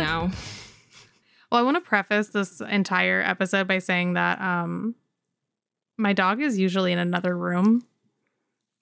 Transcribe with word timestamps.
Well, 1.52 1.58
I 1.60 1.64
want 1.64 1.76
to 1.78 1.80
preface 1.80 2.28
this 2.28 2.60
entire 2.60 3.20
episode 3.22 3.66
by 3.66 3.80
saying 3.80 4.12
that 4.14 4.40
um 4.40 4.94
my 5.98 6.12
dog 6.12 6.40
is 6.40 6.56
usually 6.58 6.92
in 6.92 6.98
another 7.00 7.36
room, 7.36 7.84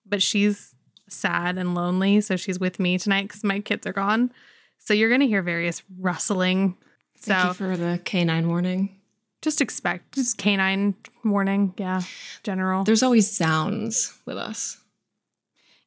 but 0.05 0.21
she's 0.23 0.75
sad 1.09 1.57
and 1.57 1.75
lonely, 1.75 2.21
so 2.21 2.37
she's 2.37 2.61
with 2.61 2.79
me 2.79 2.99
tonight 2.99 3.31
cuz 3.31 3.43
my 3.43 3.61
kids 3.61 3.87
are 3.87 3.95
gone. 3.95 4.31
So 4.77 4.93
you're 4.93 5.09
going 5.09 5.23
to 5.23 5.27
hear 5.27 5.41
various 5.43 5.83
rustling. 5.99 6.77
Thank 7.19 7.41
So 7.41 7.49
you 7.49 7.55
for 7.55 7.77
the 7.79 8.01
canine 8.05 8.49
warning. 8.49 9.01
just 9.41 9.63
expect 9.63 10.15
just 10.15 10.37
canine 10.37 10.95
warning, 11.25 11.73
yeah, 11.79 12.03
general. 12.43 12.85
There's 12.85 13.03
always 13.03 13.35
sounds 13.35 14.13
with 14.27 14.37
us. 14.37 14.77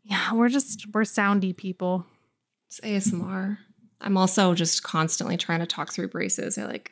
yeah, 0.04 0.34
we're 0.34 0.50
just 0.50 0.88
we're 0.96 1.04
soundy 1.04 1.56
people. 1.56 2.08
It's 2.68 2.80
ASMR. 2.80 3.60
I'm 4.02 4.18
also 4.18 4.54
just 4.54 4.84
constantly 4.84 5.38
trying 5.38 5.60
to 5.60 5.66
talk 5.66 5.92
through 5.94 6.10
braces. 6.10 6.58
I 6.58 6.66
like, 6.66 6.92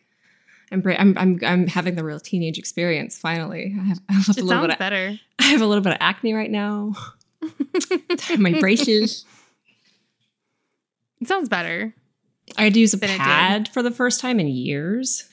I'm, 0.71 0.83
I'm, 0.85 1.17
I'm, 1.17 1.39
I'm 1.43 1.67
having 1.67 1.95
the 1.95 2.03
real 2.03 2.19
teenage 2.19 2.57
experience. 2.59 3.17
Finally, 3.17 3.75
I 3.79 3.83
have, 3.85 3.99
I 4.09 4.13
have 4.13 4.27
a 4.27 4.31
It 4.31 4.35
little 4.43 4.49
sounds 4.49 4.67
bit. 4.67 4.73
Of, 4.73 4.79
better. 4.79 5.19
I 5.39 5.43
have 5.43 5.61
a 5.61 5.65
little 5.65 5.83
bit 5.83 5.93
of 5.93 5.97
acne 5.99 6.33
right 6.33 6.51
now. 6.51 6.93
My 8.37 8.59
braces. 8.59 9.25
It 11.21 11.27
sounds 11.27 11.49
better. 11.49 11.93
I 12.57 12.63
had 12.65 12.73
to 12.73 12.79
use 12.79 12.93
a 12.93 12.97
pad 12.97 13.67
for 13.69 13.81
the 13.83 13.91
first 13.91 14.19
time 14.21 14.39
in 14.39 14.47
years. 14.47 15.27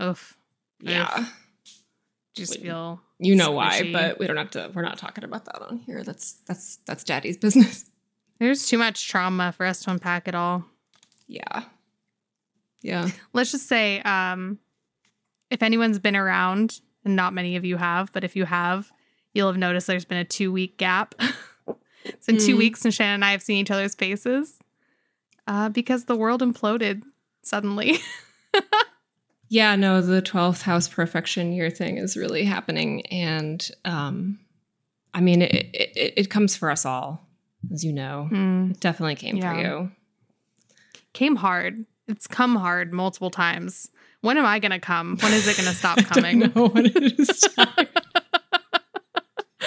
Oof. 0.00 0.36
Yeah, 0.80 1.26
Just 2.34 2.52
Wait. 2.56 2.62
feel 2.62 3.00
you 3.18 3.34
know 3.34 3.52
why, 3.52 3.90
but 3.92 4.18
we 4.18 4.26
don't 4.26 4.36
have 4.36 4.50
to. 4.50 4.70
We're 4.74 4.82
not 4.82 4.98
talking 4.98 5.24
about 5.24 5.46
that 5.46 5.62
on 5.62 5.78
here. 5.78 6.02
That's 6.02 6.32
that's 6.46 6.76
that's 6.86 7.04
Daddy's 7.04 7.36
business. 7.38 7.88
there's 8.38 8.66
too 8.66 8.76
much 8.76 9.08
trauma 9.08 9.52
for 9.52 9.64
us 9.64 9.82
to 9.84 9.90
unpack 9.90 10.28
it 10.28 10.34
all. 10.34 10.64
Yeah, 11.26 11.64
yeah. 12.82 13.08
Let's 13.32 13.50
just 13.52 13.66
say, 13.68 14.00
um, 14.02 14.58
if 15.50 15.62
anyone's 15.62 15.98
been 15.98 16.16
around, 16.16 16.80
and 17.04 17.16
not 17.16 17.32
many 17.34 17.56
of 17.56 17.64
you 17.64 17.76
have, 17.76 18.12
but 18.12 18.24
if 18.24 18.34
you 18.36 18.44
have, 18.44 18.90
you'll 19.32 19.48
have 19.48 19.56
noticed 19.58 19.86
there's 19.86 20.04
been 20.04 20.18
a 20.18 20.24
two 20.24 20.52
week 20.52 20.78
gap. 20.78 21.14
it's 22.04 22.26
been 22.26 22.38
two 22.38 22.54
Mm. 22.54 22.58
weeks 22.58 22.80
since 22.80 22.94
Shannon 22.94 23.14
and 23.16 23.24
I 23.24 23.32
have 23.32 23.42
seen 23.42 23.58
each 23.58 23.70
other's 23.70 23.94
faces. 23.94 24.58
Uh, 25.46 25.68
because 25.68 26.04
the 26.06 26.16
world 26.16 26.40
imploded 26.40 27.02
suddenly. 27.42 27.98
Yeah, 29.50 29.76
no, 29.76 30.00
the 30.00 30.22
12th 30.22 30.62
house 30.62 30.88
perfection 30.88 31.52
year 31.52 31.70
thing 31.70 31.98
is 31.98 32.16
really 32.16 32.44
happening. 32.44 33.06
And 33.06 33.64
um, 33.84 34.40
I 35.12 35.20
mean, 35.20 35.42
it, 35.42 35.52
it, 35.72 36.14
it 36.16 36.30
comes 36.30 36.56
for 36.56 36.70
us 36.70 36.84
all, 36.84 37.28
as 37.72 37.84
you 37.84 37.92
know. 37.92 38.26
Hmm. 38.30 38.70
It 38.72 38.80
definitely 38.80 39.14
came 39.16 39.40
for 39.40 39.54
you. 39.54 39.92
Came 41.14 41.36
hard. 41.36 41.86
It's 42.06 42.26
come 42.26 42.56
hard 42.56 42.92
multiple 42.92 43.30
times. 43.30 43.88
When 44.20 44.36
am 44.36 44.44
I 44.44 44.58
gonna 44.58 44.80
come? 44.80 45.16
When 45.18 45.32
is 45.32 45.48
it 45.48 45.56
gonna 45.56 45.72
stop 45.74 45.98
coming? 46.04 46.42
I 46.42 46.46
know 46.54 46.68
when 46.68 46.86
it 46.86 47.18
is. 47.18 47.48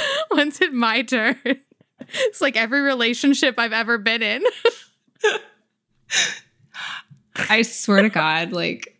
When's 0.29 0.61
it 0.61 0.73
my 0.73 1.01
turn? 1.01 1.37
It's 1.45 2.41
like 2.41 2.55
every 2.55 2.81
relationship 2.81 3.57
I've 3.57 3.73
ever 3.73 3.97
been 3.97 4.21
in. 4.21 4.43
I 7.49 7.61
swear 7.63 8.01
to 8.01 8.09
God, 8.09 8.51
like, 8.51 8.97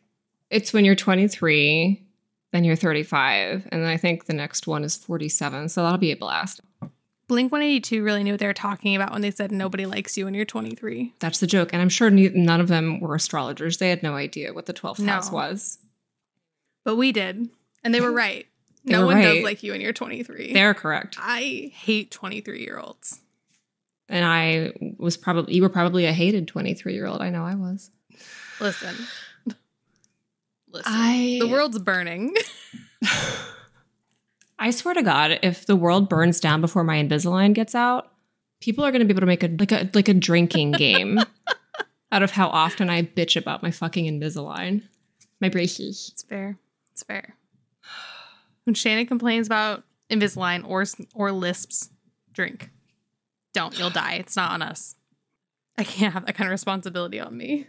it's 0.50 0.74
when 0.74 0.86
you're 0.86 0.96
23, 0.96 2.06
then 2.52 2.63
you're 2.63 2.75
35. 2.75 3.68
And 3.72 3.84
then 3.84 3.90
I 3.90 3.97
think 3.97 4.25
the 4.25 4.34
next 4.34 4.68
one 4.68 4.84
is 4.84 4.96
47. 4.97 5.69
So 5.69 5.84
that'll 5.84 5.97
be 5.97 6.12
a 6.12 6.18
blast. 6.18 6.62
Blink 7.28 7.52
182 7.52 8.04
really 8.04 8.24
knew 8.24 8.34
what 8.34 8.40
they 8.40 8.48
were 8.48 8.54
talking 8.54 8.96
about 8.96 9.12
when 9.12 9.22
they 9.22 9.32
said 9.32 9.52
nobody 9.52 9.86
likes 9.86 10.18
you 10.18 10.26
when 10.26 10.34
you're 10.34 10.46
23. 10.46 11.14
That's 11.20 11.40
the 11.40 11.48
joke. 11.48 11.72
And 11.74 11.82
I'm 11.82 11.90
sure 11.90 12.10
ne- 12.10 12.30
none 12.30 12.62
of 12.62 12.70
them 12.70 13.02
were 13.02 13.16
astrologers. 13.16 13.78
They 13.80 13.90
had 13.90 14.02
no 14.02 14.16
idea 14.16 14.54
what 14.54 14.66
the 14.66 14.74
12th 14.74 15.00
No. 15.00 15.12
house 15.12 15.30
was. 15.30 15.78
But 16.86 16.96
we 16.96 17.12
did. 17.12 17.50
And 17.84 17.94
they 17.94 18.00
were 18.00 18.12
right. 18.14 18.48
They 18.86 18.94
no 18.94 19.02
were 19.02 19.08
one 19.08 19.22
does 19.22 19.44
like 19.44 19.62
you 19.62 19.74
when 19.74 19.82
you're 19.82 19.92
23. 19.92 20.54
They're 20.54 20.74
correct. 20.74 21.18
I 21.20 21.72
hate 21.76 22.12
23 22.12 22.62
year 22.62 22.80
olds. 22.80 23.20
And 24.08 24.24
I 24.24 24.72
was 24.98 25.18
probably, 25.18 25.54
you 25.56 25.62
were 25.62 25.70
probably 25.70 26.06
a 26.06 26.14
hated 26.14 26.48
23 26.48 26.94
year 26.94 27.08
old. 27.08 27.22
I 27.22 27.30
know 27.30 27.44
I 27.44 27.56
was. 27.56 27.92
Listen. 28.62 28.96
Listen. 30.72 30.94
I, 30.94 31.40
the 31.42 31.48
world's 31.50 31.80
burning. 31.80 32.34
I 34.59 34.72
swear 34.72 34.94
to 34.95 35.03
God, 35.03 35.40
if 35.44 35.66
the 35.66 35.75
world 35.75 36.09
burns 36.09 36.40
down 36.40 36.62
before 36.62 36.84
my 36.84 36.97
Invisalign 37.01 37.53
gets 37.53 37.75
out, 37.75 38.12
people 38.59 38.84
are 38.84 38.91
going 38.91 39.00
to 39.00 39.06
be 39.06 39.12
able 39.12 39.22
to 39.22 39.28
make 39.28 39.44
a 39.44 39.47
like 39.59 39.72
a 39.72 39.90
like 39.94 40.07
a 40.07 40.13
drinking 40.13 40.72
game 40.72 41.19
out 42.12 42.23
of 42.23 42.31
how 42.31 42.47
often 42.47 42.90
I 42.90 43.03
bitch 43.03 43.35
about 43.35 43.62
my 43.62 43.72
fucking 43.72 44.06
Invisalign, 44.06 44.84
my 45.40 45.50
braces. 45.50 46.09
It's 46.12 46.23
fair. 46.23 46.57
It's 46.91 47.03
fair. 47.03 47.35
When 48.63 48.73
Shannon 48.73 49.06
complains 49.06 49.47
about 49.47 49.84
Invisalign 50.09 50.68
or 50.68 50.85
or 51.13 51.31
lisps, 51.31 51.89
drink. 52.34 52.69
Don't. 53.53 53.78
You'll 53.78 53.89
die. 53.89 54.16
It's 54.16 54.35
not 54.35 54.51
on 54.51 54.62
us. 54.62 54.95
I 55.78 55.84
can't 55.84 56.13
have 56.13 56.25
that 56.25 56.35
kind 56.35 56.47
of 56.47 56.51
responsibility 56.51 57.19
on 57.19 57.38
me. 57.38 57.68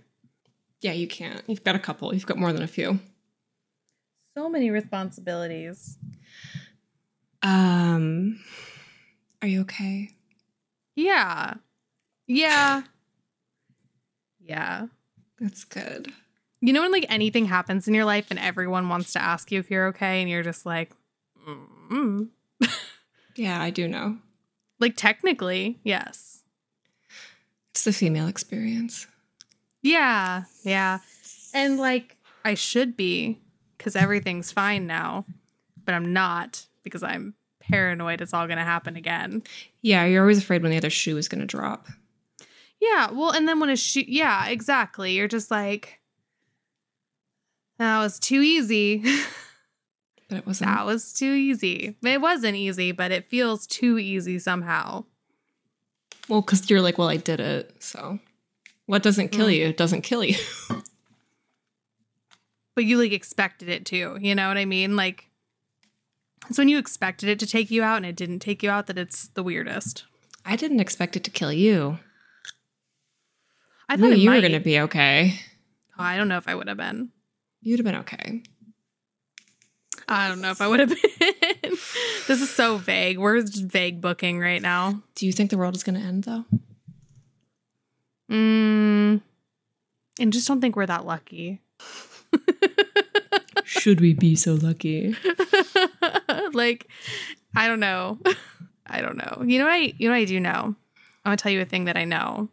Yeah, 0.80 0.92
you 0.92 1.08
can't. 1.08 1.42
You've 1.46 1.64
got 1.64 1.74
a 1.74 1.78
couple. 1.78 2.14
You've 2.14 2.26
got 2.26 2.38
more 2.38 2.52
than 2.52 2.62
a 2.62 2.68
few. 2.68 3.00
So 4.34 4.48
many 4.48 4.70
responsibilities. 4.70 5.98
Um, 7.42 8.40
are 9.42 9.48
you 9.48 9.60
okay? 9.62 10.10
Yeah. 10.96 11.54
Yeah. 12.26 12.82
Yeah. 14.40 14.86
That's 15.40 15.64
good. 15.64 16.12
You 16.60 16.72
know 16.72 16.82
when 16.82 16.90
like 16.92 17.06
anything 17.08 17.44
happens 17.46 17.86
in 17.86 17.94
your 17.94 18.04
life 18.04 18.26
and 18.30 18.38
everyone 18.38 18.88
wants 18.88 19.12
to 19.12 19.22
ask 19.22 19.52
you 19.52 19.60
if 19.60 19.70
you're 19.70 19.86
okay 19.88 20.20
and 20.20 20.28
you're 20.28 20.42
just 20.42 20.66
like 20.66 20.90
mm 21.48 22.28
Yeah, 23.36 23.62
I 23.62 23.70
do 23.70 23.86
know. 23.86 24.18
like 24.80 24.94
technically, 24.96 25.78
yes. 25.84 26.42
It's 27.70 27.84
the 27.84 27.92
female 27.92 28.26
experience. 28.26 29.06
Yeah. 29.82 30.44
Yeah. 30.64 30.98
And 31.54 31.78
like 31.78 32.16
I 32.44 32.54
should 32.54 32.96
be 32.96 33.38
cuz 33.78 33.94
everything's 33.94 34.50
fine 34.50 34.88
now, 34.88 35.24
but 35.84 35.94
I'm 35.94 36.12
not 36.12 36.66
because 36.88 37.02
I'm 37.02 37.34
paranoid 37.60 38.20
it's 38.20 38.32
all 38.34 38.46
going 38.46 38.58
to 38.58 38.64
happen 38.64 38.96
again. 38.96 39.42
Yeah, 39.82 40.04
you're 40.06 40.22
always 40.22 40.38
afraid 40.38 40.62
when 40.62 40.70
the 40.70 40.76
other 40.78 40.90
shoe 40.90 41.16
is 41.16 41.28
going 41.28 41.40
to 41.40 41.46
drop. 41.46 41.86
Yeah, 42.80 43.10
well, 43.10 43.30
and 43.30 43.48
then 43.48 43.58
when 43.60 43.70
a 43.70 43.76
shoe, 43.76 44.04
yeah, 44.06 44.46
exactly. 44.48 45.12
You're 45.14 45.26
just 45.28 45.50
like, 45.50 46.00
that 47.78 47.98
was 47.98 48.18
too 48.18 48.40
easy. 48.40 49.02
But 50.28 50.38
it 50.38 50.46
wasn't. 50.46 50.70
that 50.70 50.86
was 50.86 51.12
too 51.12 51.32
easy. 51.32 51.96
It 52.02 52.20
wasn't 52.20 52.56
easy, 52.56 52.92
but 52.92 53.10
it 53.10 53.28
feels 53.28 53.66
too 53.66 53.98
easy 53.98 54.38
somehow. 54.38 55.04
Well, 56.28 56.40
because 56.42 56.68
you're 56.70 56.80
like, 56.80 56.98
well, 56.98 57.08
I 57.08 57.16
did 57.16 57.40
it. 57.40 57.74
So 57.82 58.18
what 58.86 59.02
doesn't 59.02 59.28
kill 59.30 59.48
Mm. 59.48 59.56
you 59.56 59.72
doesn't 59.72 60.02
kill 60.02 60.22
you. 60.24 60.36
But 62.74 62.84
you 62.84 62.96
like 62.96 63.10
expected 63.10 63.68
it 63.68 63.84
to. 63.86 64.16
You 64.20 64.34
know 64.36 64.46
what 64.46 64.56
I 64.56 64.64
mean? 64.64 64.94
Like, 64.94 65.27
it's 66.48 66.58
when 66.58 66.68
you 66.68 66.78
expected 66.78 67.28
it 67.28 67.38
to 67.40 67.46
take 67.46 67.70
you 67.70 67.82
out 67.82 67.98
and 67.98 68.06
it 68.06 68.16
didn't 68.16 68.40
take 68.40 68.62
you 68.62 68.70
out 68.70 68.86
that 68.86 68.98
it's 68.98 69.28
the 69.28 69.42
weirdest. 69.42 70.04
I 70.44 70.56
didn't 70.56 70.80
expect 70.80 71.16
it 71.16 71.24
to 71.24 71.30
kill 71.30 71.52
you. 71.52 71.98
I 73.88 73.96
thought 73.96 74.12
it 74.12 74.18
you 74.18 74.30
were 74.30 74.40
going 74.40 74.52
to 74.52 74.60
be 74.60 74.80
okay. 74.80 75.40
Oh, 75.98 76.02
I 76.02 76.16
don't 76.16 76.28
know 76.28 76.36
if 76.36 76.48
I 76.48 76.54
would 76.54 76.68
have 76.68 76.76
been. 76.76 77.10
You'd 77.60 77.78
have 77.80 77.86
been 77.86 77.96
okay. 77.96 78.42
I 80.08 80.28
don't 80.28 80.40
know 80.40 80.50
if 80.50 80.60
I 80.60 80.68
would 80.68 80.80
have 80.80 80.88
been. 81.20 81.70
this 82.26 82.40
is 82.40 82.50
so 82.50 82.78
vague. 82.78 83.18
We're 83.18 83.40
just 83.42 83.64
vague 83.64 84.00
booking 84.00 84.40
right 84.40 84.62
now. 84.62 85.02
Do 85.14 85.26
you 85.26 85.32
think 85.32 85.50
the 85.50 85.58
world 85.58 85.76
is 85.76 85.82
going 85.82 86.00
to 86.00 86.06
end 86.06 86.24
though? 86.24 86.44
Mm, 88.30 89.22
and 90.20 90.32
just 90.32 90.46
don't 90.48 90.60
think 90.60 90.76
we're 90.76 90.86
that 90.86 91.06
lucky. 91.06 91.60
Should 93.64 94.00
we 94.00 94.14
be 94.14 94.34
so 94.34 94.54
lucky? 94.54 95.14
like, 96.54 96.88
I 97.56 97.66
don't 97.68 97.80
know. 97.80 98.18
I 98.86 99.00
don't 99.00 99.16
know. 99.16 99.42
You 99.44 99.58
know 99.58 99.64
what 99.66 99.74
I 99.74 99.92
you 99.98 100.08
know 100.08 100.14
what 100.14 100.20
I 100.20 100.24
do 100.24 100.40
know? 100.40 100.50
I'm 100.54 100.76
gonna 101.24 101.36
tell 101.36 101.52
you 101.52 101.60
a 101.60 101.64
thing 101.66 101.84
that 101.84 101.96
I 101.96 102.04
know. 102.04 102.48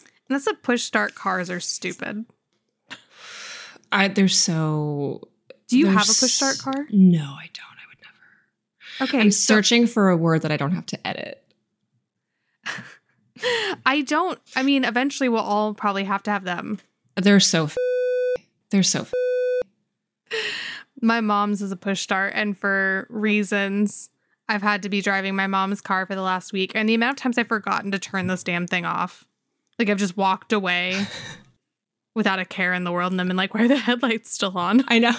And 0.00 0.34
that's 0.34 0.46
that 0.46 0.62
push 0.62 0.82
start 0.82 1.14
cars 1.14 1.50
are 1.50 1.60
stupid. 1.60 2.24
I 3.92 4.08
they're 4.08 4.26
so. 4.28 5.28
Do 5.68 5.78
you 5.78 5.86
have 5.86 6.04
a 6.04 6.14
push 6.14 6.32
start 6.32 6.58
car? 6.58 6.86
No, 6.90 7.20
I 7.20 7.48
don't. 7.52 7.76
I 7.78 7.84
would 7.88 7.98
never. 8.02 9.08
Okay. 9.08 9.20
I'm 9.20 9.30
so- 9.30 9.54
searching 9.54 9.86
for 9.86 10.08
a 10.10 10.16
word 10.16 10.42
that 10.42 10.50
I 10.52 10.56
don't 10.56 10.72
have 10.72 10.86
to 10.86 11.06
edit. 11.06 11.40
I 13.86 14.00
don't 14.02 14.38
I 14.56 14.62
mean 14.62 14.84
eventually 14.84 15.28
we'll 15.28 15.40
all 15.42 15.74
probably 15.74 16.04
have 16.04 16.22
to 16.24 16.30
have 16.30 16.44
them. 16.44 16.78
They're 17.16 17.40
so. 17.40 17.64
F- 17.64 17.76
they're 18.70 18.82
so. 18.82 19.02
F- 19.02 19.12
My 21.04 21.20
mom's 21.20 21.60
is 21.60 21.70
a 21.70 21.76
push 21.76 22.00
start 22.00 22.32
and 22.34 22.56
for 22.56 23.06
reasons 23.10 24.08
I've 24.48 24.62
had 24.62 24.82
to 24.82 24.88
be 24.88 25.02
driving 25.02 25.36
my 25.36 25.46
mom's 25.46 25.82
car 25.82 26.06
for 26.06 26.14
the 26.14 26.22
last 26.22 26.50
week 26.52 26.72
and 26.74 26.88
the 26.88 26.94
amount 26.94 27.18
of 27.18 27.22
times 27.22 27.36
I've 27.36 27.48
forgotten 27.48 27.90
to 27.92 27.98
turn 27.98 28.26
this 28.26 28.42
damn 28.42 28.66
thing 28.66 28.86
off. 28.86 29.26
Like 29.78 29.90
I've 29.90 29.98
just 29.98 30.16
walked 30.16 30.52
away 30.52 31.06
without 32.14 32.38
a 32.38 32.46
care 32.46 32.72
in 32.72 32.84
the 32.84 32.92
world 32.92 33.12
and 33.12 33.20
then 33.20 33.28
been 33.28 33.36
like, 33.36 33.52
why 33.52 33.64
are 33.64 33.68
the 33.68 33.76
headlights 33.76 34.30
still 34.30 34.56
on? 34.56 34.82
I 34.88 34.98
know. 34.98 35.14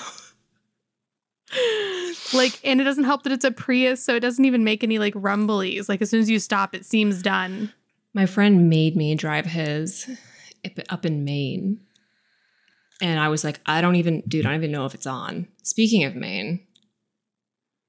like, 2.33 2.59
and 2.63 2.81
it 2.81 2.83
doesn't 2.83 3.03
help 3.03 3.21
that 3.23 3.31
it's 3.31 3.45
a 3.45 3.51
Prius, 3.51 4.03
so 4.03 4.15
it 4.15 4.21
doesn't 4.21 4.45
even 4.45 4.63
make 4.63 4.83
any 4.83 4.97
like 4.97 5.13
rumblies. 5.13 5.87
Like 5.87 6.01
as 6.01 6.09
soon 6.09 6.19
as 6.19 6.31
you 6.31 6.39
stop, 6.39 6.73
it 6.73 6.83
seems 6.83 7.21
done. 7.21 7.71
My 8.11 8.25
friend 8.25 8.69
made 8.69 8.95
me 8.95 9.13
drive 9.13 9.45
his 9.45 10.09
up 10.89 11.05
in 11.05 11.23
Maine. 11.23 11.79
And 13.01 13.19
I 13.19 13.27
was 13.29 13.43
like, 13.43 13.59
I 13.65 13.81
don't 13.81 13.95
even, 13.95 14.21
dude, 14.27 14.45
I 14.45 14.49
don't 14.49 14.59
even 14.59 14.71
know 14.71 14.85
if 14.85 14.93
it's 14.95 15.05
on. 15.07 15.47
Speaking 15.63 16.03
of 16.05 16.15
Maine, 16.15 16.61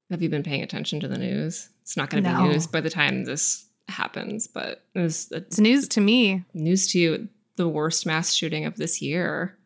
have 0.09 0.21
you 0.21 0.29
been 0.29 0.43
paying 0.43 0.63
attention 0.63 0.99
to 0.99 1.07
the 1.07 1.17
news? 1.17 1.69
It's 1.81 1.95
not 1.97 2.09
going 2.09 2.23
to 2.23 2.29
No. 2.29 2.41
be 2.43 2.47
news 2.49 2.67
by 2.67 2.81
the 2.81 2.89
time 2.89 3.23
this 3.25 3.65
happens, 3.87 4.47
but 4.47 4.83
it 4.93 4.99
was 4.99 5.31
It's 5.31 5.59
news 5.59 5.87
to 5.89 6.01
me. 6.01 6.43
news 6.53 6.87
to 6.91 6.99
you 6.99 7.29
the 7.55 7.67
worst 7.69 8.05
mass 8.05 8.33
shooting 8.33 8.65
of 8.65 8.75
this 8.77 9.01
year. 9.01 9.57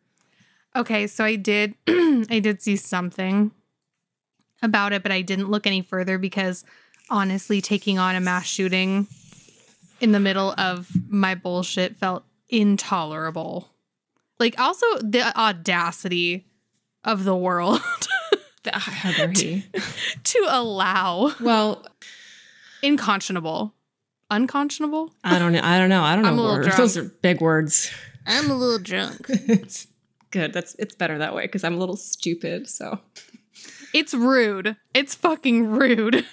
Okay, 0.76 1.06
so 1.06 1.24
I 1.24 1.36
did 1.36 1.74
I 1.88 2.40
did 2.42 2.62
see 2.62 2.76
something 2.76 3.50
about 4.62 4.92
it, 4.92 5.02
but 5.02 5.10
I 5.12 5.22
didn't 5.22 5.50
look 5.50 5.66
any 5.66 5.82
further 5.82 6.18
because 6.18 6.64
honestly 7.10 7.60
taking 7.60 7.98
on 7.98 8.14
a 8.14 8.20
mass 8.20 8.46
shooting 8.46 9.08
in 10.00 10.12
the 10.12 10.20
middle 10.20 10.54
of 10.56 10.88
my 11.08 11.34
bullshit 11.34 11.96
felt 11.96 12.24
intolerable. 12.48 13.68
Like 14.42 14.58
also 14.58 14.84
the 14.98 15.22
audacity 15.38 16.46
of 17.04 17.22
the 17.22 17.36
world 17.36 17.80
How 18.72 19.12
dare 19.12 19.30
he? 19.30 19.64
to 20.24 20.46
allow 20.48 21.32
well, 21.40 21.86
unconscionable. 22.82 23.72
Unconscionable? 24.30 25.12
I 25.22 25.38
don't 25.38 25.52
know. 25.52 25.60
I 25.62 25.78
don't 25.78 25.88
know. 25.90 26.02
I 26.02 26.14
don't 26.16 26.22
know. 26.24 26.30
I'm 26.30 26.38
a 26.38 26.42
little 26.42 26.56
words. 26.56 26.66
drunk. 26.66 26.78
Those 26.78 26.96
are 26.96 27.04
big 27.04 27.40
words. 27.40 27.92
I'm 28.26 28.50
a 28.50 28.54
little 28.56 28.78
drunk. 28.78 29.26
it's 29.28 29.86
good. 30.32 30.52
That's 30.52 30.74
it's 30.78 30.94
better 30.96 31.18
that 31.18 31.34
way 31.34 31.42
because 31.44 31.62
I'm 31.64 31.74
a 31.74 31.78
little 31.78 31.96
stupid. 31.96 32.68
So 32.68 32.98
It's 33.94 34.12
rude. 34.14 34.76
It's 34.94 35.14
fucking 35.14 35.68
rude. 35.68 36.24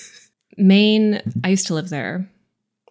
Maine, 0.56 1.20
I 1.44 1.48
used 1.50 1.66
to 1.66 1.74
live 1.74 1.90
there. 1.90 2.30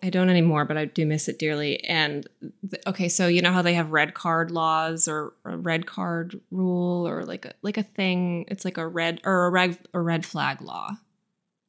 I 0.01 0.09
don't 0.09 0.29
anymore, 0.29 0.65
but 0.65 0.77
I 0.77 0.85
do 0.85 1.05
miss 1.05 1.27
it 1.27 1.39
dearly. 1.39 1.83
And 1.83 2.27
th- 2.69 2.81
okay, 2.87 3.09
so 3.09 3.27
you 3.27 3.41
know 3.41 3.51
how 3.51 3.61
they 3.61 3.73
have 3.73 3.91
red 3.91 4.13
card 4.13 4.51
laws 4.51 5.07
or 5.07 5.33
a 5.43 5.57
red 5.57 5.85
card 5.85 6.39
rule 6.51 7.07
or 7.07 7.25
like 7.25 7.45
a 7.45 7.53
like 7.61 7.77
a 7.77 7.83
thing. 7.83 8.45
It's 8.47 8.65
like 8.65 8.77
a 8.77 8.87
red 8.87 9.21
or 9.25 9.45
a 9.45 9.49
red 9.49 9.77
a 9.93 9.99
red 9.99 10.25
flag 10.25 10.61
law. 10.61 10.97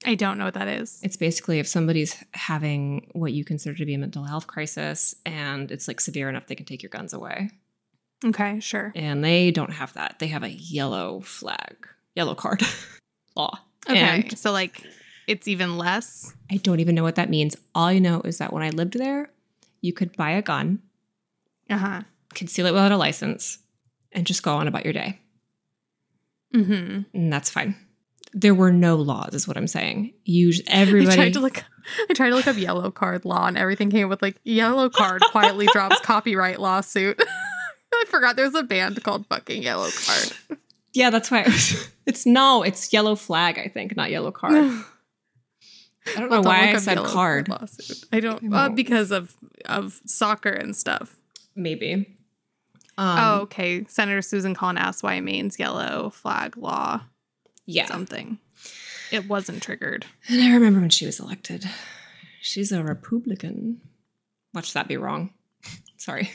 I 0.07 0.15
don't 0.15 0.39
know 0.39 0.45
what 0.45 0.55
that 0.55 0.69
is. 0.69 1.01
It's 1.03 1.17
basically 1.17 1.59
if 1.59 1.67
somebody's 1.67 2.23
having 2.33 3.11
what 3.13 3.33
you 3.33 3.45
consider 3.45 3.77
to 3.77 3.85
be 3.85 3.95
a 3.95 3.99
mental 3.99 4.25
health 4.25 4.47
crisis 4.47 5.15
and 5.27 5.71
it's 5.71 5.89
like 5.89 6.01
severe 6.01 6.29
enough 6.29 6.47
they 6.47 6.55
can 6.55 6.67
take 6.67 6.83
your 6.83 6.91
guns 6.91 7.13
away. 7.13 7.51
Okay, 8.25 8.61
sure. 8.61 8.93
And 8.95 9.25
they 9.25 9.51
don't 9.51 9.73
have 9.73 9.95
that. 9.95 10.17
They 10.19 10.29
have 10.29 10.43
a 10.43 10.51
yellow 10.51 11.21
flag, 11.21 11.89
yellow 12.15 12.35
card 12.35 12.63
law. 13.37 13.59
Okay. 13.89 13.99
And 13.99 14.39
so 14.39 14.53
like 14.53 14.83
it's 15.27 15.47
even 15.49 15.79
less. 15.79 16.35
I 16.51 16.57
don't 16.57 16.81
even 16.81 16.95
know 16.95 17.03
what 17.03 17.15
that 17.17 17.31
means. 17.31 17.57
All 17.75 17.87
I 17.87 17.99
know 17.99 18.21
is 18.23 18.39
that 18.39 18.53
when 18.53 18.63
I 18.63 18.71
lived 18.71 18.99
there, 18.99 19.31
you 19.81 19.93
could 19.93 20.17
buy 20.17 20.33
a 20.33 20.43
gun, 20.43 20.81
Uh-huh. 21.69 22.03
conceal 22.35 22.67
it 22.67 22.73
without 22.73 22.93
a 22.93 22.97
license, 22.97 23.59
and 24.13 24.27
just 24.27 24.43
go 24.43 24.55
on 24.57 24.69
about 24.69 24.85
your 24.85 24.93
day. 24.93 25.21
Mm-hmm. 26.55 27.03
And 27.17 27.33
that's 27.33 27.51
fine. 27.51 27.77
There 28.33 28.55
were 28.55 28.73
no 28.73 28.97
laws, 28.97 29.35
is 29.35 29.49
what 29.49 29.57
I'm 29.57 29.67
saying. 29.67 30.13
You 30.25 30.53
I 30.69 30.73
everybody 30.73 31.17
tried 31.17 31.33
to 31.35 31.41
look 31.41 31.65
I 32.09 32.13
tried 32.15 32.31
to 32.31 32.35
look 32.35 32.47
up 32.47 32.57
yellow 32.57 32.91
card 32.91 33.25
law 33.25 33.47
and 33.47 33.57
everything 33.59 33.91
came 33.91 34.09
with 34.09 34.23
like 34.23 34.37
yellow 34.45 34.89
card 34.89 35.23
quietly 35.31 35.67
drops 35.73 36.01
copyright 36.05 36.61
lawsuit. 36.61 37.21
I 37.93 38.05
forgot 38.07 38.37
there's 38.37 38.55
a 38.55 38.63
band 38.63 39.03
called 39.03 39.27
fucking 39.27 39.63
Yellowcard. 39.63 40.57
Yeah, 40.93 41.11
that's 41.11 41.31
why 41.31 41.45
it's 42.07 42.25
no, 42.27 42.63
it's 42.63 42.93
yellow 42.93 43.15
flag, 43.15 43.59
I 43.59 43.69
think, 43.69 43.97
not 43.97 44.11
yellow 44.11 44.31
card. 44.31 44.85
I 46.07 46.21
don't 46.21 46.31
know 46.31 46.41
why 46.41 46.71
I 46.71 46.75
up 46.75 46.81
said 46.81 46.99
card. 46.99 47.49
lawsuit. 47.49 48.05
I 48.13 48.21
don't 48.21 48.53
I 48.53 48.65
uh, 48.65 48.69
know. 48.69 48.75
because 48.75 49.11
of 49.11 49.37
of 49.67 50.01
soccer 50.07 50.51
and 50.51 50.75
stuff. 50.75 51.17
Maybe. 51.55 52.17
Um, 52.97 53.19
oh, 53.19 53.41
okay. 53.43 53.85
Senator 53.89 54.23
Susan 54.23 54.55
Collins 54.55 54.81
asked 54.81 55.03
why 55.03 55.21
Maine's 55.21 55.59
yellow 55.59 56.11
flag 56.11 56.57
law 56.57 57.03
yeah. 57.67 57.87
something. 57.87 58.39
It 59.11 59.29
wasn't 59.29 59.63
triggered. 59.63 60.07
And 60.29 60.43
I 60.43 60.53
remember 60.53 60.81
when 60.81 60.91
she 60.91 61.07
was 61.07 61.19
elected. 61.19 61.69
She's 62.41 62.73
a 62.73 62.83
Republican. 62.83 63.81
Watch 64.55 64.73
that 64.73 64.89
be 64.89 64.97
wrong. 64.97 65.31
Sorry. 65.97 66.31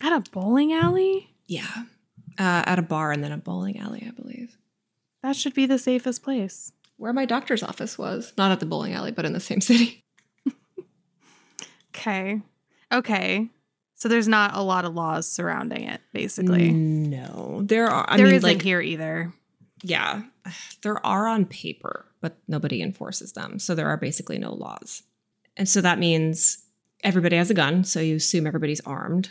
At 0.00 0.12
a 0.12 0.30
bowling 0.30 0.72
alley? 0.72 1.30
Yeah. 1.46 1.84
Uh, 2.38 2.62
at 2.66 2.78
a 2.78 2.82
bar 2.82 3.12
and 3.12 3.22
then 3.22 3.32
a 3.32 3.36
bowling 3.38 3.78
alley, 3.78 4.04
I 4.06 4.10
believe. 4.10 4.56
That 5.22 5.36
should 5.36 5.54
be 5.54 5.66
the 5.66 5.78
safest 5.78 6.22
place. 6.22 6.72
Where 6.96 7.12
my 7.12 7.24
doctor's 7.24 7.62
office 7.62 7.98
was. 7.98 8.32
Not 8.38 8.52
at 8.52 8.60
the 8.60 8.66
bowling 8.66 8.92
alley, 8.94 9.10
but 9.12 9.24
in 9.24 9.32
the 9.32 9.40
same 9.40 9.60
city. 9.70 10.04
Okay. 11.94 12.40
Okay. 12.92 13.48
So 13.94 14.08
there's 14.08 14.28
not 14.28 14.56
a 14.56 14.62
lot 14.62 14.84
of 14.84 14.94
laws 14.94 15.30
surrounding 15.30 15.84
it, 15.84 16.00
basically. 16.12 16.70
No. 16.72 17.60
There 17.64 17.86
are. 17.88 18.04
I 18.08 18.16
There 18.16 18.26
mean, 18.26 18.34
not 18.36 18.42
like, 18.42 18.62
here 18.62 18.80
either. 18.80 19.32
yeah. 19.82 20.22
There 20.82 21.04
are 21.06 21.26
on 21.26 21.46
paper, 21.46 22.06
but 22.20 22.36
nobody 22.46 22.82
enforces 22.82 23.32
them. 23.32 23.58
So 23.58 23.74
there 23.74 23.88
are 23.88 23.96
basically 23.96 24.36
no 24.38 24.52
laws. 24.52 25.02
And 25.56 25.66
so 25.68 25.80
that 25.80 25.98
means 25.98 26.58
everybody 27.02 27.36
has 27.36 27.50
a 27.50 27.54
gun. 27.54 27.84
So 27.84 28.00
you 28.00 28.16
assume 28.16 28.46
everybody's 28.46 28.80
armed, 28.80 29.30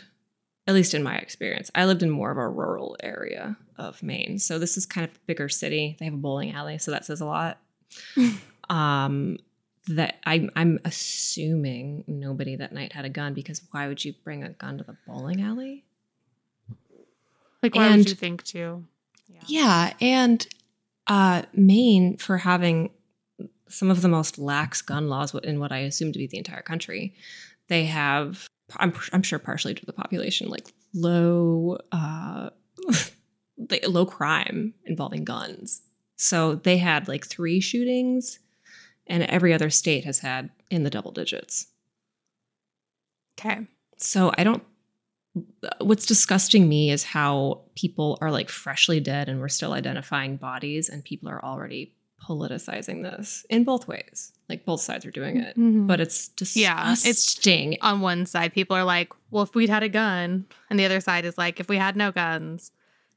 at 0.66 0.74
least 0.74 0.92
in 0.94 1.02
my 1.04 1.16
experience. 1.16 1.70
I 1.74 1.84
lived 1.84 2.02
in 2.02 2.10
more 2.10 2.32
of 2.32 2.38
a 2.38 2.48
rural 2.48 2.96
area 3.02 3.56
of 3.76 4.02
Maine. 4.02 4.38
So 4.40 4.58
this 4.58 4.76
is 4.76 4.86
kind 4.86 5.04
of 5.08 5.14
a 5.14 5.18
bigger 5.26 5.48
city. 5.48 5.96
They 6.00 6.06
have 6.06 6.14
a 6.14 6.16
bowling 6.18 6.50
alley. 6.52 6.78
So 6.78 6.90
that 6.90 7.04
says 7.04 7.20
a 7.20 7.26
lot. 7.26 7.60
um, 8.68 9.38
that 9.88 10.16
I, 10.24 10.48
I'm 10.56 10.78
assuming 10.84 12.04
nobody 12.06 12.56
that 12.56 12.72
night 12.72 12.92
had 12.92 13.04
a 13.04 13.10
gun 13.10 13.34
because 13.34 13.60
why 13.70 13.86
would 13.88 14.04
you 14.04 14.14
bring 14.24 14.42
a 14.42 14.50
gun 14.50 14.78
to 14.78 14.84
the 14.84 14.96
bowling 15.06 15.42
alley? 15.42 15.84
Like, 17.62 17.74
why 17.74 17.86
And- 17.88 17.98
would 17.98 18.08
you 18.08 18.14
think 18.14 18.42
to? 18.44 18.84
Yeah, 19.46 19.92
and 20.00 20.46
uh, 21.06 21.42
Maine 21.52 22.16
for 22.16 22.38
having 22.38 22.90
some 23.68 23.90
of 23.90 24.00
the 24.00 24.08
most 24.08 24.38
lax 24.38 24.80
gun 24.80 25.08
laws 25.08 25.34
in 25.34 25.60
what 25.60 25.72
I 25.72 25.78
assume 25.78 26.12
to 26.12 26.18
be 26.18 26.26
the 26.26 26.38
entire 26.38 26.62
country. 26.62 27.14
They 27.68 27.86
have, 27.86 28.46
I'm, 28.76 28.94
I'm 29.12 29.22
sure, 29.22 29.38
partially 29.38 29.74
to 29.74 29.84
the 29.86 29.92
population, 29.92 30.48
like 30.48 30.72
low, 30.94 31.78
uh, 31.92 32.50
low 33.88 34.06
crime 34.06 34.74
involving 34.86 35.24
guns. 35.24 35.82
So 36.16 36.54
they 36.54 36.78
had 36.78 37.08
like 37.08 37.26
three 37.26 37.60
shootings, 37.60 38.38
and 39.06 39.22
every 39.24 39.52
other 39.52 39.70
state 39.70 40.04
has 40.04 40.20
had 40.20 40.50
in 40.70 40.82
the 40.84 40.90
double 40.90 41.10
digits. 41.12 41.66
Okay. 43.38 43.66
So 43.96 44.32
I 44.38 44.44
don't. 44.44 44.62
What's 45.80 46.06
disgusting 46.06 46.68
me 46.68 46.90
is 46.90 47.02
how 47.02 47.62
people 47.74 48.18
are 48.20 48.30
like 48.30 48.48
freshly 48.48 49.00
dead 49.00 49.28
and 49.28 49.40
we're 49.40 49.48
still 49.48 49.72
identifying 49.72 50.36
bodies, 50.36 50.88
and 50.88 51.04
people 51.04 51.28
are 51.28 51.44
already 51.44 51.94
politicizing 52.22 53.02
this 53.02 53.44
in 53.50 53.64
both 53.64 53.86
ways. 53.88 54.32
Like 54.48 54.64
both 54.64 54.80
sides 54.80 55.04
are 55.04 55.10
doing 55.10 55.36
it, 55.38 55.56
Mhm. 55.58 55.86
but 55.86 56.00
it's 56.00 56.28
disgusting. 56.28 56.62
Yeah, 56.62 56.80
it's- 56.92 57.02
disgusting. 57.02 57.76
on 57.82 58.00
one 58.00 58.24
side, 58.24 58.52
people 58.54 58.76
are 58.76 58.84
like, 58.84 59.12
well, 59.30 59.42
if 59.42 59.54
we'd 59.54 59.68
had 59.68 59.82
a 59.82 59.88
gun. 59.88 60.46
And 60.70 60.78
the 60.78 60.84
other 60.86 61.00
side 61.00 61.24
is 61.24 61.36
like, 61.36 61.60
if 61.60 61.68
we 61.68 61.76
had 61.76 61.96
no 61.96 62.12
guns. 62.12 62.70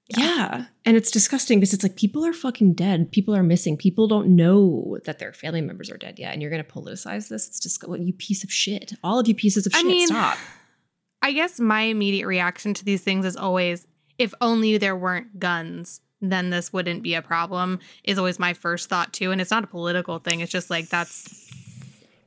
Yeah. 0.09 0.65
and 0.85 0.95
it's 0.95 1.11
disgusting 1.11 1.59
because 1.59 1.73
it's 1.73 1.83
like 1.83 1.95
people 1.95 2.25
are 2.25 2.33
fucking 2.33 2.73
dead. 2.73 3.11
People 3.11 3.35
are 3.35 3.43
missing. 3.43 3.77
People 3.77 4.07
don't 4.07 4.35
know 4.35 4.97
that 5.05 5.19
their 5.19 5.33
family 5.33 5.61
members 5.61 5.89
are 5.89 5.97
dead 5.97 6.17
yet, 6.19 6.33
and 6.33 6.41
you're 6.41 6.51
going 6.51 6.63
to 6.63 6.69
politicize 6.69 7.27
this. 7.27 7.47
It's 7.47 7.59
just 7.59 7.85
well, 7.87 7.99
you 7.99 8.13
piece 8.13 8.43
of 8.43 8.51
shit. 8.51 8.93
All 9.03 9.19
of 9.19 9.27
you 9.27 9.35
pieces 9.35 9.65
of 9.65 9.73
I 9.75 9.79
shit. 9.79 9.87
mean, 9.87 10.07
stop. 10.07 10.37
I 11.21 11.31
guess 11.31 11.59
my 11.59 11.81
immediate 11.81 12.27
reaction 12.27 12.73
to 12.75 12.85
these 12.85 13.01
things 13.01 13.25
is 13.25 13.35
always, 13.35 13.87
if 14.17 14.33
only 14.39 14.77
there 14.77 14.95
weren't 14.95 15.39
guns, 15.39 15.99
then 16.21 16.51
this 16.51 16.71
wouldn't 16.71 17.03
be 17.03 17.15
a 17.15 17.21
problem, 17.21 17.79
is 18.03 18.17
always 18.17 18.39
my 18.39 18.53
first 18.53 18.87
thought 18.87 19.13
too. 19.13 19.31
And 19.31 19.41
it's 19.41 19.51
not 19.51 19.63
a 19.63 19.67
political 19.67 20.19
thing. 20.19 20.41
It's 20.41 20.51
just 20.51 20.69
like 20.69 20.89
that's 20.89 21.51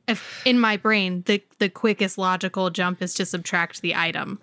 if 0.07 0.45
in 0.45 0.59
my 0.59 0.77
brain, 0.77 1.23
the 1.25 1.43
the 1.59 1.69
quickest 1.69 2.17
logical 2.17 2.69
jump 2.69 3.01
is 3.01 3.13
to 3.15 3.25
subtract 3.25 3.81
the 3.81 3.95
item. 3.95 4.39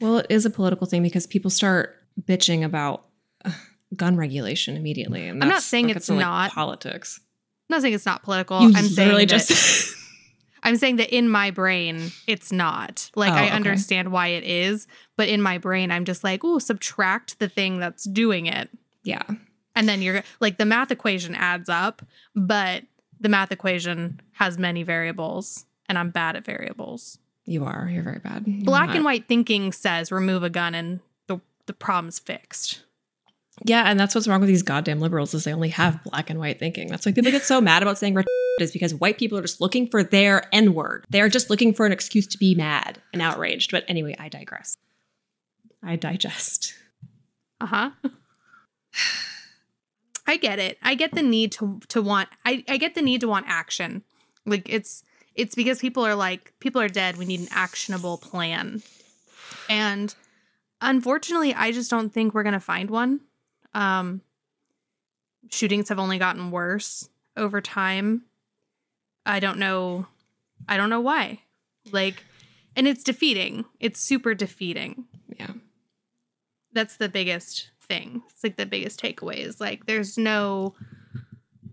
Well, 0.00 0.18
it 0.18 0.26
is 0.28 0.44
a 0.44 0.50
political 0.50 0.86
thing 0.86 1.02
because 1.02 1.26
people 1.26 1.50
start 1.50 2.03
bitching 2.22 2.64
about 2.64 3.04
uh, 3.44 3.50
gun 3.96 4.16
regulation 4.16 4.76
immediately. 4.76 5.26
And 5.28 5.42
I'm 5.42 5.48
not 5.48 5.62
saying 5.62 5.90
it's 5.90 6.08
like, 6.08 6.18
not. 6.20 6.50
politics. 6.52 7.20
I'm 7.70 7.76
not 7.76 7.82
saying 7.82 7.94
it's 7.94 8.06
not 8.06 8.22
political. 8.22 8.60
You 8.60 8.68
I'm 8.76 8.84
saying 8.84 9.08
literally 9.08 9.24
that, 9.24 9.30
just 9.46 9.94
I'm 10.62 10.76
saying 10.76 10.96
that 10.96 11.14
in 11.14 11.28
my 11.28 11.50
brain, 11.50 12.10
it's 12.26 12.50
not. 12.52 13.10
Like 13.14 13.32
Oh, 13.32 13.36
I 13.36 13.46
okay. 13.46 13.50
understand 13.54 14.12
why 14.12 14.28
it 14.28 14.44
is, 14.44 14.86
but 15.16 15.28
in 15.28 15.42
my 15.42 15.58
brain, 15.58 15.90
I'm 15.90 16.04
just 16.04 16.24
like, 16.24 16.40
oh, 16.44 16.58
subtract 16.58 17.38
the 17.38 17.48
thing 17.48 17.78
that's 17.78 18.04
doing 18.04 18.46
it. 18.46 18.70
yeah. 19.02 19.22
And 19.76 19.88
then 19.88 20.02
you're 20.02 20.22
like 20.38 20.56
the 20.56 20.64
math 20.64 20.92
equation 20.92 21.34
adds 21.34 21.68
up, 21.68 22.00
but 22.36 22.84
the 23.20 23.28
math 23.28 23.50
equation 23.50 24.20
has 24.34 24.56
many 24.56 24.84
variables, 24.84 25.64
and 25.88 25.98
I'm 25.98 26.10
bad 26.10 26.36
at 26.36 26.44
variables. 26.44 27.18
You 27.44 27.64
are. 27.64 27.88
You're 27.92 28.04
very 28.04 28.20
bad. 28.20 28.44
You're 28.46 28.64
Black 28.64 28.88
not. 28.88 28.96
and 28.96 29.04
white 29.04 29.26
thinking 29.26 29.72
says 29.72 30.12
remove 30.12 30.44
a 30.44 30.48
gun 30.50 30.76
and 30.76 31.00
the 31.66 31.72
problem's 31.72 32.18
fixed. 32.18 32.82
Yeah, 33.64 33.84
and 33.86 33.98
that's 33.98 34.14
what's 34.14 34.26
wrong 34.26 34.40
with 34.40 34.48
these 34.48 34.62
goddamn 34.62 35.00
liberals 35.00 35.32
is 35.32 35.44
they 35.44 35.52
only 35.52 35.68
have 35.68 36.02
black 36.02 36.28
and 36.28 36.40
white 36.40 36.58
thinking. 36.58 36.88
That's 36.88 37.06
why 37.06 37.12
people 37.12 37.30
get 37.30 37.44
so 37.44 37.60
mad 37.60 37.82
about 37.82 37.98
saying 37.98 38.16
is 38.60 38.72
because 38.72 38.94
white 38.94 39.18
people 39.18 39.38
are 39.38 39.42
just 39.42 39.60
looking 39.60 39.88
for 39.88 40.02
their 40.02 40.48
N 40.52 40.74
word. 40.74 41.04
They 41.08 41.20
are 41.20 41.28
just 41.28 41.50
looking 41.50 41.72
for 41.72 41.86
an 41.86 41.92
excuse 41.92 42.26
to 42.28 42.38
be 42.38 42.54
mad 42.54 43.00
and 43.12 43.22
outraged. 43.22 43.70
But 43.70 43.84
anyway, 43.88 44.16
I 44.18 44.28
digress. 44.28 44.76
I 45.82 45.96
digest. 45.96 46.74
Uh 47.60 47.66
huh. 47.66 47.90
I 50.26 50.36
get 50.36 50.58
it. 50.58 50.78
I 50.82 50.94
get 50.94 51.14
the 51.14 51.22
need 51.22 51.52
to 51.52 51.80
to 51.88 52.02
want. 52.02 52.28
I 52.44 52.64
I 52.68 52.76
get 52.76 52.94
the 52.94 53.02
need 53.02 53.20
to 53.20 53.28
want 53.28 53.46
action. 53.48 54.02
Like 54.46 54.68
it's 54.68 55.04
it's 55.34 55.54
because 55.54 55.80
people 55.80 56.04
are 56.04 56.14
like 56.14 56.52
people 56.60 56.80
are 56.80 56.88
dead. 56.88 57.16
We 57.16 57.26
need 57.26 57.40
an 57.40 57.48
actionable 57.50 58.18
plan, 58.18 58.82
and 59.68 60.14
unfortunately, 60.84 61.54
I 61.54 61.72
just 61.72 61.90
don't 61.90 62.10
think 62.10 62.34
we're 62.34 62.42
gonna 62.44 62.60
find 62.60 62.90
one. 62.90 63.20
Um, 63.74 64.20
shootings 65.50 65.88
have 65.88 65.98
only 65.98 66.18
gotten 66.18 66.50
worse 66.50 67.08
over 67.36 67.60
time. 67.60 68.22
I 69.26 69.40
don't 69.40 69.58
know. 69.58 70.06
I 70.68 70.76
don't 70.76 70.90
know 70.90 71.00
why. 71.00 71.40
Like, 71.90 72.22
and 72.76 72.86
it's 72.88 73.02
defeating. 73.02 73.64
It's 73.80 74.00
super 74.00 74.34
defeating 74.34 75.04
Yeah. 75.38 75.52
that's 76.72 76.96
the 76.96 77.08
biggest 77.08 77.70
thing. 77.80 78.22
It's 78.30 78.42
like 78.44 78.56
the 78.56 78.66
biggest 78.66 79.00
takeaway 79.00 79.36
is 79.38 79.60
like 79.60 79.86
there's 79.86 80.16
no 80.16 80.74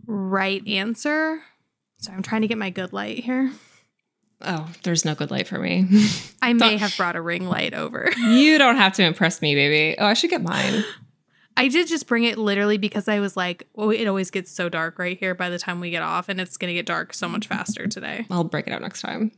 right 0.06 0.66
answer. 0.68 1.42
So 1.98 2.12
I'm 2.12 2.24
trying 2.24 2.42
to 2.42 2.48
get 2.48 2.58
my 2.58 2.70
good 2.72 2.94
light 2.94 3.20
here. 3.24 3.52
Oh, 4.44 4.70
there's 4.84 5.06
no 5.06 5.16
good 5.16 5.32
light 5.32 5.48
for 5.48 5.60
me. 5.60 5.88
I 6.42 6.54
may 6.54 6.78
have 6.78 6.96
brought 6.98 7.16
a 7.16 7.22
ring 7.22 7.48
light 7.48 7.74
over. 7.74 8.12
you 8.18 8.58
don't 8.58 8.78
have 8.78 8.94
to 8.94 9.04
impress 9.04 9.42
me, 9.42 9.56
baby. 9.56 9.98
Oh, 9.98 10.06
I 10.06 10.14
should 10.14 10.30
get 10.30 10.42
mine. 10.42 10.84
I 11.58 11.68
did 11.68 11.88
just 11.88 12.08
bring 12.08 12.24
it 12.24 12.38
literally 12.38 12.78
because 12.78 13.08
I 13.08 13.20
was 13.20 13.36
like, 13.36 13.68
oh, 13.76 13.90
it 13.92 14.08
always 14.08 14.32
gets 14.32 14.52
so 14.52 14.70
dark 14.70 14.98
right 14.98 15.18
here 15.18 15.36
by 15.36 15.50
the 15.50 15.60
time 15.60 15.80
we 15.80 15.90
get 15.92 16.02
off, 16.02 16.30
and 16.30 16.40
it's 16.40 16.58
gonna 16.58 16.74
get 16.74 16.86
dark 16.86 17.14
so 17.14 17.28
much 17.28 17.48
faster 17.48 17.88
today. 17.88 18.26
I'll 18.30 18.44
break 18.44 18.68
it 18.68 18.74
out 18.74 18.82
next 18.82 19.02
time. 19.02 19.32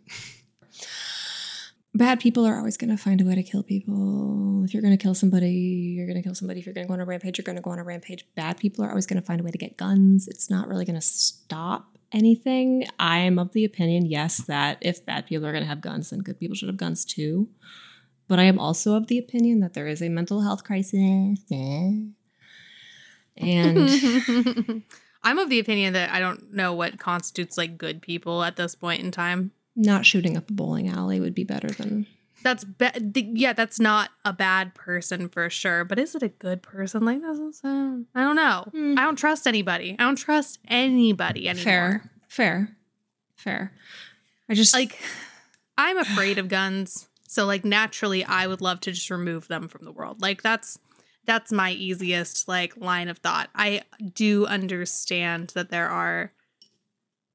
Bad 1.96 2.20
people 2.20 2.46
are 2.46 2.58
always 2.58 2.76
going 2.76 2.90
to 2.90 2.98
find 2.98 3.22
a 3.22 3.24
way 3.24 3.36
to 3.36 3.44
kill 3.44 3.62
people. 3.62 4.64
If 4.66 4.74
you're 4.74 4.82
going 4.82 4.98
to 4.98 5.02
kill 5.02 5.14
somebody, 5.14 5.52
you're 5.96 6.08
going 6.08 6.18
to 6.18 6.24
kill 6.24 6.34
somebody. 6.34 6.60
If 6.60 6.66
you're 6.66 6.74
going 6.74 6.88
to 6.88 6.88
go 6.88 6.96
on 6.96 7.00
a 7.00 7.06
rampage, 7.06 7.38
you're 7.38 7.44
going 7.44 7.56
to 7.56 7.62
go 7.62 7.70
on 7.70 7.78
a 7.78 7.84
rampage. 7.84 8.26
Bad 8.34 8.58
people 8.58 8.84
are 8.84 8.90
always 8.90 9.06
going 9.06 9.22
to 9.22 9.26
find 9.26 9.40
a 9.40 9.44
way 9.44 9.52
to 9.52 9.60
get 9.60 9.78
guns. 9.78 10.28
It's 10.28 10.50
not 10.50 10.68
really 10.68 10.86
going 10.86 11.00
to 11.00 11.06
stop 11.06 12.00
anything. 12.14 12.86
I 13.00 13.20
am 13.20 13.40
of 13.40 13.52
the 13.54 13.66
opinion, 13.66 14.06
yes, 14.06 14.38
that 14.44 14.78
if 14.82 15.06
bad 15.06 15.26
people 15.26 15.46
are 15.46 15.52
going 15.52 15.64
to 15.64 15.70
have 15.70 15.82
guns, 15.82 16.10
then 16.10 16.20
good 16.20 16.40
people 16.40 16.56
should 16.56 16.70
have 16.70 16.78
guns 16.78 17.04
too. 17.04 17.50
But 18.28 18.40
I 18.40 18.44
am 18.44 18.60
also 18.60 18.96
of 18.96 19.08
the 19.08 19.18
opinion 19.18 19.60
that 19.60 19.74
there 19.74 19.88
is 19.88 20.02
a 20.02 20.10
mental 20.10 20.42
health 20.42 20.64
crisis. 20.64 21.40
Eh. 21.52 21.92
And 23.36 23.90
I'm 25.24 25.40
of 25.40 25.50
the 25.50 25.60
opinion 25.60 25.94
that 25.94 26.12
I 26.12 26.20
don't 26.20 26.54
know 26.54 26.74
what 26.74 27.00
constitutes 27.00 27.58
like 27.58 27.78
good 27.78 28.02
people 28.02 28.44
at 28.44 28.56
this 28.56 28.76
point 28.76 29.04
in 29.04 29.12
time. 29.12 29.52
not 29.76 30.06
shooting 30.06 30.38
up 30.38 30.50
a 30.50 30.54
bowling 30.54 30.90
alley 30.90 31.20
would 31.20 31.34
be 31.34 31.44
better 31.44 31.70
than 31.70 32.06
that's 32.44 32.66
th- 32.80 33.26
yeah 33.34 33.54
that's 33.54 33.80
not 33.80 34.10
a 34.26 34.34
bad 34.34 34.76
person 34.76 35.30
for 35.30 35.50
sure 35.50 35.84
but 35.84 35.98
is 35.98 36.16
it 36.16 36.24
a 36.24 36.30
good 36.30 36.62
person? 36.62 37.06
Like 37.06 37.22
doesn't 37.22 37.54
sound 37.54 38.08
i 38.14 38.22
don't 38.22 38.36
know. 38.36 38.66
Hmm. 38.72 38.96
i 38.98 39.04
don't 39.04 39.18
trust 39.18 39.48
anybody. 39.48 39.96
I 39.98 40.04
don't 40.04 40.16
trust 40.16 40.60
anybody 40.68 41.48
anymore. 41.50 41.64
Fair, 41.64 42.10
fair, 42.28 42.78
fair. 43.36 43.74
I 44.50 44.54
just 44.54 44.74
like 44.74 45.00
i'm 45.78 45.98
afraid 45.98 46.38
of 46.38 46.50
guns 46.50 47.08
so 47.28 47.46
like 47.46 47.66
naturally 47.66 48.24
i 48.24 48.46
would 48.46 48.62
love 48.62 48.80
to 48.82 48.92
just 48.92 49.10
remove 49.10 49.48
them 49.48 49.68
from 49.68 49.86
the 49.86 49.92
world. 49.92 50.22
Like 50.22 50.42
that's 50.42 50.78
that's 51.26 51.52
my 51.54 51.72
easiest 51.72 52.48
like 52.48 52.76
line 52.76 53.08
of 53.08 53.20
thought. 53.20 53.50
I 53.56 53.84
do 54.14 54.46
understand 54.46 55.54
that 55.56 55.70
there 55.70 55.88
are 55.88 56.34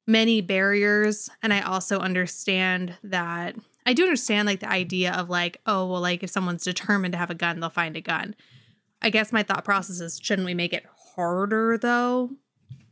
many 0.06 0.40
barriers 0.40 1.28
and 1.42 1.52
i 1.52 1.60
also 1.60 1.98
understand 1.98 2.94
that 3.02 3.54
i 3.88 3.92
do 3.92 4.02
understand 4.02 4.46
like 4.46 4.60
the 4.60 4.70
idea 4.70 5.12
of 5.12 5.28
like 5.28 5.60
oh 5.66 5.86
well 5.90 6.00
like 6.00 6.22
if 6.22 6.30
someone's 6.30 6.62
determined 6.62 7.12
to 7.12 7.18
have 7.18 7.30
a 7.30 7.34
gun 7.34 7.58
they'll 7.58 7.70
find 7.70 7.96
a 7.96 8.00
gun 8.00 8.34
i 9.02 9.10
guess 9.10 9.32
my 9.32 9.42
thought 9.42 9.64
process 9.64 9.98
is 10.00 10.20
shouldn't 10.22 10.46
we 10.46 10.54
make 10.54 10.72
it 10.72 10.84
harder 11.16 11.78
though 11.78 12.30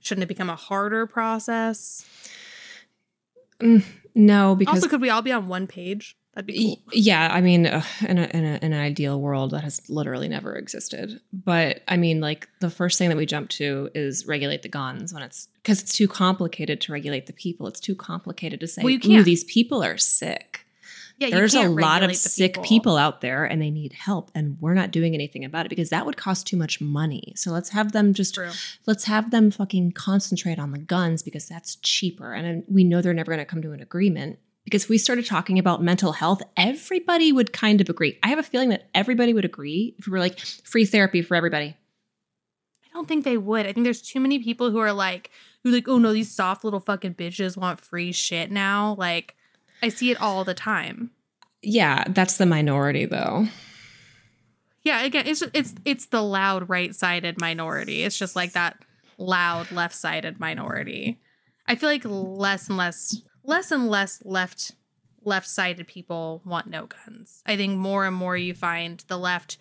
shouldn't 0.01 0.23
it 0.23 0.27
become 0.29 0.51
a 0.51 0.57
harder 0.57 1.07
process 1.07 2.05
no 4.15 4.55
because 4.55 4.75
also 4.75 4.89
could 4.89 5.01
we 5.01 5.11
all 5.11 5.23
be 5.23 5.33
on 5.33 5.49
one 5.49 5.67
page 5.67 6.17
that'd 6.35 6.47
be 6.47 6.77
cool 6.85 6.93
Yeah, 6.93 7.31
I 7.33 7.41
mean, 7.41 7.67
uh, 7.67 7.83
in, 8.07 8.19
a, 8.19 8.25
in, 8.25 8.45
a, 8.45 8.59
in 8.61 8.73
an 8.75 8.81
ideal 8.81 9.19
world, 9.19 9.53
that 9.53 9.65
has 9.65 9.81
literally 9.89 10.29
never 10.29 10.55
existed. 10.55 11.19
But 11.33 11.81
I 11.89 11.97
mean, 11.97 12.21
like 12.21 12.47
the 12.61 12.69
first 12.69 12.99
thing 12.99 13.09
that 13.09 13.17
we 13.17 13.25
jump 13.25 13.49
to 13.51 13.89
is 13.95 14.27
regulate 14.27 14.61
the 14.61 14.69
guns 14.69 15.15
when 15.15 15.23
it's 15.23 15.49
because 15.63 15.81
it's 15.81 15.95
too 15.95 16.07
complicated 16.07 16.83
to 16.83 16.93
regulate 16.93 17.27
the 17.27 17.33
people. 17.33 17.67
It's 17.69 17.81
too 17.81 17.95
complicated 17.95 18.61
to 18.61 18.67
say, 18.67 18.83
Well, 18.83 18.93
you 18.93 19.01
can't. 19.01 19.25
these 19.25 19.45
people 19.45 19.83
are 19.83 19.97
sick." 19.97 20.66
Yeah 21.19 21.31
There's 21.31 21.55
a 21.55 21.69
lot 21.69 22.03
of 22.03 22.15
sick 22.17 22.63
people. 22.63 22.97
out 22.97 23.21
there, 23.21 23.45
and 23.45 23.61
they 23.61 23.71
need 23.71 23.93
help, 23.93 24.31
and 24.35 24.57
we're 24.61 24.75
not 24.75 24.91
doing 24.91 25.15
anything 25.15 25.45
about 25.45 25.67
it 25.67 25.69
because 25.71 25.91
that 25.91 26.07
would 26.07 26.17
cost 26.17 26.47
too 26.47 26.57
much 26.57 26.81
money. 26.81 27.33
So 27.37 27.51
let's 27.51 27.71
have 27.71 27.93
them 27.93 28.15
just 28.15 28.35
True. 28.35 28.51
let's 28.87 29.05
have 29.05 29.31
them 29.31 29.51
fucking 29.51 29.93
concentrate 29.93 30.59
on 30.59 30.73
the 30.73 30.79
guns 30.79 31.23
because 31.23 31.49
that's 31.49 31.77
cheaper. 31.77 32.33
And 32.33 32.65
we 32.69 32.85
know 32.85 33.01
they're 33.03 33.15
never 33.15 33.31
going 33.31 33.39
to 33.39 33.45
come 33.45 33.63
to 33.63 33.73
an 33.73 33.81
agreement 33.81 34.39
because 34.67 34.83
if 34.83 34.91
we 34.91 34.99
started 34.99 35.25
talking 35.25 35.61
about 35.61 35.81
mental 35.81 36.11
health, 36.13 36.43
everybody 36.57 37.33
would 37.33 37.53
kind 37.53 37.81
of 37.81 37.89
agree. 37.89 38.19
I 38.25 38.29
have 38.29 38.41
a 38.41 38.43
feeling 38.43 38.71
that 38.71 38.89
everybody 38.95 39.33
would 39.33 39.45
agree 39.45 39.95
if 39.97 40.07
we 40.07 40.11
were 40.11 40.19
like 40.19 40.41
free 40.41 40.85
therapy 40.85 41.23
for 41.23 41.37
everybody. 41.37 41.77
I 42.85 42.89
don't 42.93 43.07
think 43.07 43.25
they 43.25 43.37
would. 43.37 43.65
I 43.65 43.73
think 43.73 43.85
there's 43.85 44.03
too 44.03 44.19
many 44.19 44.41
people 44.41 44.73
who 44.73 44.79
are 44.79 44.93
like, 44.93 45.31
who 45.63 45.71
like, 45.71 45.87
oh 45.87 45.99
no, 45.99 46.13
these 46.13 46.35
soft 46.35 46.65
little 46.65 46.81
fucking 46.81 47.15
bitches 47.15 47.57
want 47.57 47.79
free 47.79 48.11
shit 48.11 48.51
now. 48.51 48.97
Like, 48.99 49.37
I 49.83 49.89
see 49.89 50.11
it 50.11 50.21
all 50.21 50.45
the 50.45 50.55
time. 50.55 51.11
Yeah, 51.63 52.05
that's 52.09 52.37
the 52.37 52.47
minority 52.47 53.07
though. 53.07 53.47
Yeah, 54.83 55.03
again, 55.03 55.27
it's 55.27 55.43
it's 55.53 55.75
it's 55.85 56.07
the 56.07 56.23
loud 56.23 56.69
right 56.69 56.95
sided 56.95 57.41
minority. 57.41 58.05
It's 58.05 58.17
just 58.17 58.37
like 58.37 58.53
that 58.53 58.77
loud 59.19 59.73
left 59.73 59.95
sided 59.95 60.39
minority. 60.39 61.19
I 61.67 61.75
feel 61.75 61.89
like 61.89 62.05
less 62.05 62.69
and 62.69 62.77
less, 62.77 63.21
less 63.43 63.73
and 63.73 63.89
less 63.89 64.23
left 64.25 64.73
left 65.25 65.49
sided 65.49 65.89
people 65.89 66.41
want 66.45 66.69
no 66.69 66.87
guns. 66.87 67.43
I 67.45 67.57
think 67.57 67.77
more 67.77 68.07
and 68.07 68.15
more 68.15 68.37
you 68.37 68.55
find 68.55 69.03
the 69.09 69.19
left 69.19 69.59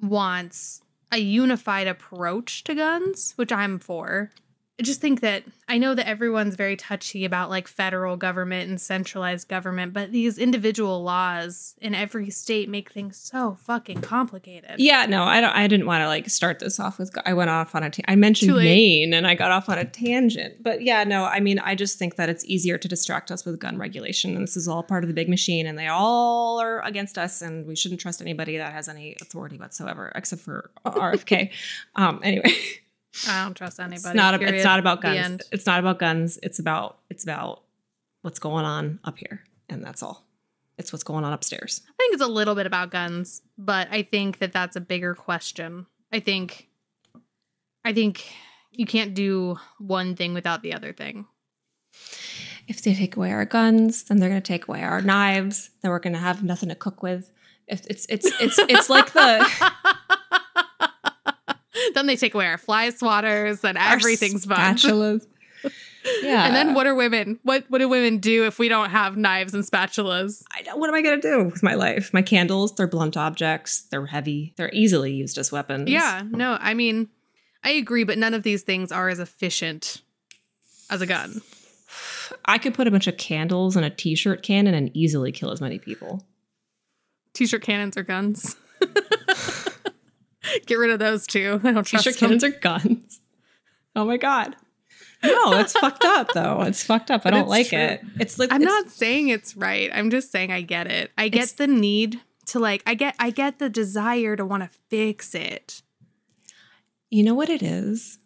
wants 0.00 0.82
a 1.10 1.18
unified 1.18 1.88
approach 1.88 2.62
to 2.64 2.74
guns, 2.74 3.32
which 3.36 3.50
I'm 3.50 3.78
for. 3.78 4.30
I 4.78 4.82
just 4.82 5.00
think 5.00 5.22
that 5.22 5.44
I 5.68 5.78
know 5.78 5.94
that 5.94 6.06
everyone's 6.06 6.54
very 6.54 6.76
touchy 6.76 7.24
about 7.24 7.48
like 7.48 7.66
federal 7.66 8.18
government 8.18 8.68
and 8.68 8.78
centralized 8.78 9.48
government, 9.48 9.94
but 9.94 10.12
these 10.12 10.36
individual 10.36 11.02
laws 11.02 11.74
in 11.80 11.94
every 11.94 12.28
state 12.28 12.68
make 12.68 12.92
things 12.92 13.16
so 13.16 13.56
fucking 13.64 14.02
complicated. 14.02 14.74
Yeah, 14.76 15.06
no, 15.06 15.22
I 15.24 15.40
don't. 15.40 15.54
I 15.54 15.66
didn't 15.66 15.86
want 15.86 16.02
to 16.02 16.08
like 16.08 16.28
start 16.28 16.58
this 16.58 16.78
off 16.78 16.98
with. 16.98 17.10
I 17.24 17.32
went 17.32 17.48
off 17.48 17.74
on 17.74 17.84
a. 17.84 17.90
Ta- 17.90 18.02
I 18.06 18.16
mentioned 18.16 18.54
Maine, 18.54 19.14
and 19.14 19.26
I 19.26 19.34
got 19.34 19.50
off 19.50 19.70
on 19.70 19.78
a 19.78 19.86
tangent. 19.86 20.62
But 20.62 20.82
yeah, 20.82 21.04
no, 21.04 21.24
I 21.24 21.40
mean, 21.40 21.58
I 21.58 21.74
just 21.74 21.98
think 21.98 22.16
that 22.16 22.28
it's 22.28 22.44
easier 22.44 22.76
to 22.76 22.86
distract 22.86 23.30
us 23.30 23.46
with 23.46 23.58
gun 23.58 23.78
regulation, 23.78 24.36
and 24.36 24.42
this 24.42 24.58
is 24.58 24.68
all 24.68 24.82
part 24.82 25.04
of 25.04 25.08
the 25.08 25.14
big 25.14 25.30
machine, 25.30 25.66
and 25.66 25.78
they 25.78 25.88
all 25.88 26.60
are 26.60 26.82
against 26.82 27.16
us, 27.16 27.40
and 27.40 27.66
we 27.66 27.76
shouldn't 27.76 28.00
trust 28.02 28.20
anybody 28.20 28.58
that 28.58 28.74
has 28.74 28.90
any 28.90 29.16
authority 29.22 29.56
whatsoever, 29.56 30.12
except 30.14 30.42
for 30.42 30.70
RFK. 30.84 31.50
um, 31.94 32.20
anybody, 32.22 32.54
I 33.28 33.44
don't 33.44 33.54
trust 33.54 33.78
anybody. 33.80 33.96
it's 33.96 34.14
not. 34.14 34.38
Period. 34.38 34.54
it's 34.54 34.64
not 34.64 34.78
about 34.78 35.00
guns. 35.00 35.42
It's 35.52 35.66
not 35.66 35.80
about 35.80 35.98
guns. 35.98 36.38
It's 36.42 36.58
about. 36.58 36.98
It's 37.10 37.24
about 37.24 37.62
what's 38.22 38.38
going 38.38 38.64
on 38.64 38.98
up 39.04 39.18
here, 39.18 39.44
and 39.68 39.82
that's 39.84 40.02
all. 40.02 40.24
It's 40.78 40.92
what's 40.92 41.04
going 41.04 41.24
on 41.24 41.32
upstairs. 41.32 41.80
I 41.88 41.92
think 41.96 42.12
it's 42.14 42.22
a 42.22 42.26
little 42.26 42.54
bit 42.54 42.66
about 42.66 42.90
guns, 42.90 43.42
but 43.56 43.88
I 43.90 44.02
think 44.02 44.38
that 44.38 44.52
that's 44.52 44.76
a 44.76 44.80
bigger 44.80 45.14
question. 45.14 45.86
I 46.12 46.20
think, 46.20 46.68
I 47.84 47.92
think 47.94 48.26
you 48.72 48.84
can't 48.84 49.14
do 49.14 49.56
one 49.78 50.14
thing 50.16 50.34
without 50.34 50.62
the 50.62 50.74
other 50.74 50.92
thing. 50.92 51.26
if 52.68 52.82
they 52.82 52.94
take 52.94 53.16
away 53.16 53.32
our 53.32 53.46
guns, 53.46 54.04
then 54.04 54.18
they're 54.18 54.28
going 54.28 54.42
to 54.42 54.46
take 54.46 54.68
away 54.68 54.82
our 54.82 55.00
knives. 55.00 55.70
Then 55.80 55.90
we're 55.90 55.98
going 55.98 56.12
to 56.12 56.18
have 56.18 56.42
nothing 56.42 56.68
to 56.68 56.74
cook 56.74 57.02
with. 57.02 57.30
If 57.68 57.86
it's 57.86 58.06
it's 58.08 58.26
it's 58.40 58.58
it's 58.58 58.88
like 58.90 59.12
the 59.12 59.44
then 61.96 62.06
they 62.06 62.16
take 62.16 62.34
away 62.34 62.46
our 62.46 62.58
fly 62.58 62.88
swatters 62.90 63.64
and 63.64 63.76
our 63.78 63.92
everything's 63.94 64.44
fun. 64.44 64.76
spatulas. 64.76 65.26
Yeah, 66.22 66.46
And 66.46 66.54
then 66.54 66.72
what 66.74 66.86
are 66.86 66.94
women? 66.94 67.40
What 67.42 67.64
what 67.68 67.78
do 67.78 67.88
women 67.88 68.18
do 68.18 68.44
if 68.46 68.60
we 68.60 68.68
don't 68.68 68.90
have 68.90 69.16
knives 69.16 69.54
and 69.54 69.64
spatulas? 69.64 70.44
I 70.56 70.62
don't- 70.62 70.78
what 70.78 70.88
am 70.88 70.94
I 70.94 71.02
going 71.02 71.20
to 71.20 71.28
do 71.28 71.42
with 71.46 71.64
my 71.64 71.74
life? 71.74 72.14
My 72.14 72.22
candles, 72.22 72.72
they're 72.76 72.86
blunt 72.86 73.16
objects. 73.16 73.82
They're 73.90 74.06
heavy. 74.06 74.52
They're 74.56 74.70
easily 74.72 75.12
used 75.12 75.36
as 75.36 75.50
weapons. 75.50 75.90
Yeah, 75.90 76.22
no, 76.30 76.58
I 76.60 76.74
mean, 76.74 77.08
I 77.64 77.70
agree, 77.70 78.04
but 78.04 78.18
none 78.18 78.34
of 78.34 78.44
these 78.44 78.62
things 78.62 78.92
are 78.92 79.08
as 79.08 79.18
efficient 79.18 80.00
as 80.90 81.00
a 81.00 81.06
gun. 81.06 81.42
I 82.44 82.58
could 82.58 82.74
put 82.74 82.86
a 82.86 82.92
bunch 82.92 83.08
of 83.08 83.16
candles 83.16 83.76
in 83.76 83.82
a 83.82 83.90
t-shirt 83.90 84.44
cannon 84.44 84.74
and 84.74 84.96
easily 84.96 85.32
kill 85.32 85.50
as 85.50 85.60
many 85.60 85.80
people. 85.80 86.24
T-shirt 87.32 87.62
cannons 87.62 87.96
are 87.96 88.04
guns. 88.04 88.54
Get 90.66 90.76
rid 90.76 90.90
of 90.90 90.98
those 90.98 91.26
two. 91.26 91.60
I 91.64 91.72
don't 91.72 91.84
trust 91.84 92.04
T-shirt 92.06 92.40
them. 92.40 92.50
are 92.52 92.58
guns. 92.58 93.20
Oh 93.94 94.04
my 94.04 94.16
god. 94.16 94.56
No, 95.24 95.58
it's 95.58 95.72
fucked 95.72 96.04
up 96.04 96.28
though. 96.34 96.62
It's 96.62 96.84
fucked 96.84 97.10
up. 97.10 97.22
I 97.24 97.30
But 97.30 97.36
don't 97.36 97.48
like 97.48 97.68
true. 97.68 97.78
it. 97.78 98.00
It's 98.20 98.38
like 98.38 98.52
I'm 98.52 98.62
it's- 98.62 98.82
not 98.84 98.90
saying 98.92 99.28
it's 99.28 99.56
right. 99.56 99.90
I'm 99.92 100.10
just 100.10 100.30
saying 100.30 100.52
I 100.52 100.60
get 100.60 100.86
it. 100.86 101.10
I 101.16 101.28
get 101.28 101.54
the 101.56 101.66
need 101.66 102.20
to 102.46 102.58
like 102.60 102.82
I 102.86 102.94
get 102.94 103.16
I 103.18 103.30
get 103.30 103.58
the 103.58 103.68
desire 103.70 104.36
to 104.36 104.44
want 104.44 104.62
to 104.62 104.70
fix 104.88 105.34
it. 105.34 105.82
You 107.10 107.24
know 107.24 107.34
what 107.34 107.48
it 107.48 107.62
is? 107.62 108.18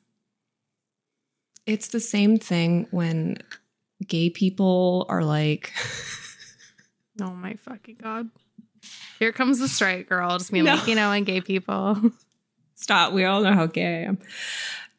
It's 1.66 1.88
the 1.88 2.00
same 2.00 2.38
thing 2.38 2.86
when 2.90 3.36
gay 4.06 4.28
people 4.30 5.06
are 5.08 5.22
like 5.22 5.72
Oh 7.20 7.30
my 7.34 7.54
fucking 7.54 7.98
god. 8.02 8.30
Here 9.18 9.32
comes 9.32 9.58
the 9.58 9.68
straight 9.68 10.08
girl, 10.08 10.38
just 10.38 10.52
me 10.52 10.62
No. 10.62 10.74
like, 10.74 10.86
you 10.86 10.94
know, 10.94 11.12
and 11.12 11.26
gay 11.26 11.40
people. 11.40 11.98
stop, 12.74 13.12
we 13.12 13.24
all 13.24 13.42
know 13.42 13.52
how 13.52 13.66
gay 13.66 13.84
I 14.04 14.08
am. 14.08 14.18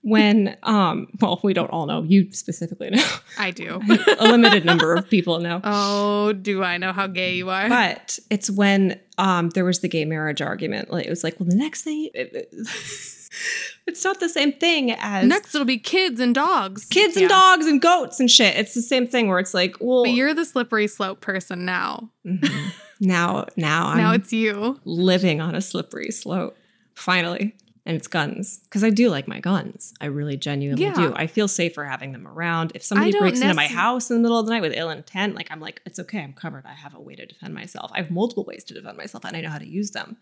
When 0.03 0.57
um 0.63 1.07
well, 1.19 1.39
we 1.43 1.53
don't 1.53 1.69
all 1.69 1.85
know, 1.85 2.01
you 2.01 2.31
specifically 2.33 2.89
know. 2.89 3.05
I 3.38 3.51
do. 3.51 3.79
a 4.19 4.27
limited 4.27 4.65
number 4.65 4.95
of 4.95 5.07
people 5.09 5.39
know. 5.39 5.61
Oh, 5.63 6.33
do 6.33 6.63
I 6.63 6.77
know 6.77 6.91
how 6.91 7.05
gay 7.05 7.35
you 7.35 7.50
are? 7.51 7.69
But 7.69 8.17
it's 8.31 8.50
when 8.50 9.00
um 9.19 9.50
there 9.50 9.63
was 9.65 9.81
the 9.81 9.88
gay 9.88 10.05
marriage 10.05 10.41
argument. 10.41 10.89
Like 10.91 11.05
it 11.05 11.09
was 11.11 11.23
like, 11.23 11.39
well, 11.39 11.47
the 11.47 11.55
next 11.55 11.83
thing 11.83 12.09
it- 12.15 12.33
it- 12.33 12.53
it's 13.88 14.03
not 14.03 14.19
the 14.19 14.27
same 14.29 14.53
thing 14.53 14.91
as 14.91 15.25
Next 15.27 15.53
it'll 15.53 15.65
be 15.65 15.77
kids 15.77 16.19
and 16.19 16.33
dogs. 16.33 16.85
kids 16.85 17.15
and 17.15 17.29
dogs 17.29 17.67
and 17.67 17.79
goats 17.79 18.19
and 18.19 18.29
shit. 18.29 18.55
It's 18.57 18.73
the 18.73 18.81
same 18.81 19.05
thing 19.07 19.27
where 19.27 19.38
it's 19.39 19.53
like, 19.53 19.75
well, 19.79 20.03
But 20.03 20.11
you're 20.13 20.33
the 20.33 20.45
slippery 20.45 20.88
slope 20.88 21.21
person 21.21 21.63
now. 21.65 22.09
Mhm. 22.25 22.71
now 23.01 23.48
now 23.58 23.88
I'm 23.88 23.98
now 23.98 24.13
it's 24.13 24.31
you. 24.31 24.79
living 24.86 25.41
on 25.41 25.55
a 25.55 25.62
slippery 25.62 26.12
slope. 26.12 26.55
Finally. 26.96 27.55
And 27.84 27.98
it's 27.98 28.05
guns. 28.08 28.60
Because 28.65 28.84
I 28.84 28.91
do 28.91 29.10
like 29.10 29.27
my 29.27 29.39
guns. 29.39 29.91
I 30.00 30.05
really 30.05 30.38
genuinely 30.38 30.84
Yeah. 30.84 30.93
do. 30.93 31.13
I 31.15 31.25
feel 31.25 31.48
safer 31.48 31.84
having 31.84 32.12
them 32.12 32.27
around. 32.27 32.74
If 32.75 32.84
somebody 32.84 33.12
breaks 33.17 33.41
into 33.41 33.55
my 33.55 33.65
house 33.65 34.12
in 34.12 34.17
the 34.17 34.22
middle 34.22 34.38
of 34.38 34.46
the 34.46 34.51
night 34.51 34.62
with 34.62 34.74
ill 34.75 34.91
intent, 34.91 35.34
like 35.34 35.48
I'm 35.50 35.60
like, 35.60 35.81
it's 35.84 35.98
okay, 35.98 36.20
I'm 36.22 36.34
covered. 36.34 36.63
I 36.67 36.74
have 36.74 36.93
a 36.93 37.00
way 37.01 37.15
to 37.15 37.25
defend 37.25 37.55
myself. 37.55 37.89
I 37.91 37.98
have 37.98 38.12
multiple 38.12 38.43
ways 38.43 38.63
to 38.65 38.75
defend 38.75 38.98
myself 38.98 39.25
and 39.25 39.36
I 39.36 39.41
know 39.41 39.50
how 39.50 39.58
to 39.58 39.67
use 39.67 39.91
them. 39.91 40.17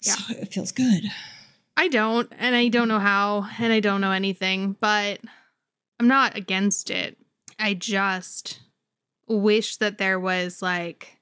So 0.00 0.14
it 0.34 0.52
feels 0.54 0.72
good. 0.72 1.04
I 1.76 1.88
don't, 1.88 2.32
and 2.38 2.56
I 2.56 2.68
don't 2.68 2.88
know 2.88 2.98
how, 2.98 3.46
and 3.58 3.72
I 3.72 3.80
don't 3.80 4.00
know 4.00 4.12
anything, 4.12 4.76
but 4.80 5.20
I'm 6.00 6.08
not 6.08 6.36
against 6.36 6.90
it. 6.90 7.18
I 7.58 7.74
just 7.74 8.60
wish 9.28 9.76
that 9.76 9.98
there 9.98 10.18
was 10.18 10.62
like, 10.62 11.18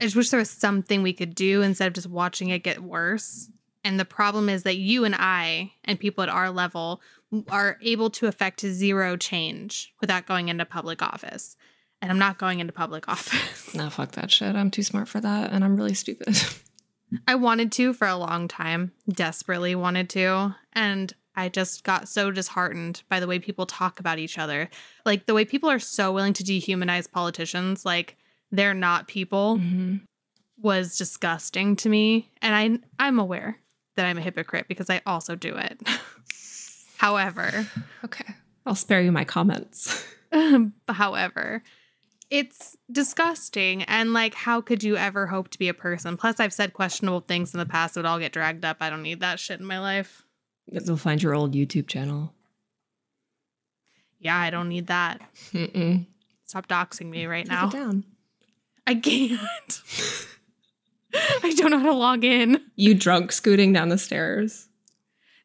I 0.00 0.04
just 0.04 0.16
wish 0.16 0.30
there 0.30 0.40
was 0.40 0.50
something 0.50 1.02
we 1.02 1.12
could 1.12 1.34
do 1.34 1.62
instead 1.62 1.86
of 1.88 1.94
just 1.94 2.08
watching 2.08 2.50
it 2.50 2.62
get 2.62 2.82
worse. 2.82 3.50
And 3.82 4.00
the 4.00 4.04
problem 4.04 4.48
is 4.48 4.64
that 4.64 4.76
you 4.76 5.04
and 5.04 5.14
I 5.16 5.72
and 5.84 5.98
people 5.98 6.22
at 6.22 6.28
our 6.28 6.50
level 6.50 7.00
are 7.48 7.78
able 7.82 8.10
to 8.10 8.26
affect 8.26 8.60
zero 8.60 9.16
change 9.16 9.94
without 10.00 10.26
going 10.26 10.48
into 10.48 10.64
public 10.64 11.02
office. 11.02 11.56
And 12.02 12.10
I'm 12.10 12.18
not 12.18 12.38
going 12.38 12.60
into 12.60 12.72
public 12.72 13.08
office. 13.08 13.74
No, 13.74 13.88
fuck 13.88 14.12
that 14.12 14.30
shit. 14.30 14.54
I'm 14.56 14.70
too 14.70 14.82
smart 14.82 15.08
for 15.08 15.20
that 15.20 15.52
and 15.52 15.64
I'm 15.64 15.76
really 15.76 15.94
stupid. 15.94 16.36
I 17.28 17.36
wanted 17.36 17.70
to 17.72 17.92
for 17.92 18.06
a 18.08 18.16
long 18.16 18.48
time, 18.48 18.92
desperately 19.08 19.74
wanted 19.74 20.10
to. 20.10 20.56
And 20.72 21.12
I 21.36 21.48
just 21.48 21.84
got 21.84 22.08
so 22.08 22.30
disheartened 22.30 23.02
by 23.08 23.20
the 23.20 23.26
way 23.26 23.38
people 23.38 23.66
talk 23.66 24.00
about 24.00 24.18
each 24.18 24.38
other. 24.38 24.68
Like 25.04 25.26
the 25.26 25.34
way 25.34 25.44
people 25.44 25.70
are 25.70 25.78
so 25.78 26.12
willing 26.12 26.32
to 26.34 26.44
dehumanize 26.44 27.10
politicians, 27.10 27.84
like 27.84 28.16
they're 28.50 28.74
not 28.74 29.08
people, 29.08 29.58
Mhm. 29.58 30.00
was 30.58 30.96
disgusting 30.96 31.76
to 31.76 31.88
me. 31.88 32.30
And 32.42 32.54
I 32.54 32.78
I'm 33.04 33.18
aware 33.18 33.58
that 33.96 34.06
I'm 34.06 34.18
a 34.18 34.22
hypocrite 34.22 34.66
because 34.68 34.90
I 34.90 35.00
also 35.06 35.34
do 35.36 35.56
it. 35.56 35.80
However, 36.98 37.66
Okay. 38.04 38.34
I'll 38.64 38.74
spare 38.74 39.00
you 39.02 39.12
my 39.12 39.24
comments. 39.24 40.04
however, 40.88 41.62
it's 42.30 42.76
disgusting 42.90 43.82
and 43.84 44.12
like 44.12 44.34
how 44.34 44.60
could 44.60 44.82
you 44.82 44.96
ever 44.96 45.26
hope 45.28 45.48
to 45.50 45.58
be 45.58 45.68
a 45.68 45.74
person? 45.74 46.16
Plus 46.16 46.40
I've 46.40 46.52
said 46.52 46.72
questionable 46.72 47.20
things 47.20 47.54
in 47.54 47.58
the 47.60 47.66
past 47.66 47.94
that 47.94 48.00
would 48.00 48.06
all 48.06 48.18
get 48.18 48.32
dragged 48.32 48.64
up. 48.64 48.78
I 48.80 48.90
don't 48.90 49.02
need 49.02 49.20
that 49.20 49.38
shit 49.38 49.60
in 49.60 49.66
my 49.66 49.78
life. 49.78 50.24
You'll 50.70 50.96
find 50.96 51.22
your 51.22 51.34
old 51.34 51.54
YouTube 51.54 51.86
channel. 51.86 52.32
Yeah, 54.18 54.36
I 54.36 54.50
don't 54.50 54.68
need 54.68 54.88
that. 54.88 55.20
Mm-mm. 55.52 56.06
Stop 56.44 56.66
doxing 56.66 57.06
me 57.10 57.26
right 57.26 57.44
Take 57.44 57.52
now. 57.52 57.68
down. 57.68 58.04
I 58.86 58.94
can't. 58.94 59.82
I 61.42 61.52
don't 61.56 61.70
know 61.70 61.78
how 61.78 61.86
to 61.86 61.94
log 61.94 62.24
in. 62.24 62.60
You 62.76 62.94
drunk 62.94 63.32
scooting 63.32 63.72
down 63.72 63.88
the 63.88 63.98
stairs. 63.98 64.68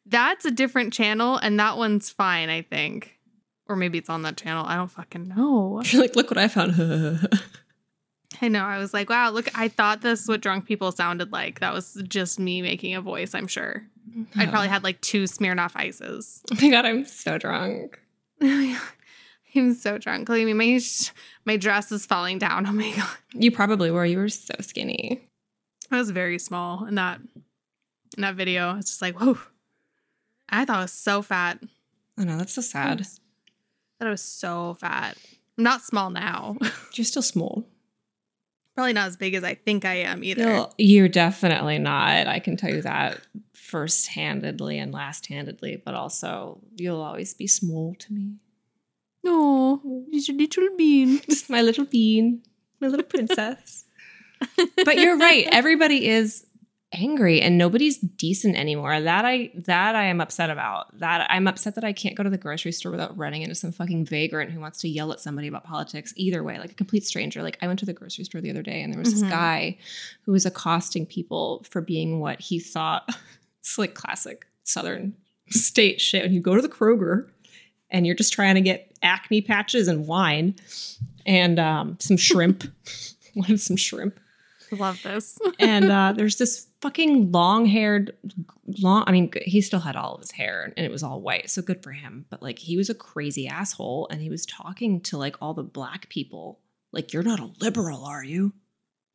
That's 0.06 0.44
a 0.44 0.50
different 0.50 0.92
channel, 0.92 1.36
and 1.36 1.58
that 1.58 1.76
one's 1.76 2.10
fine, 2.10 2.50
I 2.50 2.62
think. 2.62 3.18
Or 3.68 3.76
maybe 3.76 3.98
it's 3.98 4.10
on 4.10 4.22
that 4.22 4.36
channel. 4.36 4.64
I 4.66 4.76
don't 4.76 4.90
fucking 4.90 5.28
know. 5.28 5.82
You're 5.86 6.02
like, 6.02 6.16
look 6.16 6.30
what 6.30 6.38
I 6.38 6.48
found. 6.48 6.74
I 8.42 8.48
know. 8.48 8.64
I 8.64 8.78
was 8.78 8.92
like, 8.92 9.08
wow, 9.08 9.30
look, 9.30 9.48
I 9.58 9.68
thought 9.68 10.02
this 10.02 10.22
is 10.22 10.28
what 10.28 10.40
drunk 10.40 10.66
people 10.66 10.90
sounded 10.92 11.32
like. 11.32 11.60
That 11.60 11.72
was 11.72 12.02
just 12.08 12.40
me 12.40 12.60
making 12.60 12.94
a 12.94 13.00
voice, 13.00 13.34
I'm 13.34 13.46
sure. 13.46 13.86
I 14.36 14.46
oh. 14.46 14.50
probably 14.50 14.68
had 14.68 14.84
like 14.84 15.00
two 15.00 15.24
Smirnoff 15.24 15.72
ices. 15.74 16.42
Oh 16.50 16.56
my 16.60 16.70
god, 16.70 16.84
I'm 16.84 17.04
so 17.04 17.38
drunk. 17.38 18.00
I'm 19.56 19.74
so 19.74 19.98
drunk. 19.98 20.28
Look 20.28 20.38
at 20.38 20.46
me. 20.46 20.54
My, 20.54 20.80
my 21.44 21.56
dress 21.56 21.92
is 21.92 22.06
falling 22.06 22.38
down. 22.38 22.66
Oh 22.72 22.72
my 22.72 22.90
God. 22.94 23.08
You 23.32 23.50
probably 23.50 23.90
were. 23.90 24.04
You 24.04 24.18
were 24.18 24.28
so 24.28 24.54
skinny. 24.60 25.20
I 25.90 25.98
was 25.98 26.10
very 26.10 26.38
small 26.38 26.86
in 26.86 26.94
that 26.94 27.20
in 28.16 28.22
that 28.22 28.34
video. 28.34 28.76
It's 28.76 28.90
just 28.90 29.02
like, 29.02 29.20
whoa. 29.20 29.38
I 30.48 30.64
thought 30.64 30.78
I 30.78 30.82
was 30.82 30.92
so 30.92 31.22
fat. 31.22 31.58
I 32.18 32.24
know 32.24 32.36
that's 32.38 32.54
so 32.54 32.62
sad. 32.62 33.00
I 33.00 33.04
thought 33.98 34.08
I 34.08 34.10
was 34.10 34.22
so 34.22 34.74
fat. 34.74 35.16
I'm 35.58 35.64
not 35.64 35.82
small 35.82 36.10
now. 36.10 36.56
You're 36.94 37.04
still 37.04 37.22
small. 37.22 37.66
Probably 38.74 38.94
not 38.94 39.08
as 39.08 39.16
big 39.16 39.34
as 39.34 39.44
I 39.44 39.54
think 39.54 39.84
I 39.84 39.96
am 39.96 40.24
either. 40.24 40.42
You're, 40.42 40.68
you're 40.78 41.08
definitely 41.08 41.78
not. 41.78 42.26
I 42.26 42.38
can 42.38 42.56
tell 42.56 42.70
you 42.70 42.82
that 42.82 43.20
first-handedly 43.54 44.78
and 44.78 44.92
last-handedly. 44.92 45.82
But 45.84 45.94
also, 45.94 46.60
you'll 46.76 47.02
always 47.02 47.34
be 47.34 47.46
small 47.46 47.94
to 47.98 48.12
me. 48.12 48.36
No, 49.24 50.04
he's 50.10 50.28
a 50.28 50.32
little 50.32 50.76
bean. 50.76 51.20
Just 51.28 51.48
my 51.50 51.62
little 51.62 51.84
bean, 51.84 52.42
my 52.80 52.88
little 52.88 53.04
princess. 53.06 53.84
but 54.84 54.98
you're 54.98 55.16
right. 55.18 55.46
Everybody 55.52 56.08
is 56.08 56.44
angry 56.94 57.40
and 57.40 57.56
nobody's 57.56 57.96
decent 57.98 58.54
anymore. 58.56 59.00
That 59.00 59.24
I 59.24 59.50
that 59.66 59.94
I 59.94 60.04
am 60.04 60.20
upset 60.20 60.50
about. 60.50 60.98
That 60.98 61.26
I'm 61.30 61.46
upset 61.46 61.76
that 61.76 61.84
I 61.84 61.92
can't 61.92 62.16
go 62.16 62.22
to 62.22 62.28
the 62.30 62.36
grocery 62.36 62.72
store 62.72 62.90
without 62.92 63.16
running 63.16 63.42
into 63.42 63.54
some 63.54 63.72
fucking 63.72 64.04
vagrant 64.06 64.50
who 64.50 64.60
wants 64.60 64.80
to 64.80 64.88
yell 64.88 65.12
at 65.12 65.20
somebody 65.20 65.46
about 65.48 65.64
politics. 65.64 66.12
Either 66.16 66.42
way, 66.42 66.58
like 66.58 66.72
a 66.72 66.74
complete 66.74 67.04
stranger. 67.04 67.42
Like 67.42 67.56
I 67.62 67.66
went 67.68 67.78
to 67.78 67.86
the 67.86 67.92
grocery 67.92 68.24
store 68.24 68.40
the 68.40 68.50
other 68.50 68.62
day 68.62 68.82
and 68.82 68.92
there 68.92 68.98
was 69.00 69.08
Mhm. 69.14 69.20
this 69.20 69.30
guy 69.30 69.78
who 70.26 70.32
was 70.32 70.44
accosting 70.44 71.06
people 71.06 71.64
for 71.70 71.80
being 71.80 72.18
what 72.20 72.40
he 72.40 72.58
thought 72.58 73.08
it's 73.60 73.78
like 73.78 73.94
classic 73.94 74.46
southern 74.64 75.14
state 75.48 76.00
shit. 76.00 76.24
When 76.24 76.32
you 76.32 76.40
go 76.40 76.56
to 76.56 76.62
the 76.62 76.68
Kroger 76.68 77.28
and 77.90 78.04
you're 78.06 78.16
just 78.16 78.32
trying 78.32 78.56
to 78.56 78.60
get 78.60 78.91
acne 79.02 79.42
patches 79.42 79.88
and 79.88 80.06
wine 80.06 80.54
and 81.26 81.58
um, 81.58 81.96
some 82.00 82.16
shrimp. 82.16 82.64
Wanted 83.34 83.60
some 83.60 83.76
shrimp. 83.76 84.18
Love 84.72 85.02
this. 85.02 85.38
And 85.58 85.90
uh, 85.90 86.12
there's 86.16 86.36
this 86.36 86.66
fucking 86.80 87.30
long 87.30 87.66
haired, 87.66 88.16
long, 88.80 89.04
I 89.06 89.12
mean, 89.12 89.30
he 89.44 89.60
still 89.60 89.80
had 89.80 89.96
all 89.96 90.14
of 90.14 90.20
his 90.20 90.32
hair 90.32 90.72
and 90.76 90.84
it 90.84 90.90
was 90.90 91.02
all 91.02 91.20
white. 91.20 91.50
So 91.50 91.62
good 91.62 91.82
for 91.82 91.92
him. 91.92 92.26
But 92.30 92.42
like, 92.42 92.58
he 92.58 92.76
was 92.76 92.90
a 92.90 92.94
crazy 92.94 93.46
asshole 93.46 94.08
and 94.10 94.20
he 94.20 94.30
was 94.30 94.46
talking 94.46 95.00
to 95.02 95.18
like 95.18 95.36
all 95.40 95.54
the 95.54 95.62
black 95.62 96.08
people. 96.08 96.60
Like, 96.90 97.12
you're 97.12 97.22
not 97.22 97.40
a 97.40 97.50
liberal, 97.60 98.04
are 98.04 98.24
you? 98.24 98.52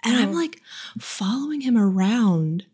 And 0.03 0.15
I'm 0.15 0.33
like 0.33 0.61
following 0.99 1.61
him 1.61 1.77
around 1.77 2.65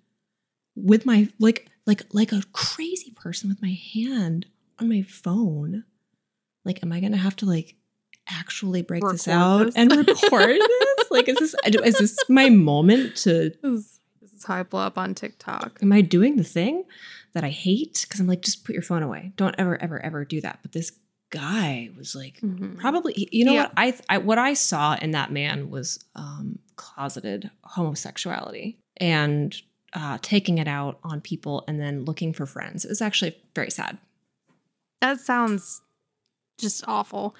with 0.75 1.05
my, 1.05 1.29
like, 1.39 1.67
like, 1.85 2.03
like 2.13 2.31
a 2.31 2.43
crazy 2.51 3.11
person 3.11 3.49
with 3.49 3.61
my 3.61 3.77
hand 3.93 4.45
on 4.79 4.89
my 4.89 5.01
phone. 5.01 5.85
Like, 6.65 6.81
am 6.83 6.91
I 6.91 6.99
going 6.99 7.11
to 7.11 7.17
have 7.17 7.35
to 7.37 7.45
like 7.45 7.75
actually 8.29 8.81
break 8.81 9.03
this 9.09 9.27
out 9.27 9.65
this? 9.65 9.75
and 9.75 9.91
record 10.07 10.57
this? 10.59 11.11
Like, 11.11 11.27
is 11.27 11.37
this, 11.37 11.55
is 11.65 11.97
this 11.97 12.17
my 12.29 12.49
moment 12.49 13.15
to 13.17 13.51
This 13.61 13.99
is, 14.33 14.45
how 14.45 14.55
I 14.55 14.63
blow 14.63 14.81
up 14.81 14.97
on 14.97 15.13
TikTok. 15.15 15.79
am 15.81 15.91
I 15.93 16.01
doing 16.01 16.35
the 16.37 16.43
thing 16.43 16.83
that 17.33 17.43
I 17.45 17.49
hate? 17.49 18.05
Because 18.07 18.19
I'm 18.19 18.27
like, 18.27 18.41
just 18.41 18.65
put 18.65 18.73
your 18.73 18.81
phone 18.81 19.01
away. 19.03 19.31
Don't 19.37 19.55
ever, 19.57 19.81
ever, 19.81 20.03
ever 20.03 20.25
do 20.25 20.41
that. 20.41 20.59
But 20.61 20.71
this 20.73 20.91
guy 21.29 21.89
was 21.97 22.13
like, 22.13 22.39
Mhm. 22.41 22.77
probably, 22.77 23.27
you 23.31 23.45
know 23.45 23.53
Yeah. 23.53 23.63
what? 23.63 23.71
I, 23.77 23.93
I 24.09 24.17
what 24.19 24.37
I 24.37 24.53
saw 24.53 24.95
in 25.01 25.11
that 25.11 25.31
man 25.31 25.69
was 25.69 26.03
um, 26.15 26.59
closeted 26.75 27.49
homosexuality 27.63 28.77
and 28.97 29.55
uh, 29.93 30.17
taking 30.21 30.57
it 30.57 30.67
out 30.67 30.99
on 31.03 31.21
people 31.21 31.63
and 31.67 31.79
then 31.79 32.03
looking 32.05 32.33
for 32.33 32.45
friends. 32.45 32.83
It 32.83 32.89
was 32.89 33.01
actually 33.01 33.37
very 33.55 33.69
sad. 33.71 33.97
That 35.01 35.19
sounds 35.19 35.81
just 36.57 36.83
awful. 36.87 37.35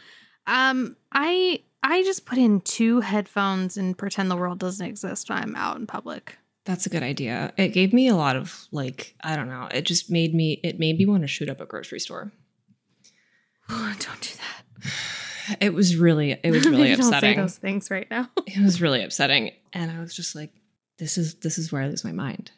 Um, 0.48 0.96
I 1.12 1.64
I 1.82 2.04
just 2.04 2.26
put 2.26 2.38
in 2.38 2.62
two 2.62 3.02
headphones 3.02 3.78
and 3.78 3.98
pretend 3.98 4.30
the 4.32 4.36
world 4.38 4.60
doesn't 4.60 4.86
exist 4.86 5.30
when 5.30 5.40
I'm 5.40 5.56
out 5.56 5.78
in 5.78 5.88
public. 5.88 6.38
That's 6.66 6.86
a 6.86 6.90
good 6.90 7.04
idea. 7.04 7.54
It 7.58 7.70
gave 7.70 7.92
me 7.92 8.08
a 8.08 8.16
lot 8.16 8.36
of 8.38 8.68
like, 8.72 9.16
I 9.22 9.36
don't 9.36 9.50
know. 9.50 9.68
It 9.72 9.82
just 9.82 10.10
made 10.10 10.34
me 10.34 10.60
it 10.64 10.80
made 10.80 10.98
me 10.98 11.06
want 11.06 11.24
to 11.24 11.28
shoot 11.28 11.50
up 11.50 11.60
a 11.62 11.66
grocery 11.66 12.00
store. 12.00 12.32
Don't 13.70 14.00
do 14.22 14.30
that. 14.38 15.58
It 15.60 15.74
was 15.74 15.98
really 15.98 16.32
it 16.44 16.52
was 16.52 16.66
really 16.70 16.84
Maybe 16.84 16.96
Don't 16.96 17.04
say 17.12 17.18
upsetting. 17.18 17.38
those 17.38 17.58
things 17.58 17.92
right 17.92 18.10
now. 18.10 18.30
It 18.48 18.62
was 18.62 18.82
really 18.82 19.04
upsetting. 19.04 19.52
And 19.74 19.92
I 19.92 20.00
was 20.00 20.16
just 20.16 20.36
like, 20.36 20.52
this 21.00 21.18
is 21.18 21.36
this 21.36 21.58
is 21.58 21.72
where 21.72 21.82
I 21.82 21.88
lose 21.88 22.04
my 22.04 22.12
mind. 22.12 22.52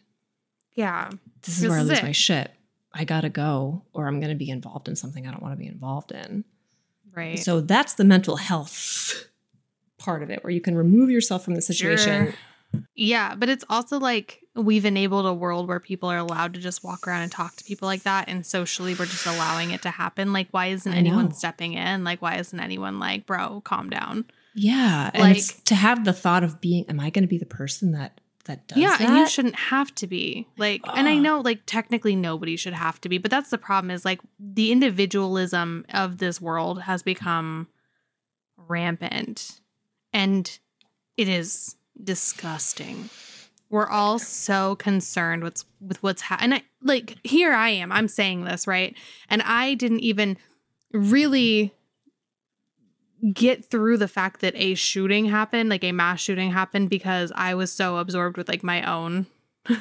yeah. 0.76 1.10
This 1.44 1.56
is 1.58 1.62
This 1.62 1.70
where 1.70 1.80
I 1.80 1.84
lose 1.84 2.00
it. 2.00 2.04
my 2.04 2.12
shit. 2.12 2.52
I 2.98 3.04
gotta 3.04 3.30
go, 3.30 3.84
or 3.94 4.08
I'm 4.08 4.20
gonna 4.20 4.36
be 4.36 4.50
involved 4.50 4.88
in 4.88 4.96
something 4.96 5.28
I 5.28 5.32
don't 5.32 5.42
want 5.44 5.54
to 5.54 5.58
be 5.58 5.68
involved 5.68 6.12
in. 6.12 6.46
Right. 7.14 7.38
So 7.38 7.62
that's 7.62 7.94
the 7.94 8.04
mental 8.06 8.38
health 8.38 9.28
part 10.00 10.24
of 10.24 10.30
it, 10.30 10.44
where 10.44 10.52
you 10.52 10.62
can 10.62 10.76
remove 10.76 11.10
yourself 11.10 11.44
from 11.44 11.56
the 11.56 11.62
situation. 11.62 12.26
Sure. 12.28 12.34
Yeah, 12.96 13.36
but 13.36 13.48
it's 13.50 13.64
also 13.70 14.00
like 14.00 14.42
we've 14.56 14.86
enabled 14.86 15.26
a 15.26 15.34
world 15.34 15.68
where 15.68 15.80
people 15.80 16.10
are 16.10 16.18
allowed 16.18 16.54
to 16.56 16.60
just 16.60 16.84
walk 16.84 17.08
around 17.08 17.22
and 17.22 17.32
talk 17.32 17.56
to 17.56 17.64
people 17.64 17.86
like 17.88 18.04
that. 18.04 18.28
And 18.28 18.46
socially, 18.46 18.94
we're 18.94 19.06
just 19.06 19.26
allowing 19.26 19.72
it 19.72 19.82
to 19.84 19.92
happen. 19.92 20.34
Like, 20.34 20.48
why 20.52 20.68
isn't 20.68 20.92
I 20.92 20.98
anyone 20.98 21.26
know. 21.26 21.32
stepping 21.32 21.74
in? 21.74 22.04
Like, 22.04 22.22
why 22.22 22.36
isn't 22.38 22.60
anyone 22.60 23.00
like, 23.00 23.26
bro, 23.26 23.62
calm 23.62 23.90
down? 23.90 24.26
Yeah, 24.54 25.10
and 25.14 25.24
Like- 25.24 25.38
it's 25.38 25.62
to 25.64 25.76
have 25.76 26.04
the 26.06 26.14
thought 26.14 26.44
of 26.44 26.60
being, 26.62 26.86
am 26.90 27.00
I 27.00 27.10
going 27.10 27.24
to 27.24 27.28
be 27.30 27.38
the 27.38 27.46
person 27.46 27.92
that 27.94 28.20
that 28.46 28.68
does 28.68 28.78
yeah, 28.78 28.98
that? 28.98 29.02
and 29.02 29.18
you 29.18 29.28
shouldn't 29.28 29.56
have 29.56 29.94
to 29.96 30.08
be. 30.08 30.48
Like, 30.58 30.82
and 30.94 31.08
I 31.08 31.18
know, 31.18 31.42
like, 31.42 31.62
technically 31.66 32.16
nobody 32.16 32.56
should 32.56 32.74
have 32.74 33.02
to 33.02 33.10
be, 33.10 33.18
but 33.18 33.32
that's 33.32 33.50
the 33.50 33.58
problem 33.58 33.92
is 33.92 34.06
like 34.06 34.22
the 34.40 34.72
individualism 34.72 35.86
of 35.94 36.18
this 36.20 36.40
world 36.40 36.84
has 36.84 37.04
become 37.04 37.68
rampant 38.58 39.60
and 40.14 40.58
it 41.18 41.28
is 41.28 41.76
disgusting. 42.02 43.10
We're 43.70 43.88
all 43.88 44.20
so 44.20 44.76
concerned 44.76 45.44
with 45.44 45.66
with 45.82 46.02
what's 46.02 46.22
happening. 46.22 46.54
And 46.54 46.62
I, 46.62 46.64
like 46.82 47.18
here 47.24 47.54
I 47.54 47.70
am, 47.70 47.92
I'm 47.92 48.08
saying 48.08 48.46
this 48.46 48.68
right, 48.68 48.96
and 49.30 49.42
I 49.42 49.74
didn't 49.74 50.00
even 50.00 50.38
really 50.94 51.74
get 53.34 53.66
through 53.66 53.98
the 53.98 54.08
fact 54.08 54.42
that 54.42 54.54
a 54.56 54.76
shooting 54.76 55.26
happened, 55.26 55.70
like 55.70 55.84
a 55.84 55.92
mass 55.92 56.20
shooting 56.20 56.52
happened, 56.52 56.90
because 56.90 57.32
I 57.36 57.56
was 57.56 57.72
so 57.72 57.98
absorbed 57.98 58.38
with 58.38 58.48
like 58.48 58.64
my 58.64 58.84
own 58.84 59.28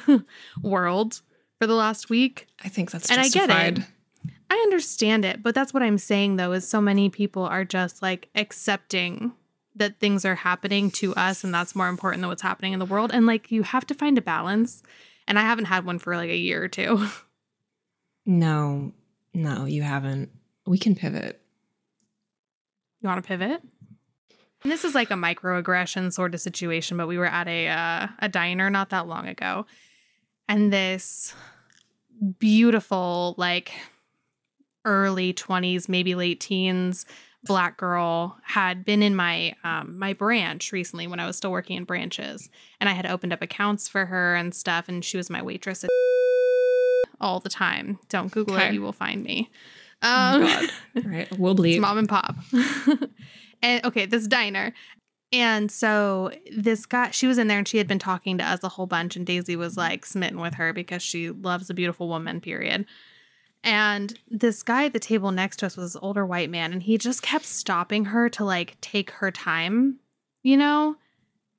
world 0.63 1.21
for 1.59 1.67
the 1.67 1.75
last 1.75 2.09
week. 2.09 2.47
I 2.65 2.69
think 2.69 2.91
that's 2.91 3.11
And 3.11 3.21
I 3.21 3.29
get 3.29 3.51
it. 3.51 3.85
I 4.51 4.55
understand 4.57 5.25
it, 5.25 5.43
but 5.43 5.55
that's 5.55 5.75
what 5.75 5.83
I'm 5.83 5.99
saying 5.99 6.37
though, 6.37 6.53
is 6.53 6.69
so 6.69 6.81
many 6.81 7.09
people 7.09 7.43
are 7.45 7.65
just 7.65 8.03
like 8.03 8.29
accepting 8.35 9.33
that 9.75 9.99
things 9.99 10.25
are 10.25 10.37
happening 10.37 10.91
to 10.93 11.15
us 11.15 11.43
and 11.43 11.53
that's 11.53 11.75
more 11.75 11.89
important 11.89 12.21
than 12.21 12.29
what's 12.29 12.43
happening 12.43 12.73
in 12.73 12.79
the 12.79 12.85
world. 12.85 13.11
And 13.13 13.27
like 13.27 13.51
you 13.51 13.63
have 13.65 13.87
to 13.87 13.95
find 13.95 14.17
a 14.17 14.23
balance. 14.23 14.83
And 15.27 15.39
I 15.39 15.43
haven't 15.43 15.65
had 15.65 15.87
one 15.87 15.99
for 15.99 16.17
like 16.17 16.31
a 16.31 16.37
year 16.37 16.63
or 16.63 16.69
two. 16.69 17.07
No, 18.27 18.93
no, 19.35 19.67
you 19.67 19.83
haven't. 19.83 20.31
We 20.67 20.79
can 20.79 20.95
pivot. 20.95 21.44
You 23.05 23.09
want 23.09 23.23
to 23.23 23.29
pivot? 23.29 23.61
And 24.63 24.73
this 24.73 24.83
is 24.83 24.95
like 24.95 25.11
a 25.11 25.15
microaggression 25.15 26.11
sort 26.11 26.33
of 26.33 26.41
situation, 26.41 26.97
but 26.97 27.07
we 27.07 27.19
were 27.19 27.27
at 27.27 27.47
a 27.47 27.69
uh, 27.69 28.07
a 28.19 28.31
diner 28.31 28.71
not 28.71 28.89
that 28.91 29.07
long 29.07 29.29
ago, 29.29 29.67
and 30.49 30.73
this 30.73 31.35
beautiful 32.39 33.35
like 33.37 33.73
early 34.87 35.35
twenties, 35.35 35.87
maybe 35.87 36.15
late 36.15 36.41
teens 36.41 37.05
black 37.45 37.77
girl 37.77 38.39
had 38.43 38.87
been 38.87 39.03
in 39.03 39.15
my 39.15 39.55
um, 39.65 39.99
my 39.99 40.15
branch 40.15 40.73
recently 40.73 41.07
when 41.07 41.21
I 41.21 41.27
was 41.27 41.37
still 41.37 41.53
working 41.53 41.77
in 41.77 41.85
branches, 41.85 42.49
and 42.81 42.89
I 42.89 42.95
had 42.95 43.05
opened 43.05 43.35
up 43.35 43.43
accounts 43.43 43.87
for 43.87 44.07
her 44.07 44.35
and 44.35 44.55
stuff, 44.55 44.89
and 44.89 45.05
she 45.05 45.19
was 45.19 45.29
my 45.29 45.43
waitress 45.43 45.85
all 47.21 47.39
the 47.41 47.51
time. 47.51 47.99
Don't 48.09 48.33
Google 48.33 48.55
Okay. 48.55 48.69
it; 48.69 48.73
you 48.73 48.81
will 48.81 48.93
find 48.93 49.23
me. 49.23 49.51
Oh 50.05 50.35
Um, 50.37 50.43
my 50.43 50.49
God. 50.49 50.71
All 50.97 51.03
right, 51.11 51.39
we'll 51.39 51.53
it's 51.53 51.61
bleep. 51.61 51.81
mom 51.81 51.99
and 51.99 52.09
pop. 52.09 52.37
and 53.63 53.85
okay, 53.85 54.07
this 54.07 54.27
diner. 54.29 54.73
And 55.33 55.71
so 55.73 56.31
this 56.57 56.87
guy, 56.87 57.11
she 57.11 57.27
was 57.27 57.39
in 57.39 57.49
there 57.49 57.59
and 57.59 57.67
she 57.67 57.79
had 57.79 57.89
been 57.89 57.99
talking 57.99 58.39
to 58.39 58.45
us 58.45 58.63
a 58.63 58.69
whole 58.69 58.87
bunch, 58.87 59.17
and 59.17 59.27
Daisy 59.27 59.57
was 59.57 59.77
like 59.77 60.07
smitten 60.07 60.41
with 60.41 60.55
her 60.55 60.73
because 60.73 61.03
she 61.03 61.31
loves 61.31 61.69
a 61.71 61.75
beautiful 61.75 62.09
woman, 62.09 62.41
period. 62.41 62.87
And 63.65 64.17
this 64.31 64.63
guy 64.63 64.85
at 64.85 64.93
the 64.93 65.01
table 65.01 65.33
next 65.33 65.57
to 65.57 65.67
us 65.67 65.77
was 65.77 65.95
this 65.95 66.03
older 66.03 66.25
white 66.27 66.51
man, 66.51 66.73
and 66.73 66.83
he 66.83 66.99
just 66.99 67.23
kept 67.23 67.47
stopping 67.47 68.05
her 68.07 68.29
to 68.29 68.45
like 68.45 68.79
take 68.83 69.11
her 69.13 69.31
time, 69.33 69.99
you 70.43 70.57
know? 70.57 70.97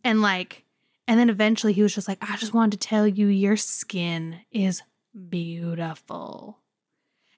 And 0.03 0.21
like, 0.21 0.63
and 1.07 1.19
then 1.19 1.29
eventually 1.31 1.73
he 1.73 1.81
was 1.81 1.95
just 1.95 2.07
like, 2.07 2.19
I 2.21 2.37
just 2.37 2.53
wanted 2.53 2.79
to 2.79 2.87
tell 2.87 3.07
you 3.07 3.27
your 3.27 3.57
skin 3.57 4.37
is 4.51 4.83
beautiful. 5.29 6.59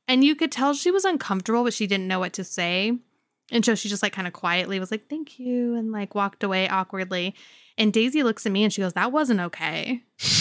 And 0.07 0.23
you 0.23 0.35
could 0.35 0.51
tell 0.51 0.73
she 0.73 0.91
was 0.91 1.05
uncomfortable, 1.05 1.63
but 1.63 1.73
she 1.73 1.87
didn't 1.87 2.07
know 2.07 2.19
what 2.19 2.33
to 2.33 2.43
say. 2.43 2.97
And 3.51 3.63
so 3.63 3.75
she 3.75 3.89
just 3.89 4.03
like 4.03 4.13
kind 4.13 4.27
of 4.27 4.33
quietly 4.33 4.79
was 4.79 4.91
like, 4.91 5.09
thank 5.09 5.39
you, 5.39 5.75
and 5.75 5.91
like 5.91 6.15
walked 6.15 6.43
away 6.43 6.67
awkwardly. 6.67 7.35
And 7.77 7.93
Daisy 7.93 8.23
looks 8.23 8.45
at 8.45 8.51
me 8.51 8.63
and 8.63 8.73
she 8.73 8.81
goes, 8.81 8.93
that 8.93 9.11
wasn't 9.11 9.39
okay. 9.39 10.03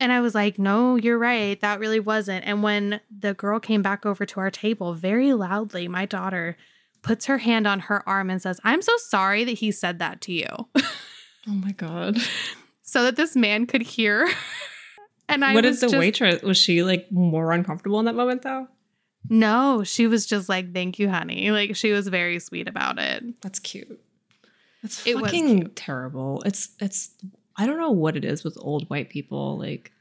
And 0.00 0.10
I 0.12 0.20
was 0.20 0.34
like, 0.34 0.58
no, 0.58 0.96
you're 0.96 1.18
right. 1.18 1.60
That 1.60 1.78
really 1.78 2.00
wasn't. 2.00 2.46
And 2.46 2.62
when 2.62 3.02
the 3.16 3.34
girl 3.34 3.60
came 3.60 3.82
back 3.82 4.06
over 4.06 4.24
to 4.24 4.40
our 4.40 4.50
table, 4.50 4.94
very 4.94 5.34
loudly, 5.34 5.88
my 5.88 6.06
daughter 6.06 6.56
puts 7.02 7.26
her 7.26 7.38
hand 7.38 7.66
on 7.66 7.80
her 7.80 8.06
arm 8.08 8.30
and 8.30 8.40
says, 8.40 8.58
I'm 8.64 8.80
so 8.80 8.96
sorry 8.96 9.44
that 9.44 9.58
he 9.58 9.70
said 9.70 9.98
that 9.98 10.22
to 10.22 10.32
you. 10.32 10.48
Oh 11.46 11.52
my 11.52 11.72
god. 11.72 12.16
so 12.82 13.02
that 13.04 13.16
this 13.16 13.36
man 13.36 13.66
could 13.66 13.82
hear. 13.82 14.30
And 15.30 15.44
I 15.44 15.54
what 15.54 15.62
did 15.62 15.74
the 15.74 15.88
just- 15.88 15.96
waitress? 15.96 16.42
Was 16.42 16.56
she 16.58 16.82
like 16.82 17.10
more 17.10 17.52
uncomfortable 17.52 17.98
in 17.98 18.06
that 18.06 18.14
moment 18.14 18.42
though? 18.42 18.68
No, 19.28 19.84
she 19.84 20.06
was 20.06 20.24
just 20.26 20.48
like, 20.48 20.72
thank 20.72 20.98
you, 20.98 21.10
honey. 21.10 21.50
Like 21.50 21.76
she 21.76 21.92
was 21.92 22.08
very 22.08 22.38
sweet 22.38 22.68
about 22.68 22.98
it. 22.98 23.40
That's 23.42 23.58
cute. 23.58 24.00
That's 24.82 25.06
It 25.06 25.16
was 25.16 25.30
fucking 25.30 25.70
terrible. 25.70 26.42
It's 26.46 26.70
it's 26.80 27.10
I 27.56 27.66
don't 27.66 27.78
know 27.78 27.90
what 27.90 28.16
it 28.16 28.24
is 28.24 28.42
with 28.44 28.56
old 28.60 28.88
white 28.88 29.10
people 29.10 29.58
like 29.58 29.92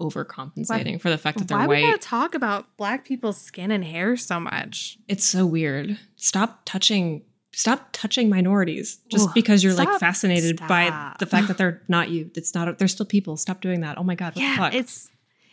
overcompensating 0.00 1.00
for 1.00 1.10
the 1.10 1.18
fact 1.18 1.38
that 1.38 1.48
they're 1.48 1.58
Why 1.58 1.66
we 1.66 1.80
gotta 1.82 1.98
talk 1.98 2.34
about 2.34 2.76
black 2.76 3.04
people's 3.04 3.40
skin 3.40 3.70
and 3.70 3.84
hair 3.84 4.16
so 4.16 4.40
much? 4.40 4.98
it's 5.08 5.24
so 5.24 5.44
weird. 5.44 5.98
Stop 6.16 6.62
touching 6.64 7.22
stop 7.52 7.88
touching 7.92 8.28
minorities 8.28 8.98
just 9.08 9.28
Ugh, 9.28 9.34
because 9.34 9.62
you're 9.64 9.74
like 9.74 9.88
stop. 9.88 10.00
fascinated 10.00 10.60
by 10.68 11.14
the 11.18 11.26
fact 11.26 11.48
that 11.48 11.58
they're 11.58 11.82
not 11.88 12.08
you. 12.10 12.30
It's 12.34 12.54
not 12.54 12.78
they're 12.78 12.88
still 12.88 13.06
people. 13.06 13.36
Stop 13.36 13.60
doing 13.60 13.80
that. 13.80 13.98
Oh 13.98 14.02
my 14.02 14.14
god, 14.14 14.26
what 14.26 14.34
the 14.36 14.40
yeah, 14.40 14.56
fuck? 14.56 14.74
it's 14.74 15.10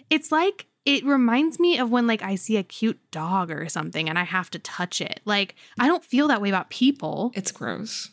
it's 0.10 0.32
like 0.32 0.68
it 0.86 1.04
reminds 1.06 1.60
me 1.60 1.78
of 1.78 1.92
when 1.92 2.08
like 2.08 2.22
I 2.22 2.36
see 2.36 2.56
a 2.58 2.64
cute 2.64 3.00
dog 3.12 3.52
or 3.52 3.68
something 3.68 4.08
and 4.08 4.18
I 4.18 4.24
have 4.24 4.50
to 4.52 4.60
touch 4.60 5.02
it. 5.02 5.20
Like 5.26 5.56
I 5.80 5.88
don't 5.88 6.04
feel 6.04 6.28
that 6.30 6.42
way 6.42 6.50
about 6.50 6.70
people. 6.70 7.32
it's 7.36 7.52
gross. 7.52 8.10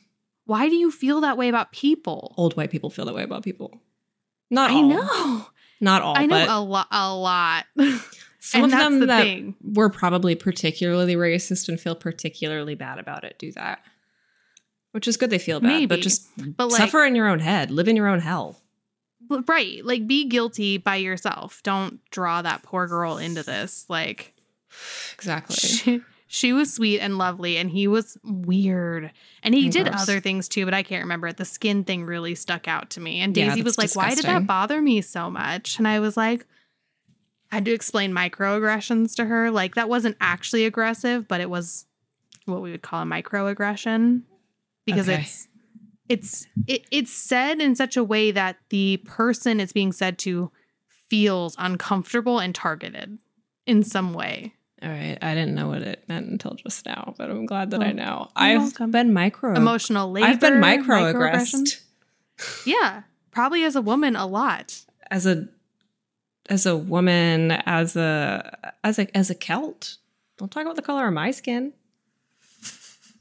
Why 0.47 0.69
do 0.69 0.75
you 0.77 0.91
feel 0.91 1.21
that 1.23 1.39
way 1.39 1.49
about 1.49 1.73
people? 1.73 2.35
Old 2.37 2.57
white 2.57 2.71
people 2.71 2.91
feel 2.91 3.05
that 3.07 3.15
way 3.15 3.23
about 3.23 3.43
people. 3.45 3.81
Not 4.51 4.71
I 4.71 4.75
all. 4.75 4.83
know. 4.89 5.47
Not 5.81 6.03
all, 6.03 6.17
I 6.17 6.27
know 6.27 6.47
a 6.49 6.61
lot 6.61 6.87
a 6.91 7.15
lot. 7.15 7.65
Some 8.45 8.65
and 8.65 8.73
of 8.73 8.79
them 8.79 9.01
the 9.01 9.07
that 9.07 9.23
thing. 9.23 9.55
were 9.63 9.89
probably 9.91 10.35
particularly 10.35 11.17
racist 11.17 11.69
and 11.69 11.81
feel 11.81 11.95
particularly 11.95 12.75
bad 12.75 12.99
about 12.99 13.25
it 13.25 13.39
do 13.39 13.51
that. 13.53 13.81
Which 14.93 15.09
is 15.09 15.17
good 15.17 15.31
they 15.31 15.39
feel 15.39 15.61
bad, 15.61 15.69
Maybe. 15.69 15.87
but 15.87 16.01
just 16.01 16.29
But 16.37 16.69
like 16.69 16.77
suffer 16.79 17.05
in 17.05 17.15
your 17.17 17.27
own 17.29 17.41
head, 17.41 17.71
live 17.71 17.89
in 17.89 17.97
your 17.97 18.07
own 18.07 18.21
hell. 18.21 18.61
right, 19.49 19.85
like 19.85 20.07
be 20.07 20.27
guilty 20.29 20.77
by 20.79 20.97
yourself. 20.97 21.63
Don't 21.65 21.99
draw 22.11 22.43
that 22.43 22.63
poor 22.63 22.87
girl 22.87 23.17
into 23.19 23.43
this. 23.43 23.87
Like 23.89 24.35
Exactly. 25.15 25.57
she, 25.57 26.01
she 26.27 26.53
was 26.53 26.73
sweet 26.75 27.01
and 27.01 27.17
lovely 27.19 27.57
and 27.57 27.71
he 27.71 27.87
was 27.89 28.19
weird 28.25 29.11
and 29.43 29.55
he 29.55 29.65
And 29.65 29.73
did 29.73 29.87
gross. 29.87 30.03
other 30.03 30.19
things 30.21 30.49
too 30.49 30.65
but 30.65 30.75
i 30.75 30.83
can't 30.83 31.05
remember 31.05 31.29
it. 31.29 31.37
the 31.37 31.45
skin 31.45 31.85
thing 31.85 32.05
really 32.05 32.35
stuck 32.35 32.67
out 32.67 32.91
to 32.91 33.01
me 33.01 33.21
and 33.21 33.37
Yeah, 33.37 33.51
daisy 33.51 33.63
was 33.63 33.79
like 33.79 33.89
that's 33.91 33.97
why 33.97 34.15
did 34.17 34.25
that 34.25 34.45
bother 34.47 34.83
me 34.83 35.01
so 35.01 35.31
much 35.31 35.79
and 35.79 35.87
i 35.87 36.01
was 36.01 36.17
like 36.17 36.45
had 37.55 37.65
to 37.65 37.73
explain 37.73 38.13
microaggressions 38.13 39.15
to 39.17 39.25
her 39.25 39.51
like 39.51 39.75
that 39.75 39.89
wasn't 39.89 40.17
actually 40.21 40.65
aggressive 40.65 41.27
but 41.29 41.41
it 41.41 41.49
was 41.51 41.87
what 42.47 42.61
we 42.63 42.71
would 42.71 42.83
call 42.83 43.03
a 43.03 43.07
microaggression 43.07 44.23
because 44.85 45.09
Okay. 45.09 45.21
it's 45.23 45.49
it's 46.09 46.47
it, 46.67 46.87
it's 46.91 47.13
said 47.13 47.61
in 47.61 47.75
such 47.75 47.97
a 47.97 48.05
way 48.05 48.31
that 48.31 48.57
the 48.69 48.99
person 49.07 49.59
it's 49.61 49.73
being 49.73 49.93
said 49.93 50.19
to 50.19 50.51
feels 51.09 51.55
uncomfortable 51.59 52.39
and 52.39 52.55
targeted 52.55 53.19
in 53.67 53.83
some 53.83 54.13
way 54.13 54.53
All 54.83 54.89
right. 54.91 55.17
I 55.23 55.35
didn't 55.35 55.55
know 55.55 55.69
what 55.69 55.81
it 55.83 56.05
meant 56.09 56.29
until 56.29 56.55
just 56.55 56.85
now, 56.85 57.15
but 57.17 57.31
I'm 57.31 57.47
glad 57.47 57.71
that 57.71 57.83
I 57.83 57.93
know. 57.93 58.29
I've 58.37 58.59
welcome. 58.61 58.91
been 58.91 59.13
micro 59.15 59.55
emotional 59.55 60.11
labor 60.13 60.27
I've 60.27 60.41
been 60.41 60.55
microaggressed 60.61 61.81
Yeah, 62.67 63.03
probably 63.31 63.65
as 63.65 63.77
a 63.77 63.81
woman 63.83 64.17
a 64.17 64.27
lot. 64.27 64.85
as 65.11 65.25
a 65.27 65.49
as 66.49 66.67
a 66.67 66.77
woman, 66.77 67.51
as 67.51 67.97
a 67.97 68.73
as 68.83 68.99
a 68.99 69.17
as 69.17 69.31
a 69.31 69.35
Celt. 69.35 69.97
Don't 70.37 70.51
talk 70.51 70.63
about 70.65 70.77
the 70.77 70.83
color 70.83 71.07
of 71.07 71.15
my 71.15 71.31
skin. 71.31 71.73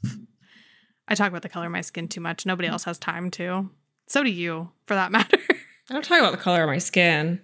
I 1.08 1.14
talk 1.14 1.28
about 1.28 1.42
the 1.42 1.48
color 1.48 1.66
of 1.66 1.72
my 1.72 1.80
skin 1.80 2.08
too 2.08 2.20
much. 2.20 2.44
Nobody 2.46 2.68
else 2.68 2.84
has 2.84 2.98
time 2.98 3.30
to. 3.32 3.70
So 4.06 4.22
do 4.22 4.30
you, 4.30 4.70
for 4.86 4.94
that 4.94 5.12
matter. 5.12 5.38
I 5.90 5.92
don't 5.92 6.04
talk 6.04 6.18
about 6.18 6.32
the 6.32 6.38
color 6.38 6.62
of 6.62 6.68
my 6.68 6.78
skin. 6.78 7.40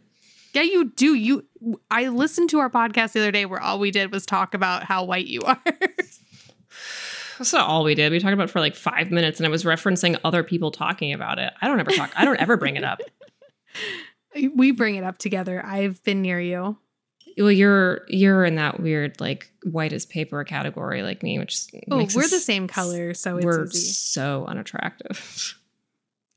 yeah, 0.55 0.63
you 0.63 0.93
do. 0.97 1.15
You 1.15 1.47
I 1.91 2.09
listened 2.09 2.51
to 2.51 2.59
our 2.59 2.71
podcast 2.71 3.13
the 3.13 3.21
other 3.21 3.31
day 3.33 3.45
where 3.47 3.61
all 3.61 3.79
we 3.79 3.91
did 3.91 4.13
was 4.13 4.27
talk 4.27 4.55
about 4.55 4.85
how 4.85 5.05
white 5.05 5.27
you 5.27 5.43
are. 5.43 5.61
That's 7.39 7.53
not 7.55 7.67
all 7.69 7.85
we 7.85 7.95
did. 7.95 8.13
We 8.13 8.19
talked 8.19 8.35
about 8.35 8.49
it 8.49 8.53
for 8.53 8.61
like 8.61 8.75
five 8.75 9.11
minutes, 9.11 9.41
and 9.41 9.47
I 9.47 9.51
was 9.51 9.65
referencing 9.65 10.19
other 10.25 10.43
people 10.43 10.71
talking 10.71 11.15
about 11.15 11.39
it. 11.39 11.51
I 11.63 11.69
don't 11.69 11.81
ever 11.81 11.91
talk. 11.91 12.11
I 12.15 12.27
don't 12.27 12.39
ever 12.39 12.59
bring 12.59 12.77
it 12.77 12.85
up. 12.85 13.01
we 14.35 14.71
bring 14.71 14.95
it 14.97 15.05
up 15.05 15.19
together. 15.19 15.65
I've 15.65 16.03
been 16.05 16.23
near 16.23 16.41
you. 16.41 16.79
Well, 17.39 17.51
you're 17.53 18.03
you're 18.09 18.45
in 18.45 18.57
that 18.57 18.81
weird 18.81 19.21
like 19.21 19.51
white 19.65 19.93
as 19.93 20.05
paper 20.05 20.43
category 20.45 21.03
like 21.03 21.23
me, 21.23 21.39
which 21.39 21.59
Oh, 21.91 21.97
we're 22.15 22.25
us- 22.25 22.31
the 22.31 22.41
same 22.41 22.67
color, 22.69 23.15
so 23.15 23.37
it's 23.37 23.47
we're 23.47 23.65
easy. 23.67 23.79
so 23.93 24.45
unattractive. 24.47 25.55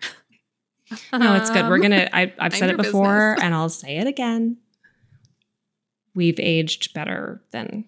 no, 1.13 1.35
it's 1.35 1.49
good. 1.49 1.67
We're 1.67 1.79
gonna. 1.79 2.09
I, 2.13 2.33
I've 2.39 2.55
said 2.55 2.69
it 2.69 2.77
before, 2.77 3.33
business. 3.33 3.39
and 3.45 3.53
I'll 3.55 3.69
say 3.69 3.97
it 3.97 4.07
again. 4.07 4.57
We've 6.15 6.39
aged 6.39 6.93
better 6.93 7.41
than 7.51 7.85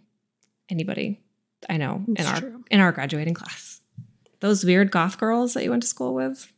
anybody 0.70 1.22
I 1.70 1.78
know 1.78 2.04
in 2.08 2.16
It's 2.18 2.28
our 2.28 2.40
true. 2.40 2.64
in 2.72 2.80
our 2.80 2.92
graduating 2.92 3.36
class. 3.36 3.82
Those 4.40 4.66
weird 4.66 4.92
goth 4.92 5.18
girls 5.20 5.54
that 5.54 5.64
you 5.64 5.70
went 5.70 5.84
to 5.84 5.88
school 5.88 6.14
with, 6.16 6.52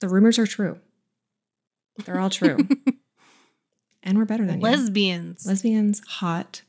the 0.00 0.08
rumors 0.08 0.38
are 0.38 0.46
true. 0.46 0.78
They're 2.04 2.18
all 2.18 2.30
true, 2.30 2.58
and 4.02 4.18
we're 4.18 4.24
better 4.24 4.46
than 4.46 4.56
you. 4.60 4.62
lesbians. 4.64 5.46
lesbians 5.46 6.00
hot 6.06 6.62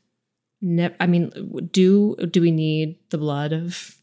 ne- 0.60 0.94
i 1.00 1.06
mean 1.06 1.68
do 1.72 2.14
do 2.16 2.40
we 2.40 2.50
need 2.50 2.96
the 3.10 3.18
blood 3.18 3.52
of 3.52 3.96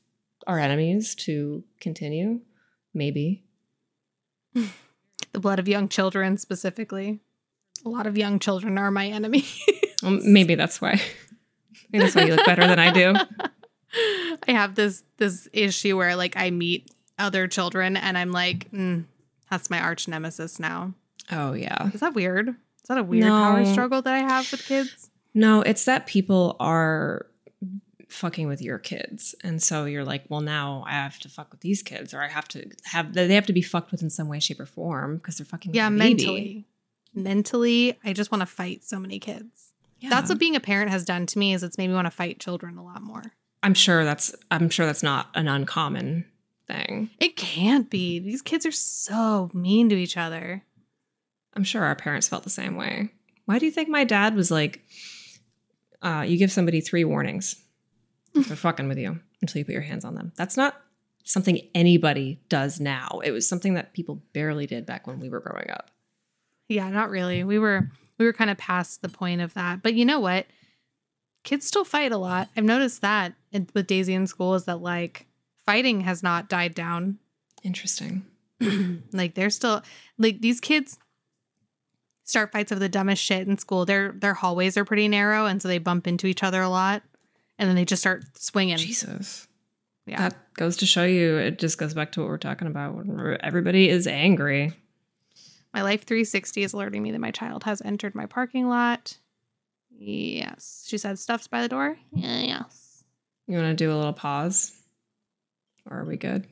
our 0.48 0.60
enemies 0.60 1.16
to 1.16 1.64
continue 1.80 2.42
maybe 2.94 3.44
the 4.54 5.40
blood 5.40 5.60
of 5.60 5.68
young 5.68 5.88
children 5.90 6.38
specifically. 6.38 7.20
A 7.86 7.90
lot 7.90 8.06
of 8.08 8.18
young 8.18 8.40
children 8.40 8.78
are 8.78 8.92
my 8.92 9.08
enemy. 9.08 9.46
well, 10.04 10.12
maybe 10.24 10.56
that's 10.56 10.80
why 10.80 11.02
maybe 11.92 12.04
that's 12.04 12.16
why 12.16 12.24
you 12.26 12.36
look 12.36 12.46
better 12.46 12.68
than 12.68 12.80
i 12.80 12.92
do 12.92 13.14
I 14.48 14.52
have 14.52 14.74
this 14.76 15.04
this 15.18 15.48
issue 15.54 15.96
where 15.96 16.16
like 16.16 16.36
I 16.36 16.50
meet 16.50 16.90
other 17.20 17.48
children 17.48 17.96
and 17.96 18.18
I'm 18.18 18.32
like, 18.32 18.70
mm, 18.72 19.06
that's 19.50 19.70
my 19.70 19.80
arch 19.80 20.08
nemesis 20.08 20.60
now. 20.60 20.94
Oh 21.32 21.54
yeah 21.54 21.90
Is 21.94 22.00
that 22.02 22.14
weird? 22.14 22.50
Is 22.50 22.88
that 22.90 22.98
a 22.98 23.04
weird 23.04 23.24
power 23.28 23.66
struggle 23.66 24.02
that 24.02 24.14
I 24.14 24.20
have 24.20 24.52
with 24.52 24.66
kids? 24.66 25.10
no 25.34 25.62
it's 25.62 25.86
that 25.86 26.06
people 26.06 26.56
are 26.60 27.26
fucking 28.10 28.48
with 28.48 28.62
your 28.62 28.78
kids 28.78 29.34
and 29.44 29.64
so 29.64 29.86
you're 29.86 30.06
like 30.06 30.24
well 30.30 30.42
now 30.42 30.84
i 30.86 30.92
have 30.92 31.18
to 31.18 31.28
fuck 31.28 31.50
with 31.52 31.62
these 31.62 31.82
kids 31.82 32.14
or 32.14 32.22
i 32.22 32.28
have 32.28 32.48
to 32.48 32.70
have 32.84 33.12
they 33.14 33.34
have 33.34 33.48
to 33.48 33.54
be 33.54 33.64
fucked 33.64 33.92
with 33.92 34.04
in 34.04 34.10
some 34.12 34.28
way 34.28 34.40
shape 34.40 34.60
or 34.60 34.68
form 34.68 35.18
because 35.18 35.38
they're 35.38 35.46
fucking 35.46 35.74
Yeah, 35.74 35.90
mentally. 35.90 36.68
Mentally, 37.16 37.98
I 38.04 38.14
just 38.14 38.32
want 38.32 38.42
to 38.42 38.46
fight 38.46 38.84
so 38.84 39.00
many 39.00 39.20
kids. 39.20 39.72
yeah. 40.00 40.10
That's 40.10 40.30
what 40.30 40.40
being 40.40 40.56
a 40.56 40.60
parent 40.60 40.90
has 40.92 41.06
done 41.06 41.26
to 41.28 41.40
me 41.40 41.54
is 41.54 41.64
it's 41.64 41.78
made 41.78 41.88
me 41.88 41.94
want 41.94 42.06
to 42.06 42.12
fight 42.12 42.40
children 42.40 42.78
a 42.78 42.84
lot 42.84 43.02
more. 43.02 43.24
i'm 43.64 43.74
sure 43.74 44.04
that's 44.04 44.36
i'm 44.52 44.70
sure 44.70 44.86
that's 44.86 45.04
not 45.04 45.28
an 45.36 45.48
uncommon 45.48 46.26
thing 46.68 47.10
It 47.20 47.36
can't 47.36 47.90
be. 47.90 48.20
These 48.20 48.42
kids 48.42 48.66
are 48.66 48.72
so 48.72 49.50
mean 49.54 49.90
to 49.90 49.96
each 49.96 50.18
other. 50.18 50.64
I'm 51.56 51.64
sure 51.64 51.84
our 51.84 51.96
parents 51.96 52.28
felt 52.28 52.44
the 52.44 52.50
same 52.50 52.76
way. 52.76 53.10
Why 53.46 53.60
do 53.60 53.66
you 53.66 53.72
think 53.72 53.90
my 53.90 54.04
dad 54.04 54.36
was 54.36 54.50
like, 54.50 54.82
uh, 56.02 56.26
you 56.28 56.38
give 56.38 56.52
somebody 56.52 56.82
three 56.82 57.04
warnings 57.04 57.56
they're 58.34 58.56
fucking 58.56 58.88
with 58.88 58.98
you 58.98 59.20
until 59.42 59.60
you 59.60 59.66
put 59.66 59.74
your 59.74 59.82
hands 59.82 60.06
on 60.06 60.16
them? 60.16 60.32
That's 60.36 60.58
not 60.58 60.76
something 61.24 61.60
anybody 61.74 62.42
does 62.50 62.80
now. 62.80 63.22
It 63.24 63.32
was 63.32 63.48
something 63.48 63.76
that 63.76 63.94
people 63.94 64.22
barely 64.34 64.66
did 64.66 64.86
back 64.86 65.08
when 65.08 65.20
we 65.20 65.30
were 65.30 65.40
growing 65.40 65.70
up. 65.70 65.92
Yeah, 66.68 66.90
not 66.90 67.10
really. 67.10 67.44
We 67.44 67.60
were 67.60 67.90
we 68.18 68.26
were 68.26 68.34
kind 68.34 68.50
of 68.50 68.58
past 68.58 69.02
the 69.02 69.10
point 69.10 69.42
of 69.42 69.54
that. 69.54 69.82
But 69.84 69.96
you 69.96 70.06
know 70.06 70.20
what? 70.20 70.48
Kids 71.44 71.68
still 71.68 71.84
fight 71.84 72.12
a 72.12 72.18
lot. 72.18 72.50
I've 72.56 72.64
noticed 72.64 73.02
that 73.02 73.34
with 73.74 73.88
Daisy 73.88 74.14
in 74.14 74.28
school 74.28 74.56
is 74.56 74.66
that 74.66 74.82
like 74.82 75.28
fighting 75.66 76.02
has 76.02 76.24
not 76.24 76.50
died 76.50 76.74
down. 76.74 77.20
Interesting. 77.64 78.26
like 79.12 79.36
they're 79.36 79.50
still 79.50 79.82
like 80.18 80.42
these 80.42 80.60
kids 80.60 80.98
start 82.24 82.52
fights 82.52 82.72
over 82.72 82.80
the 82.80 82.90
dumbest 82.90 83.24
shit 83.24 83.48
in 83.48 83.58
school. 83.58 83.86
Their 83.86 84.12
their 84.12 84.34
hallways 84.34 84.78
are 84.78 84.86
pretty 84.86 85.08
narrow 85.08 85.46
and 85.46 85.62
so 85.62 85.68
they 85.68 85.78
bump 85.78 86.08
into 86.08 86.28
each 86.28 86.44
other 86.44 86.62
a 86.62 86.70
lot 86.70 87.04
and 87.58 87.70
then 87.70 87.76
they 87.76 87.86
just 87.86 88.02
start 88.02 88.24
swinging. 88.38 88.78
Jesus. 88.78 89.48
Yeah. 90.06 90.30
That 90.30 90.54
goes 90.56 90.78
to 90.78 90.86
show 90.86 91.06
you, 91.06 91.38
it 91.38 91.60
just 91.60 91.78
goes 91.78 91.94
back 91.94 92.12
to 92.14 92.22
what 92.22 92.30
we're 92.30 92.38
talking 92.38 92.68
about. 92.68 93.06
Everybody 93.42 93.90
is 93.90 94.06
angry. 94.06 94.74
My 95.74 95.82
Life 95.82 96.04
360 96.06 96.64
is 96.64 96.74
alerting 96.74 97.02
me 97.02 97.12
that 97.12 97.20
my 97.20 97.32
child 97.32 97.64
has 97.64 97.82
entered 97.82 98.14
my 98.14 98.26
parking 98.26 98.68
lot. 98.68 99.18
Yes. 99.90 100.86
She 100.88 100.98
said 100.98 101.18
stuff's 101.20 101.48
by 101.48 101.62
the 101.62 101.70
door. 101.70 101.98
Yeah, 102.12 102.42
yes. 102.42 103.04
You 103.48 103.58
want 103.58 103.78
to 103.78 103.84
do 103.84 103.94
a 103.94 103.96
little 103.96 104.14
pause? 104.14 104.74
Or 105.90 106.00
are 106.00 106.06
we 106.06 106.18
good? 106.18 106.48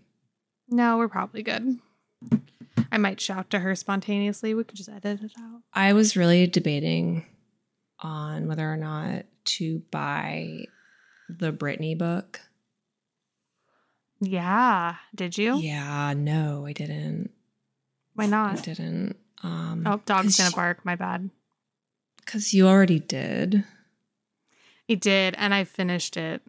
No, 0.69 0.97
we're 0.97 1.09
probably 1.09 1.43
good. 1.43 1.77
I 2.91 2.97
might 2.97 3.21
shout 3.21 3.49
to 3.51 3.59
her 3.59 3.75
spontaneously. 3.75 4.53
We 4.53 4.63
could 4.63 4.75
just 4.77 4.89
edit 4.89 5.21
it 5.21 5.31
out. 5.39 5.61
I 5.73 5.93
was 5.93 6.17
really 6.17 6.45
debating 6.47 7.25
on 7.99 8.47
whether 8.47 8.71
or 8.71 8.77
not 8.77 9.25
to 9.45 9.79
buy 9.91 10.65
the 11.29 11.53
Britney 11.53 11.97
book. 11.97 12.41
Yeah. 14.19 14.95
Did 15.15 15.37
you? 15.37 15.57
Yeah, 15.57 16.13
no, 16.15 16.65
I 16.67 16.73
didn't. 16.73 17.31
Why 18.13 18.25
not? 18.27 18.59
I 18.59 18.61
didn't. 18.61 19.15
Um, 19.41 19.83
Oh, 19.85 20.01
dog's 20.05 20.37
gonna 20.37 20.51
bark. 20.51 20.85
My 20.85 20.95
bad. 20.95 21.29
Because 22.17 22.53
you 22.53 22.67
already 22.67 22.99
did. 22.99 23.63
He 24.85 24.95
did, 24.95 25.35
and 25.37 25.53
I 25.53 25.63
finished 25.63 26.17
it 26.17 26.41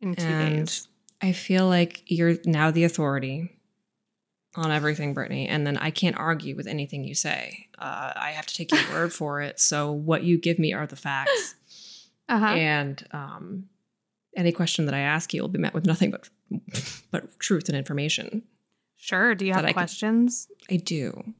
in 0.00 0.14
two 0.14 0.22
And 0.24 0.66
days. 0.66 0.88
I 1.20 1.32
feel 1.32 1.66
like 1.66 2.02
you're 2.06 2.36
now 2.44 2.70
the 2.70 2.84
authority 2.84 3.55
on 4.58 4.70
everything, 4.70 5.14
Britney, 5.14 5.46
and 5.48 5.66
then 5.66 5.76
I 5.76 5.90
can't 5.90 6.16
argue 6.16 6.56
with 6.56 6.66
anything 6.66 7.04
you 7.04 7.14
say. 7.14 7.68
Uh, 7.78 8.12
I 8.16 8.30
have 8.30 8.46
to 8.46 8.54
take 8.54 8.72
your 8.72 8.80
word 8.92 9.12
for 9.20 9.40
it. 9.42 9.60
So 9.60 9.92
what 9.92 10.22
you 10.24 10.38
give 10.38 10.58
me 10.58 10.72
are 10.72 10.86
the 10.86 10.96
facts, 10.96 11.54
Uh 12.28 12.38
huh. 12.38 12.46
and 12.46 13.06
um, 13.12 13.68
any 14.36 14.52
question 14.52 14.86
that 14.86 14.94
I 14.94 15.00
ask 15.00 15.32
you 15.34 15.42
will 15.42 15.48
be 15.48 15.58
met 15.58 15.74
with 15.74 15.86
nothing 15.86 16.10
but 16.10 16.28
but 17.10 17.38
truth 17.38 17.68
and 17.68 17.76
information. 17.76 18.42
Sure. 18.96 19.34
Do 19.34 19.44
you 19.46 19.52
have 19.52 19.64
I 19.64 19.72
questions? 19.72 20.48
I 20.70 20.76
do. 20.76 21.34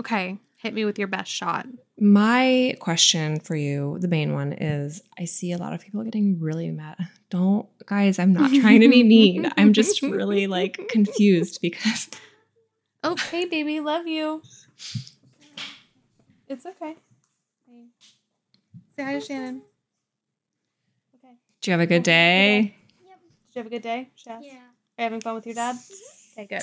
Okay. 0.00 0.38
Hit 0.58 0.72
me 0.74 0.84
with 0.84 0.98
your 0.98 1.08
best 1.08 1.30
shot. 1.30 1.66
My 1.98 2.74
question 2.80 3.40
for 3.40 3.54
you, 3.56 3.98
the 4.00 4.08
main 4.08 4.32
one, 4.34 4.52
is 4.52 5.02
I 5.18 5.24
see 5.24 5.52
a 5.52 5.58
lot 5.58 5.72
of 5.74 5.80
people 5.80 6.02
getting 6.02 6.40
really 6.40 6.70
mad. 6.70 6.96
Don't, 7.30 7.66
guys, 7.86 8.18
I'm 8.18 8.32
not 8.32 8.50
trying 8.52 8.80
to 8.80 8.88
be 8.88 9.02
mean. 9.02 9.50
I'm 9.56 9.72
just 9.72 10.02
really 10.02 10.46
like 10.46 10.80
confused 10.88 11.60
because 11.62 12.08
Oh, 13.02 13.16
hey, 13.16 13.44
baby. 13.44 13.80
Love 13.80 14.06
you. 14.06 14.42
It's 16.48 16.64
okay. 16.66 16.96
Say 18.96 19.02
hi 19.02 19.12
to 19.14 19.20
Shannon. 19.20 19.62
Okay. 21.16 21.34
do 21.60 21.70
you 21.70 21.72
have 21.72 21.80
a 21.80 21.86
good 21.86 22.02
day? 22.02 22.74
Yep. 23.04 23.18
Did 23.46 23.54
you 23.54 23.58
have 23.60 23.66
a 23.66 23.70
good 23.70 23.82
day? 23.82 24.10
Shaz? 24.16 24.38
Yeah. 24.42 24.52
Are 24.52 25.02
you 25.02 25.04
having 25.04 25.20
fun 25.20 25.34
with 25.34 25.46
your 25.46 25.54
dad? 25.54 25.76
Okay, 26.38 26.46
good. 26.46 26.62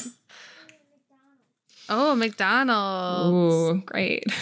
Oh, 1.90 2.16
McDonald's. 2.16 3.34
Ooh, 3.78 3.82
great. 3.86 4.26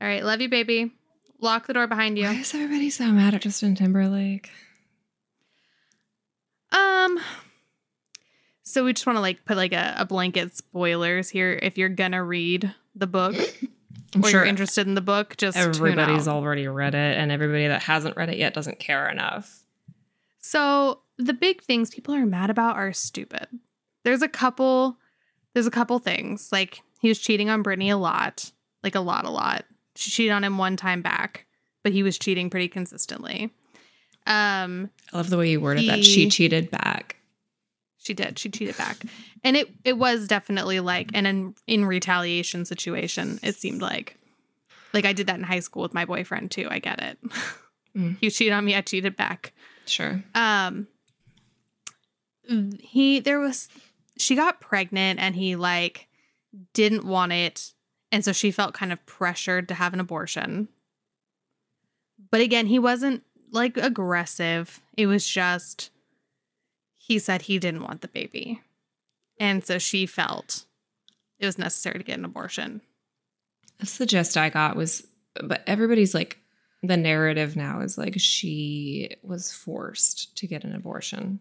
All 0.00 0.08
right, 0.08 0.24
love 0.24 0.40
you, 0.40 0.48
baby. 0.48 0.92
Lock 1.40 1.66
the 1.66 1.74
door 1.74 1.86
behind 1.86 2.16
you. 2.16 2.24
Why 2.24 2.34
is 2.34 2.54
everybody 2.54 2.90
so 2.90 3.06
mad 3.06 3.34
at 3.34 3.42
Justin 3.42 3.74
Timberlake? 3.74 4.50
Um, 6.72 7.18
so 8.66 8.84
we 8.84 8.92
just 8.92 9.06
want 9.06 9.16
to 9.16 9.20
like 9.20 9.44
put 9.44 9.56
like 9.56 9.72
a, 9.72 9.94
a 9.96 10.04
blanket 10.04 10.56
spoilers 10.56 11.30
here. 11.30 11.58
If 11.62 11.78
you're 11.78 11.88
gonna 11.88 12.22
read 12.22 12.74
the 12.96 13.06
book 13.06 13.36
I'm 14.12 14.24
or 14.24 14.28
sure 14.28 14.40
you're 14.40 14.48
interested 14.48 14.88
in 14.88 14.94
the 14.94 15.00
book, 15.00 15.36
just 15.36 15.56
everybody's 15.56 16.26
already 16.26 16.66
read 16.66 16.94
it, 16.96 17.16
and 17.16 17.30
everybody 17.30 17.68
that 17.68 17.84
hasn't 17.84 18.16
read 18.16 18.28
it 18.28 18.38
yet 18.38 18.54
doesn't 18.54 18.80
care 18.80 19.08
enough. 19.08 19.62
So 20.40 21.00
the 21.16 21.32
big 21.32 21.62
things 21.62 21.90
people 21.90 22.12
are 22.12 22.26
mad 22.26 22.50
about 22.50 22.76
are 22.76 22.92
stupid. 22.92 23.46
There's 24.02 24.22
a 24.22 24.28
couple. 24.28 24.98
There's 25.54 25.66
a 25.66 25.70
couple 25.70 25.98
things 26.00 26.50
like 26.50 26.82
he 27.00 27.08
was 27.08 27.20
cheating 27.20 27.48
on 27.48 27.62
Britney 27.62 27.90
a 27.90 27.96
lot, 27.96 28.50
like 28.82 28.96
a 28.96 29.00
lot, 29.00 29.24
a 29.24 29.30
lot. 29.30 29.64
She 29.94 30.10
cheated 30.10 30.32
on 30.32 30.42
him 30.42 30.58
one 30.58 30.76
time 30.76 31.02
back, 31.02 31.46
but 31.84 31.92
he 31.92 32.02
was 32.02 32.18
cheating 32.18 32.50
pretty 32.50 32.68
consistently. 32.68 33.54
Um, 34.26 34.90
I 35.12 35.18
love 35.18 35.30
the 35.30 35.38
way 35.38 35.50
you 35.50 35.60
worded 35.60 35.88
that. 35.88 36.04
She 36.04 36.28
cheated 36.28 36.68
back. 36.68 37.16
She 38.06 38.14
did. 38.14 38.38
She 38.38 38.48
cheated 38.48 38.76
back, 38.76 38.98
and 39.42 39.56
it 39.56 39.68
it 39.84 39.98
was 39.98 40.28
definitely 40.28 40.78
like 40.78 41.10
an 41.12 41.26
in, 41.26 41.54
in 41.66 41.84
retaliation 41.84 42.64
situation. 42.64 43.40
It 43.42 43.56
seemed 43.56 43.82
like, 43.82 44.16
like 44.94 45.04
I 45.04 45.12
did 45.12 45.26
that 45.26 45.38
in 45.38 45.42
high 45.42 45.58
school 45.58 45.82
with 45.82 45.92
my 45.92 46.04
boyfriend 46.04 46.52
too. 46.52 46.68
I 46.70 46.78
get 46.78 47.02
it. 47.02 47.18
Mm. 47.96 48.16
you 48.20 48.30
cheated 48.30 48.52
on 48.52 48.64
me, 48.64 48.76
I 48.76 48.80
cheated 48.80 49.16
back. 49.16 49.52
Sure. 49.86 50.22
Um, 50.36 50.86
he 52.78 53.18
there 53.18 53.40
was 53.40 53.68
she 54.16 54.36
got 54.36 54.60
pregnant 54.60 55.18
and 55.18 55.34
he 55.34 55.56
like 55.56 56.06
didn't 56.74 57.04
want 57.04 57.32
it 57.32 57.72
and 58.12 58.24
so 58.24 58.32
she 58.32 58.52
felt 58.52 58.72
kind 58.72 58.92
of 58.92 59.04
pressured 59.04 59.66
to 59.66 59.74
have 59.74 59.92
an 59.92 59.98
abortion 59.98 60.68
but 62.30 62.40
again 62.40 62.66
he 62.66 62.78
wasn't 62.78 63.24
like 63.50 63.76
aggressive 63.76 64.80
it 64.96 65.06
was 65.06 65.26
just 65.26 65.90
he 67.06 67.18
said 67.18 67.42
he 67.42 67.58
didn't 67.58 67.82
want 67.84 68.00
the 68.00 68.08
baby 68.08 68.60
and 69.38 69.64
so 69.64 69.78
she 69.78 70.06
felt 70.06 70.64
it 71.38 71.46
was 71.46 71.58
necessary 71.58 71.98
to 71.98 72.04
get 72.04 72.18
an 72.18 72.24
abortion 72.24 72.80
That's 73.78 73.98
the 73.98 74.06
gist 74.06 74.36
I 74.36 74.48
got 74.48 74.74
was, 74.76 75.06
but 75.44 75.62
everybody's 75.66 76.14
like, 76.14 76.38
the 76.82 76.96
narrative 76.96 77.56
now 77.56 77.80
is 77.80 77.98
like 77.98 78.14
she 78.18 79.10
was 79.22 79.52
forced 79.52 80.36
to 80.38 80.46
get 80.46 80.64
an 80.64 80.74
abortion. 80.74 81.40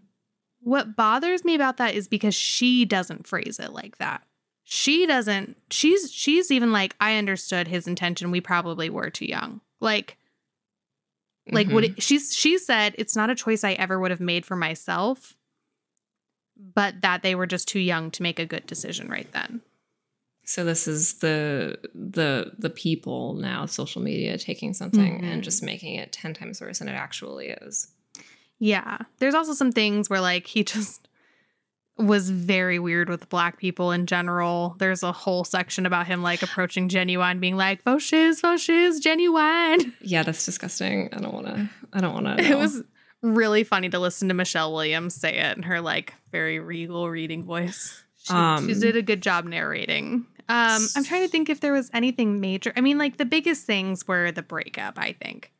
What 0.59 0.95
bothers 0.95 1.45
me 1.45 1.55
about 1.55 1.77
that 1.77 1.93
is 1.93 2.07
because 2.07 2.33
she 2.35 2.83
doesn't 2.85 3.27
phrase 3.27 3.59
it 3.59 3.71
like 3.71 3.97
that. 3.99 4.23
She 4.63 5.05
doesn't 5.05 5.55
she's 5.69 6.11
she's 6.11 6.49
even 6.51 6.71
like 6.73 6.95
I 6.99 7.17
understood 7.17 7.67
his 7.67 7.87
intention. 7.87 8.31
We 8.31 8.41
probably 8.41 8.89
were 8.89 9.09
too 9.09 9.27
young. 9.27 9.61
Like 9.79 10.17
like 11.51 11.67
would 11.67 11.83
Mhm. 11.83 11.97
it, 11.97 12.03
she's 12.03 12.35
she 12.35 12.57
said 12.57 12.95
it's 12.97 13.15
not 13.15 13.29
a 13.29 13.35
choice 13.35 13.63
I 13.63 13.73
ever 13.73 13.99
would 13.99 14.11
have 14.11 14.19
made 14.21 14.45
for 14.45 14.55
myself, 14.55 15.35
but 16.57 17.01
that 17.01 17.21
they 17.23 17.35
were 17.35 17.47
just 17.47 17.67
too 17.67 17.79
young 17.79 18.11
to 18.11 18.23
make 18.23 18.39
a 18.39 18.45
good 18.45 18.65
decision 18.67 19.09
right 19.09 19.31
then. 19.33 19.61
So 20.47 20.63
this 20.63 20.87
is 20.87 21.15
the 21.19 21.77
the 21.95 22.51
the 22.59 22.69
people 22.69 23.33
now, 23.33 23.65
social 23.65 24.01
media 24.01 24.37
taking 24.37 24.73
something 24.73 25.21
Mhm. 25.21 25.23
and 25.33 25.43
just 25.43 25.63
making 25.63 25.95
it 25.95 26.11
ten 26.11 26.33
times 26.33 26.61
worse 26.61 26.79
than 26.79 26.87
it 26.87 26.93
actually 26.93 27.47
is. 27.47 27.87
Yeah. 28.59 28.99
There's 29.19 29.33
also 29.33 29.53
some 29.53 29.71
things 29.71 30.09
where 30.09 30.21
like 30.21 30.45
he 30.47 30.63
just 30.75 31.07
was 31.97 32.29
very 32.29 32.77
weird 32.77 33.09
with 33.09 33.29
black 33.29 33.57
people 33.57 33.91
in 33.91 34.05
general. 34.05 34.75
There's 34.79 35.01
a 35.01 35.11
whole 35.13 35.45
section 35.45 35.85
about 35.85 36.07
him 36.07 36.21
like 36.21 36.43
approaching 36.43 36.89
Ginuwine 36.89 37.39
being 37.39 37.55
like, 37.55 37.81
faux 37.81 38.03
shiz, 38.03 38.41
Ginuwine. 38.41 39.93
Yeah, 40.01 40.23
that's 40.23 40.45
disgusting. 40.45 41.09
I 41.13 41.19
don't 41.21 41.33
want 41.33 41.47
to. 41.47 41.69
I 41.93 42.01
don't 42.01 42.13
want 42.13 42.37
to. 42.37 42.43
It 42.51 42.57
was 42.57 42.83
really 43.33 43.63
funny 43.63 43.89
to 43.89 43.99
listen 43.99 44.27
to 44.27 44.33
Michelle 44.33 44.73
Williams 44.73 45.15
say 45.15 45.37
it 45.37 45.57
in 45.57 45.63
her 45.63 45.81
like 45.81 46.13
very 46.31 46.59
regal 46.59 47.09
reading 47.09 47.43
voice. 47.43 48.03
She, 48.23 48.33
Um, 48.33 48.67
she 48.67 48.73
did 48.79 48.95
a 48.95 49.01
good 49.01 49.21
job 49.21 49.45
narrating. 49.45 50.25
Um, 50.47 50.87
I'm 50.95 51.03
trying 51.03 51.23
to 51.23 51.27
think 51.27 51.49
if 51.49 51.59
there 51.59 51.73
was 51.73 51.89
anything 51.93 52.39
major. 52.39 52.71
I 52.75 52.81
mean, 52.81 52.97
like 52.97 53.17
the 53.17 53.25
biggest 53.25 53.65
things 53.65 54.07
were 54.07 54.31
the 54.31 54.43
breakup, 54.43 54.97
I 54.97 55.13
think. 55.13 55.51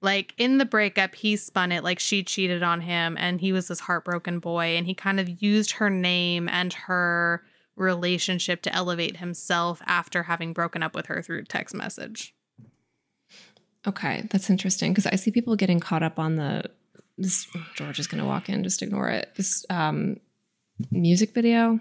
Like 0.00 0.34
in 0.38 0.58
the 0.58 0.64
breakup, 0.64 1.14
he 1.14 1.36
spun 1.36 1.72
it 1.72 1.82
like 1.82 1.98
she 1.98 2.22
cheated 2.22 2.62
on 2.62 2.80
him 2.80 3.16
and 3.18 3.40
he 3.40 3.52
was 3.52 3.68
this 3.68 3.80
heartbroken 3.80 4.38
boy 4.38 4.76
and 4.76 4.86
he 4.86 4.94
kind 4.94 5.18
of 5.18 5.42
used 5.42 5.72
her 5.72 5.90
name 5.90 6.48
and 6.48 6.72
her 6.72 7.42
relationship 7.76 8.62
to 8.62 8.74
elevate 8.74 9.18
himself 9.18 9.80
after 9.86 10.24
having 10.24 10.52
broken 10.52 10.82
up 10.82 10.94
with 10.94 11.06
her 11.06 11.22
through 11.22 11.44
text 11.44 11.74
message. 11.74 12.34
Okay, 13.86 14.26
that's 14.30 14.50
interesting 14.50 14.92
because 14.92 15.06
I 15.06 15.16
see 15.16 15.30
people 15.30 15.56
getting 15.56 15.80
caught 15.80 16.02
up 16.02 16.18
on 16.18 16.36
the. 16.36 16.64
This 17.18 17.46
George 17.74 17.98
is 17.98 18.06
going 18.06 18.22
to 18.22 18.26
walk 18.28 18.48
in. 18.48 18.62
Just 18.64 18.80
ignore 18.80 19.08
it. 19.10 19.30
This 19.36 19.66
um, 19.70 20.18
music 20.90 21.34
video. 21.34 21.80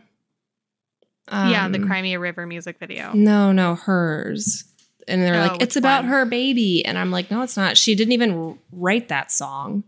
yeah, 1.32 1.67
the 1.69 1.78
Um, 1.80 1.88
Cry 1.88 2.02
Me 2.02 2.13
a 2.15 2.19
River 2.19 2.45
music 2.47 2.80
video. 2.80 3.12
No, 3.13 3.52
no, 3.52 3.76
hers. 3.76 4.63
And 5.08 5.21
they're 5.21 5.36
Oh, 5.36 5.47
like, 5.54 5.62
it's 5.62 5.76
about 5.78 6.04
one? 6.04 6.12
her 6.12 6.26
baby, 6.26 6.84
and 6.84 6.97
I'm 6.97 7.12
like, 7.12 7.32
no, 7.32 7.41
it's 7.41 7.56
not. 7.56 7.78
She 7.78 7.95
didn't 7.95 8.12
even 8.13 8.58
write 8.71 9.08
that 9.10 9.32
song. 9.32 9.84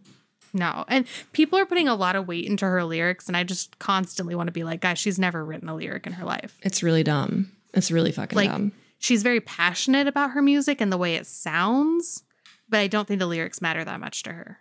No. 0.53 0.85
And 0.87 1.05
people 1.33 1.59
are 1.59 1.65
putting 1.65 1.87
a 1.87 1.95
lot 1.95 2.15
of 2.15 2.27
weight 2.27 2.45
into 2.45 2.65
her 2.65 2.83
lyrics, 2.85 3.27
and 3.27 3.35
I 3.35 3.43
just 3.43 3.77
constantly 3.79 4.33
want 4.35 4.47
to 4.47 4.51
be 4.53 4.63
like, 4.63 4.79
guys, 4.81 4.97
she's 4.97 5.19
never 5.19 5.43
written 5.43 5.67
a 5.67 5.75
lyric 5.75 6.07
in 6.07 6.13
her 6.13 6.25
life. 6.25 6.57
It's 6.61 6.81
really 6.83 7.03
dumb. 7.03 7.51
It's 7.73 7.91
really 7.91 8.11
fucking 8.11 8.35
Like- 8.37 8.49
dumb. 8.49 8.71
She's 9.01 9.23
very 9.23 9.39
passionate 9.39 10.07
about 10.07 10.31
her 10.31 10.41
music 10.41 10.81
and 10.81 10.91
the 10.91 10.97
way 10.97 11.15
it 11.15 11.25
sounds, 11.25 12.23
but 12.67 12.79
I 12.81 12.87
don't 12.87 13.07
think 13.07 13.19
the 13.19 13.27
lyrics 13.27 13.61
matter 13.61 13.83
that 13.85 13.99
much 14.01 14.23
to 14.23 14.33
her. 14.33 14.59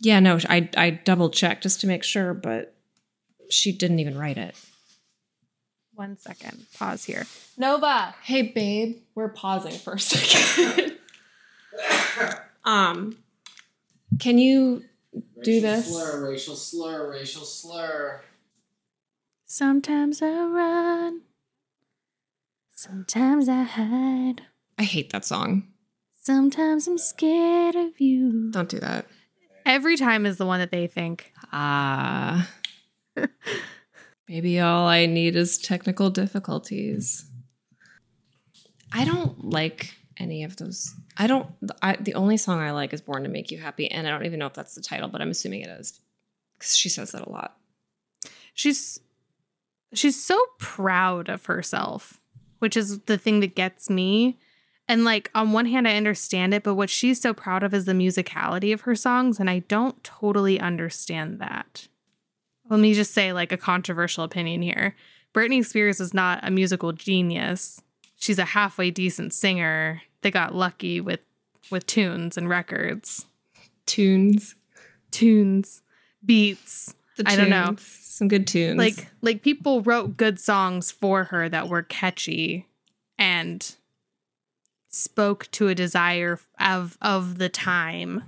Yeah, 0.00 0.20
no, 0.20 0.38
I 0.48 0.68
I 0.76 0.90
double 0.90 1.30
checked 1.30 1.62
just 1.64 1.80
to 1.80 1.86
make 1.86 2.04
sure, 2.04 2.34
but 2.34 2.74
she 3.50 3.72
didn't 3.72 3.98
even 3.98 4.16
write 4.18 4.38
it. 4.38 4.54
One 5.94 6.16
second. 6.16 6.66
Pause 6.78 7.04
here. 7.04 7.26
Nova. 7.56 8.14
Hey, 8.22 8.42
babe, 8.42 8.98
we're 9.16 9.28
pausing 9.30 9.72
for 9.72 9.94
a 9.94 10.00
second. 10.00 10.96
um, 12.64 13.18
can 14.20 14.38
you 14.38 14.84
do 15.42 15.54
Racial 15.54 15.62
this? 15.62 15.86
Slur, 15.88 16.30
racial 16.30 16.54
slur, 16.54 17.10
racial 17.10 17.42
slur. 17.44 18.20
Sometimes 19.46 20.22
I 20.22 20.28
run. 20.44 21.22
Sometimes 22.70 23.48
I 23.48 23.62
hide. 23.64 24.42
I 24.78 24.84
hate 24.84 25.10
that 25.10 25.24
song. 25.24 25.66
Sometimes 26.22 26.86
I'm 26.86 26.98
scared 26.98 27.74
of 27.74 28.00
you. 28.00 28.50
Don't 28.52 28.68
do 28.68 28.78
that. 28.78 29.06
Every 29.68 29.96
time 29.96 30.26
is 30.26 30.38
the 30.38 30.46
one 30.46 30.60
that 30.60 30.70
they 30.70 30.86
think. 30.86 31.32
Ah. 31.52 32.50
Maybe 34.28 34.58
all 34.60 34.86
I 34.86 35.06
need 35.06 35.36
is 35.36 35.58
technical 35.58 36.10
difficulties. 36.10 37.26
I 38.92 39.04
don't 39.04 39.44
like 39.44 39.94
any 40.16 40.42
of 40.42 40.56
those. 40.56 40.94
I 41.16 41.26
don't. 41.26 41.46
I, 41.82 41.96
the 41.96 42.14
only 42.14 42.38
song 42.38 42.60
I 42.60 42.72
like 42.72 42.92
is 42.92 43.00
"Born 43.02 43.22
to 43.24 43.28
Make 43.28 43.50
You 43.50 43.58
Happy," 43.58 43.90
and 43.90 44.06
I 44.06 44.10
don't 44.10 44.24
even 44.24 44.38
know 44.38 44.46
if 44.46 44.54
that's 44.54 44.74
the 44.74 44.80
title, 44.80 45.08
but 45.08 45.20
I'm 45.20 45.30
assuming 45.30 45.60
it 45.60 45.68
is 45.68 46.00
because 46.58 46.74
she 46.74 46.88
says 46.88 47.12
that 47.12 47.26
a 47.26 47.30
lot. 47.30 47.56
she's 48.54 48.98
she's 49.92 50.22
so 50.22 50.38
proud 50.58 51.28
of 51.28 51.46
herself 51.46 52.20
which 52.58 52.76
is 52.76 53.00
the 53.00 53.18
thing 53.18 53.40
that 53.40 53.54
gets 53.54 53.88
me 53.88 54.38
and 54.88 55.04
like 55.04 55.30
on 55.34 55.52
one 55.52 55.66
hand 55.66 55.86
i 55.86 55.94
understand 55.94 56.52
it 56.54 56.62
but 56.62 56.74
what 56.74 56.90
she's 56.90 57.20
so 57.20 57.32
proud 57.34 57.62
of 57.62 57.74
is 57.74 57.84
the 57.84 57.92
musicality 57.92 58.72
of 58.72 58.82
her 58.82 58.94
songs 58.94 59.38
and 59.38 59.48
i 59.48 59.60
don't 59.60 60.02
totally 60.02 60.58
understand 60.58 61.38
that. 61.38 61.88
Let 62.68 62.80
me 62.80 62.94
just 62.94 63.14
say 63.14 63.32
like 63.32 63.52
a 63.52 63.56
controversial 63.56 64.24
opinion 64.24 64.62
here. 64.62 64.94
Britney 65.34 65.64
spears 65.64 66.00
is 66.00 66.12
not 66.12 66.40
a 66.42 66.50
musical 66.50 66.92
genius. 66.92 67.80
She's 68.16 68.38
a 68.38 68.44
halfway 68.44 68.90
decent 68.90 69.32
singer. 69.32 70.02
They 70.22 70.30
got 70.30 70.54
lucky 70.54 71.00
with 71.00 71.20
with 71.70 71.86
tunes 71.86 72.36
and 72.36 72.48
records. 72.48 73.26
Tunes. 73.86 74.54
tunes. 75.10 75.82
Beats. 76.24 76.94
The 77.16 77.24
I 77.26 77.36
don't 77.36 77.50
know. 77.50 77.76
Some 77.78 78.28
good 78.28 78.46
tunes. 78.46 78.78
like 78.78 79.08
like 79.22 79.42
people 79.42 79.82
wrote 79.82 80.16
good 80.16 80.38
songs 80.38 80.90
for 80.90 81.24
her 81.24 81.48
that 81.48 81.68
were 81.68 81.82
catchy 81.82 82.66
and 83.18 83.74
spoke 84.90 85.50
to 85.52 85.68
a 85.68 85.74
desire 85.74 86.38
of 86.60 86.96
of 87.02 87.38
the 87.38 87.48
time 87.48 88.22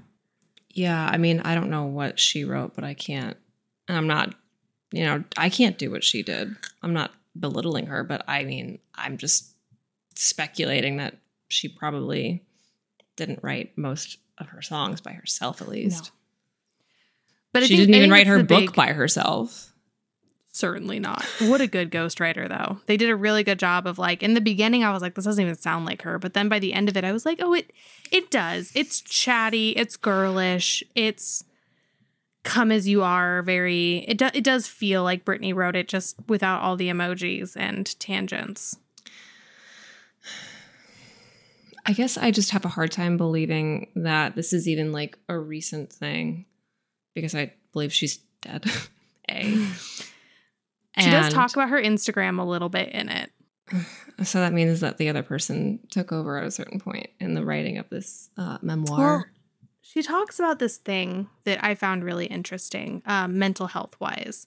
Yeah, 0.73 1.05
I 1.11 1.17
mean, 1.17 1.41
I 1.41 1.55
don't 1.55 1.71
know 1.71 1.85
what 1.87 2.21
she 2.21 2.45
wrote, 2.45 2.75
but 2.75 2.85
I 2.85 2.95
can't. 2.95 3.37
And 3.89 3.97
I'm 3.99 4.07
not, 4.07 4.35
you 4.93 5.05
know, 5.05 5.25
I 5.37 5.49
can't 5.49 5.77
do 5.79 5.91
what 5.91 6.05
she 6.05 6.23
did. 6.23 6.55
I'm 6.83 6.93
not 6.93 7.11
belittling 7.39 7.87
her, 7.87 8.05
but 8.05 8.23
I 8.29 8.45
mean, 8.45 8.79
I'm 8.95 9.17
just 9.19 9.55
speculating 10.15 10.99
that 10.99 11.17
she 11.49 11.67
probably 11.69 12.45
didn't 13.17 13.43
write 13.43 13.77
most 13.77 14.19
of 14.39 14.49
her 14.49 14.63
songs 14.63 15.01
by 15.01 15.13
herself, 15.13 15.61
at 15.61 15.69
least. 15.69 16.13
but 17.53 17.63
I 17.63 17.67
she 17.67 17.77
think- 17.77 17.87
didn't 17.89 17.95
even 17.97 18.11
write 18.11 18.27
her 18.29 18.43
book 18.45 18.67
big- 18.67 18.75
by 18.75 18.93
herself. 18.93 19.70
Certainly 20.53 20.99
not. 20.99 21.25
What 21.41 21.61
a 21.61 21.67
good 21.67 21.91
ghostwriter 21.91 22.49
though. 22.49 22.81
They 22.87 22.97
did 22.97 23.11
a 23.11 23.17
really 23.17 23.43
good 23.43 23.59
job 23.59 23.87
of 23.87 23.99
like 23.99 24.23
in 24.23 24.35
the 24.35 24.41
beginning 24.41 24.85
i 24.85 24.93
was 24.93 25.03
like 25.03 25.15
this 25.15 25.25
doesn't 25.25 25.43
even 25.43 25.57
sound 25.57 25.87
like 25.87 26.03
her. 26.03 26.19
But 26.19 26.35
then 26.35 26.49
by 26.49 26.59
the 26.59 26.73
end 26.73 26.89
of 26.89 26.97
it 26.97 27.05
i 27.05 27.13
was 27.13 27.25
like 27.25 27.41
oh 27.43 27.55
it 27.55 27.73
it 28.11 28.31
does. 28.31 28.73
It's 28.75 29.01
chatty. 29.01 29.71
It's 29.71 29.97
girlish. 29.97 30.83
It's 30.95 31.45
come 32.43 32.73
as 32.73 32.89
you 32.89 33.03
are 33.03 33.43
very 33.43 33.99
it, 34.09 34.19
do, 34.19 34.31
it 34.33 34.43
does 34.43 34.67
feel 34.67 35.05
like 35.05 35.25
Britney 35.25 35.55
wrote 35.55 35.77
it 35.77 35.89
just 35.89 36.17
without 36.27 36.63
all 36.63 36.77
the 36.77 36.89
emojis 36.89 37.57
and 37.57 37.99
tangents. 38.01 38.79
I 41.87 41.93
guess 41.93 42.17
I 42.19 42.31
just 42.31 42.51
have 42.51 42.65
a 42.65 42.69
hard 42.69 42.93
time 42.93 43.17
believing 43.17 43.89
that 43.97 44.37
this 44.37 44.53
is 44.53 44.69
even 44.69 44.93
like 44.93 45.19
a 45.29 45.39
recent 45.39 45.93
thing 45.93 46.47
because 47.15 47.35
I 47.35 47.53
believe 47.73 47.93
she's 47.93 48.19
dead. 48.43 48.65
a. 49.31 49.67
she 51.03 51.11
does 51.11 51.33
talk 51.33 51.53
about 51.55 51.69
her 51.69 51.81
instagram 51.81 52.41
a 52.41 52.45
little 52.45 52.69
bit 52.69 52.89
in 52.91 53.09
it 53.09 53.31
So 54.23 54.41
that 54.41 54.53
means 54.53 54.81
that 54.81 54.99
the 54.99 55.09
other 55.09 55.23
person 55.23 55.81
took 55.91 56.13
over 56.13 56.37
at 56.37 56.45
a 56.45 56.51
certain 56.51 56.79
point 56.79 57.09
in 57.21 57.33
the 57.33 57.45
writing 57.45 57.79
of 57.79 57.89
this 57.89 58.29
uh, 58.37 58.59
memoir. 58.61 58.99
Well, 58.99 59.25
she 59.81 60.03
talks 60.03 60.39
about 60.39 60.59
this 60.59 60.77
thing 60.77 61.29
that 61.45 61.65
I 61.65 61.75
found 61.75 62.05
really 62.05 62.27
interesting, 62.27 63.03
um, 63.07 63.39
mental 63.39 63.69
health 63.69 63.97
wise. 63.99 64.47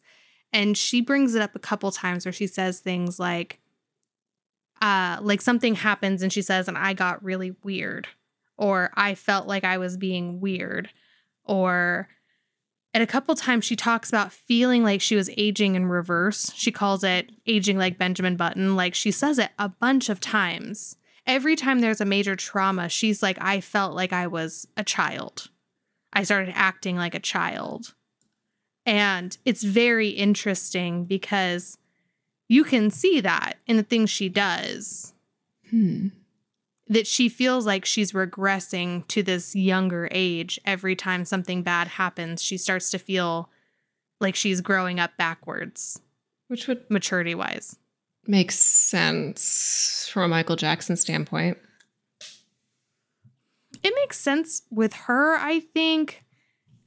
And 0.52 0.78
she 0.78 1.02
brings 1.02 1.34
it 1.34 1.42
up 1.42 1.56
a 1.56 1.60
couple 1.60 1.92
times 1.92 2.24
where 2.26 2.32
she 2.32 2.46
says 2.46 2.82
things 2.82 3.20
like, 3.20 3.60
uh, 4.80 5.18
like 5.22 5.42
something 5.42 5.74
happens 5.74 6.22
and 6.22 6.32
she 6.32 6.44
says, 6.44 6.68
and 6.68 6.78
I 6.78 6.94
got 6.94 7.24
really 7.24 7.56
weird, 7.64 8.08
or 8.58 8.92
I 8.94 9.16
felt 9.16 9.48
like 9.48 9.64
I 9.64 9.80
was 9.80 9.98
being 9.98 10.40
weird, 10.40 10.92
or 11.44 12.10
And 12.94 13.02
a 13.02 13.08
couple 13.08 13.34
times 13.36 13.66
she 13.66 13.76
talks 13.76 14.10
about 14.10 14.32
feeling 14.32 14.84
like 14.84 15.02
she 15.02 15.16
was 15.16 15.30
aging 15.36 15.76
in 15.76 15.88
reverse. 15.88 16.52
She 16.56 16.72
calls 16.72 17.04
it 17.04 17.32
aging 17.48 17.78
like 17.78 17.98
Benjamin 17.98 18.36
Button. 18.36 18.76
Like 18.76 18.94
she 18.94 19.12
says 19.12 19.40
it 19.40 19.50
a 19.58 19.70
bunch 19.70 20.10
of 20.10 20.20
times. 20.20 20.96
Every 21.26 21.56
time 21.56 21.80
there's 21.80 22.02
a 22.02 22.06
major 22.06 22.36
trauma, 22.36 22.90
she's 22.90 23.24
like, 23.24 23.38
I 23.42 23.62
felt 23.62 23.96
like 23.96 24.14
I 24.14 24.28
was 24.28 24.68
a 24.78 24.84
child. 24.84 25.50
I 26.12 26.24
started 26.24 26.54
acting 26.56 26.96
like 26.96 27.16
a 27.16 27.20
child. 27.20 27.96
And 28.86 29.36
it's 29.46 29.64
very 29.64 30.10
interesting 30.10 31.06
because 31.06 31.78
you 32.48 32.64
can 32.64 32.92
see 32.92 33.22
that 33.22 33.58
in 33.66 33.78
the 33.78 33.84
things 33.84 34.10
she 34.10 34.30
does 34.30 35.14
Hmm. 35.74 36.10
That 36.88 37.08
she 37.08 37.30
feels 37.30 37.66
like 37.66 37.86
she's 37.86 38.12
regressing 38.12 39.08
to 39.08 39.24
this 39.24 39.56
younger 39.56 40.10
age. 40.12 40.60
Every 40.66 40.96
time 40.96 41.24
something 41.26 41.64
bad 41.64 41.88
happens 41.88 42.42
she 42.44 42.58
starts 42.58 42.90
to 42.92 43.00
feel 43.00 43.50
like 44.20 44.36
she's 44.36 44.62
growing 44.62 45.00
up 45.00 45.18
backwards 45.18 46.00
Which 46.48 46.68
would 46.68 46.90
maturity 46.90 47.36
wise 47.36 47.78
makes 48.26 48.58
sense 48.58 50.08
from 50.12 50.24
a 50.24 50.28
Michael 50.30 50.56
Jackson 50.56 50.96
standpoint. 50.96 51.58
it 53.84 53.94
makes 53.96 54.20
sense 54.20 54.62
with 54.72 54.94
her 54.94 55.36
i 55.38 55.60
think. 55.60 56.24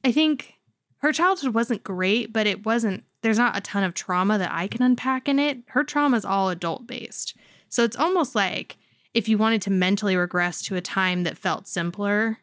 I 0.03 0.11
think 0.11 0.53
her 0.99 1.11
childhood 1.11 1.53
wasn't 1.53 1.83
great 1.83 2.33
but 2.33 2.47
it 2.47 2.65
wasn't 2.65 3.03
there's 3.21 3.37
not 3.37 3.57
a 3.57 3.61
ton 3.61 3.83
of 3.83 3.93
trauma 3.93 4.37
that 4.37 4.51
i 4.51 4.67
can 4.67 4.81
unpack 4.81 5.27
in 5.27 5.37
it. 5.39 5.59
Her 5.67 5.83
trauma 5.83 6.17
is 6.17 6.25
all 6.25 6.49
adult 6.49 6.87
based 6.87 7.35
so 7.69 7.83
it's 7.83 7.97
almost 7.97 8.33
like 8.35 8.77
if 9.13 9.27
you 9.29 9.37
wanted 9.37 9.61
to 9.63 9.71
mentally 9.71 10.15
regress 10.15 10.61
to 10.63 10.75
a 10.75 10.81
time 10.81 11.23
that 11.23 11.37
felt 11.37 11.67
simpler 11.67 12.39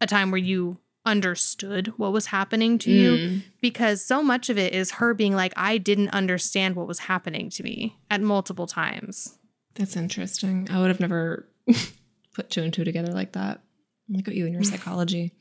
a 0.00 0.06
time 0.06 0.30
where 0.30 0.38
you 0.38 0.78
understood 1.04 1.88
what 1.96 2.12
was 2.12 2.26
happening 2.26 2.78
to 2.78 2.90
you 2.90 3.10
Mm. 3.16 3.42
because 3.60 4.04
so 4.04 4.22
much 4.22 4.50
of 4.50 4.58
it 4.58 4.72
is 4.74 4.92
her 4.92 5.14
being 5.14 5.34
like 5.34 5.52
i 5.56 5.78
didn't 5.78 6.08
understand 6.10 6.74
what 6.76 6.86
was 6.88 6.98
happening 7.00 7.48
to 7.50 7.62
me 7.62 7.96
at 8.10 8.20
multiple 8.20 8.66
times 8.66 9.38
That's 9.74 9.96
interesting. 9.96 10.66
I 10.70 10.78
would 10.80 10.88
have 10.88 11.00
never 11.00 11.46
put 12.34 12.50
two 12.50 12.62
and 12.62 12.72
two 12.72 12.82
together 12.84 13.12
like 13.12 13.32
that. 13.32 13.60
Look 14.08 14.26
at 14.28 14.34
you 14.34 14.44
and 14.46 14.54
your 14.54 14.62
psychology. 14.72 15.32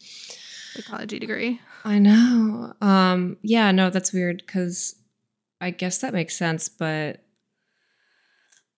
psychology 0.73 1.19
degree 1.19 1.59
I 1.83 1.99
know. 1.99 2.73
Um, 2.81 3.37
yeah, 3.43 3.71
no, 3.71 3.89
that's 3.91 4.11
weird 4.11 4.43
because 4.45 4.95
I 5.61 5.69
guess 5.69 5.99
that 5.99 6.13
makes 6.13 6.35
sense, 6.37 6.67
but 6.69 7.23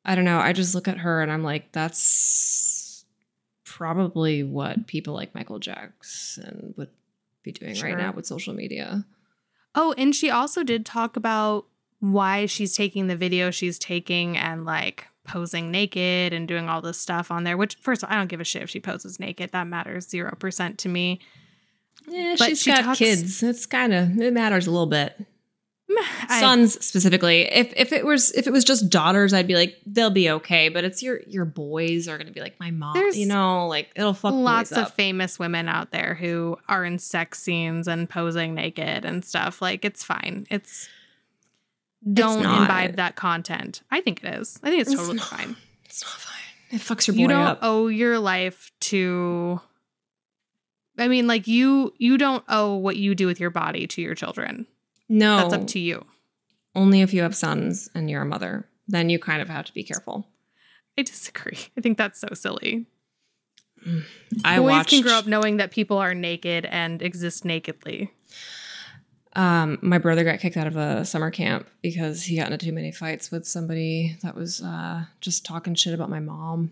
I 0.07 0.15
don't 0.15 0.25
know. 0.25 0.39
I 0.39 0.53
just 0.53 0.73
look 0.73 0.87
at 0.87 0.99
her 0.99 1.21
and 1.21 1.31
I'm 1.31 1.43
like, 1.43 1.71
that's 1.73 3.05
probably 3.65 4.43
what 4.43 4.87
people 4.87 5.13
like 5.13 5.35
Michael 5.35 5.59
Jackson 5.59 6.73
would 6.77 6.89
be 7.43 7.51
doing 7.51 7.75
Sure. 7.75 7.89
right 7.89 7.97
now 7.97 8.11
with 8.13 8.25
social 8.25 8.53
media. 8.53 9.05
Oh, 9.75 9.93
and 9.97 10.15
she 10.15 10.29
also 10.29 10.63
did 10.63 10.85
talk 10.85 11.15
about 11.17 11.65
why 11.99 12.45
she's 12.45 12.75
taking 12.75 13.07
the 13.07 13.15
video 13.15 13.51
she's 13.51 13.77
taking 13.77 14.37
and 14.37 14.65
like 14.65 15.07
posing 15.27 15.69
naked 15.71 16.31
and 16.31 16.47
doing 16.47 16.69
all 16.69 16.81
this 16.81 16.99
stuff 16.99 17.29
on 17.29 17.43
there, 17.43 17.57
which 17.57 17.75
first 17.75 18.01
of 18.01 18.09
all, 18.09 18.15
I 18.15 18.17
don't 18.17 18.27
give 18.29 18.39
a 18.39 18.45
shit 18.45 18.61
if 18.63 18.69
she 18.69 18.79
poses 18.79 19.19
naked. 19.19 19.51
That 19.51 19.67
matters 19.67 20.07
0% 20.07 20.77
to 20.77 20.89
me. 20.89 21.19
Yeah, 22.07 22.35
But 22.39 22.49
she's 22.49 22.61
she 22.61 22.71
got 22.71 22.83
talks- 22.85 22.99
kids. 22.99 23.43
It's 23.43 23.65
kind 23.65 23.93
of 23.93 24.17
it 24.19 24.31
matters 24.33 24.67
a 24.67 24.71
little 24.71 24.85
bit. 24.87 25.19
I- 26.29 26.39
Sons 26.41 26.83
specifically. 26.85 27.43
If 27.43 27.73
if 27.77 27.93
it 27.93 28.05
was 28.05 28.31
if 28.31 28.45
it 28.45 28.51
was 28.51 28.63
just 28.65 28.89
daughters, 28.89 29.33
I'd 29.33 29.47
be 29.47 29.55
like 29.55 29.77
they'll 29.85 30.09
be 30.09 30.29
okay. 30.31 30.67
But 30.69 30.83
it's 30.83 31.01
your 31.01 31.21
your 31.27 31.45
boys 31.45 32.07
are 32.07 32.17
gonna 32.17 32.31
be 32.31 32.41
like 32.41 32.59
my 32.59 32.71
mom. 32.71 32.97
You 33.13 33.25
know, 33.25 33.67
like 33.67 33.89
it'll 33.95 34.13
fuck 34.13 34.33
lots 34.33 34.71
of 34.73 34.93
famous 34.93 35.39
women 35.39 35.69
out 35.69 35.91
there 35.91 36.13
who 36.15 36.57
are 36.67 36.83
in 36.83 36.99
sex 36.99 37.39
scenes 37.41 37.87
and 37.87 38.09
posing 38.09 38.53
naked 38.53 39.05
and 39.05 39.23
stuff. 39.23 39.61
Like 39.61 39.85
it's 39.85 40.03
fine. 40.03 40.45
It's 40.49 40.89
don't 42.13 42.43
not. 42.43 42.61
imbibe 42.63 42.95
that 42.97 43.15
content. 43.15 43.81
I 43.89 44.01
think 44.01 44.23
it 44.23 44.35
is. 44.35 44.59
I 44.63 44.69
think 44.69 44.81
it's 44.81 44.91
It's 44.91 44.99
totally 44.99 45.17
not. 45.17 45.27
fine. 45.27 45.55
It's 45.85 46.03
not 46.03 46.11
fine. 46.11 46.33
It 46.69 46.81
fucks 46.81 47.07
your 47.07 47.15
boy 47.15 47.21
you 47.21 47.27
don't 47.29 47.47
up. 47.47 47.59
owe 47.61 47.87
your 47.87 48.19
life 48.19 48.71
to 48.81 49.61
I 50.97 51.07
mean 51.07 51.27
like 51.27 51.47
you 51.47 51.93
you 51.97 52.17
don't 52.17 52.43
owe 52.49 52.75
what 52.75 52.97
you 52.97 53.15
do 53.15 53.25
with 53.25 53.39
your 53.39 53.49
body 53.51 53.87
to 53.87 54.01
your 54.01 54.15
children. 54.15 54.67
No, 55.09 55.37
That's 55.37 55.53
up 55.53 55.67
to 55.67 55.79
you. 55.79 56.05
only 56.75 57.01
if 57.01 57.13
you 57.13 57.21
have 57.23 57.35
sons 57.35 57.89
and 57.95 58.09
you're 58.09 58.21
a 58.21 58.25
mother. 58.25 58.67
Then 58.87 59.09
you 59.09 59.19
kind 59.19 59.41
of 59.41 59.49
have 59.49 59.65
to 59.65 59.73
be 59.73 59.83
careful. 59.83 60.27
I 60.97 61.03
disagree. 61.03 61.57
I 61.77 61.81
think 61.81 61.97
that's 61.97 62.19
so 62.19 62.29
silly. 62.33 62.85
I 64.43 64.57
Boys 64.57 64.69
watched. 64.69 64.89
can 64.89 65.01
grow 65.01 65.13
up 65.13 65.27
knowing 65.27 65.57
that 65.57 65.71
people 65.71 65.97
are 65.97 66.13
naked 66.13 66.65
and 66.65 67.01
exist 67.01 67.45
nakedly. 67.45 68.11
Um, 69.33 69.77
my 69.81 69.97
brother 69.99 70.23
got 70.23 70.39
kicked 70.39 70.57
out 70.57 70.65
of 70.67 70.75
a 70.75 71.05
summer 71.05 71.29
camp 71.29 71.69
because 71.83 72.23
he 72.23 72.37
got 72.37 72.51
into 72.51 72.65
too 72.65 72.71
many 72.73 72.91
fights 72.91 73.29
with 73.29 73.45
somebody 73.45 74.17
that 74.23 74.35
was 74.35 74.61
uh, 74.63 75.03
just 75.21 75.45
talking 75.45 75.75
shit 75.75 75.93
about 75.93 76.09
my 76.09 76.19
mom. 76.19 76.71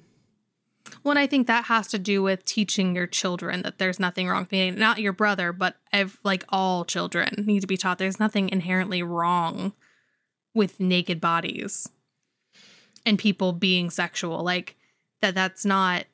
Well, 1.04 1.18
I 1.18 1.28
think 1.28 1.48
that 1.48 1.66
has 1.66 1.88
to 1.88 2.00
do 2.00 2.22
with 2.22 2.46
teaching 2.46 2.96
your 2.96 3.08
children 3.08 3.62
that 3.64 3.78
there's 3.78 4.00
nothing 4.00 4.28
wrong 4.28 4.42
with 4.42 4.50
being 4.50 4.78
not 4.78 5.00
your 5.00 5.14
brother, 5.14 5.52
but 5.52 5.78
ev- 5.92 6.20
like 6.24 6.44
all 6.50 6.86
children 6.86 7.44
need 7.46 7.62
to 7.62 7.68
be 7.68 7.78
taught 7.78 7.98
there's 7.98 8.20
nothing 8.20 8.50
inherently 8.50 9.02
wrong 9.04 9.74
with 10.54 10.80
naked 10.80 11.20
bodies 11.20 11.90
and 13.06 13.20
people 13.20 13.54
being 13.54 13.90
sexual. 13.90 14.44
Like 14.44 14.76
that 15.22 15.36
that's 15.36 15.66
not 15.66 16.06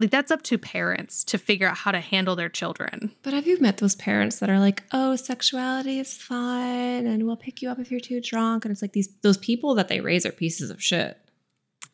like 0.00 0.10
that's 0.10 0.30
up 0.30 0.42
to 0.42 0.58
parents 0.58 1.22
to 1.24 1.38
figure 1.38 1.68
out 1.68 1.78
how 1.78 1.92
to 1.92 2.00
handle 2.00 2.34
their 2.34 2.48
children. 2.48 3.12
But 3.22 3.34
have 3.34 3.46
you 3.46 3.58
met 3.60 3.76
those 3.78 3.94
parents 3.94 4.40
that 4.40 4.50
are 4.50 4.58
like, 4.58 4.82
"Oh, 4.92 5.14
sexuality 5.16 5.98
is 5.98 6.16
fine, 6.16 7.06
and 7.06 7.24
we'll 7.24 7.36
pick 7.36 7.62
you 7.62 7.68
up 7.68 7.78
if 7.78 7.90
you're 7.90 8.00
too 8.00 8.20
drunk"? 8.20 8.64
And 8.64 8.72
it's 8.72 8.82
like 8.82 8.92
these 8.92 9.10
those 9.22 9.38
people 9.38 9.74
that 9.74 9.88
they 9.88 10.00
raise 10.00 10.26
are 10.26 10.32
pieces 10.32 10.70
of 10.70 10.82
shit. 10.82 11.18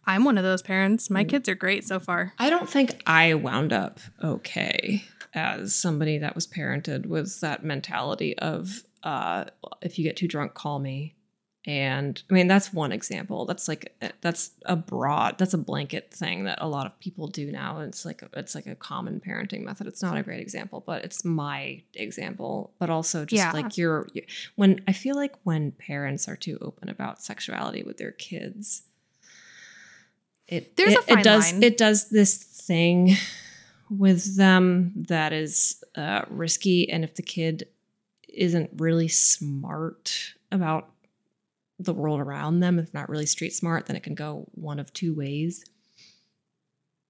I'm 0.08 0.24
one 0.24 0.38
of 0.38 0.44
those 0.44 0.62
parents. 0.62 1.10
My 1.10 1.22
Mm. 1.24 1.28
kids 1.28 1.48
are 1.48 1.54
great 1.54 1.84
so 1.86 2.00
far. 2.00 2.32
I 2.38 2.50
don't 2.50 2.68
think 2.68 3.00
I 3.06 3.34
wound 3.34 3.72
up 3.72 4.00
okay 4.24 5.04
as 5.34 5.74
somebody 5.74 6.18
that 6.18 6.34
was 6.34 6.46
parented 6.46 7.06
with 7.06 7.40
that 7.40 7.64
mentality 7.64 8.36
of 8.38 8.82
uh, 9.04 9.44
if 9.82 9.96
you 9.98 10.02
get 10.04 10.16
too 10.16 10.26
drunk, 10.26 10.54
call 10.54 10.80
me. 10.80 11.14
And 11.66 12.20
I 12.30 12.34
mean, 12.34 12.48
that's 12.48 12.72
one 12.72 12.92
example. 12.92 13.44
That's 13.44 13.68
like 13.68 13.94
that's 14.22 14.52
a 14.64 14.74
broad, 14.74 15.36
that's 15.38 15.52
a 15.54 15.58
blanket 15.58 16.10
thing 16.12 16.44
that 16.44 16.58
a 16.62 16.66
lot 16.68 16.86
of 16.86 16.98
people 16.98 17.26
do 17.28 17.52
now. 17.52 17.80
It's 17.80 18.04
like 18.06 18.22
it's 18.32 18.54
like 18.54 18.66
a 18.66 18.74
common 18.74 19.20
parenting 19.20 19.62
method. 19.64 19.86
It's 19.86 20.02
not 20.02 20.16
a 20.16 20.22
great 20.22 20.40
example, 20.40 20.82
but 20.86 21.04
it's 21.04 21.24
my 21.24 21.82
example. 21.94 22.72
But 22.78 22.88
also 22.90 23.24
just 23.26 23.38
Yeah. 23.38 23.52
like 23.52 23.76
you're 23.76 24.08
when 24.56 24.80
I 24.88 24.92
feel 24.94 25.14
like 25.14 25.34
when 25.44 25.72
parents 25.72 26.26
are 26.26 26.36
too 26.36 26.56
open 26.62 26.88
about 26.88 27.22
sexuality 27.22 27.82
with 27.82 27.98
their 27.98 28.12
kids, 28.12 28.82
it 30.48 30.76
There's 30.76 30.94
it, 30.94 30.98
a 30.98 31.02
fine 31.02 31.18
it 31.18 31.24
does 31.24 31.52
line. 31.52 31.62
it 31.62 31.76
does 31.76 32.08
this 32.10 32.36
thing 32.36 33.14
with 33.90 34.36
them 34.36 34.92
that 35.08 35.32
is 35.32 35.82
uh, 35.94 36.22
risky, 36.28 36.90
and 36.90 37.04
if 37.04 37.14
the 37.14 37.22
kid 37.22 37.68
isn't 38.28 38.70
really 38.76 39.08
smart 39.08 40.34
about 40.52 40.90
the 41.78 41.94
world 41.94 42.20
around 42.20 42.60
them, 42.60 42.78
if 42.78 42.92
not 42.92 43.08
really 43.08 43.26
street 43.26 43.52
smart, 43.54 43.86
then 43.86 43.96
it 43.96 44.02
can 44.02 44.14
go 44.14 44.46
one 44.52 44.78
of 44.78 44.92
two 44.92 45.14
ways. 45.14 45.64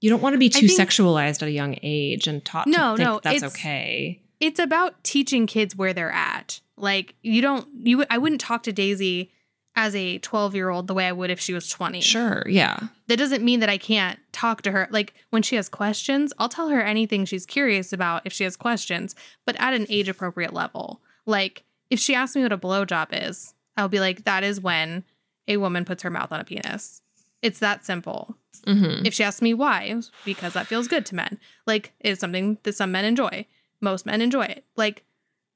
You 0.00 0.10
don't 0.10 0.22
want 0.22 0.34
to 0.34 0.38
be 0.38 0.48
too 0.48 0.68
think- 0.68 0.78
sexualized 0.90 1.42
at 1.42 1.48
a 1.48 1.50
young 1.52 1.76
age 1.82 2.26
and 2.28 2.44
taught 2.44 2.66
No, 2.68 2.92
to 2.92 2.96
think 2.96 3.08
no, 3.08 3.20
that's 3.22 3.36
it's- 3.38 3.52
okay. 3.52 4.22
it's 4.40 4.60
about 4.60 5.02
teaching 5.02 5.46
kids 5.46 5.74
where 5.74 5.92
they're 5.92 6.12
at. 6.12 6.60
Like 6.76 7.16
you 7.22 7.42
don't 7.42 7.66
you 7.82 8.04
I 8.08 8.18
wouldn't 8.18 8.40
talk 8.40 8.62
to 8.64 8.72
Daisy 8.72 9.32
as 9.78 9.94
a 9.94 10.18
12 10.18 10.56
year 10.56 10.70
old 10.70 10.88
the 10.88 10.92
way 10.94 11.06
I 11.06 11.12
would 11.12 11.30
if 11.30 11.38
she 11.38 11.54
was 11.54 11.68
20. 11.68 12.00
Sure, 12.00 12.42
yeah. 12.48 12.78
That 13.06 13.16
doesn't 13.16 13.44
mean 13.44 13.60
that 13.60 13.68
I 13.70 13.78
can't 13.78 14.18
talk 14.32 14.60
to 14.62 14.72
her. 14.72 14.88
Like 14.90 15.14
when 15.30 15.42
she 15.42 15.54
has 15.54 15.68
questions, 15.68 16.32
I'll 16.36 16.48
tell 16.48 16.68
her 16.70 16.82
anything 16.82 17.24
she's 17.24 17.46
curious 17.46 17.92
about 17.92 18.22
if 18.24 18.32
she 18.32 18.42
has 18.42 18.56
questions, 18.56 19.14
but 19.46 19.54
at 19.60 19.74
an 19.74 19.86
age 19.88 20.08
appropriate 20.08 20.52
level. 20.52 21.00
Like 21.26 21.62
if 21.90 22.00
she 22.00 22.12
asks 22.12 22.34
me 22.34 22.42
what 22.42 22.50
a 22.52 22.58
blowjob 22.58 23.06
is, 23.12 23.54
I'll 23.76 23.88
be 23.88 24.00
like, 24.00 24.24
that 24.24 24.42
is 24.42 24.60
when 24.60 25.04
a 25.46 25.58
woman 25.58 25.84
puts 25.84 26.02
her 26.02 26.10
mouth 26.10 26.32
on 26.32 26.40
a 26.40 26.44
penis. 26.44 27.00
It's 27.40 27.60
that 27.60 27.86
simple. 27.86 28.34
hmm 28.66 29.02
If 29.04 29.14
she 29.14 29.22
asks 29.22 29.40
me 29.40 29.54
why, 29.54 29.94
because 30.24 30.54
that 30.54 30.66
feels 30.66 30.88
good 30.88 31.06
to 31.06 31.14
men. 31.14 31.38
Like 31.66 31.92
it's 32.00 32.20
something 32.20 32.58
that 32.64 32.74
some 32.74 32.90
men 32.90 33.04
enjoy. 33.04 33.46
Most 33.80 34.06
men 34.06 34.20
enjoy 34.20 34.46
it. 34.46 34.64
Like 34.74 35.04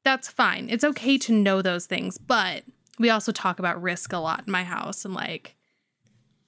that's 0.04 0.28
fine. 0.28 0.68
It's 0.70 0.84
okay 0.84 1.18
to 1.18 1.32
know 1.32 1.60
those 1.60 1.86
things, 1.86 2.18
but 2.18 2.62
we 3.02 3.10
also 3.10 3.32
talk 3.32 3.58
about 3.58 3.82
risk 3.82 4.12
a 4.12 4.18
lot 4.18 4.44
in 4.46 4.50
my 4.50 4.64
house 4.64 5.04
and 5.04 5.12
like 5.12 5.56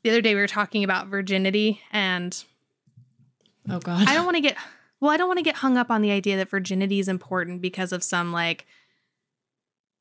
the 0.02 0.10
other 0.10 0.22
day 0.22 0.34
we 0.34 0.40
were 0.40 0.46
talking 0.46 0.84
about 0.84 1.08
virginity 1.08 1.80
and 1.92 2.44
Oh 3.68 3.78
God. 3.78 4.08
I 4.08 4.14
don't 4.14 4.24
want 4.24 4.36
to 4.36 4.40
get 4.40 4.56
well, 5.00 5.10
I 5.10 5.16
don't 5.16 5.28
want 5.28 5.38
to 5.38 5.44
get 5.44 5.56
hung 5.56 5.76
up 5.76 5.90
on 5.90 6.00
the 6.00 6.10
idea 6.10 6.36
that 6.38 6.48
virginity 6.48 6.98
is 6.98 7.08
important 7.08 7.60
because 7.60 7.92
of 7.92 8.02
some 8.02 8.32
like 8.32 8.66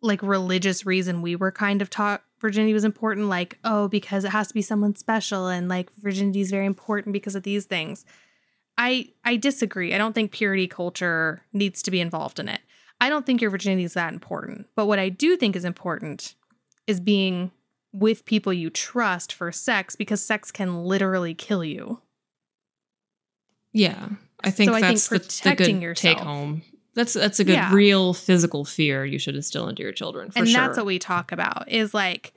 like 0.02 0.22
religious 0.22 0.86
reason 0.86 1.22
we 1.22 1.36
were 1.36 1.52
kind 1.52 1.82
of 1.82 1.90
taught 1.90 2.24
virginity 2.40 2.74
was 2.74 2.84
important 2.84 3.30
like 3.30 3.58
oh 3.64 3.88
because 3.88 4.26
it 4.26 4.32
has 4.32 4.50
to 4.50 4.54
be 4.54 4.62
someone 4.62 4.96
special 4.96 5.48
and 5.48 5.70
like 5.70 5.90
virginity 5.96 6.42
is 6.42 6.52
very 6.52 6.66
important 6.66 7.14
because 7.14 7.36
of 7.36 7.44
these 7.44 7.66
things. 7.66 8.06
I 8.78 9.10
I 9.24 9.38
disagree. 9.38 9.94
I 9.94 9.98
don't 9.98 10.14
think 10.14 10.32
purity 10.32 10.68
culture 10.68 11.44
needs 11.54 11.82
to 11.84 11.92
be 11.92 12.02
involved 12.02 12.40
in 12.40 12.50
it. 12.50 12.62
I 13.00 13.10
don't 13.10 13.26
think 13.26 13.42
your 13.42 13.52
virginity 13.52 13.84
is 13.84 13.94
that 13.96 14.14
important. 14.14 14.68
But 14.76 14.86
what 14.86 15.00
I 15.00 15.10
do 15.10 15.36
think 15.36 15.56
is 15.56 15.66
important 15.66 16.36
is 16.88 17.00
being 17.00 17.52
with 17.92 18.26
people 18.26 18.52
you 18.54 18.70
trust 18.70 19.32
for 19.34 19.52
sex 19.52 19.96
because 19.96 20.24
sex 20.24 20.52
can 20.52 20.84
literally 20.84 21.34
kill 21.34 21.64
you. 21.64 22.02
Yeah. 23.72 24.10
I 24.44 24.52
think 24.52 24.70
So 24.70 24.76
I 24.76 24.82
think 24.82 24.92
that's 24.98 25.08
the- 25.08 25.20
the, 25.20 25.26
protecting 25.26 25.76
good 25.78 25.84
yourself- 25.84 26.18
take 26.18 26.24
home. 26.24 26.62
That's 26.96 27.14
that's 27.14 27.40
a 27.40 27.44
good 27.44 27.54
Yeah. 27.54 27.74
real 27.74 28.14
physical 28.14 28.66
fear 28.66 29.04
you 29.04 29.18
should 29.18 29.36
instill 29.36 29.68
into 29.68 29.82
your 29.82 29.92
children 29.92 30.30
for 30.30 30.40
and 30.40 30.48
sure. 30.48 30.62
that's 30.62 30.78
what 30.78 30.86
we 30.86 31.00
talk 31.00 31.32
about 31.32 31.70
is 31.72 31.94
like 31.94 32.34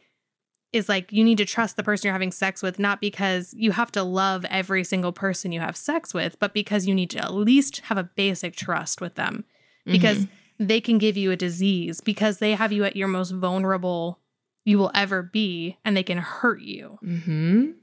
is 0.72 0.88
like 0.88 1.12
you 1.12 1.22
need 1.24 1.36
to 1.38 1.44
trust 1.44 1.76
the 1.76 1.82
person 1.82 2.06
you're 2.06 2.12
having 2.14 2.32
sex 2.32 2.62
with 2.62 2.78
not 2.78 3.00
because 3.00 3.52
you 3.56 3.72
have 3.72 3.92
to 3.92 4.02
love 4.02 4.44
every 4.46 4.82
single 4.82 5.12
person 5.12 5.52
you 5.52 5.60
have 5.60 5.76
sex 5.76 6.14
with 6.14 6.38
but 6.38 6.54
because 6.54 6.86
you 6.86 6.94
need 6.94 7.10
to 7.10 7.18
at 7.18 7.34
least 7.34 7.80
have 7.80 7.98
a 7.98 8.04
basic 8.04 8.56
trust 8.56 9.00
with 9.02 9.14
them 9.14 9.44
because 9.84 10.20
Mhm. 10.24 10.28
they 10.58 10.80
can 10.80 10.96
give 10.96 11.18
you 11.18 11.30
a 11.30 11.36
disease 11.36 12.00
because 12.00 12.38
they 12.38 12.54
have 12.54 12.72
you 12.72 12.82
at 12.84 12.96
your 12.96 13.08
most 13.08 13.32
vulnerable 13.32 14.20
you 14.66 14.76
will 14.78 14.90
ever 14.94 15.22
be 15.22 15.78
and 15.84 15.96
they 15.96 16.02
can 16.02 16.18
hurt 16.18 16.60
you 16.60 16.98
Mhm. 17.02 17.74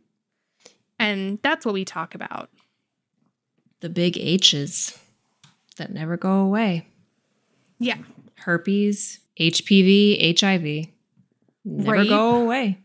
and 0.99 1.39
that's 1.41 1.65
what 1.65 1.73
we 1.73 1.83
talk 1.85 2.13
about 2.13 2.49
the 3.79 3.89
big 3.89 4.17
H's 4.17 4.99
that 5.77 5.91
never 5.91 6.15
go 6.17 6.41
away. 6.41 6.85
yeah 7.79 7.97
Herpes, 8.39 9.19
HPV, 9.39 10.19
HIV. 10.37 10.89
Never 11.63 11.91
Rape. 11.93 12.09
go 12.09 12.41
away. 12.41 12.77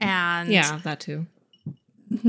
and 0.00 0.50
Yeah, 0.50 0.78
that 0.84 0.98
too. 1.00 1.26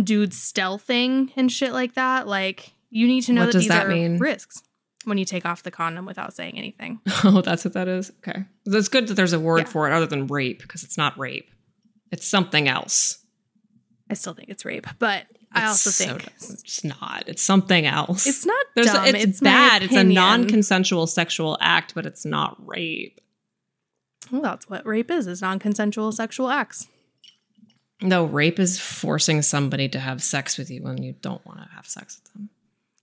dude 0.04 0.32
stealthing 0.32 1.32
and 1.36 1.52
shit 1.52 1.74
like 1.74 1.96
that 1.96 2.28
like 2.28 2.74
you 2.90 3.08
need 3.08 3.22
to 3.22 3.34
know 3.34 3.46
What 3.46 3.54
that 3.54 3.60
these 3.60 3.68
that 3.68 3.88
are 3.88 3.90
mean? 3.90 4.18
risks 4.20 4.62
when 5.08 5.18
you 5.18 5.26
take 5.26 5.46
off 5.46 5.64
the 5.64 5.72
condom 5.72 6.06
without 6.06 6.34
saying 6.34 6.58
anything 6.58 7.00
Oh, 7.24 7.42
that's 7.42 7.64
what 7.66 7.74
that 7.74 7.88
is. 7.88 8.12
Okay. 8.20 8.44
That's 8.66 8.90
good 8.90 9.08
that 9.08 9.14
there's 9.16 9.34
a 9.34 9.40
word 9.40 9.60
Yeah. 9.60 9.66
for 9.66 9.88
it 9.90 9.94
other 9.94 10.06
than 10.06 10.28
rape 10.28 10.62
because 10.62 10.84
it's 10.84 10.98
not 10.98 11.18
rape. 11.18 11.50
It's 12.12 12.26
something 12.28 12.68
else. 12.68 13.20
I 14.10 14.14
still 14.14 14.34
think 14.34 14.50
it's 14.50 14.64
rape, 14.66 14.88
but 15.00 15.26
I 15.52 15.66
also 15.68 15.90
think 15.90 16.20
dumb. 16.24 16.32
it's 16.40 16.84
not. 16.84 17.24
It's 17.28 17.42
something 17.42 17.86
else. 17.86 18.26
it's 18.28 18.46
not 18.46 18.66
There's 18.76 18.88
dumb. 18.88 19.06
it's, 19.06 19.24
It's, 19.24 19.40
bad. 19.42 19.84
It's 19.84 19.94
a 19.96 20.04
non-consensual 20.04 21.08
sexual 21.08 21.58
act, 21.60 21.94
but 21.96 22.06
it's 22.06 22.26
not 22.26 22.56
rape. 22.66 23.20
Well, 24.32 24.42
that's 24.42 24.70
what 24.70 24.86
rape 24.86 25.10
is: 25.12 25.28
is 25.28 25.42
non-consensual 25.42 26.12
sexual 26.12 26.50
acts. 26.50 26.88
No, 28.02 28.26
rape 28.26 28.60
is 28.60 28.80
forcing 28.80 29.42
somebody 29.42 29.90
to 29.90 30.00
have 30.00 30.22
sex 30.22 30.58
with 30.58 30.70
you 30.70 30.84
when 30.84 31.02
you 31.02 31.16
don't 31.22 31.44
want 31.46 31.60
to 31.62 31.68
have 31.76 31.88
sex 31.88 32.20
with 32.24 32.34
them. 32.34 32.50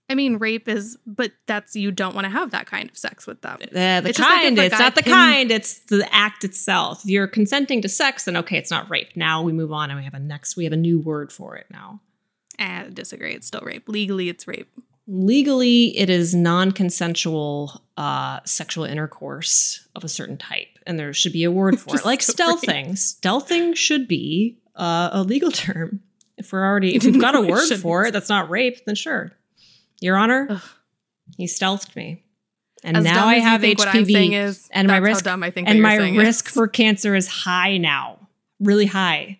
I 0.07 0.13
mean, 0.13 0.37
rape 0.37 0.67
is, 0.67 0.97
but 1.07 1.31
that's 1.47 1.75
you 1.75 1.91
don't 1.91 2.13
want 2.13 2.25
to 2.25 2.31
have 2.31 2.51
that 2.51 2.67
kind 2.67 2.89
of 2.89 2.97
sex 2.97 3.25
with 3.25 3.41
them. 3.41 3.57
Uh, 3.61 4.01
the 4.01 4.09
It's 4.09 4.17
just 4.17 4.29
like 4.29 4.41
kind, 4.41 4.59
it's 4.59 4.77
not 4.77 4.95
the 4.95 5.01
pin- 5.01 5.11
kind, 5.13 5.51
it's 5.51 5.79
the 5.85 6.07
act 6.13 6.43
itself. 6.43 7.03
If 7.03 7.09
you're 7.09 7.27
consenting 7.27 7.81
to 7.81 7.89
sex, 7.89 8.25
then 8.25 8.37
okay, 8.37 8.57
it's 8.57 8.69
not 8.69 8.89
rape. 8.89 9.15
Now 9.15 9.41
we 9.41 9.51
move 9.51 9.71
on 9.71 9.89
and 9.89 9.97
we 9.97 10.03
have 10.03 10.13
a 10.13 10.19
next, 10.19 10.55
we 10.55 10.63
have 10.65 10.73
a 10.73 10.77
new 10.77 10.99
word 10.99 11.31
for 11.31 11.55
it 11.55 11.65
now. 11.71 12.01
I 12.59 12.87
disagree. 12.93 13.33
It's 13.33 13.47
still 13.47 13.61
rape. 13.61 13.89
Legally, 13.89 14.29
it's 14.29 14.47
rape. 14.47 14.71
Legally, 15.07 15.97
it 15.97 16.09
is 16.09 16.33
non 16.33 16.71
consensual 16.71 17.81
uh, 17.97 18.39
sexual 18.45 18.85
intercourse 18.85 19.87
of 19.95 20.03
a 20.03 20.07
certain 20.07 20.37
type. 20.37 20.67
And 20.87 20.99
there 20.99 21.13
should 21.13 21.33
be 21.33 21.43
a 21.43 21.51
word 21.51 21.79
for 21.81 21.95
it, 21.95 22.05
like 22.05 22.21
so 22.21 22.33
stealthing. 22.33 22.91
Stealthing 22.91 23.75
should 23.75 24.07
be 24.07 24.59
uh, 24.75 25.09
a 25.11 25.23
legal 25.23 25.51
term. 25.65 26.01
If 26.37 26.51
we're 26.51 26.65
already, 26.65 26.95
if 26.95 27.03
we've 27.05 27.19
got 27.19 27.35
a 27.35 27.41
word 27.41 27.67
for 27.79 28.05
it 28.05 28.11
that's 28.11 28.29
not 28.29 28.49
rape, 28.49 28.85
then 28.85 28.95
sure. 28.95 29.31
Your 30.05 30.17
Honor, 30.17 30.47
Ugh. 30.49 30.61
he 31.37 31.45
stealthed 31.47 31.95
me. 31.95 32.23
And 32.83 32.97
As 32.97 33.03
now 33.03 33.25
I 33.27 33.35
have 33.39 33.61
think 33.61 33.79
What 33.79 33.87
I'm 33.87 34.05
HPV. 34.05 34.33
is, 34.33 34.69
and 34.71 34.87
my 34.87 34.97
risk- 34.97 35.25
how 35.25 35.31
dumb 35.31 35.41
I 35.43 35.49
think 35.49 35.67
and 35.67 35.81
my 35.81 35.95
risk 35.95 36.47
is. 36.47 36.53
for 36.53 36.67
cancer 36.67 37.15
is 37.15 37.27
high 37.27 37.77
now 37.77 38.19
really 38.59 38.85
high 38.85 39.37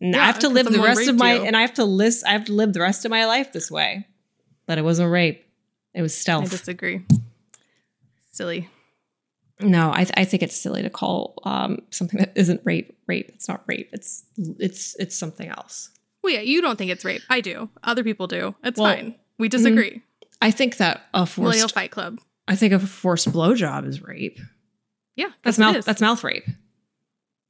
and 0.00 0.14
i 0.14 0.26
have 0.26 0.40
to 0.40 0.48
live 0.50 0.66
the 0.70 0.78
rest 0.80 1.08
of 1.08 1.16
my 1.16 1.34
you. 1.36 1.42
and 1.44 1.56
i 1.56 1.62
have 1.62 1.72
to 1.72 1.84
list 1.86 2.22
i 2.26 2.32
have 2.32 2.44
to 2.44 2.52
live 2.52 2.74
the 2.74 2.80
rest 2.82 3.06
of 3.06 3.10
my 3.10 3.24
life 3.24 3.50
this 3.52 3.70
way 3.70 4.06
but 4.66 4.76
it 4.76 4.82
wasn't 4.82 5.10
rape 5.10 5.46
it 5.94 6.02
was 6.02 6.14
stealth. 6.14 6.44
I 6.44 6.48
disagree. 6.48 7.00
Silly. 8.32 8.68
no 9.60 9.90
I, 9.92 10.04
th- 10.04 10.12
I 10.16 10.24
think 10.24 10.42
it's 10.42 10.56
silly 10.56 10.82
to 10.82 10.90
call 10.90 11.34
um, 11.44 11.78
something 11.90 12.18
that 12.20 12.32
isn't 12.34 12.60
rape 12.64 12.96
rape 13.06 13.30
it's 13.34 13.48
not 13.48 13.62
rape 13.66 13.88
it's 13.92 14.24
it's 14.36 14.96
it's 14.98 15.16
something 15.16 15.48
else 15.48 15.90
Well, 16.22 16.32
yeah, 16.34 16.40
you 16.40 16.60
don't 16.62 16.76
think 16.76 16.90
it's 16.90 17.04
rape. 17.04 17.22
I 17.30 17.40
do. 17.40 17.68
Other 17.82 18.04
people 18.04 18.26
do. 18.26 18.54
It's 18.62 18.78
Well, 18.78 18.94
fine. 18.94 19.14
We 19.42 19.48
mm. 19.48 19.50
disagree. 19.50 20.02
i 20.40 20.50
think 20.50 20.76
that 20.76 21.02
a 21.12 21.28
Millennial 21.36 21.62
forced 21.62 21.74
Fight 21.74 21.90
Club. 21.90 22.20
i 22.48 22.54
think 22.54 22.72
a 22.72 22.78
forced 22.78 23.30
blowjob 23.32 23.86
is 23.86 24.00
rape 24.02 24.38
Yeah, 25.16 25.30
that's 25.42 25.58
mouth 25.58 25.84
that's 25.84 26.00
mouth 26.00 26.22
rape 26.24 26.46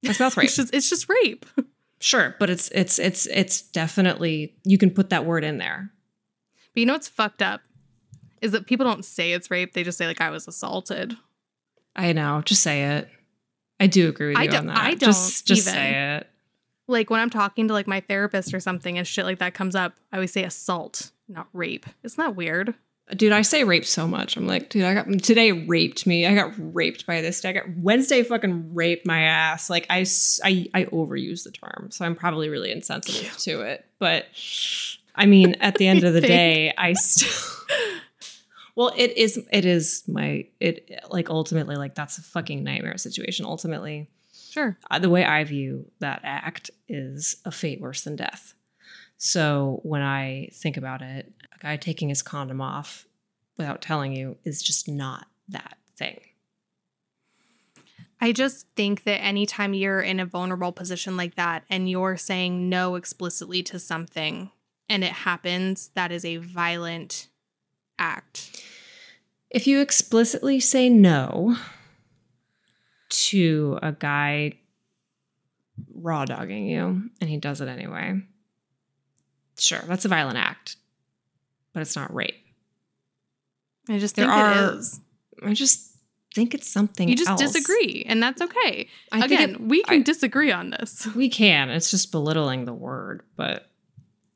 that's 0.03 0.19
mouth 0.19 0.37
rape 0.39 0.47
It's 0.47 0.57
just, 0.57 0.75
it's 0.75 0.89
just 0.89 1.09
rape. 1.09 1.47
sure 2.01 2.35
but 2.41 2.51
it's 2.51 2.69
it's 2.71 2.99
it's 2.99 3.27
it's 3.27 3.63
definitely 3.63 4.55
you 4.65 4.79
can 4.79 4.91
put 4.91 5.11
that 5.11 5.25
word 5.25 5.45
in 5.45 5.59
there 5.59 5.93
But 6.75 6.81
you 6.81 6.87
know 6.87 6.95
what's 6.95 7.09
fucked 7.09 7.43
up 7.43 7.61
is 8.43 8.51
that 8.53 8.67
people 8.67 8.85
don't 8.85 9.05
say 9.05 9.33
it's 9.33 9.51
rape. 9.51 9.73
They 9.73 9.85
just 9.85 9.97
say 9.97 10.07
like 10.07 10.21
I 10.21 10.31
was 10.31 10.47
assaulted. 10.49 11.17
I 11.95 12.13
know. 12.13 12.43
Just 12.45 12.63
say 12.63 12.97
it. 12.97 13.09
I 13.79 13.87
do 13.87 14.09
agree 14.09 14.31
with 14.31 14.39
I 14.39 14.43
you 14.43 14.51
don't- 14.51 14.61
on 14.61 14.67
that. 14.67 14.79
I 14.79 14.95
just, 14.95 15.47
don't 15.47 15.57
just 15.57 15.69
even. 15.69 15.81
say 15.81 16.17
it. 16.17 16.27
Like 16.89 17.09
when 17.09 17.21
I'm 17.21 17.31
talking 17.31 17.69
to 17.69 17.73
like 17.75 17.87
my 17.87 18.01
therapist 18.01 18.53
or 18.53 18.59
something 18.59 18.99
and 18.99 19.07
shit 19.07 19.25
like 19.25 19.39
that 19.39 19.55
comes 19.55 19.77
up, 19.77 19.95
I 20.11 20.17
always 20.17 20.33
say 20.33 20.43
assault, 20.43 21.12
not 21.29 21.49
rape. 21.53 21.87
Isn't 22.03 22.23
that 22.23 22.37
weird? 22.37 22.75
Dude, 23.17 23.33
I 23.33 23.43
say 23.43 23.65
rape 23.65 23.85
so 23.85 24.07
much. 24.07 24.37
I'm 24.37 24.47
like, 24.47 24.71
dude, 24.71 24.85
I 24.85 24.95
got 24.95 25.07
today 25.23 25.53
raped 25.53 26.07
me. 26.07 26.25
I 26.27 26.35
got 26.35 26.53
raped 26.57 27.05
by 27.07 27.21
this. 27.21 27.41
Day. 27.41 27.51
I 27.51 27.53
got 27.53 27.65
Wednesday 27.77 28.23
fucking 28.23 28.75
raped 28.75 29.07
my 29.07 29.23
ass. 29.23 29.69
Like 29.69 29.87
I, 29.91 30.07
I, 30.45 30.67
I 30.73 30.85
overuse 30.87 31.43
the 31.45 31.51
term, 31.51 31.91
so 31.91 32.05
I'm 32.05 32.15
probably 32.15 32.49
really 32.49 32.71
insensitive 32.71 33.37
to 33.39 33.63
it. 33.63 33.85
But 33.99 34.27
I 35.15 35.27
mean, 35.27 35.57
at 35.61 35.75
the 35.77 35.89
end 35.89 36.05
of 36.05 36.15
the 36.15 36.21
day, 36.23 36.73
I 36.77 36.93
still. 36.95 37.49
Well, 38.75 38.91
it 38.97 39.19
is. 39.19 39.39
It 39.53 39.67
is 39.67 40.03
my. 40.09 40.47
It 40.59 40.91
like 41.11 41.29
ultimately, 41.29 41.77
like 41.77 41.95
that's 41.95 42.17
a 42.17 42.23
fucking 42.23 42.65
nightmare 42.65 42.97
situation. 42.97 43.45
Ultimately, 43.45 44.09
Sure. 44.51 44.79
uh, 44.91 44.99
the 44.99 45.11
way 45.11 45.25
I 45.27 45.45
view 45.45 45.91
that 45.99 46.21
act 46.25 46.71
is 46.89 47.37
a 47.45 47.51
fate 47.51 47.83
worse 47.83 48.01
than 48.03 48.17
death. 48.17 48.55
So 49.25 49.79
when 49.85 50.03
I 50.03 50.49
think 50.53 50.77
about 50.77 51.01
it, 51.01 51.33
a 51.55 51.59
guy 51.61 51.77
taking 51.77 52.09
his 52.09 52.23
condom 52.23 52.61
off 52.61 53.07
without 53.57 53.81
telling 53.81 54.13
you 54.13 54.37
is 54.43 54.61
just 54.61 54.89
not 54.89 55.29
that 55.49 55.79
thing. 55.97 56.19
I 58.21 58.33
just 58.33 58.67
think 58.75 59.05
that 59.05 59.23
anytime 59.23 59.75
you're 59.75 60.01
in 60.01 60.19
a 60.19 60.27
vulnerable 60.27 60.73
position 60.73 61.17
like 61.17 61.37
that 61.37 61.63
and 61.71 61.89
you're 61.89 62.17
saying 62.17 62.69
no 62.69 62.97
explicitly 62.97 63.63
to 63.63 63.79
something 63.79 64.51
and 64.89 65.05
it 65.05 65.13
happens, 65.13 65.93
that 65.95 66.11
is 66.11 66.25
a 66.25 66.39
violent 66.39 67.29
act. 68.01 68.61
If 69.51 69.69
you 69.69 69.81
explicitly 69.81 70.59
say 70.59 70.89
no 70.89 71.57
to 73.09 73.79
a 73.81 73.93
guy 73.93 74.59
raw 75.95 76.25
dogging 76.25 76.67
you 76.67 77.09
and 77.21 77.31
he 77.31 77.37
does 77.37 77.61
it 77.61 77.69
anyway, 77.69 78.21
sure, 79.63 79.81
that's 79.87 80.05
a 80.05 80.09
violent 80.09 80.39
act, 80.39 80.77
but 81.73 81.81
it's 81.81 81.97
not 81.97 82.13
rape. 82.15 82.35
I 83.89 83.99
just 83.99 84.17
There 84.17 84.27
think 84.27 84.37
are 84.37 84.73
it 84.75 84.79
is. 84.79 85.01
I 85.45 85.55
just 85.55 85.91
think 86.35 86.55
it's 86.55 86.69
something 86.71 87.09
You 87.09 87.17
just 87.17 87.31
else. 87.31 87.41
disagree, 87.41 88.05
and 88.07 88.23
that's 88.23 88.41
okay. 88.41 88.89
I 89.11 89.21
think 89.21 89.33
Again, 89.33 89.51
it- 89.51 89.61
we 89.61 89.83
can 89.83 90.01
I- 90.01 90.03
disagree 90.03 90.53
on 90.53 90.71
this. 90.71 91.07
We 91.15 91.29
can. 91.29 91.69
It's 91.71 91.91
just 91.91 92.13
belittling 92.13 92.65
the 92.65 92.73
word, 92.73 93.23
but 93.37 93.69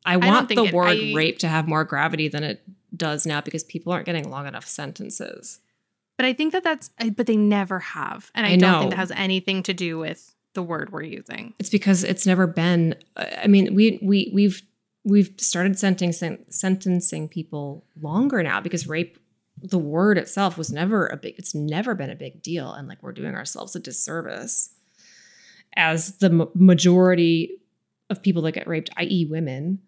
I 0.04 0.16
want 0.16 0.48
think 0.48 0.60
the 0.60 0.66
it- 0.66 0.74
word 0.74 0.88
I- 0.98 1.12
rape 1.14 1.38
to 1.40 1.48
have 1.48 1.68
more 1.68 1.84
gravity 1.84 2.28
than 2.28 2.42
it 2.44 2.62
does 2.94 3.24
now 3.26 3.40
because 3.40 3.64
people 3.64 3.92
aren't 3.92 4.06
getting 4.06 4.28
long 4.30 4.46
enough 4.46 4.66
sentences. 4.66 5.60
But 6.16 6.24
I 6.26 6.32
think 6.32 6.52
that 6.52 6.64
that's, 6.64 6.90
but 7.14 7.26
they 7.26 7.36
never 7.36 7.78
have. 7.78 8.30
And 8.34 8.46
I, 8.46 8.52
I 8.52 8.56
don't 8.56 8.78
think 8.80 8.90
that 8.92 8.96
has 8.96 9.10
anything 9.12 9.62
to 9.64 9.74
do 9.74 9.98
with 9.98 10.34
the 10.54 10.62
word 10.62 10.90
we're 10.90 11.02
using. 11.02 11.52
It's 11.58 11.68
because 11.68 12.02
it's 12.04 12.26
never 12.26 12.46
been. 12.46 12.94
I 13.16 13.46
mean, 13.46 13.74
we 13.74 13.98
we 14.02 14.30
we've 14.32 14.62
we've 15.06 15.32
started 15.38 15.78
sentencing 15.78 16.44
sentencing 16.50 17.28
people 17.28 17.84
longer 18.00 18.42
now 18.42 18.60
because 18.60 18.88
rape, 18.88 19.18
the 19.62 19.78
word 19.78 20.18
itself, 20.18 20.58
was 20.58 20.72
never 20.72 21.06
a 21.06 21.16
big. 21.16 21.36
It's 21.38 21.54
never 21.54 21.94
been 21.94 22.10
a 22.10 22.16
big 22.16 22.42
deal, 22.42 22.72
and 22.72 22.88
like 22.88 23.02
we're 23.02 23.12
doing 23.12 23.34
ourselves 23.34 23.76
a 23.76 23.80
disservice 23.80 24.70
as 25.76 26.18
the 26.18 26.26
m- 26.26 26.48
majority 26.54 27.60
of 28.10 28.22
people 28.22 28.42
that 28.42 28.52
get 28.52 28.66
raped, 28.66 28.90
i.e., 28.96 29.26
women, 29.30 29.78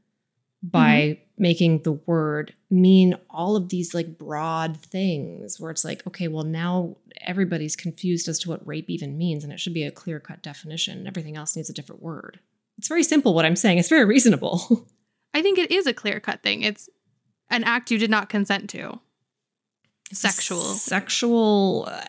by 0.63 0.93
mm-hmm. 0.93 1.43
making 1.43 1.83
the 1.83 1.93
word 1.93 2.55
mean 2.71 3.15
all 3.29 3.57
of 3.57 3.71
these 3.71 3.95
like 3.95 4.19
broad 4.19 4.77
things 4.77 5.59
where 5.59 5.71
it's 5.71 5.85
like, 5.85 6.07
okay, 6.07 6.29
well, 6.29 6.45
now 6.45 6.97
everybody's 7.23 7.77
confused 7.77 8.29
as 8.29 8.39
to 8.39 8.49
what 8.49 8.67
rape 8.67 8.89
even 8.89 9.19
means, 9.19 9.43
and 9.43 9.53
it 9.53 9.59
should 9.59 9.75
be 9.75 9.85
a 9.85 9.91
clear 9.91 10.21
cut 10.21 10.43
definition. 10.43 11.07
Everything 11.09 11.37
else 11.37 11.57
needs 11.57 11.71
a 11.71 11.75
different 11.75 12.03
word. 12.03 12.39
It's 12.77 12.89
very 12.89 13.03
simple 13.03 13.35
what 13.35 13.45
I'm 13.45 13.57
saying. 13.57 13.79
It's 13.79 13.89
very 13.89 14.05
reasonable. 14.05 14.87
I 15.35 15.43
think 15.43 15.59
it 15.59 15.71
is 15.71 15.87
a 15.87 15.95
clear 15.95 16.21
cut 16.21 16.43
thing. 16.43 16.63
It's 16.63 16.89
an 17.51 17.65
act 17.65 17.91
you 17.91 17.99
did 17.99 18.11
not 18.11 18.29
consent 18.29 18.69
to. 18.71 19.01
Sexual. 20.13 20.63
Sexual. 20.63 21.87
uh, 21.91 22.05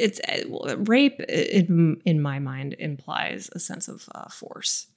It's 0.00 0.20
uh, 0.20 0.76
rape. 0.78 1.18
In, 1.20 2.00
in 2.04 2.20
my 2.20 2.38
mind, 2.38 2.76
implies 2.78 3.48
a 3.54 3.58
sense 3.58 3.88
of 3.88 4.08
uh, 4.14 4.28
force. 4.28 4.88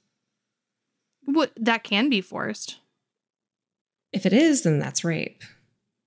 What 1.24 1.52
that 1.56 1.84
can 1.84 2.10
be 2.10 2.20
forced. 2.20 2.78
If 4.12 4.26
it 4.26 4.34
is, 4.34 4.64
then 4.64 4.80
that's 4.80 5.04
rape. 5.06 5.44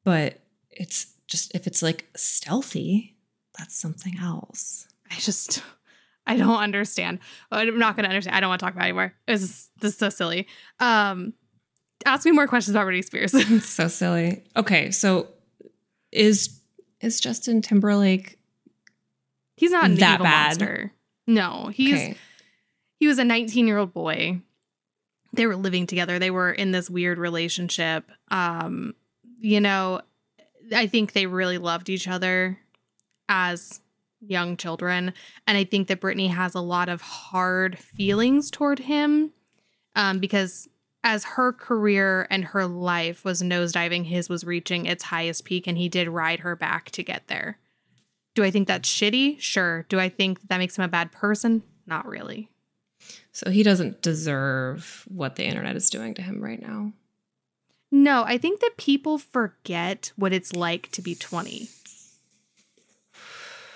But 0.05 0.41
it's 0.71 1.15
just 1.27 1.55
if 1.55 1.67
it's 1.67 1.83
like 1.83 2.07
stealthy, 2.15 3.17
that's 3.59 3.75
something 3.79 4.19
else. 4.21 4.87
I 5.11 5.15
just 5.15 5.63
I 6.27 6.37
don't 6.37 6.59
understand. 6.59 7.21
I'm 7.51 7.79
not 7.79 7.97
gonna 7.97 8.09
understand. 8.09 8.37
I 8.37 8.41
don't 8.41 8.51
want 8.51 8.61
to 8.61 8.67
talk 8.67 8.75
about 8.75 8.85
it 8.85 8.89
anymore. 8.89 9.15
This 9.27 9.43
is 9.43 9.71
this 9.81 9.93
is 9.93 9.99
so 9.99 10.11
silly. 10.11 10.47
Um 10.79 11.33
ask 12.05 12.25
me 12.25 12.33
more 12.33 12.47
questions 12.47 12.75
about 12.75 12.87
Britney 12.87 13.05
Spears. 13.05 13.65
so 13.65 13.89
silly. 13.89 14.45
Okay, 14.57 14.91
so 14.91 15.29
is 16.13 16.61
is 17.01 17.21
Justin 17.21 17.61
Timberlake 17.63 18.39
he's 19.57 19.71
not 19.71 19.85
an 19.87 19.97
That 19.97 20.15
evil 20.15 20.25
bad? 20.25 20.47
monster. 20.61 20.93
No, 21.27 21.69
he's 21.73 21.95
okay? 21.95 22.17
he 22.99 23.07
was 23.07 23.19
a 23.19 23.25
19 23.25 23.67
year 23.67 23.79
old 23.79 23.93
boy. 23.93 24.41
They 25.33 25.47
were 25.47 25.57
living 25.57 25.87
together. 25.87 26.19
They 26.19 26.31
were 26.31 26.53
in 26.53 26.71
this 26.73 26.89
weird 26.89 27.19
relationship. 27.19 28.11
Um, 28.29 28.95
you 29.39 29.61
know, 29.61 30.01
I 30.75 30.87
think 30.87 31.13
they 31.13 31.27
really 31.27 31.59
loved 31.59 31.89
each 31.89 32.07
other 32.07 32.59
as 33.29 33.81
young 34.21 34.57
children. 34.57 35.13
And 35.47 35.59
I 35.59 35.65
think 35.65 35.89
that 35.89 36.01
Britney 36.01 36.31
has 36.31 36.55
a 36.55 36.61
lot 36.61 36.89
of 36.89 37.01
hard 37.01 37.79
feelings 37.79 38.51
toward 38.51 38.79
him 38.79 39.33
um, 39.97 40.19
because 40.19 40.69
as 41.05 41.25
her 41.25 41.53
career 41.53 42.27
and 42.31 42.47
her 42.47 42.67
life 42.67 43.25
was 43.25 43.43
nosediving, 43.43 44.07
his 44.07 44.29
was 44.29 44.43
reaching 44.43 44.87
its 44.87 45.05
highest 45.05 45.45
peak, 45.45 45.67
and 45.67 45.79
he 45.79 45.89
did 45.89 46.09
ride 46.09 46.41
her 46.41 46.57
back 46.57 46.91
to 46.93 47.03
get 47.05 47.29
there. 47.29 47.59
Do 48.35 48.43
I 48.43 48.51
think 48.51 48.67
that's 48.67 48.89
shitty? 48.89 49.39
Sure. 49.39 49.85
Do 49.89 50.01
I 50.01 50.09
think 50.09 50.49
that 50.49 50.59
makes 50.59 50.77
him 50.77 50.85
a 50.85 50.89
bad 50.89 51.13
person? 51.13 51.63
Not 51.87 52.07
really. 52.07 52.49
So 53.31 53.51
he 53.51 53.63
doesn't 53.63 54.01
deserve 54.01 55.05
what 55.07 55.37
the 55.37 55.45
internet 55.45 55.77
is 55.77 55.91
doing 55.91 56.15
to 56.15 56.23
him 56.23 56.43
right 56.43 56.61
now. 56.61 56.93
No, 57.93 58.25
I 58.25 58.39
think 58.39 58.61
that 58.61 58.77
people 58.77 59.19
forget 59.19 60.11
what 60.17 60.33
it's 60.33 60.53
like 60.55 60.91
to 60.93 61.03
be 61.03 61.15
20. 61.15 61.69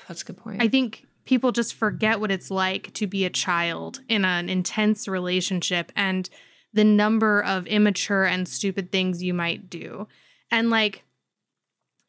That's 0.08 0.22
a 0.22 0.24
good 0.24 0.38
point. 0.38 0.62
I 0.62 0.68
think 0.68 1.06
people 1.24 1.52
just 1.52 1.74
forget 1.74 2.18
what 2.18 2.30
it's 2.30 2.50
like 2.50 2.92
to 2.94 3.06
be 3.06 3.26
a 3.26 3.30
child 3.30 4.00
in 4.08 4.24
an 4.24 4.48
intense 4.48 5.06
relationship 5.06 5.92
and 5.94 6.28
the 6.72 6.84
number 6.84 7.42
of 7.42 7.66
immature 7.66 8.24
and 8.24 8.46
stupid 8.48 8.92
things 8.92 9.22
you 9.22 9.32
might 9.34 9.70
do. 9.70 10.06
And 10.50 10.70
like 10.70 11.02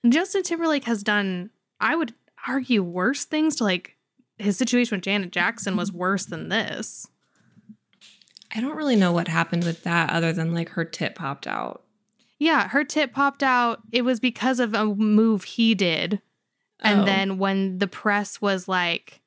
Justin 0.08 0.44
Timberlake 0.44 0.86
has 0.86 1.04
done, 1.04 1.50
I 1.80 1.96
would 1.96 2.14
argue, 2.48 2.84
worse 2.84 3.26
things 3.26 3.58
to 3.58 3.64
like 3.64 3.96
his 4.38 4.58
situation 4.58 4.96
with 4.98 5.04
Janet 5.04 5.32
Jackson 5.32 5.76
was 5.76 5.92
worse 5.92 6.26
than 6.26 6.50
this. 6.50 7.08
I 8.56 8.62
don't 8.62 8.76
really 8.78 8.96
know 8.96 9.12
what 9.12 9.28
happened 9.28 9.64
with 9.64 9.84
that 9.84 10.10
other 10.12 10.34
than 10.34 10.54
like 10.54 10.70
her 10.70 10.86
tit 10.86 11.16
popped 11.16 11.46
out. 11.48 11.84
Yeah, 12.40 12.70
her 12.70 12.84
tip 12.86 13.14
popped 13.14 13.44
out. 13.44 13.82
It 13.92 14.04
was 14.04 14.20
because 14.20 14.60
of 14.60 14.74
a 14.74 14.86
move 14.86 15.44
he 15.44 15.76
did. 15.76 16.22
And 16.80 17.02
Oh. 17.02 17.06
then 17.06 17.38
when 17.38 17.80
the 17.80 17.88
press 17.88 18.40
was 18.42 18.68
like 18.68 19.22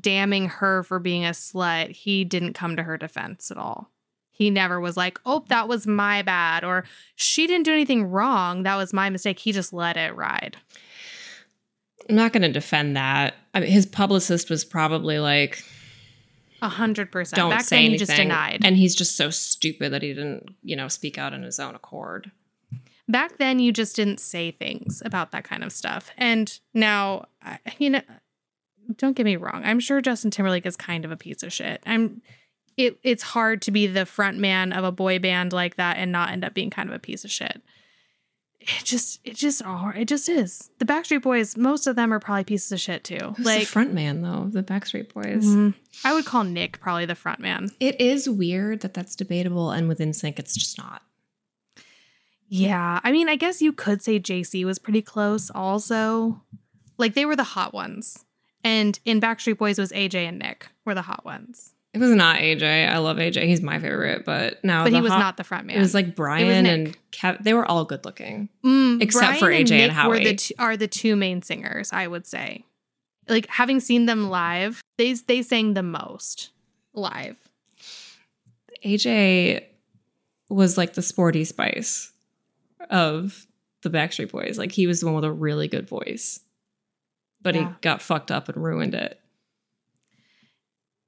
damning 0.00 0.48
her 0.50 0.82
for 0.82 0.98
being 0.98 1.24
a 1.24 1.30
slut, 1.30 1.90
he 1.92 2.24
didn't 2.24 2.52
come 2.52 2.76
to 2.76 2.82
her 2.82 2.98
defense 2.98 3.50
at 3.50 3.56
all. 3.56 3.90
He 4.38 4.50
never 4.50 4.78
was 4.80 4.96
like, 4.96 5.18
oh, 5.26 5.44
that 5.48 5.66
was 5.68 5.84
my 5.84 6.22
bad, 6.22 6.62
or 6.62 6.84
she 7.16 7.48
didn't 7.48 7.64
do 7.64 7.72
anything 7.72 8.04
wrong. 8.04 8.62
That 8.62 8.76
was 8.76 8.92
my 8.92 9.10
mistake. 9.10 9.40
He 9.40 9.50
just 9.50 9.72
let 9.72 9.96
it 9.96 10.14
ride. 10.14 10.56
I'm 12.08 12.14
not 12.14 12.32
going 12.32 12.42
to 12.42 12.52
defend 12.52 12.96
that. 12.96 13.34
I 13.52 13.60
mean, 13.60 13.70
his 13.70 13.84
publicist 13.84 14.48
was 14.48 14.64
probably 14.64 15.18
like, 15.18 15.62
A 16.62 16.68
hundred 16.68 17.10
percent. 17.10 17.36
"Don't 17.36 17.50
Back 17.50 17.62
say 17.64 17.76
then, 17.76 17.84
anything," 17.86 17.92
he 17.92 17.98
just 17.98 18.16
denied. 18.16 18.60
and 18.64 18.76
he's 18.76 18.94
just 18.94 19.16
so 19.16 19.28
stupid 19.30 19.92
that 19.92 20.02
he 20.02 20.14
didn't, 20.14 20.50
you 20.62 20.76
know, 20.76 20.86
speak 20.88 21.18
out 21.18 21.34
on 21.34 21.42
his 21.42 21.58
own 21.58 21.74
accord. 21.74 22.30
Back 23.08 23.38
then, 23.38 23.58
you 23.58 23.72
just 23.72 23.96
didn't 23.96 24.20
say 24.20 24.50
things 24.52 25.02
about 25.04 25.32
that 25.32 25.42
kind 25.44 25.64
of 25.64 25.72
stuff. 25.72 26.10
And 26.16 26.58
now, 26.74 27.26
I- 27.42 27.58
you 27.78 27.90
know, 27.90 28.02
don't 28.96 29.16
get 29.16 29.24
me 29.24 29.36
wrong. 29.36 29.62
I'm 29.64 29.80
sure 29.80 30.00
Justin 30.00 30.30
Timberlake 30.30 30.64
is 30.66 30.76
kind 30.76 31.04
of 31.04 31.10
a 31.10 31.16
piece 31.16 31.42
of 31.42 31.52
shit. 31.52 31.82
I'm. 31.84 32.22
It, 32.78 32.98
it's 33.02 33.22
hard 33.22 33.60
to 33.62 33.70
be 33.70 33.86
the 33.86 34.06
front 34.06 34.38
man 34.38 34.72
of 34.72 34.84
a 34.84 34.92
boy 34.92 35.18
band 35.18 35.52
like 35.52 35.76
that 35.76 35.98
and 35.98 36.10
not 36.10 36.30
end 36.30 36.44
up 36.44 36.54
being 36.54 36.70
kind 36.70 36.88
of 36.88 36.94
a 36.94 36.98
piece 36.98 37.24
of 37.24 37.30
shit. 37.30 37.60
It 38.60 38.84
just, 38.84 39.20
it 39.24 39.36
just, 39.36 39.62
all 39.64 39.92
it 39.94 40.06
just 40.06 40.28
is. 40.28 40.70
The 40.78 40.84
Backstreet 40.84 41.22
Boys, 41.22 41.56
most 41.56 41.86
of 41.86 41.96
them 41.96 42.12
are 42.12 42.18
probably 42.20 42.44
pieces 42.44 42.70
of 42.72 42.80
shit 42.80 43.04
too. 43.04 43.34
Who's 43.36 43.46
like, 43.46 43.60
the 43.60 43.66
front 43.66 43.92
man 43.94 44.22
though? 44.22 44.48
The 44.50 44.62
Backstreet 44.62 45.12
Boys. 45.12 45.44
Mhm. 45.44 45.74
I 46.04 46.12
would 46.14 46.24
call 46.24 46.44
Nick 46.44 46.80
probably 46.80 47.04
the 47.06 47.14
front 47.14 47.40
man. 47.40 47.70
It 47.80 48.00
is 48.00 48.28
weird 48.28 48.80
that 48.80 48.94
that's 48.94 49.16
debatable, 49.16 49.70
and 49.70 49.88
with 49.88 49.98
NSYNC, 49.98 50.38
it's 50.38 50.54
just 50.54 50.78
not. 50.78 51.02
Yeah. 52.48 53.00
I 53.02 53.12
mean, 53.12 53.28
I 53.28 53.36
guess 53.36 53.60
you 53.60 53.72
could 53.72 54.02
say 54.02 54.18
JC 54.18 54.64
was 54.64 54.78
pretty 54.78 55.02
close 55.02 55.50
also. 55.50 56.42
Like 56.96 57.14
they 57.14 57.24
were 57.24 57.36
the 57.36 57.44
hot 57.44 57.72
ones. 57.74 58.24
And 58.64 58.98
in 59.04 59.20
Backstreet 59.20 59.58
Boys 59.58 59.78
was 59.78 59.92
AJ 59.92 60.28
and 60.28 60.38
Nick 60.38 60.68
were 60.84 60.94
the 60.94 61.02
hot 61.02 61.24
ones. 61.24 61.74
It 62.02 62.04
was 62.06 62.10
not 62.14 62.38
AJ. 62.38 62.88
I 62.88 62.98
love 62.98 63.16
AJ. 63.16 63.44
He's 63.46 63.60
my 63.62 63.78
favorite, 63.78 64.24
but 64.24 64.62
now 64.64 64.84
but 64.84 64.92
he 64.92 65.00
was 65.00 65.10
hot- 65.12 65.18
not 65.18 65.36
the 65.36 65.44
front 65.44 65.66
man. 65.66 65.76
It 65.76 65.80
was 65.80 65.94
like 65.94 66.14
Brian 66.14 66.64
Nick. 66.64 66.72
and 66.72 66.98
Kev. 67.12 67.42
They 67.42 67.54
were 67.54 67.64
all 67.66 67.84
good 67.84 68.04
looking. 68.04 68.48
Mm, 68.64 69.02
except 69.02 69.38
for 69.38 69.46
AJ 69.46 69.58
and 69.58 69.68
Nick 69.96 70.06
Were 70.06 70.18
the 70.18 70.24
Howie. 70.24 70.36
two, 70.36 70.54
are 70.58 70.76
the 70.76 70.88
two 70.88 71.16
main 71.16 71.42
singers, 71.42 71.92
I 71.92 72.06
would 72.06 72.26
say. 72.26 72.64
Like 73.28 73.46
having 73.48 73.80
seen 73.80 74.06
them 74.06 74.30
live, 74.30 74.80
they 74.96 75.12
they 75.14 75.42
sang 75.42 75.74
the 75.74 75.82
most 75.82 76.50
live. 76.94 77.36
AJ 78.84 79.64
was 80.48 80.78
like 80.78 80.94
the 80.94 81.02
sporty 81.02 81.44
spice 81.44 82.12
of 82.90 83.46
the 83.82 83.90
Backstreet 83.90 84.30
Boys. 84.30 84.56
Like 84.58 84.72
he 84.72 84.86
was 84.86 85.00
the 85.00 85.06
one 85.06 85.16
with 85.16 85.24
a 85.24 85.32
really 85.32 85.68
good 85.68 85.88
voice, 85.88 86.40
but 87.42 87.54
he 87.54 87.66
got 87.80 88.00
fucked 88.02 88.30
up 88.30 88.48
and 88.48 88.62
ruined 88.62 88.94
it. 88.94 89.20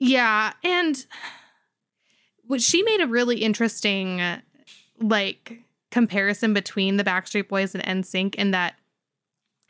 Yeah, 0.01 0.55
and 0.64 1.05
what 2.46 2.61
she 2.62 2.82
made 2.82 3.01
a 3.01 3.07
really 3.07 3.36
interesting 3.36 4.20
uh, 4.20 4.40
like 4.98 5.61
comparison 5.90 6.55
between 6.55 6.96
the 6.96 7.05
Backstreet 7.05 7.48
Boys 7.48 7.74
and 7.74 7.84
NSYNC 7.84 8.34
in 8.34 8.51
that 8.51 8.74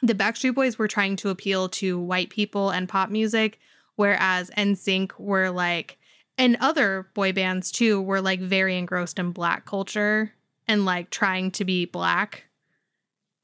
the 0.02 0.14
Backstreet 0.14 0.54
Boys 0.54 0.78
were 0.78 0.88
trying 0.88 1.16
to 1.16 1.30
appeal 1.30 1.68
to 1.70 1.98
white 1.98 2.30
people 2.30 2.70
and 2.70 2.88
pop 2.88 3.10
music, 3.10 3.58
whereas 3.96 4.50
NSYNC 4.56 5.18
were 5.18 5.50
like 5.50 5.98
and 6.38 6.56
other 6.60 7.08
boy 7.12 7.32
bands 7.32 7.70
too 7.70 8.00
were 8.00 8.22
like 8.22 8.40
very 8.40 8.78
engrossed 8.78 9.18
in 9.18 9.32
black 9.32 9.66
culture 9.66 10.32
and 10.66 10.86
like 10.86 11.10
trying 11.10 11.50
to 11.50 11.64
be 11.64 11.84
black. 11.84 12.44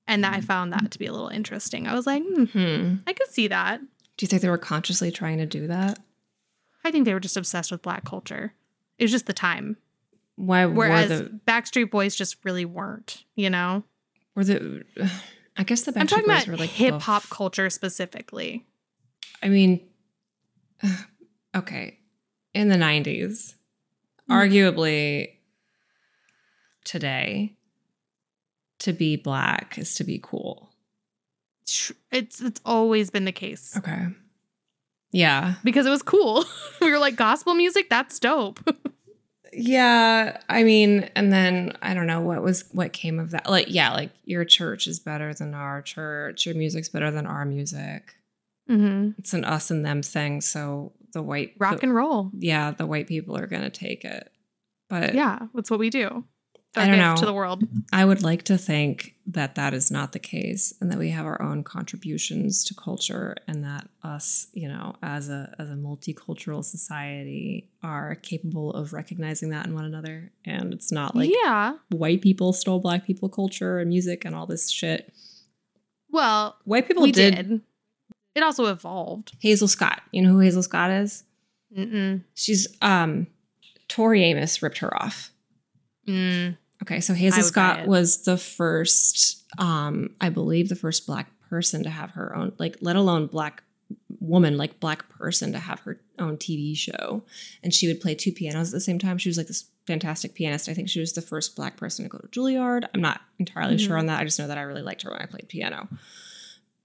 And 0.06 0.22
that 0.22 0.34
I 0.34 0.40
found 0.40 0.72
that 0.72 0.92
to 0.92 0.98
be 0.98 1.06
a 1.06 1.12
little 1.12 1.28
interesting. 1.28 1.88
I 1.88 1.94
was 1.94 2.06
like, 2.06 2.22
hmm, 2.22 2.44
Hmm. 2.44 2.94
I 3.08 3.12
could 3.12 3.28
see 3.28 3.48
that. 3.48 3.80
Do 3.80 4.24
you 4.24 4.28
think 4.28 4.40
they 4.40 4.48
were 4.48 4.56
consciously 4.56 5.10
trying 5.10 5.38
to 5.38 5.46
do 5.46 5.66
that? 5.66 5.98
I 6.86 6.90
think 6.90 7.04
they 7.04 7.14
were 7.14 7.20
just 7.20 7.36
obsessed 7.36 7.70
with 7.72 7.82
black 7.82 8.04
culture. 8.04 8.54
It 8.98 9.04
was 9.04 9.10
just 9.10 9.26
the 9.26 9.32
time. 9.32 9.76
Why 10.36 10.66
Whereas 10.66 11.10
were 11.10 11.16
the 11.16 11.40
Backstreet 11.46 11.90
Boys 11.90 12.14
just 12.14 12.36
really 12.44 12.64
weren't, 12.64 13.24
you 13.34 13.50
know? 13.50 13.84
were 14.34 14.44
the? 14.44 14.84
I 15.56 15.62
guess 15.64 15.82
the 15.82 15.92
Backstreet 15.92 16.00
I'm 16.00 16.06
talking 16.06 16.24
Boys 16.26 16.42
about 16.44 16.48
were 16.48 16.56
like 16.58 16.70
hip 16.70 17.00
hop 17.00 17.28
culture 17.30 17.70
specifically. 17.70 18.66
I 19.42 19.48
mean, 19.48 19.80
okay, 21.56 21.98
in 22.54 22.68
the 22.68 22.76
'90s, 22.76 23.54
Hmm. 24.26 24.32
arguably 24.32 25.28
today, 26.84 27.56
to 28.80 28.92
be 28.92 29.16
black 29.16 29.78
is 29.78 29.94
to 29.96 30.04
be 30.04 30.20
cool. 30.22 30.70
It's 32.12 32.40
it's 32.40 32.60
always 32.64 33.10
been 33.10 33.24
the 33.24 33.32
case 33.32 33.76
Okay. 33.76 34.06
Yeah. 35.12 35.54
because 35.64 35.86
it 35.86 35.90
was 35.90 36.02
cool. 36.02 36.44
we 36.80 36.90
were 36.90 36.98
like 36.98 37.16
gospel 37.16 37.54
music, 37.54 37.88
that's 37.90 38.18
dope. 38.18 38.60
Yeah, 39.58 40.38
I 40.50 40.64
mean, 40.64 41.08
and 41.16 41.32
then 41.32 41.72
I 41.80 41.94
don't 41.94 42.06
know 42.06 42.20
what 42.20 42.42
was 42.42 42.64
what 42.72 42.92
came 42.92 43.18
of 43.18 43.30
that. 43.30 43.48
Like, 43.48 43.66
yeah, 43.70 43.92
like 43.94 44.10
your 44.26 44.44
church 44.44 44.86
is 44.86 44.98
better 45.00 45.32
than 45.32 45.54
our 45.54 45.80
church. 45.80 46.44
Your 46.44 46.54
music's 46.54 46.90
better 46.90 47.10
than 47.10 47.26
our 47.26 47.46
music. 47.46 48.16
hmm 48.66 49.10
It's 49.16 49.32
an 49.32 49.44
us 49.46 49.70
and 49.70 49.82
them 49.86 50.02
thing. 50.02 50.42
So 50.42 50.92
the 51.14 51.22
white 51.22 51.54
Rock 51.58 51.76
the- 51.80 51.84
and 51.86 51.94
roll. 51.94 52.30
yeah, 52.38 52.72
the 52.72 52.84
white 52.86 53.06
people 53.06 53.34
are 53.38 53.46
gonna 53.46 53.70
take 53.70 54.04
it. 54.04 54.30
But 54.90 55.14
Yeah, 55.14 55.46
that's 55.54 55.70
what 55.70 55.80
we 55.80 55.88
do. 55.88 56.24
I 56.74 56.86
don't 56.86 56.98
know. 56.98 57.16
to 57.16 57.24
the 57.24 57.32
world. 57.32 57.62
I 57.92 58.04
would 58.04 58.22
like 58.22 58.42
to 58.44 58.58
think 58.58 59.14
that 59.28 59.54
that 59.54 59.72
is 59.72 59.90
not 59.90 60.12
the 60.12 60.18
case, 60.18 60.74
and 60.80 60.90
that 60.90 60.98
we 60.98 61.10
have 61.10 61.24
our 61.24 61.40
own 61.40 61.64
contributions 61.64 62.64
to 62.64 62.74
culture, 62.74 63.36
and 63.48 63.64
that 63.64 63.88
us, 64.02 64.48
you 64.52 64.68
know, 64.68 64.94
as 65.02 65.28
a 65.28 65.54
as 65.58 65.70
a 65.70 65.74
multicultural 65.74 66.64
society, 66.64 67.70
are 67.82 68.16
capable 68.16 68.72
of 68.74 68.92
recognizing 68.92 69.50
that 69.50 69.66
in 69.66 69.74
one 69.74 69.84
another. 69.84 70.30
And 70.44 70.74
it's 70.74 70.92
not 70.92 71.16
like 71.16 71.30
yeah. 71.44 71.76
white 71.90 72.20
people 72.20 72.52
stole 72.52 72.78
black 72.80 73.06
people 73.06 73.28
culture 73.28 73.78
and 73.78 73.88
music 73.88 74.24
and 74.24 74.34
all 74.34 74.46
this 74.46 74.70
shit. 74.70 75.12
Well, 76.10 76.56
White 76.64 76.86
people 76.86 77.02
we 77.02 77.12
did. 77.12 77.34
did. 77.36 77.60
It 78.34 78.42
also 78.42 78.66
evolved. 78.66 79.32
Hazel 79.40 79.68
Scott. 79.68 80.02
You 80.12 80.22
know 80.22 80.30
who 80.30 80.40
Hazel 80.40 80.62
Scott 80.62 80.90
is? 80.90 81.24
Mm-mm. 81.76 82.22
She's 82.34 82.68
um 82.82 83.26
Tori 83.88 84.22
Amos 84.24 84.62
ripped 84.62 84.78
her 84.78 84.94
off. 85.02 85.30
Mm. 86.06 86.56
Okay, 86.82 87.00
so 87.00 87.14
Hazel 87.14 87.42
Scott 87.42 87.86
was 87.86 88.24
the 88.24 88.36
first, 88.36 89.44
um, 89.58 90.10
I 90.20 90.28
believe, 90.28 90.68
the 90.68 90.76
first 90.76 91.06
black 91.06 91.28
person 91.48 91.82
to 91.84 91.90
have 91.90 92.10
her 92.12 92.34
own, 92.36 92.52
like, 92.58 92.76
let 92.80 92.96
alone 92.96 93.26
black 93.26 93.62
woman, 94.20 94.56
like 94.56 94.78
black 94.80 95.08
person 95.08 95.52
to 95.52 95.58
have 95.58 95.80
her 95.80 96.00
own 96.18 96.36
TV 96.36 96.76
show. 96.76 97.22
And 97.62 97.72
she 97.72 97.86
would 97.86 98.00
play 98.00 98.14
two 98.14 98.32
pianos 98.32 98.68
at 98.68 98.72
the 98.76 98.80
same 98.80 98.98
time. 98.98 99.18
She 99.18 99.28
was 99.28 99.36
like 99.38 99.46
this 99.46 99.64
fantastic 99.86 100.34
pianist. 100.34 100.68
I 100.68 100.74
think 100.74 100.88
she 100.88 100.98
was 101.00 101.12
the 101.12 101.22
first 101.22 101.54
black 101.54 101.76
person 101.76 102.04
to 102.04 102.08
go 102.08 102.18
to 102.18 102.26
Juilliard. 102.28 102.84
I'm 102.92 103.00
not 103.00 103.20
entirely 103.38 103.78
sure 103.78 103.94
Mhm. 103.96 104.00
on 104.00 104.06
that. 104.06 104.20
I 104.20 104.24
just 104.24 104.38
know 104.38 104.48
that 104.48 104.58
I 104.58 104.62
really 104.62 104.82
liked 104.82 105.02
her 105.02 105.10
when 105.10 105.20
I 105.22 105.26
played 105.26 105.48
piano. 105.48 105.88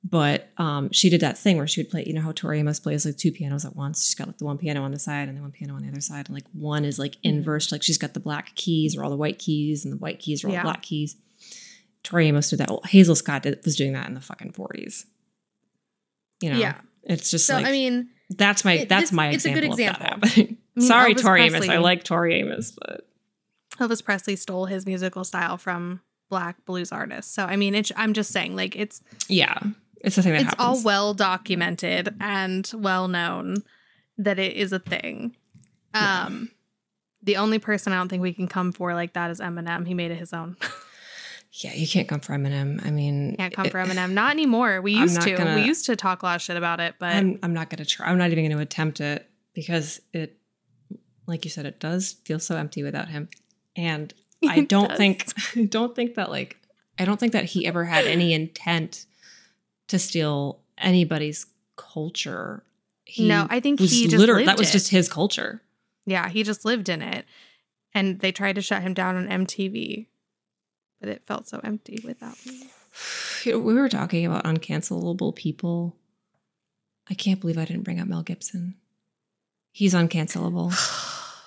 But 0.03 0.49
um, 0.57 0.91
she 0.91 1.09
did 1.11 1.21
that 1.21 1.37
thing 1.37 1.57
where 1.57 1.67
she 1.67 1.79
would 1.81 1.91
play, 1.91 2.03
you 2.07 2.13
know 2.13 2.21
how 2.21 2.31
Tori 2.31 2.59
Amos 2.59 2.79
plays 2.79 3.05
like 3.05 3.17
two 3.17 3.31
pianos 3.31 3.65
at 3.65 3.75
once. 3.75 4.03
She's 4.05 4.15
got 4.15 4.25
like 4.27 4.39
the 4.39 4.45
one 4.45 4.57
piano 4.57 4.81
on 4.81 4.91
the 4.91 4.97
side 4.97 5.27
and 5.29 5.37
the 5.37 5.41
one 5.41 5.51
piano 5.51 5.75
on 5.75 5.83
the 5.83 5.89
other 5.89 6.01
side. 6.01 6.25
And 6.27 6.33
like 6.33 6.45
one 6.53 6.85
is 6.85 6.97
like 6.97 7.13
Mhm. 7.17 7.19
inverse, 7.23 7.71
like 7.71 7.83
she's 7.83 7.99
got 7.99 8.15
the 8.15 8.19
black 8.19 8.55
keys 8.55 8.95
or 8.97 9.03
all 9.03 9.11
the 9.11 9.15
white 9.15 9.37
keys 9.37 9.85
and 9.85 9.93
the 9.93 9.97
white 9.97 10.17
keys 10.19 10.43
are 10.43 10.47
all 10.47 10.53
Yeah. 10.53 10.61
the 10.61 10.69
black 10.69 10.81
keys. 10.81 11.17
Tori 12.03 12.27
Amos 12.27 12.49
did 12.49 12.57
that. 12.59 12.69
Hazel 12.87 13.13
Scott 13.15 13.43
did, 13.43 13.59
was 13.63 13.75
doing 13.75 13.93
that 13.93 14.07
in 14.07 14.15
the 14.15 14.21
fucking 14.21 14.53
40s. 14.53 15.05
You 16.41 16.49
know? 16.49 16.57
Yeah. 16.57 16.81
It's 17.03 17.29
just 17.29 17.45
So 17.45 17.53
like, 17.53 17.67
I 17.67 17.71
mean, 17.71 18.09
that's 18.29 18.65
my, 18.65 18.73
it- 18.73 18.89
that's 18.89 19.03
this- 19.03 19.11
my 19.11 19.29
it's 19.29 19.45
a 19.45 19.49
example, 19.49 19.75
good 19.77 19.87
of 19.87 19.99
that 19.99 20.01
happening. 20.01 20.57
I 20.75 20.79
mean, 20.79 20.87
Sorry, 20.87 21.13
Elvis 21.13 21.21
Tori 21.21 21.41
Amos. 21.43 21.69
I 21.69 21.77
like 21.77 22.03
Tori 22.03 22.35
Amos, 22.39 22.71
but 22.71 23.07
Elvis 23.77 24.03
Presley 24.03 24.35
stole 24.35 24.65
his 24.65 24.85
musical 24.87 25.23
style 25.23 25.57
from 25.57 26.01
black 26.29 26.63
blues 26.65 26.91
artists. 26.91 27.33
So 27.35 27.43
I 27.45 27.55
mean, 27.55 27.75
it's, 27.75 27.91
I'm 27.95 28.13
just 28.13 28.31
saying, 28.31 28.55
like 28.55 28.75
it's 28.75 29.01
yeah, 29.27 29.59
it's 30.03 30.15
the 30.15 30.21
thing 30.23 30.33
that 30.33 30.41
it's 30.43 30.53
all 30.59 30.81
well 30.83 31.13
documented 31.13 32.15
and 32.19 32.69
well 32.73 33.07
known 33.07 33.57
that 34.17 34.39
it 34.39 34.55
is 34.55 34.71
a 34.73 34.79
thing. 34.79 35.35
Yeah. 35.93 36.25
Um, 36.27 36.51
the 37.23 37.37
only 37.37 37.59
person 37.59 37.93
I 37.93 37.97
don't 37.97 38.09
think 38.09 38.21
we 38.21 38.33
can 38.33 38.47
come 38.47 38.71
for 38.71 38.93
like 38.93 39.13
that 39.13 39.29
is 39.31 39.39
Eminem. 39.39 39.85
He 39.87 39.93
made 39.93 40.11
it 40.11 40.17
his 40.17 40.33
own. 40.33 40.57
yeah, 41.53 41.73
you 41.73 41.87
can't 41.87 42.07
come 42.07 42.19
for 42.19 42.33
Eminem. 42.33 42.83
I 42.85 42.89
mean, 42.91 43.35
Can't 43.37 43.53
come 43.53 43.65
it- 43.67 43.71
for 43.71 43.77
Eminem. 43.79 44.11
Not 44.13 44.31
anymore. 44.31 44.81
We 44.81 44.93
used 44.93 45.21
to. 45.21 45.35
gonna- 45.35 45.55
we 45.55 45.63
used 45.63 45.85
to 45.87 45.95
talk 45.95 46.23
a 46.23 46.25
lot 46.25 46.35
of 46.37 46.41
shit 46.41 46.57
about 46.57 46.79
it, 46.79 46.95
but 46.99 47.13
I'm 47.13 47.37
I'm 47.43 47.53
not 47.53 47.69
gonna 47.69 47.85
try. 47.85 48.07
I'm 48.07 48.17
not 48.17 48.31
even 48.31 48.49
gonna 48.49 48.61
attempt 48.61 49.01
it 49.01 49.29
because 49.53 50.01
it, 50.13 50.37
like 51.27 51.43
you 51.45 51.51
said, 51.51 51.65
it 51.65 51.79
does 51.79 52.13
feel 52.25 52.39
so 52.39 52.55
empty 52.57 52.83
without 52.83 53.09
him. 53.09 53.29
And 53.75 54.13
I 54.47 54.61
don't 54.61 54.89
does. 54.89 54.97
think 54.97 55.25
I 55.55 55.65
don't 55.65 55.95
think 55.95 56.15
that 56.15 56.31
like 56.31 56.57
I 56.97 57.05
don't 57.05 57.19
think 57.19 57.33
that 57.33 57.45
he 57.45 57.67
ever 57.67 57.85
had 57.85 58.05
any 58.07 58.33
intent 58.33 59.05
to 59.91 59.99
steal 59.99 60.59
anybody's 60.77 61.45
culture. 61.75 62.63
He 63.05 63.27
no, 63.27 63.45
I 63.49 63.59
think 63.59 63.79
was 63.79 63.91
he 63.91 64.07
just 64.07 64.25
that 64.25 64.57
was 64.57 64.69
it. 64.69 64.71
just 64.71 64.89
his 64.89 65.07
culture. 65.09 65.61
yeah, 66.05 66.29
he 66.29 66.43
just 66.43 66.65
lived 66.65 66.89
in 66.89 67.01
it, 67.01 67.25
and 67.93 68.19
they 68.19 68.31
tried 68.31 68.55
to 68.55 68.61
shut 68.61 68.81
him 68.81 68.93
down 68.93 69.15
on 69.15 69.45
MTV, 69.45 70.07
but 70.99 71.09
it 71.09 71.23
felt 71.25 71.47
so 71.47 71.59
empty 71.63 72.01
without 72.03 72.37
me. 72.45 72.69
We 73.45 73.55
were 73.55 73.89
talking 73.89 74.25
about 74.25 74.43
uncancelable 74.43 75.33
people. 75.33 75.95
I 77.09 77.13
can't 77.15 77.39
believe 77.39 77.57
I 77.57 77.65
didn't 77.65 77.83
bring 77.83 77.99
up 77.99 78.07
Mel 78.07 78.21
Gibson. 78.21 78.75
He's 79.71 79.93
uncancelable. 79.95 80.71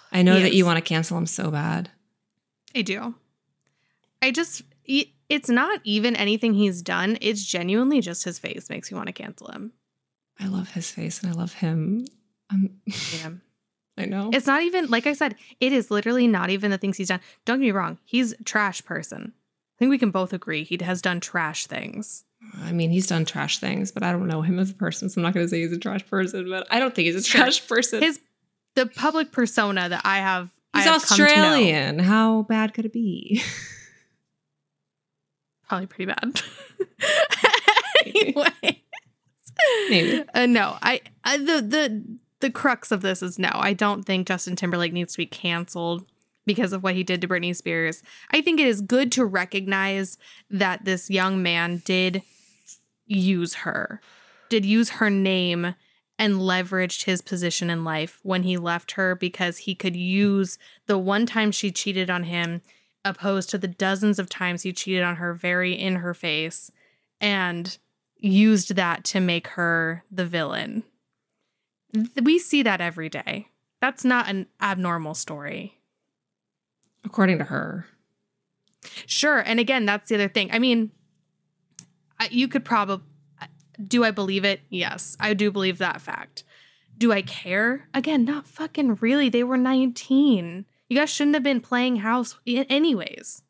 I 0.12 0.22
know 0.22 0.40
that 0.40 0.54
you 0.54 0.64
want 0.64 0.78
to 0.78 0.82
cancel 0.82 1.16
him 1.18 1.26
so 1.26 1.50
bad. 1.50 1.90
I 2.74 2.82
do. 2.82 3.14
I 4.22 4.30
just, 4.32 4.62
it- 4.84 5.08
it's 5.28 5.48
not 5.48 5.80
even 5.84 6.16
anything 6.16 6.54
he's 6.54 6.82
done. 6.82 7.18
It's 7.20 7.44
genuinely 7.44 8.00
just 8.00 8.24
his 8.24 8.38
face 8.38 8.68
makes 8.70 8.90
me 8.90 8.96
want 8.96 9.06
to 9.08 9.12
cancel 9.12 9.48
him. 9.48 9.72
I 10.38 10.46
love 10.46 10.70
his 10.72 10.90
face 10.90 11.22
and 11.22 11.32
I 11.32 11.34
love 11.34 11.54
him. 11.54 12.06
Um, 12.50 12.70
Yeah. 12.86 13.30
I 13.96 14.06
know. 14.06 14.30
It's 14.32 14.48
not 14.48 14.62
even, 14.62 14.86
like 14.88 15.06
I 15.06 15.12
said, 15.12 15.36
it 15.60 15.72
is 15.72 15.88
literally 15.88 16.26
not 16.26 16.50
even 16.50 16.72
the 16.72 16.78
things 16.78 16.96
he's 16.96 17.06
done. 17.08 17.20
Don't 17.44 17.60
get 17.60 17.66
me 17.66 17.70
wrong. 17.70 17.98
He's 18.04 18.32
a 18.32 18.42
trash 18.42 18.84
person. 18.84 19.32
I 19.36 19.78
think 19.78 19.90
we 19.90 19.98
can 19.98 20.10
both 20.10 20.32
agree 20.32 20.64
he 20.64 20.76
has 20.82 21.00
done 21.00 21.20
trash 21.20 21.66
things. 21.68 22.24
I 22.60 22.72
mean, 22.72 22.90
he's 22.90 23.06
done 23.06 23.24
trash 23.24 23.58
things, 23.58 23.92
but 23.92 24.02
I 24.02 24.10
don't 24.10 24.26
know 24.26 24.42
him 24.42 24.58
as 24.58 24.70
a 24.70 24.74
person, 24.74 25.08
so 25.08 25.20
I'm 25.20 25.22
not 25.22 25.32
going 25.32 25.46
to 25.46 25.48
say 25.50 25.60
he's 25.60 25.70
a 25.72 25.78
trash 25.78 26.04
person. 26.08 26.50
But 26.50 26.66
I 26.72 26.80
don't 26.80 26.92
think 26.92 27.06
he's 27.06 27.24
a 27.24 27.28
trash 27.28 27.66
person. 27.68 28.02
His, 28.02 28.20
the 28.74 28.86
public 28.86 29.30
persona 29.30 29.88
that 29.88 30.02
I 30.04 30.18
have, 30.18 30.50
I 30.74 30.80
he's 30.80 30.88
have 30.88 31.02
come 31.04 31.16
to 31.18 31.22
know- 31.22 31.30
Australian. 31.30 31.98
How 32.00 32.42
bad 32.42 32.74
could 32.74 32.86
it 32.86 32.92
be? 32.92 33.42
probably 35.68 35.86
pretty 35.86 36.06
bad. 36.06 36.42
Anyway, 38.06 38.82
Maybe. 39.88 40.24
Uh, 40.34 40.46
no, 40.46 40.76
I, 40.82 41.00
I 41.24 41.38
the 41.38 41.62
the 41.62 42.04
the 42.40 42.50
crux 42.50 42.90
of 42.90 43.02
this 43.02 43.22
is 43.22 43.38
no. 43.38 43.50
I 43.52 43.72
don't 43.72 44.04
think 44.04 44.26
Justin 44.26 44.56
Timberlake 44.56 44.92
needs 44.92 45.12
to 45.12 45.18
be 45.18 45.26
canceled 45.26 46.04
because 46.46 46.72
of 46.72 46.82
what 46.82 46.94
he 46.94 47.02
did 47.02 47.20
to 47.20 47.28
Britney 47.28 47.56
Spears. 47.56 48.02
I 48.30 48.40
think 48.40 48.60
it 48.60 48.66
is 48.66 48.80
good 48.80 49.10
to 49.12 49.24
recognize 49.24 50.18
that 50.50 50.84
this 50.84 51.08
young 51.08 51.42
man 51.42 51.82
did 51.84 52.22
use 53.06 53.54
her, 53.54 54.00
did 54.48 54.66
use 54.66 54.90
her 54.90 55.08
name 55.08 55.74
and 56.18 56.34
leveraged 56.34 57.04
his 57.04 57.22
position 57.22 57.70
in 57.70 57.82
life 57.82 58.20
when 58.22 58.42
he 58.42 58.56
left 58.56 58.92
her 58.92 59.14
because 59.14 59.58
he 59.58 59.74
could 59.74 59.96
use 59.96 60.58
the 60.86 60.98
one 60.98 61.26
time 61.26 61.50
she 61.50 61.72
cheated 61.72 62.10
on 62.10 62.24
him 62.24 62.60
opposed 63.04 63.50
to 63.50 63.58
the 63.58 63.68
dozens 63.68 64.18
of 64.18 64.28
times 64.28 64.62
he 64.62 64.72
cheated 64.72 65.02
on 65.02 65.16
her 65.16 65.34
very 65.34 65.72
in 65.72 65.96
her 65.96 66.14
face 66.14 66.70
and 67.20 67.78
used 68.16 68.76
that 68.76 69.04
to 69.04 69.20
make 69.20 69.48
her 69.48 70.04
the 70.10 70.24
villain. 70.24 70.82
We 72.20 72.38
see 72.38 72.62
that 72.62 72.80
every 72.80 73.08
day. 73.08 73.48
That's 73.80 74.04
not 74.04 74.28
an 74.28 74.46
abnormal 74.60 75.14
story. 75.14 75.78
According 77.04 77.38
to 77.38 77.44
her. 77.44 77.86
Sure. 79.06 79.38
And 79.38 79.60
again, 79.60 79.84
that's 79.84 80.08
the 80.08 80.14
other 80.14 80.28
thing. 80.28 80.50
I 80.52 80.58
mean, 80.58 80.90
you 82.30 82.48
could 82.48 82.64
probably. 82.64 83.06
Do 83.86 84.04
I 84.04 84.12
believe 84.12 84.44
it? 84.44 84.60
Yes, 84.70 85.16
I 85.18 85.34
do 85.34 85.50
believe 85.50 85.78
that 85.78 86.00
fact. 86.00 86.44
Do 86.96 87.12
I 87.12 87.22
care? 87.22 87.88
Again, 87.92 88.24
not 88.24 88.46
fucking 88.46 88.98
really. 89.00 89.28
They 89.28 89.42
were 89.42 89.56
19. 89.56 90.64
You 90.88 90.98
guys 90.98 91.10
shouldn't 91.10 91.34
have 91.34 91.42
been 91.42 91.60
playing 91.60 91.96
house 91.96 92.36
anyways. 92.46 93.42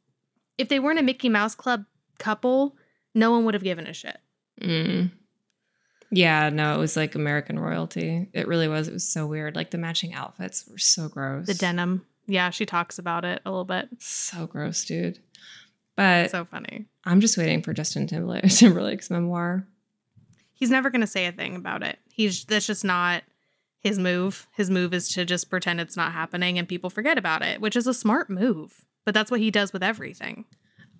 If 0.56 0.68
they 0.68 0.78
weren't 0.78 1.00
a 1.00 1.02
Mickey 1.02 1.28
Mouse 1.28 1.54
Club 1.54 1.84
couple, 2.18 2.76
no 3.14 3.30
one 3.30 3.44
would 3.44 3.54
have 3.54 3.64
given 3.64 3.86
a 3.86 3.92
shit. 3.92 4.18
Mm. 4.60 5.10
Yeah, 6.10 6.48
no, 6.50 6.74
it 6.74 6.78
was 6.78 6.96
like 6.96 7.14
American 7.14 7.58
royalty. 7.58 8.28
It 8.32 8.46
really 8.46 8.68
was. 8.68 8.86
It 8.86 8.92
was 8.92 9.08
so 9.08 9.26
weird. 9.26 9.56
Like 9.56 9.70
the 9.70 9.78
matching 9.78 10.14
outfits 10.14 10.64
were 10.68 10.78
so 10.78 11.08
gross. 11.08 11.46
The 11.46 11.54
denim. 11.54 12.06
Yeah, 12.26 12.50
she 12.50 12.64
talks 12.64 12.98
about 12.98 13.24
it 13.24 13.42
a 13.44 13.50
little 13.50 13.64
bit. 13.64 13.88
So 13.98 14.46
gross, 14.46 14.84
dude. 14.84 15.18
But 15.96 16.30
so 16.30 16.44
funny. 16.44 16.86
I'm 17.04 17.20
just 17.20 17.36
waiting 17.36 17.62
for 17.62 17.72
Justin 17.72 18.06
Timberlake, 18.06 18.44
Timberlake's 18.48 19.10
memoir. 19.10 19.66
He's 20.54 20.70
never 20.70 20.88
going 20.90 21.00
to 21.00 21.06
say 21.06 21.26
a 21.26 21.32
thing 21.32 21.56
about 21.56 21.82
it. 21.82 21.98
He's 22.12 22.44
that's 22.44 22.66
just 22.66 22.84
not 22.84 23.22
his 23.84 23.98
move. 23.98 24.48
His 24.56 24.70
move 24.70 24.92
is 24.92 25.08
to 25.10 25.24
just 25.24 25.48
pretend 25.50 25.80
it's 25.80 25.96
not 25.96 26.12
happening 26.12 26.58
and 26.58 26.66
people 26.68 26.90
forget 26.90 27.16
about 27.18 27.42
it, 27.42 27.60
which 27.60 27.76
is 27.76 27.86
a 27.86 27.94
smart 27.94 28.28
move. 28.28 28.84
But 29.04 29.14
that's 29.14 29.30
what 29.30 29.40
he 29.40 29.50
does 29.52 29.72
with 29.72 29.82
everything. 29.82 30.46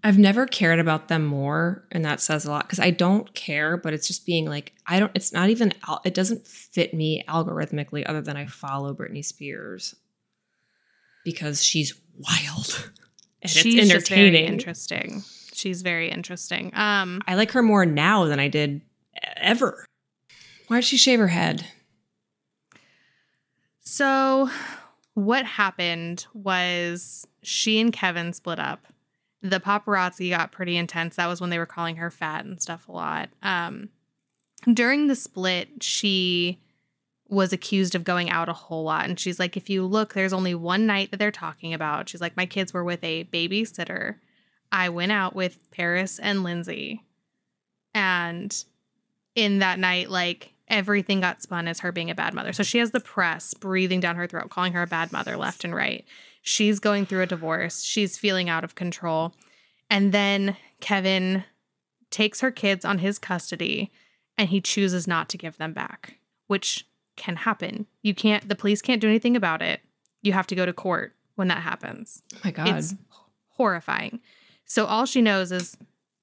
I've 0.05 0.19
never 0.19 0.47
cared 0.47 0.79
about 0.79 1.09
them 1.09 1.25
more, 1.25 1.89
and 1.91 2.05
that 2.05 2.21
says 2.21 2.45
a 2.45 2.51
lot 2.51 2.67
because 2.67 2.79
I 2.79 2.91
don't 2.91 3.33
care, 3.35 3.79
but 3.79 3.95
it's 3.95 4.07
just 4.07 4.27
being 4.27 4.45
like 4.47 4.75
I 4.87 5.01
don't. 5.01 5.11
It's 5.15 5.33
not 5.33 5.49
even. 5.49 5.73
It 6.05 6.13
doesn't 6.13 6.47
fit 6.47 6.93
me 6.93 7.25
algorithmically, 7.27 8.05
other 8.07 8.21
than 8.21 8.37
I 8.37 8.45
follow 8.45 8.93
Britney 8.95 9.25
Spears 9.25 9.95
because 11.25 11.65
she's 11.65 11.99
wild 12.19 12.91
and 13.43 13.51
She's 13.51 13.77
it's 13.77 13.91
entertaining. 13.91 14.45
interesting. 14.45 15.23
She's 15.55 15.81
very 15.81 16.11
interesting. 16.11 16.71
Um, 16.75 17.23
I 17.27 17.35
like 17.37 17.53
her 17.53 17.63
more 17.63 17.87
now 17.87 18.27
than 18.27 18.39
I 18.39 18.49
did 18.49 18.83
ever. 19.39 19.87
Why'd 20.69 20.85
she 20.85 20.99
shave 20.99 21.19
her 21.19 21.29
head? 21.29 21.65
So 23.95 24.51
what 25.15 25.47
happened 25.47 26.27
was 26.35 27.29
she 27.43 27.81
and 27.81 27.93
Kevin 27.93 28.33
split 28.33 28.59
up. 28.59 28.89
The 29.41 29.61
paparazzi 29.61 30.31
got 30.31 30.51
pretty 30.51 30.77
intense. 30.77 31.15
That 31.15 31.29
was 31.29 31.41
when 31.41 31.51
they 31.51 31.59
were 31.59 31.65
calling 31.65 31.97
her 31.97 32.11
fat 32.11 32.45
and 32.45 32.61
stuff 32.61 32.89
a 32.89 32.93
lot. 32.93 33.29
Um, 33.41 33.91
during 34.73 35.07
the 35.07 35.15
split, 35.15 35.81
she 35.83 36.59
was 37.29 37.53
accused 37.53 37.95
of 37.95 38.03
going 38.03 38.31
out 38.31 38.49
a 38.49 38.53
whole 38.55 38.83
lot. 38.83 39.05
And 39.05 39.21
she's 39.21 39.39
like, 39.39 39.57
if 39.57 39.71
you 39.71 39.87
look, 39.87 40.15
there's 40.15 40.33
only 40.33 40.57
one 40.57 40.87
night 40.87 41.13
that 41.13 41.19
they're 41.19 41.31
talking 41.31 41.73
about. 41.73 42.09
She's 42.09 42.21
like, 42.21 42.37
my 42.37 42.47
kids 42.47 42.73
were 42.73 42.85
with 42.85 43.05
a 43.05 43.25
babysitter. 43.25 44.17
I 44.73 44.89
went 44.89 45.13
out 45.13 45.37
with 45.37 45.71
Paris 45.71 46.19
and 46.19 46.43
Lindsay. 46.43 47.05
And 47.95 48.65
in 49.37 49.61
that 49.61 49.79
night, 49.79 50.11
like 50.11 50.54
everything 50.69 51.21
got 51.21 51.43
spun 51.43 51.69
as 51.69 51.81
her 51.81 51.93
being 51.93 52.11
a 52.11 52.15
bad 52.15 52.35
mother. 52.35 52.53
So 52.53 52.63
she 52.63 52.79
has 52.79 52.91
the 52.91 53.01
press 53.01 53.55
breathing 53.55 54.01
down 54.01 54.17
her 54.17 54.27
throat, 54.27 54.51
calling 54.51 54.73
her 54.73 54.83
a 54.83 54.87
bad 54.87 55.13
mother 55.13 55.37
left 55.37 55.65
and 55.65 55.75
right. 55.75 56.05
She's 56.43 56.79
going 56.79 57.07
through 57.07 57.23
a 57.23 57.27
divorce. 57.27 57.83
She's 57.83 58.19
feeling 58.19 58.49
out 58.49 58.65
of 58.65 58.75
control. 58.75 59.35
And 59.91 60.13
then 60.13 60.57
Kevin 60.81 61.45
takes 62.11 62.41
her 62.41 62.51
kids 62.51 62.85
on 62.85 62.99
his 62.99 63.19
custody 63.19 63.91
and 64.37 64.49
he 64.49 64.61
chooses 64.61 65.07
not 65.07 65.29
to 65.31 65.39
give 65.39 65.59
them 65.59 65.73
back, 65.73 66.19
which 66.47 66.87
can 67.17 67.37
happen. 67.37 67.87
You 68.03 68.15
can't, 68.15 68.49
the 68.49 68.55
police 68.55 68.83
can't 68.83 69.01
do 69.01 69.09
anything 69.09 69.37
about 69.37 69.63
it. 69.63 69.81
You 70.23 70.33
have 70.33 70.47
to 70.49 70.55
go 70.55 70.67
to 70.67 70.73
court 70.73 71.15
when 71.35 71.49
that 71.49 71.63
happens. 71.63 72.23
Oh 72.35 72.39
my 72.45 72.51
God. 72.51 72.69
It's 72.69 72.95
horrifying. 73.51 74.21
So 74.65 74.87
all 74.87 75.07
she 75.07 75.23
knows 75.23 75.53
is 75.53 75.77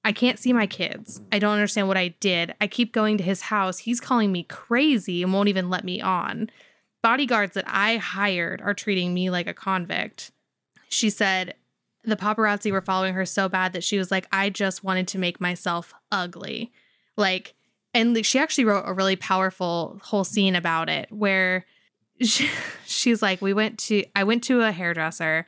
I 0.04 0.12
can't 0.12 0.38
see 0.38 0.52
my 0.52 0.66
kids. 0.66 1.20
I 1.30 1.38
don't 1.38 1.52
understand 1.52 1.88
what 1.88 1.96
I 1.96 2.08
did. 2.20 2.54
I 2.60 2.66
keep 2.66 2.92
going 2.92 3.18
to 3.18 3.24
his 3.24 3.42
house. 3.42 3.78
He's 3.78 4.00
calling 4.00 4.32
me 4.32 4.42
crazy 4.44 5.22
and 5.22 5.32
won't 5.32 5.48
even 5.48 5.70
let 5.70 5.84
me 5.84 6.00
on. 6.00 6.50
Bodyguards 7.02 7.54
that 7.54 7.64
I 7.68 7.96
hired 7.96 8.60
are 8.60 8.74
treating 8.74 9.14
me 9.14 9.30
like 9.30 9.46
a 9.46 9.54
convict. 9.54 10.32
She 10.88 11.08
said 11.08 11.54
the 12.04 12.16
paparazzi 12.16 12.72
were 12.72 12.80
following 12.80 13.14
her 13.14 13.24
so 13.24 13.48
bad 13.48 13.72
that 13.72 13.84
she 13.84 13.98
was 13.98 14.10
like, 14.10 14.26
I 14.32 14.50
just 14.50 14.82
wanted 14.82 15.06
to 15.08 15.18
make 15.18 15.40
myself 15.40 15.94
ugly. 16.10 16.72
Like, 17.16 17.54
and 17.94 18.24
she 18.24 18.38
actually 18.38 18.64
wrote 18.64 18.84
a 18.86 18.92
really 18.92 19.16
powerful 19.16 20.00
whole 20.02 20.24
scene 20.24 20.56
about 20.56 20.88
it 20.88 21.10
where 21.12 21.64
she, 22.20 22.48
she's 22.84 23.22
like, 23.22 23.40
We 23.40 23.52
went 23.52 23.78
to, 23.80 24.04
I 24.16 24.24
went 24.24 24.42
to 24.44 24.62
a 24.62 24.72
hairdresser 24.72 25.46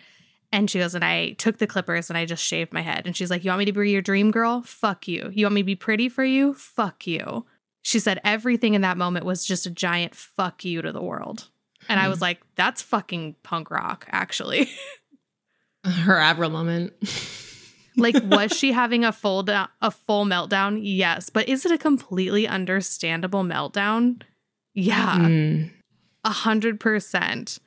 and 0.55 0.71
she 0.71 0.79
goes, 0.79 0.95
and 0.95 1.05
I 1.05 1.33
took 1.33 1.59
the 1.59 1.67
clippers 1.67 2.09
and 2.09 2.17
I 2.17 2.27
just 2.27 2.45
shaved 2.45 2.73
my 2.73 2.81
head. 2.81 3.07
And 3.07 3.17
she's 3.17 3.29
like, 3.29 3.45
You 3.45 3.51
want 3.51 3.59
me 3.59 3.65
to 3.65 3.73
be 3.73 3.91
your 3.91 4.01
dream 4.01 4.31
girl? 4.31 4.63
Fuck 4.63 5.09
you. 5.09 5.31
You 5.33 5.47
want 5.47 5.57
me 5.57 5.63
to 5.63 5.67
be 5.67 5.75
pretty 5.75 6.09
for 6.09 6.25
you? 6.25 6.55
Fuck 6.55 7.09
you. 7.09 7.45
She 7.83 7.99
said 7.99 8.21
everything 8.23 8.75
in 8.75 8.83
that 8.83 8.97
moment 8.97 9.27
was 9.27 9.45
just 9.45 9.67
a 9.67 9.71
giant 9.71 10.15
fuck 10.15 10.65
you 10.65 10.81
to 10.81 10.93
the 10.93 11.03
world. 11.03 11.49
And 11.89 11.99
I 11.99 12.09
was 12.09 12.21
like, 12.21 12.41
That's 12.55 12.83
fucking 12.83 13.35
punk 13.43 13.71
rock, 13.73 14.07
actually. 14.11 14.71
Her 15.85 16.19
Avril 16.19 16.51
moment. 16.51 16.93
like, 17.97 18.15
was 18.23 18.53
she 18.53 18.71
having 18.81 19.05
a 19.05 19.11
full 19.11 19.45
a 19.51 19.91
full 19.91 20.25
meltdown? 20.25 20.79
Yes. 20.81 21.31
But 21.31 21.49
is 21.49 21.67
it 21.67 21.73
a 21.73 21.79
completely 21.79 22.47
understandable 22.47 23.43
meltdown? 23.43 24.23
Yeah. 24.73 25.17
Mm. 25.19 25.71
A 26.23 26.31
hundred 26.31 26.79
percent. 26.79 27.59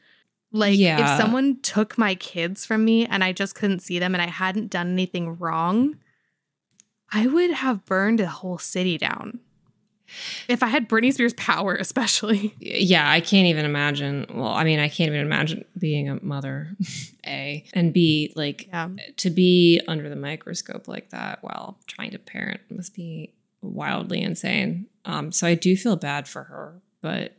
Like 0.51 0.79
Yeah. 0.79 1.01
if 1.01 1.17
someone 1.17 1.59
took 1.61 1.97
my 1.97 2.15
kids 2.15 2.65
from 2.65 2.85
me 2.85 3.05
and 3.05 3.23
I 3.23 3.33
just 3.33 3.55
couldn't 3.55 3.81
see 3.81 3.99
them 3.99 4.15
and 4.15 4.21
I 4.21 4.27
hadn't 4.27 4.69
done 4.69 4.91
anything 4.91 5.37
wrong, 5.37 5.97
I 7.11 7.27
would 7.27 7.51
have 7.51 7.85
burned 7.85 8.19
a 8.19 8.27
whole 8.27 8.57
city 8.57 8.97
down. 8.97 9.39
If 10.47 10.63
I 10.63 10.67
had 10.67 10.87
Britney 10.87 11.13
Spears 11.13 11.33
power, 11.33 11.75
especially. 11.79 12.55
Yeah, 12.59 13.09
I 13.09 13.19
can't 13.19 13.47
even 13.47 13.65
imagine. 13.65 14.25
Well, 14.33 14.47
I 14.47 14.63
mean, 14.63 14.79
I 14.79 14.87
can't 14.87 15.09
even 15.09 15.19
imagine 15.21 15.65
being 15.77 16.07
a 16.09 16.23
mother, 16.23 16.69
A, 17.27 17.65
and 17.73 17.93
B, 17.93 18.31
like 18.35 18.67
Yeah. 18.67 18.89
to 19.17 19.29
be 19.29 19.81
under 19.87 20.07
the 20.09 20.15
microscope 20.15 20.87
like 20.87 21.09
that 21.09 21.39
while 21.43 21.77
trying 21.87 22.11
to 22.11 22.19
parent 22.19 22.61
must 22.69 22.93
be 22.95 23.33
wildly 23.61 24.21
insane. 24.21 24.87
Um, 25.03 25.31
so 25.33 25.45
I 25.47 25.55
do 25.55 25.75
feel 25.75 25.97
bad 25.97 26.27
for 26.27 26.43
her, 26.43 26.81
but 27.01 27.33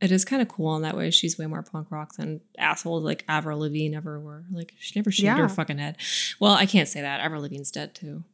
it 0.00 0.10
is 0.10 0.24
kind 0.24 0.40
of 0.40 0.48
cool 0.48 0.76
in 0.76 0.82
that 0.82 0.96
way. 0.96 1.10
She's 1.10 1.38
way 1.38 1.46
more 1.46 1.62
punk 1.62 1.90
rock 1.90 2.14
than 2.14 2.40
assholes 2.58 3.04
like 3.04 3.24
Avril 3.28 3.58
Lavigne 3.60 3.94
ever 3.96 4.18
were. 4.18 4.44
Like 4.50 4.72
she 4.78 4.98
never 4.98 5.10
shaved 5.10 5.24
Yeah. 5.26 5.36
her 5.38 5.48
fucking 5.48 5.78
head. 5.78 5.96
Well, 6.40 6.52
I 6.54 6.66
can't 6.66 6.88
say 6.88 7.00
that. 7.02 7.20
Avril 7.20 7.42
Lavigne's 7.42 7.70
dead 7.70 7.94
too. 7.94 8.24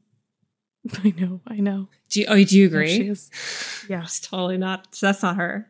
I 1.05 1.13
know, 1.19 1.41
I 1.47 1.57
know. 1.57 1.89
Do 2.11 2.21
you, 2.21 2.27
oh, 2.29 2.43
do 2.45 2.57
you 2.59 2.67
agree? 2.67 2.89
She 2.97 3.09
is. 3.09 3.31
Yeah. 3.89 4.07
Totally 4.23 4.57
not. 4.59 4.97
That's 5.01 5.23
not 5.23 5.37
her. 5.37 5.69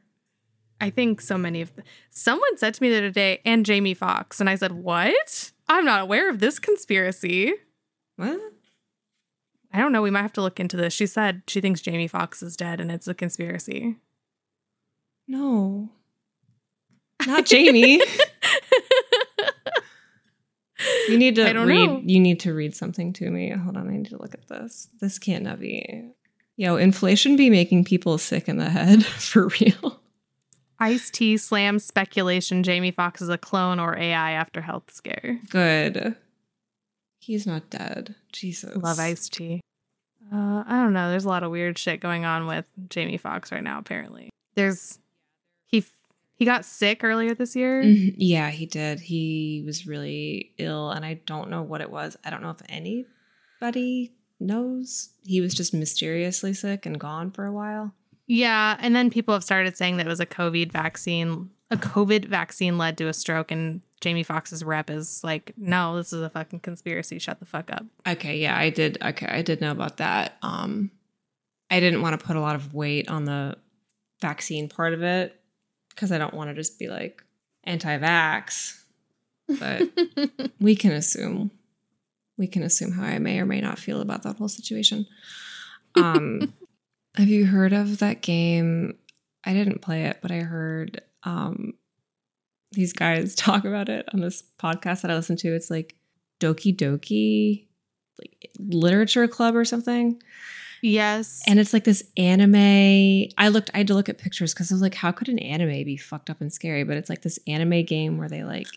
I 0.78 0.90
think 0.90 1.22
so 1.22 1.38
many 1.38 1.62
of 1.62 1.74
the, 1.74 1.82
someone 2.10 2.58
said 2.58 2.74
to 2.74 2.82
me 2.82 2.90
the 2.90 2.98
other 2.98 3.10
day, 3.10 3.40
and 3.46 3.64
Jamie 3.64 3.94
Foxx, 3.94 4.40
and 4.40 4.50
I 4.50 4.56
said, 4.56 4.72
What? 4.72 5.52
I'm 5.68 5.86
not 5.86 6.02
aware 6.02 6.28
of 6.28 6.38
this 6.38 6.58
conspiracy. 6.58 7.54
What? 8.16 8.38
I 9.72 9.78
don't 9.78 9.92
know. 9.92 10.02
We 10.02 10.10
might 10.10 10.22
have 10.22 10.32
to 10.34 10.42
look 10.42 10.60
into 10.60 10.76
this. 10.76 10.92
She 10.92 11.06
said 11.06 11.42
she 11.48 11.60
thinks 11.62 11.80
Jamie 11.80 12.08
Foxx 12.08 12.42
is 12.42 12.56
dead 12.56 12.80
and 12.80 12.90
it's 12.92 13.08
a 13.08 13.14
conspiracy. 13.14 13.96
No. 15.28 15.90
Not 17.26 17.46
Jamie. 17.46 18.00
You 21.08 21.18
need 21.18 21.36
to 21.36 21.48
I 21.48 21.52
don't 21.52 21.66
read. 21.66 21.86
know. 21.86 22.02
You 22.04 22.20
need 22.20 22.40
to 22.40 22.52
read 22.52 22.76
something 22.76 23.12
to 23.14 23.30
me. 23.30 23.50
Hold 23.50 23.76
on, 23.76 23.88
I 23.88 23.96
need 23.96 24.06
to 24.10 24.18
look 24.18 24.34
at 24.34 24.46
this. 24.48 24.88
This 25.00 25.18
can't 25.18 25.42
not 25.44 25.58
be. 25.58 26.10
Yo, 26.56 26.76
inflation 26.76 27.34
be 27.36 27.48
making 27.50 27.84
people 27.84 28.18
sick 28.18 28.48
in 28.48 28.58
the 28.58 28.68
head 28.68 29.04
for 29.06 29.48
real. 29.60 30.00
Ice-T 30.78 31.38
slams 31.38 31.84
speculation 31.84 32.62
Jamie 32.62 32.90
Foxx 32.90 33.22
is 33.22 33.30
a 33.30 33.38
clone 33.38 33.80
or 33.80 33.96
AI 33.96 34.32
after 34.32 34.60
health 34.60 34.92
scare. 34.92 35.40
Good. 35.48 36.14
He's 37.18 37.46
not 37.46 37.70
dead. 37.70 38.14
Jesus. 38.32 38.76
Love 38.76 38.98
Ice-T. 38.98 39.60
Uh, 40.32 40.64
I 40.66 40.82
don't 40.82 40.92
know. 40.92 41.08
There's 41.10 41.24
a 41.24 41.28
lot 41.28 41.42
of 41.42 41.50
weird 41.50 41.78
shit 41.78 42.00
going 42.00 42.24
on 42.26 42.46
with 42.46 42.66
Jamie 42.90 43.16
Foxx 43.16 43.50
right 43.50 43.62
now. 43.62 43.78
Apparently, 43.78 44.28
there's 44.54 44.94
he 44.94 45.00
he 46.36 46.44
got 46.44 46.64
sick 46.64 47.02
earlier 47.02 47.34
this 47.34 47.56
year. 47.56 47.82
Mhm. 47.82 48.14
Yeah, 48.18 48.50
he 48.50 48.66
did. 48.66 49.00
He 49.00 49.62
was 49.66 49.86
really 49.86 50.52
ill, 50.58 50.90
and 50.90 51.04
I 51.04 51.14
don't 51.26 51.50
know 51.50 51.62
what 51.62 51.80
it 51.80 51.90
was. 51.90 52.16
I 52.24 52.30
don't 52.30 52.42
know 52.42 52.50
if 52.50 52.62
anybody 52.68 54.12
knows. 54.38 55.10
He 55.24 55.40
was 55.40 55.54
just 55.54 55.72
mysteriously 55.74 56.52
sick 56.52 56.86
and 56.86 57.00
gone 57.00 57.30
for 57.30 57.44
a 57.46 57.52
while. 57.52 57.94
Yeah, 58.26 58.76
and 58.80 58.94
then 58.94 59.08
people 59.10 59.34
have 59.34 59.44
started 59.44 59.76
saying 59.76 59.96
that 59.96 60.06
it 60.06 60.10
was 60.10 60.20
a 60.20 60.26
COVID 60.26 60.72
vaccine. 60.72 61.50
A 61.70 61.76
COVID 61.76 62.26
vaccine 62.26 62.76
led 62.78 62.98
to 62.98 63.08
a 63.08 63.12
stroke, 63.12 63.50
and 63.50 63.80
Jamie 64.00 64.22
Foxx's 64.22 64.62
rep 64.62 64.90
is 64.90 65.22
like, 65.24 65.52
"No, 65.56 65.96
this 65.96 66.12
is 66.12 66.20
a 66.20 66.28
fucking 66.30 66.60
conspiracy. 66.60 67.18
Shut 67.18 67.40
the 67.40 67.46
fuck 67.46 67.72
up." 67.72 67.86
Okay, 68.06 68.38
yeah, 68.38 68.56
I 68.58 68.70
did. 68.70 68.98
Okay, 69.02 69.26
I 69.26 69.42
did 69.42 69.60
know 69.60 69.70
about 69.70 69.96
that. 69.96 70.36
Um, 70.42 70.90
I 71.70 71.80
didn't 71.80 72.02
want 72.02 72.18
to 72.20 72.24
put 72.24 72.36
a 72.36 72.40
lot 72.40 72.56
of 72.56 72.74
weight 72.74 73.08
on 73.08 73.24
the 73.24 73.56
vaccine 74.20 74.68
part 74.68 74.92
of 74.92 75.02
it 75.02 75.40
because 75.96 76.12
I 76.12 76.18
don't 76.18 76.34
want 76.34 76.50
to 76.50 76.54
just 76.54 76.78
be 76.78 76.88
like 76.88 77.24
anti-vax. 77.64 78.80
But 79.58 79.88
we 80.60 80.76
can 80.76 80.92
assume, 80.92 81.50
we 82.38 82.46
can 82.46 82.62
assume 82.62 82.92
how 82.92 83.04
I 83.04 83.18
may 83.18 83.40
or 83.40 83.46
may 83.46 83.60
not 83.60 83.78
feel 83.78 84.00
about 84.00 84.22
that 84.22 84.36
whole 84.36 84.48
situation. 84.48 85.06
Um, 85.96 86.52
have 87.16 87.28
you 87.28 87.46
heard 87.46 87.72
of 87.72 87.98
that 87.98 88.20
game? 88.20 88.98
I 89.44 89.54
didn't 89.54 89.82
play 89.82 90.04
it, 90.04 90.18
but 90.20 90.30
I 90.30 90.40
heard 90.40 91.00
um, 91.22 91.74
these 92.72 92.92
guys 92.92 93.34
talk 93.36 93.64
about 93.64 93.88
it 93.88 94.06
on 94.12 94.20
this 94.20 94.44
podcast 94.60 95.02
that 95.02 95.10
I 95.10 95.14
listen 95.14 95.36
to. 95.38 95.54
It's 95.54 95.70
like 95.70 95.96
Doki 96.40 96.76
Doki, 96.76 97.66
like 98.18 98.50
literature 98.58 99.26
club 99.26 99.56
or 99.56 99.64
something. 99.64 100.20
Yes, 100.82 101.42
And 101.46 101.58
it's 101.58 101.72
like 101.72 101.84
this 101.84 102.02
anime. 102.16 102.54
I 103.38 103.48
looked, 103.48 103.70
I 103.74 103.78
had 103.78 103.86
to 103.88 103.94
look 103.94 104.08
at 104.08 104.18
pictures 104.18 104.52
because 104.54 104.70
I 104.70 104.74
was 104.74 104.82
like, 104.82 104.94
how 104.94 105.12
could 105.12 105.28
an 105.28 105.38
anime 105.38 105.84
be 105.84 105.96
fucked 105.96 106.30
up 106.30 106.40
and 106.40 106.52
scary? 106.52 106.84
But 106.84 106.96
it's 106.96 107.08
like 107.10 107.22
this 107.22 107.38
anime 107.46 107.84
game 107.84 108.18
where 108.18 108.28
they 108.28 108.44
like 108.44 108.68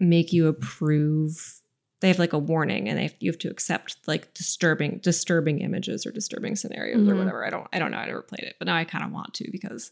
make 0.00 0.32
you 0.32 0.46
approve. 0.48 1.60
They 2.00 2.08
have 2.08 2.18
like 2.20 2.32
a 2.32 2.38
warning, 2.38 2.88
and 2.88 2.96
they 2.96 3.02
have, 3.04 3.14
you 3.18 3.28
have 3.30 3.38
to 3.40 3.50
accept 3.50 3.96
like 4.06 4.32
disturbing, 4.32 5.00
disturbing 5.02 5.60
images 5.60 6.06
or 6.06 6.12
disturbing 6.12 6.54
scenarios 6.54 7.08
or 7.08 7.14
Mhm. 7.14 7.18
whatever. 7.18 7.44
I 7.44 7.50
don't, 7.50 7.66
I 7.72 7.80
don't 7.80 7.90
know. 7.90 7.96
I 7.98 8.06
never 8.06 8.22
played 8.22 8.44
it, 8.46 8.54
but 8.60 8.66
now 8.66 8.76
I 8.76 8.84
kind 8.84 9.04
of 9.04 9.10
want 9.10 9.34
to 9.34 9.50
because 9.50 9.90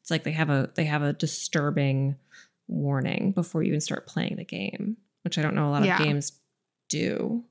it's 0.00 0.10
like 0.12 0.22
they 0.22 0.30
have 0.30 0.48
a 0.48 0.70
they 0.76 0.84
have 0.84 1.02
a 1.02 1.12
disturbing 1.12 2.14
warning 2.68 3.32
before 3.32 3.62
you 3.64 3.68
even 3.70 3.80
start 3.80 4.06
playing 4.06 4.36
the 4.36 4.44
game, 4.44 4.96
which 5.22 5.38
I 5.38 5.42
don't 5.42 5.56
know 5.56 5.68
a 5.68 5.72
lot 5.72 5.84
Yeah. 5.84 5.94
of 6.00 6.04
games 6.06 6.32
do. 6.88 7.44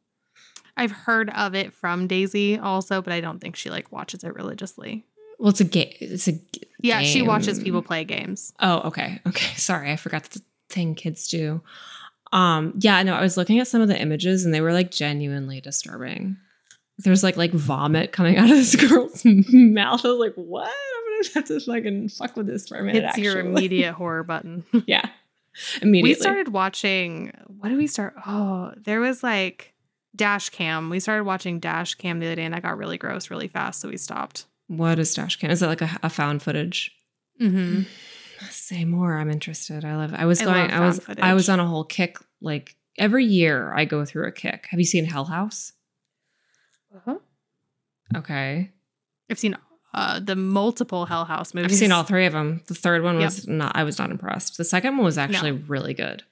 I've 0.80 0.92
heard 0.92 1.30
of 1.32 1.54
it 1.56 1.74
from 1.74 2.08
Daisy 2.08 2.58
also, 2.58 3.02
but 3.02 3.14
I 3.14 3.22
don't 3.22 3.40
think 3.40 3.56
she 3.56 3.70
like 3.70 3.92
watches 3.92 4.24
it 4.24 4.34
religiously. 4.34 5.06
Well, 5.38 5.50
it's 5.50 5.62
a 5.62 5.66
game. 5.66 5.94
It's 6.02 6.28
a 6.28 6.34
g- 6.34 6.42
Yeah, 6.82 7.02
she 7.04 7.22
watches 7.22 7.60
people 7.62 7.82
play 7.82 8.04
games. 8.04 8.54
Oh, 8.60 8.80
okay. 8.88 9.22
Okay. 9.28 9.54
Sorry. 9.56 9.92
I 9.92 9.96
forgot 9.96 10.24
the 10.26 10.42
thing 10.70 10.96
kids 10.96 11.28
do. 11.28 11.62
Um, 12.32 12.74
yeah, 12.80 13.02
no, 13.04 13.14
I 13.16 13.22
was 13.22 13.38
looking 13.38 13.60
at 13.60 13.68
some 13.68 13.82
of 13.82 13.88
the 13.88 14.00
images 14.00 14.46
and 14.46 14.54
they 14.54 14.62
were 14.62 14.74
like 14.74 14.92
genuinely 14.92 15.62
disturbing. 15.62 16.38
There's 16.98 17.24
like 17.24 17.38
like 17.38 17.52
vomit 17.52 18.12
coming 18.12 18.38
out 18.38 18.50
of 18.50 18.56
this 18.58 18.76
girl's 18.76 19.22
mouth. 19.26 20.04
I 20.06 20.10
was 20.10 20.20
like, 20.20 20.36
what? 20.36 20.68
I'm 20.68 21.24
gonna 21.24 21.34
have 21.36 21.46
to 21.46 21.60
fucking 21.62 22.10
fuck 22.10 22.36
with 22.36 22.48
this 22.48 22.68
for 22.68 22.78
a 22.78 22.84
minute. 22.84 23.04
It's 23.06 23.18
your 23.18 23.40
immediate 23.40 23.94
horror 23.94 24.24
button. 24.24 24.64
yeah. 24.86 25.10
Immediately. 25.82 26.10
We 26.12 26.14
started 26.16 26.50
watching. 26.50 27.32
What 27.48 27.70
did 27.70 27.78
we 27.78 27.88
start? 27.88 28.14
Oh, 28.26 28.74
there 28.78 29.00
was 29.00 29.24
like 29.24 29.74
Dash 30.16 30.50
Cam. 30.50 30.90
We 30.90 31.00
started 31.00 31.24
watching 31.24 31.60
Dash 31.60 31.96
Cam 31.96 32.20
the 32.20 32.26
other 32.28 32.36
day, 32.36 32.44
and 32.46 32.54
that 32.54 32.64
got 32.64 32.78
really 32.78 32.98
gross 32.98 33.30
really 33.30 33.48
fast, 33.48 33.80
so 33.82 33.90
we 33.90 33.98
stopped. 33.98 34.46
what 34.68 35.00
is 35.00 35.14
dash 35.14 35.38
cam? 35.38 35.50
Is 35.52 35.62
it 35.64 35.68
like 35.68 35.82
a, 35.82 35.90
a 36.04 36.10
found 36.10 36.42
footage? 36.44 36.92
Mm-hmm. 37.42 37.84
Say 38.50 38.86
more. 38.86 39.18
I'm 39.18 39.30
interested. 39.32 39.84
I 39.86 39.96
love 39.98 40.14
I 40.14 40.26
was 40.26 40.42
I 40.42 40.46
going 40.46 40.72
I 40.72 40.80
was 40.82 41.00
found 41.00 41.20
I 41.22 41.34
was 41.34 41.50
on 41.50 41.60
a 41.60 41.66
whole 41.68 41.84
kick 41.84 42.18
like 42.42 42.76
every 42.98 43.26
year 43.26 43.74
I 43.74 43.86
go 43.86 44.06
through 44.06 44.28
a 44.28 44.32
kick. 44.32 44.68
Have 44.72 44.80
you 44.80 44.86
seen 44.86 45.06
Hell 45.06 45.26
House? 45.26 45.74
Uh-huh. 46.96 47.18
Okay. 48.16 48.72
I've 49.30 49.40
seen 49.40 49.56
uh, 49.94 50.20
the 50.20 50.36
multiple 50.36 51.06
Hell 51.06 51.26
House 51.26 51.54
movies. 51.54 51.72
I've 51.74 51.78
seen 51.78 51.92
all 51.92 52.04
three 52.04 52.26
of 52.26 52.34
them. 52.34 52.62
The 52.68 52.76
third 52.76 53.04
one 53.04 53.20
Yep. 53.20 53.26
was 53.26 53.48
not. 53.48 53.76
I 53.76 53.84
was 53.84 54.00
not 54.00 54.12
impressed. 54.12 54.58
The 54.58 54.64
second 54.66 54.98
one 54.98 55.06
was 55.06 55.18
actually 55.18 55.52
really 55.52 55.94
good. 55.94 56.24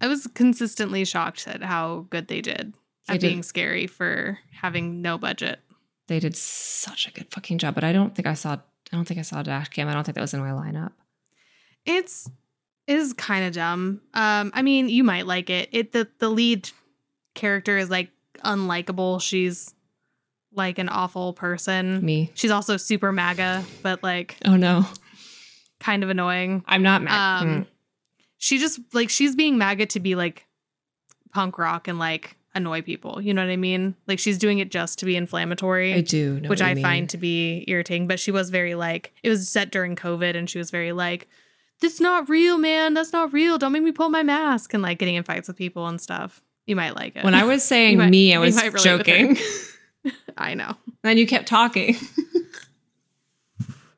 I 0.00 0.06
was 0.08 0.26
consistently 0.34 1.04
shocked 1.04 1.46
at 1.48 1.62
how 1.62 2.06
good 2.10 2.28
they 2.28 2.40
did 2.40 2.74
At 3.08 3.20
did. 3.20 3.28
being 3.28 3.42
scary 3.42 3.86
for 3.86 4.38
having 4.60 5.02
no 5.02 5.18
budget. 5.18 5.60
They 6.08 6.20
did 6.20 6.36
such 6.36 7.06
a 7.08 7.10
good 7.10 7.30
fucking 7.30 7.58
job, 7.58 7.74
but 7.74 7.84
I 7.84 7.92
don't 7.92 8.14
think 8.14 8.26
I 8.26 8.34
saw. 8.34 8.52
I 8.92 8.96
don't 8.96 9.06
think 9.06 9.18
I 9.18 9.22
saw 9.22 9.42
Dash 9.42 9.68
Cam. 9.68 9.88
I 9.88 9.92
don't 9.94 10.04
think 10.04 10.14
that 10.14 10.20
was 10.20 10.34
in 10.34 10.40
my 10.40 10.50
lineup. 10.50 10.92
It's 11.86 12.28
is 12.86 13.12
kind 13.14 13.44
of 13.46 13.52
dumb. 13.52 14.00
Um, 14.12 14.50
I 14.54 14.62
mean, 14.62 14.88
you 14.88 15.04
might 15.04 15.26
like 15.26 15.50
it. 15.50 15.68
It 15.72 15.92
the 15.92 16.08
the 16.18 16.28
lead 16.28 16.70
character 17.34 17.76
is 17.78 17.90
like 17.90 18.10
unlikable. 18.44 19.20
She's 19.22 19.74
like 20.52 20.78
an 20.78 20.88
awful 20.88 21.32
person. 21.32 22.04
Me. 22.04 22.30
She's 22.34 22.50
also 22.50 22.76
super 22.76 23.10
MAGA, 23.12 23.64
but 23.82 24.02
like 24.02 24.36
Oh 24.44 24.56
no, 24.56 24.86
kind 25.80 26.02
of 26.04 26.10
annoying. 26.10 26.62
I'm 26.66 26.82
not 26.82 27.02
mad. 27.02 27.42
Um, 27.42 27.48
Mm. 27.48 27.66
she 28.38 28.58
just 28.58 28.78
like 28.92 29.08
she's 29.10 29.34
being 29.34 29.58
MAGA 29.58 29.86
to 29.86 30.00
be 30.00 30.14
like 30.14 30.46
punk 31.32 31.58
rock 31.58 31.88
and 31.88 31.98
like 31.98 32.36
annoy 32.54 32.82
people. 32.82 33.20
You 33.20 33.34
know 33.34 33.42
what 33.44 33.50
I 33.50 33.56
mean? 33.56 33.94
Like 34.06 34.18
she's 34.18 34.38
doing 34.38 34.58
it 34.58 34.70
just 34.70 34.98
to 35.00 35.06
be 35.06 35.16
inflammatory. 35.16 35.94
I 35.94 36.00
do, 36.00 36.40
which 36.46 36.62
I 36.62 36.74
mean. 36.74 36.82
find 36.84 37.08
to 37.10 37.16
be 37.16 37.64
irritating. 37.68 38.06
But 38.06 38.20
she 38.20 38.30
was 38.30 38.50
very 38.50 38.74
like, 38.74 39.12
it 39.22 39.28
was 39.30 39.48
set 39.48 39.70
during 39.70 39.96
COVID, 39.96 40.36
and 40.36 40.48
she 40.48 40.58
was 40.58 40.70
very 40.70 40.92
like, 40.92 41.28
"This 41.80 42.00
not 42.00 42.28
real, 42.28 42.56
man. 42.58 42.94
That's 42.94 43.12
not 43.12 43.32
real. 43.32 43.58
Don't 43.58 43.72
make 43.72 43.82
me 43.82 43.92
pull 43.92 44.08
my 44.08 44.22
mask," 44.22 44.72
and 44.74 44.82
like 44.82 44.98
getting 44.98 45.14
in 45.16 45.24
fights 45.24 45.48
with 45.48 45.56
people 45.56 45.86
and 45.88 46.00
stuff. 46.00 46.40
You 46.66 46.76
might 46.76 46.94
like 46.96 47.16
it. 47.16 47.24
When 47.24 47.34
I 47.34 47.44
was 47.44 47.62
saying 47.72 47.98
might- 47.98 48.10
me, 48.10 48.34
I 48.34 48.38
was 48.38 48.54
might 48.56 48.72
relate 48.72 48.74
with 48.98 49.06
her. 49.06 49.34
joking. 49.34 49.36
I 50.36 50.54
know. 50.54 50.74
then 51.02 51.16
you 51.18 51.26
kept 51.26 51.46
talking. 51.48 51.96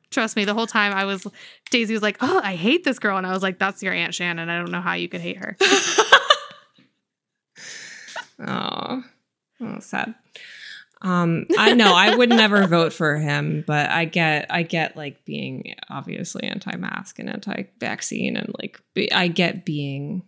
Trust 0.09 0.35
me, 0.35 0.45
the 0.45 0.53
whole 0.53 0.67
time 0.67 0.93
I 0.93 1.05
was, 1.05 1.27
Daisy 1.69 1.93
was 1.93 2.01
like, 2.01 2.17
"Oh, 2.21 2.41
I 2.43 2.55
hate 2.55 2.83
this 2.83 2.97
girl," 2.97 3.17
and 3.17 3.27
I 3.27 3.31
was 3.33 3.43
like, 3.43 3.59
"That's 3.59 3.83
your 3.83 3.93
Aunt 3.93 4.15
Shannon. 4.15 4.49
I 4.49 4.57
don't 4.57 4.71
know 4.71 4.81
how 4.81 4.93
you 4.93 5.07
could 5.09 5.21
hate 5.21 5.37
her." 5.37 5.55
Oh, 8.45 9.03
sad. 9.79 10.15
Um, 11.01 11.45
I 11.57 11.73
know 11.73 11.93
I 11.93 12.15
would 12.15 12.29
never 12.29 12.65
vote 12.65 12.91
for 12.91 13.17
him, 13.17 13.63
but 13.67 13.89
I 13.89 14.05
get, 14.05 14.47
I 14.49 14.63
get 14.63 14.97
like 14.97 15.25
being 15.25 15.75
obviously 15.89 16.43
anti-mask 16.43 17.19
and 17.19 17.29
anti-vaccine, 17.29 18.35
and 18.35 18.51
like 18.59 18.81
be, 18.95 19.11
I 19.11 19.27
get 19.27 19.63
being, 19.63 20.23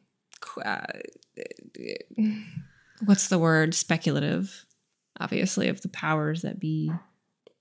uh, 0.63 0.85
what's 3.03 3.29
the 3.29 3.39
word? 3.39 3.73
Speculative, 3.73 4.65
obviously, 5.19 5.69
of 5.69 5.81
the 5.81 5.89
powers 5.89 6.43
that 6.43 6.59
be. 6.59 6.91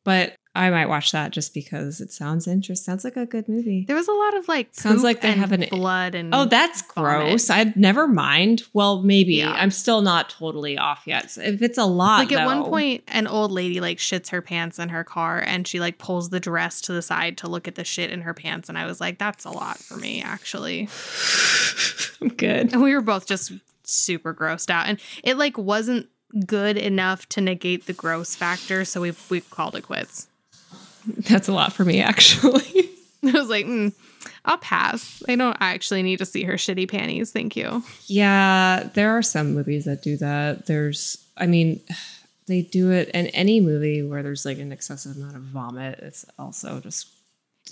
But 0.04 0.36
I 0.58 0.70
might 0.70 0.86
watch 0.88 1.12
that 1.12 1.30
just 1.30 1.54
because 1.54 2.00
it 2.00 2.10
sounds 2.12 2.46
interesting. 2.46 2.84
Sounds 2.84 3.04
like 3.04 3.16
a 3.16 3.26
good 3.26 3.48
movie. 3.48 3.84
There 3.86 3.96
was 3.96 4.08
a 4.08 4.12
lot 4.12 4.36
of 4.36 4.48
like 4.48 4.68
Sounds 4.72 5.02
like 5.02 5.20
they 5.20 5.32
have 5.32 5.52
an- 5.52 5.66
blood 5.70 6.14
and 6.14 6.34
Oh, 6.34 6.44
that's 6.46 6.82
vomit. 6.94 7.20
gross. 7.28 7.48
I'd 7.50 7.76
never 7.76 8.08
mind. 8.08 8.62
Well, 8.72 9.02
maybe. 9.02 9.36
Yeah. 9.36 9.52
I'm 9.52 9.70
still 9.70 10.02
not 10.02 10.30
totally 10.30 10.76
off 10.76 11.02
yet. 11.06 11.30
So 11.30 11.42
if 11.42 11.62
it's 11.62 11.78
a 11.78 11.84
lot, 11.84 12.18
like 12.18 12.32
at 12.32 12.44
one 12.46 12.64
point 12.64 13.04
an 13.08 13.26
old 13.26 13.52
lady 13.52 13.80
like 13.80 13.98
shits 13.98 14.30
her 14.30 14.42
pants 14.42 14.78
in 14.78 14.88
her 14.88 15.04
car 15.04 15.38
and 15.40 15.66
she 15.66 15.78
like 15.80 15.98
pulls 15.98 16.30
the 16.30 16.40
dress 16.40 16.80
to 16.82 16.92
the 16.92 17.02
side 17.02 17.38
to 17.38 17.48
look 17.48 17.68
at 17.68 17.74
the 17.76 17.84
shit 17.84 18.10
in 18.10 18.22
her 18.22 18.34
pants 18.34 18.68
and 18.68 18.76
i 18.76 18.84
was 18.84 19.00
like 19.00 19.18
that's 19.18 19.44
a 19.44 19.50
lot 19.50 19.78
for 19.78 19.96
me 19.96 20.22
actually 20.22 20.88
I'm 22.20 22.28
good. 22.28 22.72
and 22.72 22.82
we 22.82 22.94
were 22.94 23.00
both 23.00 23.26
just 23.26 23.52
super 23.84 24.34
grossed 24.34 24.70
out 24.70 24.86
and 24.86 25.00
it 25.22 25.36
like 25.38 25.56
wasn't 25.56 26.08
good 26.46 26.76
enough 26.76 27.26
to 27.30 27.40
negate 27.40 27.86
the 27.86 27.92
gross 27.92 28.34
factor 28.34 28.84
so 28.84 29.00
we 29.00 29.12
we 29.30 29.40
called 29.40 29.74
it 29.76 29.82
quits 29.82 30.26
That's 31.28 31.48
a 31.48 31.52
lot 31.52 31.72
for 31.72 31.84
me, 31.84 32.00
actually. 32.00 32.90
i 33.24 33.32
was 33.32 33.48
like 33.48 33.66
mm, 33.66 33.92
i'll 34.44 34.58
pass 34.58 35.24
i 35.28 35.34
don't 35.34 35.56
actually 35.58 36.04
need 36.04 36.20
to 36.20 36.24
see 36.24 36.44
her 36.44 36.52
shitty 36.52 36.88
panties 36.88 37.32
thank 37.32 37.56
you 37.56 37.82
yeah, 38.06 38.88
there 38.94 39.16
are 39.16 39.22
some 39.22 39.54
movies 39.54 39.84
that 39.84 40.02
do 40.02 40.16
that. 40.16 40.66
There's, 40.66 41.24
I 41.36 41.46
mean, 41.46 41.80
they 42.46 42.62
do 42.62 42.90
it 42.90 43.10
in 43.10 43.26
any 43.28 43.60
movie 43.60 44.02
where 44.02 44.22
there's 44.22 44.44
like 44.44 44.58
an 44.58 44.72
excessive 44.72 45.16
amount 45.16 45.36
of 45.36 45.42
vomit. 45.42 45.98
It's 46.00 46.24
also 46.38 46.80
just, 46.80 47.08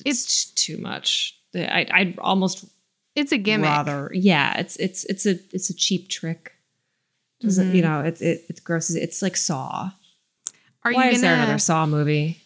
it's, 0.05 0.27
just 0.27 0.57
too 0.59 0.77
much. 0.77 1.39
I, 1.55 1.87
I'd 1.91 2.19
almost 2.19 2.67
it's 3.15 3.33
a 3.33 3.39
gimmick 3.39 3.71
rather, 3.71 4.11
yeah, 4.13 4.59
it's 4.59 4.77
it's 4.77 5.07
it's 5.07 5.25
a 5.25 5.39
it's 5.53 5.71
a 5.71 5.75
cheap 5.75 6.11
trick. 6.11 6.53
Doesn't 7.41 7.75
you 7.75 7.81
know? 7.81 8.01
It 8.01 8.21
it 8.21 8.45
it 8.51 8.63
grosses. 8.63 8.97
It's 8.97 9.23
like 9.23 9.37
Saw. 9.37 9.91
are 10.85 10.93
Why 10.93 11.07
you 11.07 11.13
is 11.13 11.23
there 11.23 11.33
gonna 11.33 11.45
another 11.45 11.59
Saw 11.59 11.87
movie? 11.87 12.43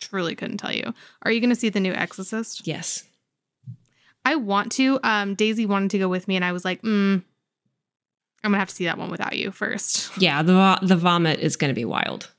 Truly 0.00 0.34
couldn't 0.34 0.58
tell 0.58 0.72
you 0.72 0.94
are 1.22 1.30
you 1.30 1.40
gonna 1.40 1.54
see 1.54 1.68
the 1.68 1.80
new 1.80 1.92
exorcist 1.92 2.66
Yes. 2.66 3.04
I 4.24 4.34
want 4.34 4.72
to. 4.72 5.00
Um, 5.02 5.34
Daisy 5.36 5.64
wanted 5.64 5.90
to 5.92 5.98
go 5.98 6.06
with 6.08 6.28
me, 6.28 6.36
and 6.36 6.44
I 6.44 6.52
was 6.52 6.62
like, 6.62 6.82
mm, 6.82 7.14
I'm 7.14 7.22
gonna 8.42 8.58
have 8.58 8.68
to 8.68 8.74
see 8.74 8.84
that 8.84 8.98
one 8.98 9.10
without 9.10 9.36
you 9.36 9.50
first. 9.50 10.10
Yeah, 10.18 10.42
the 10.42 10.52
vo- 10.52 10.86
the 10.86 10.96
vomit 10.96 11.40
is 11.40 11.56
going 11.56 11.70
to 11.70 11.74
be 11.74 11.86
wild. 11.86 12.30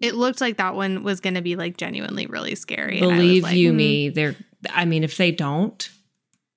It 0.00 0.14
looked 0.14 0.40
like 0.40 0.56
that 0.56 0.74
one 0.74 1.02
was 1.02 1.20
gonna 1.20 1.42
be 1.42 1.56
like 1.56 1.76
genuinely 1.76 2.26
really 2.26 2.54
scary. 2.54 3.00
and 3.00 3.06
I 3.06 3.08
was 3.08 3.16
Believe 3.18 3.42
like, 3.42 3.56
you 3.56 3.72
mm. 3.72 3.76
me, 3.76 4.08
they're. 4.08 4.34
I 4.70 4.86
mean, 4.86 5.04
if 5.04 5.18
they 5.18 5.30
don't, 5.30 5.90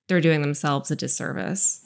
they're 0.08 0.22
doing 0.22 0.40
themselves 0.40 0.90
a 0.90 0.96
disservice 0.96 1.84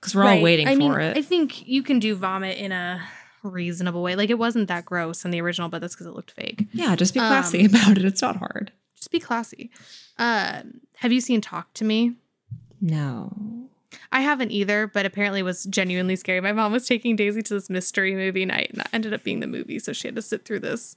because 0.00 0.14
we're 0.14 0.24
all 0.24 0.40
waiting 0.40 0.68
I 0.68 0.74
for 0.74 0.78
mean, 0.78 0.92
it. 0.92 1.16
I 1.16 1.22
think 1.22 1.66
you 1.66 1.82
can 1.82 1.98
do 1.98 2.14
vomit 2.14 2.58
in 2.58 2.70
a 2.70 3.02
reasonable 3.44 4.02
way. 4.02 4.16
Like 4.16 4.30
it 4.30 4.38
wasn't 4.38 4.68
that 4.68 4.84
gross 4.84 5.24
in 5.24 5.30
the 5.30 5.40
original, 5.40 5.68
but 5.68 5.80
that's 5.80 5.94
because 5.94 6.06
it 6.06 6.14
looked 6.14 6.30
fake. 6.32 6.66
yeah, 6.72 6.96
just 6.96 7.14
be 7.14 7.20
classy 7.20 7.66
um, 7.66 7.66
about 7.74 7.98
it. 7.98 8.04
It's 8.04 8.22
not 8.22 8.36
hard. 8.36 8.72
Just 8.96 9.10
be 9.10 9.20
classy. 9.20 9.70
Uh, 10.18 10.62
have 10.96 11.12
you 11.12 11.20
seen 11.20 11.40
Talk 11.40 11.72
to 11.74 11.84
Me? 11.84 12.14
No. 12.80 13.68
I 14.12 14.20
haven't 14.20 14.50
either, 14.50 14.86
but 14.86 15.06
apparently 15.06 15.40
it 15.40 15.44
was 15.44 15.64
genuinely 15.64 16.16
scary. 16.16 16.40
My 16.40 16.52
mom 16.52 16.72
was 16.72 16.86
taking 16.86 17.16
Daisy 17.16 17.42
to 17.42 17.54
this 17.54 17.70
mystery 17.70 18.14
movie 18.14 18.44
night, 18.44 18.70
and 18.70 18.80
that 18.80 18.90
ended 18.92 19.12
up 19.14 19.22
being 19.22 19.40
the 19.40 19.46
movie, 19.46 19.78
so 19.78 19.92
she 19.92 20.08
had 20.08 20.16
to 20.16 20.22
sit 20.22 20.44
through 20.44 20.60
this. 20.60 20.96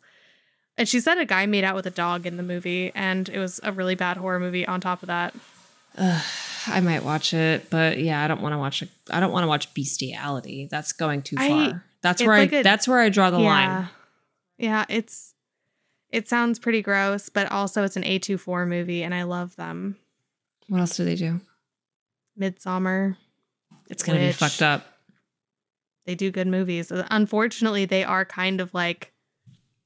And 0.77 0.87
she 0.87 0.99
said 0.99 1.17
a 1.17 1.25
guy 1.25 1.45
made 1.47 1.63
out 1.63 1.75
with 1.75 1.87
a 1.87 1.91
dog 1.91 2.25
in 2.25 2.37
the 2.37 2.43
movie, 2.43 2.91
and 2.93 3.27
it 3.29 3.39
was 3.39 3.59
a 3.63 3.71
really 3.71 3.95
bad 3.95 4.17
horror 4.17 4.39
movie. 4.39 4.65
On 4.67 4.79
top 4.79 5.01
of 5.01 5.07
that, 5.07 5.33
I 6.67 6.81
might 6.81 7.03
watch 7.03 7.33
it, 7.33 7.69
but 7.69 7.97
yeah, 7.99 8.23
I 8.23 8.27
don't 8.27 8.41
want 8.41 8.53
to 8.53 8.57
watch. 8.57 8.81
A, 8.81 8.87
I 9.09 9.19
don't 9.19 9.31
want 9.31 9.43
to 9.43 9.47
watch 9.47 9.73
bestiality. 9.73 10.67
That's 10.69 10.91
going 10.93 11.21
too 11.21 11.35
I- 11.39 11.47
far. 11.47 11.83
that's 12.01 12.21
where 12.21 12.37
like 12.37 12.53
I. 12.53 12.57
a- 12.57 12.63
that's 12.63 12.87
where 12.87 12.99
I 12.99 13.09
draw 13.09 13.29
the 13.29 13.39
yeah, 13.39 13.45
line. 13.77 13.89
yeah, 14.57 14.85
it's 14.89 15.33
it 16.09 16.27
sounds 16.29 16.59
pretty 16.59 16.81
gross, 16.81 17.29
but 17.29 17.51
also 17.51 17.83
it's 17.83 17.95
an 17.97 18.03
A 18.05 18.19
24 18.19 18.65
movie, 18.65 19.03
and 19.03 19.13
I 19.13 19.23
love 19.23 19.55
them. 19.55 19.97
What 20.69 20.79
else 20.79 20.95
do 20.97 21.03
they 21.05 21.15
do? 21.15 21.41
Midsommar, 22.39 23.17
It's 23.89 24.03
gonna 24.03 24.19
be 24.19 24.31
fucked 24.31 24.61
up. 24.61 24.85
they 26.05 26.15
do 26.15 26.31
good 26.31 26.47
movies. 26.47 26.91
Uh, 26.91 27.05
unfortunately, 27.09 27.85
they 27.85 28.03
are 28.03 28.23
kind 28.25 28.61
of 28.61 28.73
like, 28.73 29.11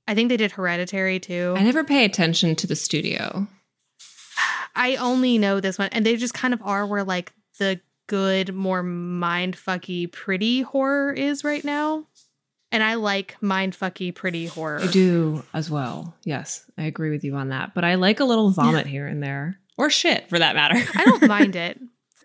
I 0.07 0.13
think 0.15 0.29
they 0.29 0.37
did 0.37 0.51
Hereditary 0.51 1.19
too. 1.19 1.53
I 1.57 1.63
never 1.63 1.83
pay 1.83 2.03
attention 2.05 2.55
to 2.57 2.67
the 2.67 2.75
studio. 2.75 3.47
I 4.75 4.95
only 4.97 5.37
know 5.37 5.59
this 5.59 5.77
one, 5.77 5.89
and 5.91 6.05
they 6.05 6.15
just 6.15 6.33
kind 6.33 6.53
of 6.53 6.61
are 6.63 6.85
where 6.85 7.03
like 7.03 7.33
the 7.59 7.79
good, 8.07 8.53
more 8.53 8.83
mind 8.83 9.55
fucky, 9.55 10.11
pretty 10.11 10.61
horror 10.61 11.13
is 11.13 11.43
right 11.43 11.63
now. 11.63 12.05
And 12.73 12.81
I 12.81 12.93
like 12.93 13.35
mind 13.41 13.73
fucky, 13.77 14.15
pretty 14.15 14.45
horror. 14.45 14.79
I 14.81 14.87
do 14.87 15.43
as 15.53 15.69
well. 15.69 16.15
Yes, 16.23 16.65
I 16.77 16.83
agree 16.83 17.09
with 17.09 17.23
you 17.23 17.35
on 17.35 17.49
that. 17.49 17.73
But 17.73 17.83
I 17.83 17.95
like 17.95 18.19
a 18.21 18.25
little 18.25 18.49
vomit 18.49 18.87
here 18.87 19.07
and 19.07 19.21
there, 19.21 19.59
or 19.77 19.89
shit 19.89 20.29
for 20.29 20.39
that 20.39 20.55
matter. 20.55 20.81
I 20.95 21.05
don't 21.05 21.27
mind 21.27 21.55
it. 21.57 21.79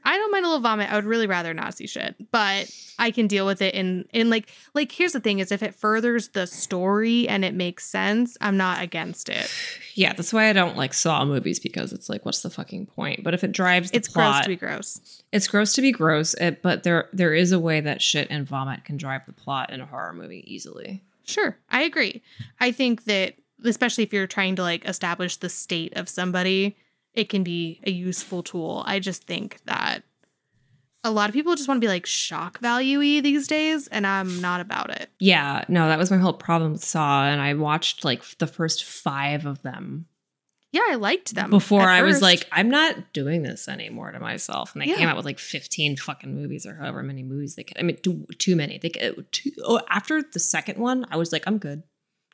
I 0.06 0.16
don't 0.16 0.30
mind 0.30 0.44
a 0.44 0.48
little 0.48 0.62
vomit. 0.62 0.90
I 0.90 0.94
would 0.96 1.04
really 1.04 1.26
rather 1.26 1.52
not 1.52 1.74
see 1.74 1.86
shit, 1.86 2.14
but 2.30 2.70
I 2.98 3.10
can 3.10 3.26
deal 3.26 3.44
with 3.44 3.60
it 3.60 3.74
in 3.74 4.06
in 4.12 4.30
like 4.30 4.48
like 4.72 4.92
here's 4.92 5.12
the 5.12 5.20
thing 5.20 5.40
is 5.40 5.50
if 5.50 5.62
it 5.62 5.74
furthers 5.74 6.28
the 6.28 6.46
story 6.46 7.28
and 7.28 7.44
it 7.44 7.54
makes 7.54 7.84
sense, 7.84 8.36
I'm 8.40 8.56
not 8.56 8.80
against 8.82 9.28
it. 9.28 9.50
yeah, 9.94 10.12
that's 10.12 10.32
why 10.32 10.48
I 10.48 10.52
don't 10.52 10.76
like 10.76 10.94
Saw 10.94 11.24
movies 11.24 11.58
because 11.58 11.92
it's 11.92 12.08
like, 12.08 12.24
what's 12.24 12.42
the 12.42 12.50
fucking 12.50 12.86
point? 12.86 13.24
But 13.24 13.34
if 13.34 13.42
it 13.42 13.52
drives 13.52 13.90
the 13.90 13.96
It's 13.98 14.08
gross 14.08 14.40
to 14.42 14.48
be 14.48 14.56
gross. 14.56 15.22
it's 15.32 15.48
gross 15.48 15.72
to 15.74 15.82
be 15.82 15.90
gross. 15.92 16.34
It, 16.34 16.62
but 16.62 16.84
there 16.84 17.08
there 17.12 17.34
is 17.34 17.50
a 17.52 17.58
way 17.58 17.80
that 17.80 18.00
shit 18.00 18.28
and 18.30 18.46
vomit 18.46 18.84
can 18.84 18.96
drive 18.96 19.26
the 19.26 19.32
plot 19.32 19.72
in 19.72 19.80
a 19.80 19.86
horror 19.86 20.12
movie 20.12 20.44
easily. 20.46 21.02
Sure, 21.24 21.58
I 21.68 21.82
agree. 21.82 22.22
I 22.60 22.70
think 22.70 23.04
that 23.04 23.34
especially 23.64 24.04
if 24.04 24.12
you're 24.12 24.28
trying 24.28 24.54
to 24.54 24.62
like 24.62 24.84
establish 24.84 25.36
the 25.38 25.48
state 25.48 25.96
of 25.96 26.08
somebody, 26.08 26.76
it 27.16 27.28
can 27.28 27.42
be 27.42 27.80
a 27.84 27.90
useful 27.90 28.42
tool. 28.42 28.82
I 28.86 29.00
just 29.00 29.24
think 29.24 29.58
that 29.64 30.02
a 31.02 31.10
lot 31.10 31.28
of 31.28 31.34
people 31.34 31.54
just 31.54 31.68
want 31.68 31.78
to 31.78 31.84
be 31.84 31.88
like 31.88 32.04
shock 32.06 32.58
value 32.58 33.22
these 33.22 33.46
days, 33.46 33.86
and 33.88 34.06
I'm 34.06 34.40
not 34.40 34.60
about 34.60 34.90
it. 34.90 35.08
Yeah, 35.20 35.64
no, 35.68 35.88
that 35.88 35.98
was 35.98 36.10
my 36.10 36.16
whole 36.18 36.32
problem 36.32 36.72
with 36.72 36.84
Saw, 36.84 37.24
and 37.26 37.40
I 37.40 37.54
watched 37.54 38.04
like 38.04 38.22
the 38.38 38.46
first 38.46 38.84
five 38.84 39.46
of 39.46 39.62
them 39.62 40.06
Yeah, 40.72 40.82
I 40.90 40.96
liked 40.96 41.34
them 41.34 41.48
before 41.50 41.88
I 41.88 42.02
was 42.02 42.20
like, 42.20 42.44
I'm 42.52 42.68
not 42.68 43.12
doing 43.14 43.42
this 43.42 43.66
anymore 43.68 44.10
to 44.12 44.18
myself. 44.20 44.74
And 44.74 44.82
they 44.82 44.86
Yeah. 44.88 44.96
came 44.96 45.08
out 45.08 45.16
with 45.16 45.24
like 45.24 45.38
15 45.38 45.96
fucking 45.96 46.34
movies 46.34 46.66
or 46.66 46.74
however 46.74 47.02
many 47.02 47.22
movies 47.22 47.54
they 47.54 47.62
could. 47.64 47.78
I 47.78 47.82
mean, 47.82 47.96
too, 48.02 48.26
too 48.38 48.56
many. 48.56 48.76
They 48.78 48.90
could, 48.90 49.30
too, 49.32 49.52
oh, 49.64 49.80
after 49.88 50.22
the 50.22 50.40
second 50.40 50.78
one, 50.78 51.06
I 51.10 51.16
was 51.16 51.32
like, 51.32 51.44
I'm 51.46 51.56
good, 51.58 51.82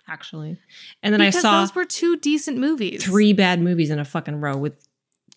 actually. 0.08 0.58
And 1.02 1.12
then 1.12 1.20
because 1.20 1.36
I 1.36 1.40
saw 1.40 1.60
those 1.60 1.74
were 1.74 1.84
two 1.84 2.16
decent 2.16 2.58
movies. 2.58 3.04
three 3.04 3.32
bad 3.32 3.60
movies 3.60 3.90
in 3.90 3.98
a 3.98 4.04
fucking 4.04 4.40
row 4.40 4.56
with 4.56 4.86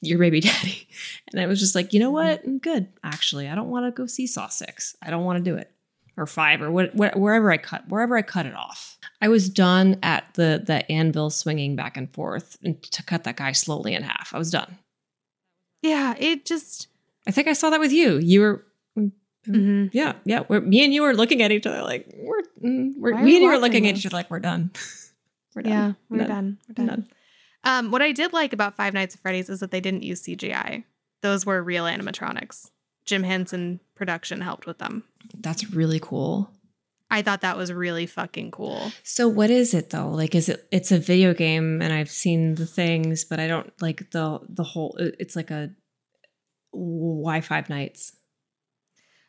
your 0.02 0.20
baby 0.20 0.40
daddy. 0.42 0.88
And 1.32 1.42
I 1.42 1.48
was 1.48 1.60
just 1.60 1.76
like, 1.76 1.94
you 1.94 2.00
know 2.00 2.12
what? 2.12 2.44
I'm 2.46 2.60
good, 2.60 2.88
actually. 3.04 3.48
I 3.48 3.56
don't 3.56 3.70
want 3.70 3.86
to 3.86 3.92
go 3.92 4.06
see 4.06 4.28
Saw 4.28 4.48
6. 4.48 4.96
I 5.02 5.10
don't 5.10 5.24
want 5.24 5.44
to 5.44 5.52
do 5.52 5.56
it. 5.58 5.72
or 6.18 6.26
five 6.26 6.62
or 6.62 6.72
what, 6.72 6.94
what, 6.96 7.18
wherever 7.18 7.52
I 7.52 7.58
cut 7.58 7.88
wherever 7.90 8.16
I 8.18 8.22
cut 8.22 8.46
it 8.46 8.56
off. 8.56 8.98
I 9.22 9.28
was 9.28 9.50
done 9.50 9.98
at 10.04 10.34
the 10.36 10.62
the 10.66 10.90
anvil 10.92 11.30
swinging 11.30 11.76
back 11.76 11.98
and 11.98 12.12
forth 12.14 12.58
and 12.64 12.82
to 12.84 13.04
cut 13.04 13.24
that 13.26 13.36
guy 13.38 13.52
slowly 13.54 13.94
in 13.94 14.04
half. 14.04 14.32
I 14.34 14.38
was 14.38 14.52
done. 14.52 14.78
Yeah, 15.82 16.16
it 16.18 16.46
just 16.46 16.88
I 17.28 17.32
think 17.32 17.48
I 17.48 17.54
saw 17.54 17.70
that 17.70 17.80
with 17.80 17.92
you. 17.92 18.18
You 18.18 18.42
were 18.42 18.66
mhm. 19.48 19.90
yeah 19.94 20.14
yeah. 20.26 20.44
We're, 20.48 20.62
me 20.62 20.84
and 20.84 20.94
you 20.94 21.02
were 21.02 21.14
looking 21.14 21.42
at 21.42 21.52
each 21.52 21.66
other 21.66 21.82
like 21.82 22.14
we're, 22.18 22.42
mm, 22.64 22.94
we're 22.98 23.16
me 23.16 23.24
we 23.24 23.36
and 23.36 23.44
you 23.44 23.50
were 23.50 23.58
looking 23.58 23.88
at 23.88 23.98
each 23.98 24.06
other 24.06 24.16
like 24.16 24.30
we're 24.30 24.40
done. 24.40 24.72
we're 25.56 25.62
done. 25.62 25.72
Yeah, 25.72 25.94
we're 26.10 26.18
Done. 26.20 26.28
done. 26.28 26.58
We're 26.68 26.74
done. 26.74 26.88
Done. 26.88 27.08
Um, 27.64 27.92
what 27.92 28.02
I 28.02 28.12
did 28.12 28.32
like 28.32 28.54
about 28.54 28.76
Five 28.76 28.94
Nights 28.94 29.16
at 29.16 29.22
Freddy's 29.22 29.50
is 29.50 29.60
that 29.62 29.72
they 29.72 29.82
didn't 29.82 30.04
use 30.04 30.22
CGI. 30.22 30.84
Those 31.22 31.46
were 31.46 31.64
real 31.64 31.86
animatronics. 31.86 32.70
Jim 33.06 33.24
Henson 33.24 33.80
production 33.96 34.42
helped 34.42 34.66
with 34.68 34.78
them. 34.78 35.04
That's 35.36 35.72
really 35.72 36.00
cool. 36.00 36.52
I 37.10 37.22
thought 37.22 37.42
that 37.42 37.58
was 37.58 37.72
really 37.72 38.08
fucking 38.08 38.52
cool. 38.52 38.92
So 39.04 39.28
what 39.28 39.50
is 39.50 39.74
it 39.74 39.92
though? 39.92 40.10
Like 40.10 40.36
is 40.36 40.50
it 40.50 40.68
it's 40.72 40.92
a 40.92 41.00
video 41.00 41.34
game 41.34 41.82
and 41.82 41.94
I've 41.94 42.10
seen 42.10 42.56
the 42.56 42.66
things, 42.66 43.26
but 43.26 43.40
I 43.40 43.48
don't 43.48 43.72
like 43.82 44.10
the 44.12 44.40
the 44.50 44.64
whole 44.64 44.96
it's 44.98 45.36
like 45.36 45.52
a 45.52 45.72
why 46.72 47.42
five 47.42 47.70
nights? 47.70 48.16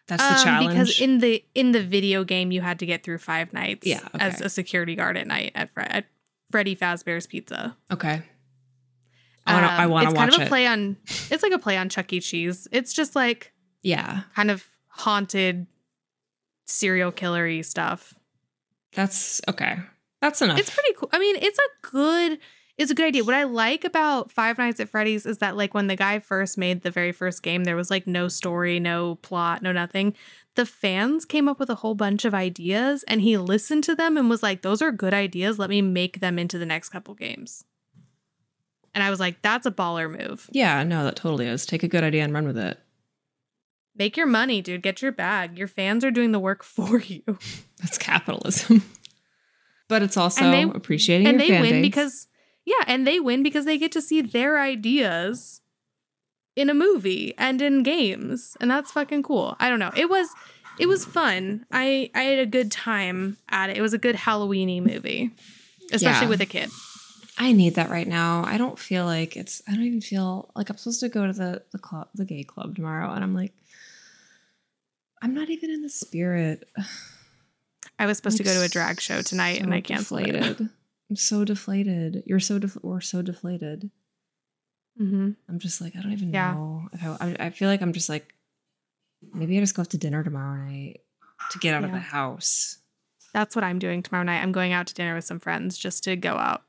That's 0.08 0.22
the 0.22 0.34
Um, 0.38 0.44
challenge. 0.44 0.68
because 0.74 1.00
in 1.00 1.18
the 1.18 1.44
in 1.54 1.72
the 1.72 1.82
video 1.82 2.22
game 2.24 2.52
you 2.52 2.60
had 2.60 2.78
to 2.78 2.86
get 2.86 3.02
through 3.02 3.18
five 3.18 3.52
nights 3.52 3.86
Yeah, 3.86 4.06
as 4.14 4.40
a 4.40 4.48
security 4.48 4.94
guard 4.94 5.16
at 5.16 5.26
night 5.26 5.52
at, 5.54 5.72
Fre- 5.72 5.80
at 5.80 6.06
Freddy 6.50 6.76
Fazbear's 6.76 7.26
Pizza. 7.26 7.76
okay. 7.92 8.22
I 9.48 9.52
want 9.54 9.66
to 9.66 9.72
I 9.72 9.86
want 9.86 10.02
to 10.04 10.10
It's 10.10 10.16
watch 10.16 10.30
kind 10.30 10.34
of 10.34 10.40
a 10.40 10.44
it. 10.44 10.48
play 10.48 10.66
on. 10.66 10.96
It's 11.30 11.42
like 11.42 11.52
a 11.52 11.58
play 11.58 11.76
on 11.76 11.88
Chuck 11.88 12.12
E. 12.12 12.20
Cheese. 12.20 12.66
It's 12.72 12.92
just 12.92 13.14
like 13.14 13.52
yeah. 13.82 14.22
kind 14.34 14.50
of 14.50 14.64
haunted 14.88 15.66
serial 16.66 17.12
killery 17.12 17.64
stuff. 17.64 18.14
That's 18.92 19.40
okay. 19.48 19.78
That's 20.20 20.42
enough. 20.42 20.58
It's 20.58 20.70
pretty 20.70 20.94
cool. 20.96 21.08
I 21.12 21.18
mean, 21.20 21.36
it's 21.36 21.58
a 21.58 21.88
good 21.90 22.38
it's 22.78 22.90
a 22.90 22.94
good 22.94 23.06
idea. 23.06 23.24
What 23.24 23.34
I 23.34 23.44
like 23.44 23.84
about 23.84 24.30
Five 24.30 24.58
Nights 24.58 24.80
at 24.80 24.88
Freddy's 24.88 25.24
is 25.24 25.38
that 25.38 25.56
like 25.56 25.72
when 25.72 25.86
the 25.86 25.96
guy 25.96 26.18
first 26.18 26.58
made 26.58 26.82
the 26.82 26.90
very 26.90 27.12
first 27.12 27.42
game, 27.42 27.64
there 27.64 27.76
was 27.76 27.90
like 27.90 28.06
no 28.06 28.28
story, 28.28 28.78
no 28.78 29.14
plot, 29.16 29.62
no 29.62 29.72
nothing. 29.72 30.14
The 30.56 30.66
fans 30.66 31.24
came 31.24 31.48
up 31.48 31.58
with 31.58 31.70
a 31.70 31.76
whole 31.76 31.94
bunch 31.94 32.24
of 32.24 32.34
ideas 32.34 33.02
and 33.04 33.20
he 33.22 33.36
listened 33.36 33.84
to 33.84 33.94
them 33.94 34.16
and 34.16 34.28
was 34.28 34.42
like, 34.42 34.62
"Those 34.62 34.82
are 34.82 34.92
good 34.92 35.14
ideas. 35.14 35.58
Let 35.58 35.70
me 35.70 35.80
make 35.82 36.20
them 36.20 36.38
into 36.38 36.58
the 36.58 36.66
next 36.66 36.90
couple 36.90 37.14
games." 37.14 37.64
And 38.94 39.02
I 39.02 39.10
was 39.10 39.20
like, 39.20 39.42
"That's 39.42 39.66
a 39.66 39.70
baller 39.70 40.10
move. 40.10 40.48
yeah, 40.52 40.82
no, 40.82 41.04
that 41.04 41.16
totally 41.16 41.46
is. 41.46 41.66
Take 41.66 41.82
a 41.82 41.88
good 41.88 42.04
idea 42.04 42.24
and 42.24 42.32
run 42.32 42.46
with 42.46 42.56
it. 42.58 42.78
Make 43.94 44.16
your 44.18 44.26
money, 44.26 44.60
dude. 44.60 44.82
Get 44.82 45.00
your 45.00 45.12
bag. 45.12 45.56
Your 45.58 45.68
fans 45.68 46.04
are 46.04 46.10
doing 46.10 46.32
the 46.32 46.38
work 46.38 46.62
for 46.76 46.98
you." 47.00 47.22
That's 47.80 47.98
capitalism. 47.98 48.82
but 49.88 50.02
it's 50.02 50.16
also 50.16 50.50
they- 50.50 50.62
appreciating 50.62 51.26
and 51.26 51.40
they 51.40 51.50
win 51.50 51.62
base. 51.70 51.82
because 51.82 52.26
yeah 52.66 52.84
and 52.86 53.06
they 53.06 53.18
win 53.18 53.42
because 53.42 53.64
they 53.64 53.78
get 53.78 53.92
to 53.92 54.02
see 54.02 54.20
their 54.20 54.58
ideas 54.60 55.62
in 56.54 56.68
a 56.68 56.74
movie 56.74 57.32
and 57.38 57.62
in 57.62 57.82
games 57.82 58.56
and 58.60 58.70
that's 58.70 58.92
fucking 58.92 59.22
cool 59.22 59.56
i 59.60 59.68
don't 59.70 59.78
know 59.78 59.92
it 59.96 60.10
was 60.10 60.28
it 60.78 60.86
was 60.86 61.04
fun 61.06 61.64
i 61.72 62.10
i 62.14 62.22
had 62.22 62.38
a 62.38 62.46
good 62.46 62.70
time 62.72 63.36
at 63.48 63.70
it 63.70 63.76
it 63.78 63.82
was 63.82 63.94
a 63.94 63.98
good 63.98 64.16
halloweeny 64.16 64.82
movie 64.82 65.30
especially 65.92 66.26
Yeah. 66.26 66.28
with 66.28 66.40
a 66.42 66.46
kid 66.46 66.70
I 67.38 67.52
need 67.52 67.74
that 67.74 67.90
right 67.90 68.08
now. 68.08 68.44
I 68.46 68.56
don't 68.56 68.78
feel 68.78 69.04
like 69.04 69.36
it's. 69.36 69.60
I 69.68 69.72
don't 69.74 69.82
even 69.84 70.00
feel 70.00 70.50
like 70.56 70.70
I'm 70.70 70.78
supposed 70.78 71.00
to 71.00 71.10
go 71.10 71.26
to 71.26 71.34
the 71.34 71.62
the 71.70 71.78
club, 71.78 72.08
the 72.14 72.24
gay 72.24 72.42
club 72.44 72.76
tomorrow, 72.76 73.10
and 73.12 73.22
I'm 73.22 73.34
like, 73.34 73.52
I'm 75.20 75.34
not 75.34 75.50
even 75.50 75.68
in 75.70 75.82
the 75.82 75.90
spirit. 75.90 76.66
i 77.98 78.06
was 78.06 78.16
supposed 78.16 78.38
to 78.38 78.42
go 78.42 78.54
to 78.54 78.62
a 78.62 78.68
drag 78.68 79.02
show 79.02 79.20
tonight 79.20 79.60
and 79.60 79.74
i 79.74 79.82
canceled 79.82 80.20
it 80.20 80.32
deflated. 80.32 80.70
I'm 81.10 81.16
so 81.16 81.44
deflated. 81.44 82.22
You're 82.26 82.40
so 82.40 82.58
def- 82.58 82.82
we're 82.82 83.00
so 83.00 83.22
deflated. 83.22 83.90
hmm 84.98 85.30
I'm 85.48 85.58
just 85.58 85.80
like 85.80 85.94
I 85.96 86.02
don't 86.02 86.12
even 86.12 86.32
Yeah. 86.32 86.54
know 86.54 86.88
if 86.92 87.02
I, 87.04 87.36
I. 87.38 87.50
Feel 87.50 87.68
like 87.68 87.82
I'm 87.82 87.92
just 87.92 88.08
like 88.08 88.34
maybe 89.32 89.56
I 89.56 89.60
just 89.60 89.74
go 89.74 89.82
out 89.82 89.90
to 89.90 89.98
dinner 89.98 90.24
tomorrow 90.24 90.56
night 90.56 91.00
to 91.50 91.58
get 91.58 91.74
out 91.74 91.84
of 91.84 91.92
the 91.92 91.98
house. 91.98 92.78
that's 93.32 93.54
what 93.54 93.62
i'm 93.64 93.78
doing 93.78 94.02
tomorrow 94.02 94.24
night 94.24 94.42
i'm 94.42 94.52
going 94.52 94.72
out 94.72 94.86
to 94.86 94.94
dinner 94.94 95.14
with 95.14 95.24
some 95.24 95.38
friends 95.38 95.76
just 95.76 96.02
to 96.04 96.16
go 96.16 96.32
out 96.34 96.62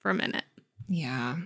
for 0.00 0.10
a 0.10 0.14
minute 0.14 0.44
Yeah, 0.88 1.36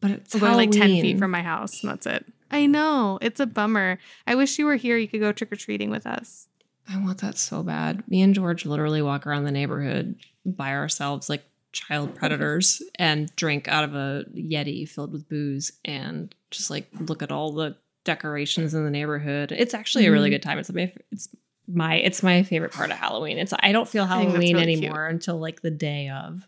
but 0.00 0.10
it's 0.10 0.34
going 0.34 0.56
like 0.56 0.72
10 0.72 1.00
feet 1.00 1.18
from 1.18 1.30
my 1.30 1.42
house 1.42 1.82
and 1.82 1.90
that's 1.92 2.04
it 2.06 2.26
i 2.50 2.66
know 2.66 3.18
it's 3.22 3.38
a 3.40 3.46
bummer 3.46 3.98
i 4.26 4.34
wish 4.34 4.58
you 4.58 4.66
were 4.66 4.74
here 4.76 4.96
you 4.98 5.06
could 5.08 5.20
go 5.20 5.30
trick-or-treating 5.32 5.88
with 5.90 6.06
us 6.06 6.48
I 6.88 6.98
want 6.98 7.18
that 7.18 7.36
so 7.36 7.62
bad. 7.64 8.04
Me 8.08 8.22
and 8.22 8.32
George 8.34 8.64
literally 8.64 9.02
walk 9.02 9.26
around 9.26 9.42
the 9.44 9.50
neighborhood 9.50 10.14
by 10.52 10.72
ourselves 10.72 11.28
like 11.28 11.44
child 11.72 12.14
predators 12.14 12.80
and 12.94 13.34
drink 13.36 13.68
out 13.68 13.84
of 13.84 13.94
a 13.94 14.24
Yeti 14.34 14.88
filled 14.88 15.12
with 15.12 15.28
booze 15.28 15.72
and 15.84 16.34
just 16.50 16.70
like 16.70 16.88
look 17.00 17.22
at 17.22 17.30
all 17.32 17.52
the 17.52 17.76
decorations 18.04 18.72
in 18.72 18.84
the 18.84 18.90
neighborhood. 18.90 19.52
It's 19.52 19.74
actually 19.74 20.06
a 20.06 20.12
really 20.12 20.28
Mhm. 20.28 20.34
good 20.34 20.42
time. 20.42 20.58
It's 20.58 20.72
my 20.72 20.92
it's 21.10 21.28
my 21.68 21.96
it's 21.96 22.22
my 22.22 22.44
favorite 22.44 22.72
part 22.72 22.90
of 22.90 22.96
Halloween. 22.96 23.38
It's 23.38 23.52
I 23.58 23.72
don't 23.72 23.88
feel 23.88 24.04
I 24.04 24.06
think 24.18 24.32
that's 24.32 24.44
Halloween 24.44 24.56
really 24.56 24.66
cute. 24.74 24.84
anymore 24.84 25.06
until 25.06 25.38
like 25.38 25.60
the 25.62 25.70
day 25.70 26.08
of. 26.08 26.46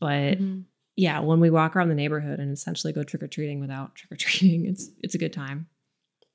But 0.00 0.38
Mhm. 0.38 0.64
yeah, 0.96 1.20
when 1.20 1.40
we 1.40 1.50
walk 1.50 1.76
around 1.76 1.88
the 1.88 1.94
neighborhood 1.94 2.40
and 2.40 2.50
essentially 2.52 2.92
go 2.92 3.02
trick 3.04 3.22
or 3.22 3.28
treating 3.28 3.60
without 3.60 3.94
trick 3.94 4.12
or 4.12 4.16
treating, 4.16 4.66
it's 4.66 4.90
it's 5.02 5.14
a 5.14 5.18
good 5.18 5.32
time. 5.32 5.68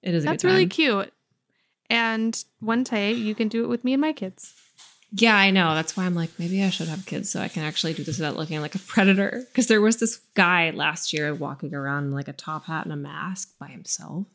It 0.01 0.13
is 0.15 0.23
a 0.23 0.27
That's 0.27 0.43
good 0.43 0.47
time. 0.47 0.55
really 0.57 0.67
cute. 0.69 1.11
And 1.89 2.43
one 2.61 2.83
day 2.83 3.11
you 3.13 3.35
can 3.35 3.47
do 3.47 3.63
it 3.63 3.67
with 3.67 3.83
me 3.83 3.93
and 3.93 4.01
my 4.01 4.13
kids. 4.13 4.53
Yeah, 5.17 5.35
I 5.35 5.49
know. 5.51 5.73
That's 5.75 5.95
why 5.95 6.03
I'm 6.05 6.13
like, 6.15 6.31
maybe 6.37 6.61
I 6.63 6.69
should 6.69 6.87
have 6.89 7.05
kids 7.05 7.29
so 7.29 7.39
I 7.39 7.47
can 7.47 7.63
actually 7.63 7.93
do 7.93 8.03
this 8.03 8.17
without 8.17 8.35
looking 8.35 8.59
like 8.59 8.75
a 8.75 8.79
predator. 8.79 9.43
Because 9.47 9.67
there 9.67 9.79
was 9.81 9.97
this 9.97 10.17
guy 10.33 10.71
last 10.71 11.13
year 11.13 11.33
walking 11.33 11.73
around 11.73 12.05
in 12.05 12.11
like 12.11 12.27
a 12.27 12.33
top 12.33 12.65
hat 12.65 12.83
and 12.85 12.91
a 12.93 12.97
mask 12.97 13.53
by 13.59 13.67
himself. 13.67 14.25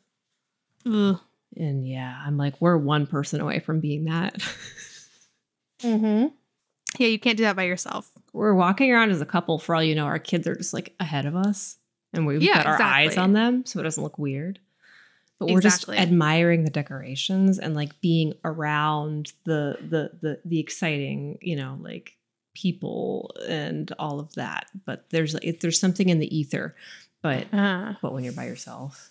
Ugh. 0.86 1.20
And 1.56 1.86
yeah, 1.86 2.18
I'm 2.24 2.36
like, 2.38 2.60
we're 2.60 2.76
one 2.78 3.06
person 3.06 3.40
away 3.40 3.58
from 3.58 3.80
being 3.80 4.04
that. 4.04 4.42
Mm-hmm. 5.82 6.28
Yeah, 6.98 7.06
you 7.06 7.20
can't 7.20 7.36
do 7.36 7.44
that 7.44 7.54
by 7.54 7.62
yourself. 7.62 8.10
we're 8.32 8.52
walking 8.52 8.90
around 8.90 9.10
as 9.12 9.20
a 9.20 9.24
couple. 9.26 9.60
For 9.60 9.76
all 9.76 9.82
you 9.82 9.94
know, 9.94 10.06
our 10.06 10.18
kids 10.18 10.48
are 10.48 10.56
just 10.56 10.74
like 10.74 10.92
ahead 10.98 11.24
of 11.24 11.36
us 11.36 11.76
and 12.12 12.26
we've 12.26 12.42
Yeah, 12.42 12.54
got 12.64 12.66
our 12.66 12.82
eyes 12.82 13.16
on 13.16 13.32
them 13.32 13.64
so 13.64 13.78
it 13.78 13.84
doesn't 13.84 14.02
look 14.02 14.18
weird. 14.18 14.58
But 15.40 15.48
we're 15.48 15.60
just 15.62 15.88
admiring 15.88 16.64
the 16.64 16.70
decorations 16.70 17.58
and 17.58 17.74
like 17.74 17.98
being 18.02 18.34
around 18.44 19.32
the 19.44 19.78
the 19.80 20.10
the 20.20 20.40
the 20.44 20.60
exciting, 20.60 21.38
you 21.40 21.56
know, 21.56 21.78
like 21.80 22.16
people 22.54 23.34
and 23.48 23.90
all 23.98 24.20
of 24.20 24.34
that. 24.34 24.66
But 24.84 25.08
there's 25.10 25.32
like 25.34 25.60
there's 25.60 25.80
something 25.80 26.08
in 26.10 26.18
the 26.18 26.36
ether. 26.38 26.76
But 27.22 27.52
Uh, 27.54 27.94
but 28.02 28.12
when 28.12 28.22
you're 28.22 28.34
by 28.34 28.46
yourself, 28.46 29.10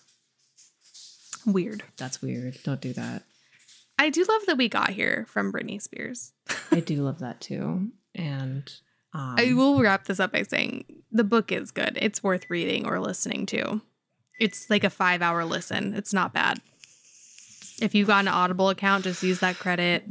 weird. 1.44 1.82
that's 1.96 2.22
weird. 2.22 2.58
Don't 2.62 2.80
do 2.80 2.92
that. 2.92 3.24
I 3.98 4.08
do 4.10 4.24
love 4.24 4.46
that 4.46 4.56
we 4.56 4.68
got 4.68 4.90
here 4.90 5.26
from 5.28 5.52
Britney 5.52 5.82
Spears. 5.82 6.32
I 6.70 6.80
do 6.80 7.02
love 7.02 7.18
that 7.18 7.40
too. 7.40 7.88
And 8.14 8.72
um, 9.12 9.34
I 9.36 9.52
will 9.52 9.80
wrap 9.80 10.04
this 10.06 10.20
up 10.20 10.32
by 10.32 10.42
saying 10.42 10.84
the 11.10 11.24
book 11.24 11.52
is 11.52 11.70
good. 11.70 11.98
It's 12.00 12.22
worth 12.22 12.48
reading 12.48 12.86
or 12.86 12.98
listening 13.00 13.46
to. 13.46 13.82
It's 14.40 14.68
like 14.70 14.82
a 14.84 14.90
five 14.90 15.22
hour 15.22 15.44
listen. 15.44 15.94
It's 15.94 16.12
not 16.12 16.32
bad. 16.32 16.60
If 17.80 17.94
you've 17.94 18.08
got 18.08 18.20
an 18.24 18.28
Audible 18.28 18.68
account, 18.70 19.04
just 19.04 19.22
use 19.22 19.40
that 19.40 19.56
credit 19.58 20.04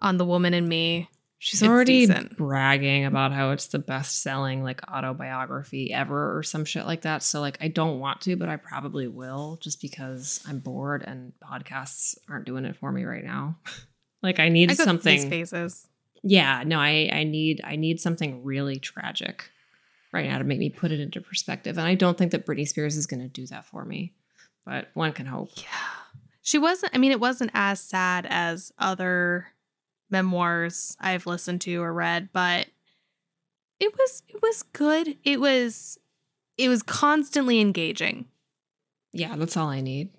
on 0.00 0.16
The 0.18 0.24
Woman 0.24 0.54
in 0.54 0.66
Me. 0.68 1.08
She's 1.38 1.60
It's 1.62 1.68
already 1.68 2.06
decent. 2.06 2.36
bragging 2.36 3.04
about 3.04 3.32
how 3.32 3.50
it's 3.50 3.66
the 3.66 3.78
best 3.78 4.22
selling 4.22 4.62
like 4.64 4.80
autobiography 4.90 5.92
ever 5.92 6.36
or 6.36 6.42
some 6.42 6.64
shit 6.64 6.86
like 6.86 7.02
that. 7.02 7.22
So 7.22 7.40
like 7.40 7.58
I 7.60 7.68
don't 7.68 8.00
want 8.00 8.22
to, 8.22 8.36
but 8.36 8.48
I 8.48 8.56
probably 8.56 9.06
will 9.06 9.58
just 9.60 9.82
because 9.82 10.42
I'm 10.48 10.60
bored 10.60 11.04
and 11.06 11.32
podcasts 11.42 12.16
aren't 12.28 12.46
doing 12.46 12.64
it 12.64 12.76
for 12.76 12.90
me 12.90 13.04
right 13.04 13.24
now. 13.24 13.58
like 14.22 14.40
I 14.40 14.48
need 14.48 14.70
I 14.70 14.74
go 14.74 14.84
through 14.84 14.92
these 14.98 15.20
something. 15.22 15.30
phases. 15.30 15.86
Yeah, 16.22 16.62
no, 16.66 16.80
I 16.80 17.10
I 17.12 17.24
need 17.24 17.60
I 17.62 17.76
need 17.76 18.00
something 18.00 18.42
really 18.42 18.78
tragic 18.78 19.50
right 20.16 20.28
now 20.28 20.38
to 20.38 20.44
make 20.44 20.58
me 20.58 20.70
put 20.70 20.92
it 20.92 21.00
into 21.00 21.20
perspective. 21.20 21.78
And 21.78 21.86
I 21.86 21.94
don't 21.94 22.18
think 22.18 22.32
that 22.32 22.46
Britney 22.46 22.66
Spears 22.66 22.96
is 22.96 23.06
going 23.06 23.22
to 23.22 23.28
do 23.28 23.46
that 23.46 23.66
for 23.66 23.84
me. 23.84 24.12
But 24.64 24.88
one 24.94 25.12
can 25.12 25.26
hope. 25.26 25.50
Yeah. 25.56 25.68
She 26.42 26.58
wasn't, 26.58 26.94
I 26.94 26.98
mean, 26.98 27.12
it 27.12 27.20
wasn't 27.20 27.50
as 27.54 27.80
sad 27.80 28.26
as 28.28 28.72
other 28.78 29.48
memoirs 30.10 30.96
I've 31.00 31.26
listened 31.26 31.60
to 31.62 31.82
or 31.82 31.92
read, 31.92 32.28
but 32.32 32.66
it 33.80 33.92
was 33.96 34.22
it 34.28 34.40
was 34.42 34.62
good. 34.62 35.16
It 35.24 35.40
was 35.40 35.98
it 36.56 36.68
was 36.68 36.82
constantly 36.82 37.60
engaging. 37.60 38.26
Yeah, 39.12 39.36
that's 39.36 39.56
all 39.56 39.68
I 39.68 39.80
need. 39.80 40.10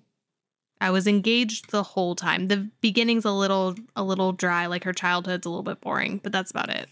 I 0.80 0.90
was 0.90 1.06
engaged 1.06 1.70
the 1.70 1.82
whole 1.82 2.14
time. 2.14 2.46
The 2.46 2.68
beginning's 2.80 3.24
a 3.24 3.32
little 3.32 3.74
a 3.96 4.02
little 4.02 4.32
dry, 4.32 4.66
like 4.66 4.84
her 4.84 4.92
childhood's 4.92 5.46
a 5.46 5.50
little 5.50 5.64
bit 5.64 5.80
boring, 5.80 6.20
but 6.22 6.32
that's 6.32 6.50
about 6.50 6.70
it. 6.70 6.88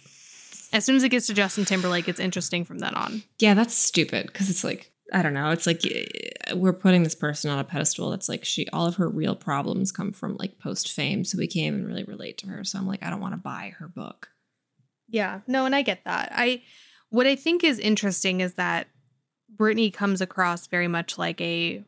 As 0.72 0.84
soon 0.84 0.96
as 0.96 1.04
it 1.04 1.10
gets 1.10 1.26
to 1.28 1.34
Justin 1.34 1.64
Timberlake, 1.64 2.08
it's 2.08 2.20
interesting 2.20 2.64
from 2.64 2.78
then 2.78 2.94
on. 2.94 3.22
Yeah, 3.38 3.54
that's 3.54 3.74
stupid 3.74 4.26
because 4.26 4.50
it's 4.50 4.64
like 4.64 4.90
I 5.12 5.22
don't 5.22 5.34
know. 5.34 5.50
It's 5.50 5.66
like 5.66 5.86
eh, 5.86 6.54
we're 6.54 6.72
putting 6.72 7.02
this 7.02 7.14
person 7.14 7.50
on 7.50 7.58
a 7.58 7.64
pedestal 7.64 8.10
that's 8.10 8.28
like 8.28 8.44
she 8.44 8.66
all 8.72 8.86
of 8.86 8.96
her 8.96 9.08
real 9.08 9.36
problems 9.36 9.92
come 9.92 10.12
from 10.12 10.36
like 10.36 10.58
post 10.58 10.90
fame, 10.90 11.24
so 11.24 11.38
we 11.38 11.46
can't 11.46 11.74
even 11.74 11.86
really 11.86 12.04
relate 12.04 12.38
to 12.38 12.48
her. 12.48 12.64
So 12.64 12.78
I'm 12.78 12.86
like, 12.86 13.02
I 13.02 13.10
don't 13.10 13.20
want 13.20 13.34
to 13.34 13.38
buy 13.38 13.74
her 13.78 13.88
book. 13.88 14.30
Yeah, 15.08 15.40
no, 15.46 15.66
and 15.66 15.74
I 15.74 15.82
get 15.82 16.04
that. 16.04 16.32
I 16.32 16.62
what 17.10 17.26
I 17.26 17.36
think 17.36 17.62
is 17.62 17.78
interesting 17.78 18.40
is 18.40 18.54
that 18.54 18.88
Britney 19.54 19.92
comes 19.92 20.20
across 20.20 20.66
very 20.66 20.88
much 20.88 21.18
like 21.18 21.40
a 21.40 21.84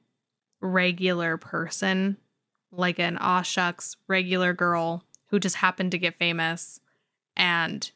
regular 0.60 1.36
person, 1.36 2.16
like 2.70 2.98
an 2.98 3.18
aw 3.18 3.42
shucks 3.42 3.96
regular 4.06 4.52
girl 4.52 5.04
who 5.30 5.40
just 5.40 5.56
happened 5.56 5.90
to 5.90 5.98
get 5.98 6.16
famous 6.16 6.80
and 7.36 7.90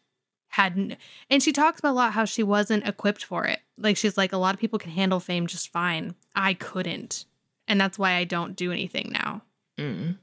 hadn't 0.52 0.96
and 1.30 1.42
she 1.42 1.50
talks 1.50 1.78
about 1.78 1.92
a 1.92 1.94
lot 1.94 2.12
how 2.12 2.26
she 2.26 2.42
wasn't 2.42 2.86
equipped 2.86 3.24
for 3.24 3.46
it. 3.46 3.60
Like 3.78 3.96
she's 3.96 4.18
like 4.18 4.32
a 4.32 4.38
lot 4.38 4.54
of 4.54 4.60
people 4.60 4.78
can 4.78 4.90
handle 4.90 5.18
fame 5.18 5.46
just 5.46 5.72
fine. 5.72 6.14
I 6.34 6.54
couldn't. 6.54 7.24
And 7.66 7.80
that's 7.80 7.98
why 7.98 8.12
I 8.12 8.24
don't 8.24 8.54
do 8.54 8.70
anything 8.70 9.10
now. 9.12 9.42
Mm. 9.78 10.18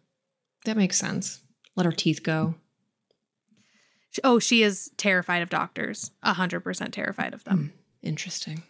That 0.65 0.77
makes 0.77 0.99
sense. 0.99 1.41
Let 1.75 1.85
her 1.85 1.91
teeth 1.91 2.21
go. 2.21 2.55
Oh, 4.23 4.37
she 4.39 4.61
is 4.61 4.91
terrified 4.97 5.41
of 5.41 5.49
doctors. 5.49 6.11
A 6.21 6.33
hundred 6.33 6.59
percent 6.61 6.93
terrified 6.93 7.33
of 7.33 7.43
them. 7.43 7.73
Mm. 7.73 8.07
Interesting. 8.07 8.63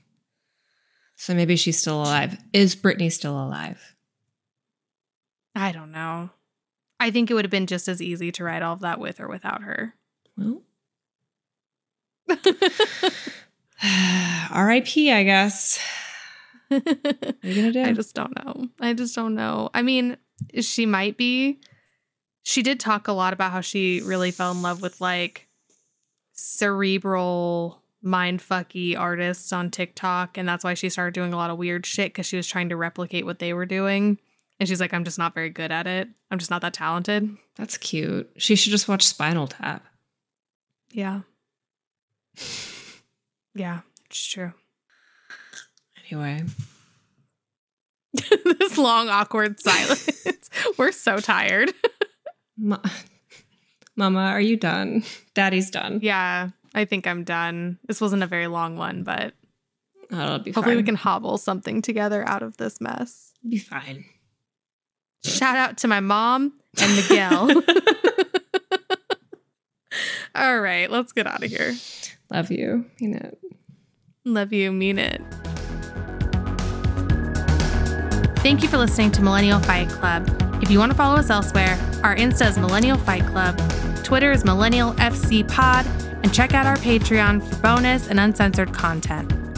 So 1.15 1.35
maybe 1.35 1.57
she's 1.57 1.77
still 1.77 2.01
alive. 2.01 2.37
Is 2.53 2.75
Britney 2.75 3.11
still 3.11 3.37
alive? 3.37 3.95
I 5.55 5.73
don't 5.73 5.91
know. 5.91 6.29
I 7.01 7.11
think 7.11 7.29
it 7.29 7.33
would 7.33 7.43
have 7.43 7.51
been 7.51 7.67
just 7.67 7.89
as 7.89 8.01
easy 8.01 8.31
to 8.31 8.43
write 8.45 8.61
all 8.61 8.73
of 8.73 8.79
that 8.79 8.99
with 8.99 9.19
or 9.19 9.27
without 9.27 9.63
her. 9.63 9.95
Well, 10.37 10.61
R.I.P. 14.51 15.11
I 15.11 15.23
guess. 15.23 15.79
What 16.69 16.85
are 16.85 17.49
you 17.49 17.55
gonna 17.55 17.71
do? 17.71 17.83
I 17.83 17.93
just 17.93 18.13
don't 18.13 18.45
know. 18.45 18.67
I 18.79 18.93
just 18.93 19.15
don't 19.15 19.33
know. 19.33 19.71
I 19.73 19.81
mean, 19.81 20.17
she 20.59 20.85
might 20.85 21.17
be. 21.17 21.59
She 22.43 22.61
did 22.61 22.79
talk 22.79 23.07
a 23.07 23.11
lot 23.11 23.33
about 23.33 23.51
how 23.51 23.61
she 23.61 24.01
really 24.01 24.29
fell 24.29 24.51
in 24.51 24.61
love 24.61 24.81
with 24.81 25.01
like 25.01 25.47
cerebral 26.33 27.81
mindfucky 28.05 28.97
artists 28.97 29.51
on 29.51 29.71
TikTok, 29.71 30.37
and 30.37 30.47
that's 30.47 30.63
why 30.63 30.75
she 30.75 30.89
started 30.89 31.15
doing 31.15 31.33
a 31.33 31.37
lot 31.37 31.49
of 31.49 31.57
weird 31.57 31.87
shit 31.87 32.13
because 32.13 32.27
she 32.27 32.37
was 32.37 32.47
trying 32.47 32.69
to 32.69 32.75
replicate 32.75 33.25
what 33.25 33.39
they 33.39 33.53
were 33.53 33.65
doing. 33.65 34.19
And 34.59 34.67
she's 34.67 34.81
like, 34.81 34.93
I'm 34.93 35.05
just 35.05 35.17
not 35.17 35.33
very 35.33 35.49
good 35.49 35.71
at 35.71 35.87
it. 35.87 36.09
I'm 36.29 36.37
just 36.37 36.51
not 36.51 36.61
that 36.61 36.73
talented. 36.73 37.35
That's 37.55 37.77
cute. 37.77 38.29
She 38.37 38.55
should 38.55 38.71
just 38.71 38.87
watch 38.87 39.05
Spinal 39.05 39.47
Tap. 39.47 39.85
Yeah. 40.91 41.21
Yeah, 43.55 43.79
it's 44.05 44.25
true. 44.25 44.53
Anyway, 46.11 46.43
this 48.13 48.77
long, 48.77 49.09
awkward 49.09 49.59
silence. 49.59 50.49
We're 50.77 50.91
so 50.91 51.17
tired. 51.17 51.73
Ma- 52.57 52.81
Mama, 53.95 54.19
are 54.19 54.41
you 54.41 54.55
done? 54.57 55.03
Daddy's 55.33 55.69
done. 55.69 55.99
yeah, 56.01 56.49
I 56.73 56.85
think 56.85 57.05
I'm 57.05 57.23
done. 57.23 57.77
This 57.87 57.99
wasn't 58.01 58.23
a 58.23 58.27
very 58.27 58.47
long 58.47 58.77
one, 58.77 59.03
but 59.03 59.33
Oh, 60.11 60.39
be 60.39 60.51
hopefully 60.51 60.73
fine. 60.73 60.77
we 60.77 60.83
can 60.83 60.95
hobble 60.95 61.37
something 61.37 61.81
together 61.83 62.27
out 62.27 62.41
of 62.41 62.57
this 62.57 62.81
mess. 62.81 63.33
It'll 63.43 63.51
be 63.51 63.57
fine. 63.59 64.05
Shout 65.23 65.55
out 65.57 65.77
to 65.79 65.87
my 65.87 65.99
mom 65.99 66.53
and 66.81 66.95
Miguel. 66.95 67.51
All 70.35 70.59
right, 70.61 70.89
let's 70.89 71.11
get 71.11 71.27
out 71.27 71.43
of 71.43 71.49
here. 71.51 71.75
Love 72.31 72.51
you. 72.51 72.85
Mean 72.99 73.15
it. 73.15 73.37
Love 74.25 74.53
you, 74.53 74.71
mean 74.71 74.99
it. 74.99 75.21
Thank 78.39 78.61
you 78.61 78.69
for 78.69 78.77
listening 78.77 79.11
to 79.11 79.21
Millennial 79.21 79.59
Fight 79.59 79.89
Club. 79.89 80.29
If 80.61 80.69
you 80.69 80.79
want 80.79 80.91
to 80.91 80.97
follow 80.97 81.15
us 81.15 81.29
elsewhere, 81.29 81.77
our 82.03 82.15
Insta 82.15 82.47
is 82.47 82.57
Millennial 82.57 82.97
Fight 82.97 83.25
Club, 83.25 83.57
Twitter 84.03 84.31
is 84.31 84.45
Millennial 84.45 84.93
FC 84.93 85.47
Pod, 85.47 85.85
and 86.23 86.33
check 86.33 86.53
out 86.53 86.65
our 86.65 86.77
Patreon 86.77 87.41
for 87.41 87.55
bonus 87.61 88.07
and 88.07 88.19
uncensored 88.19 88.73
content. 88.73 89.48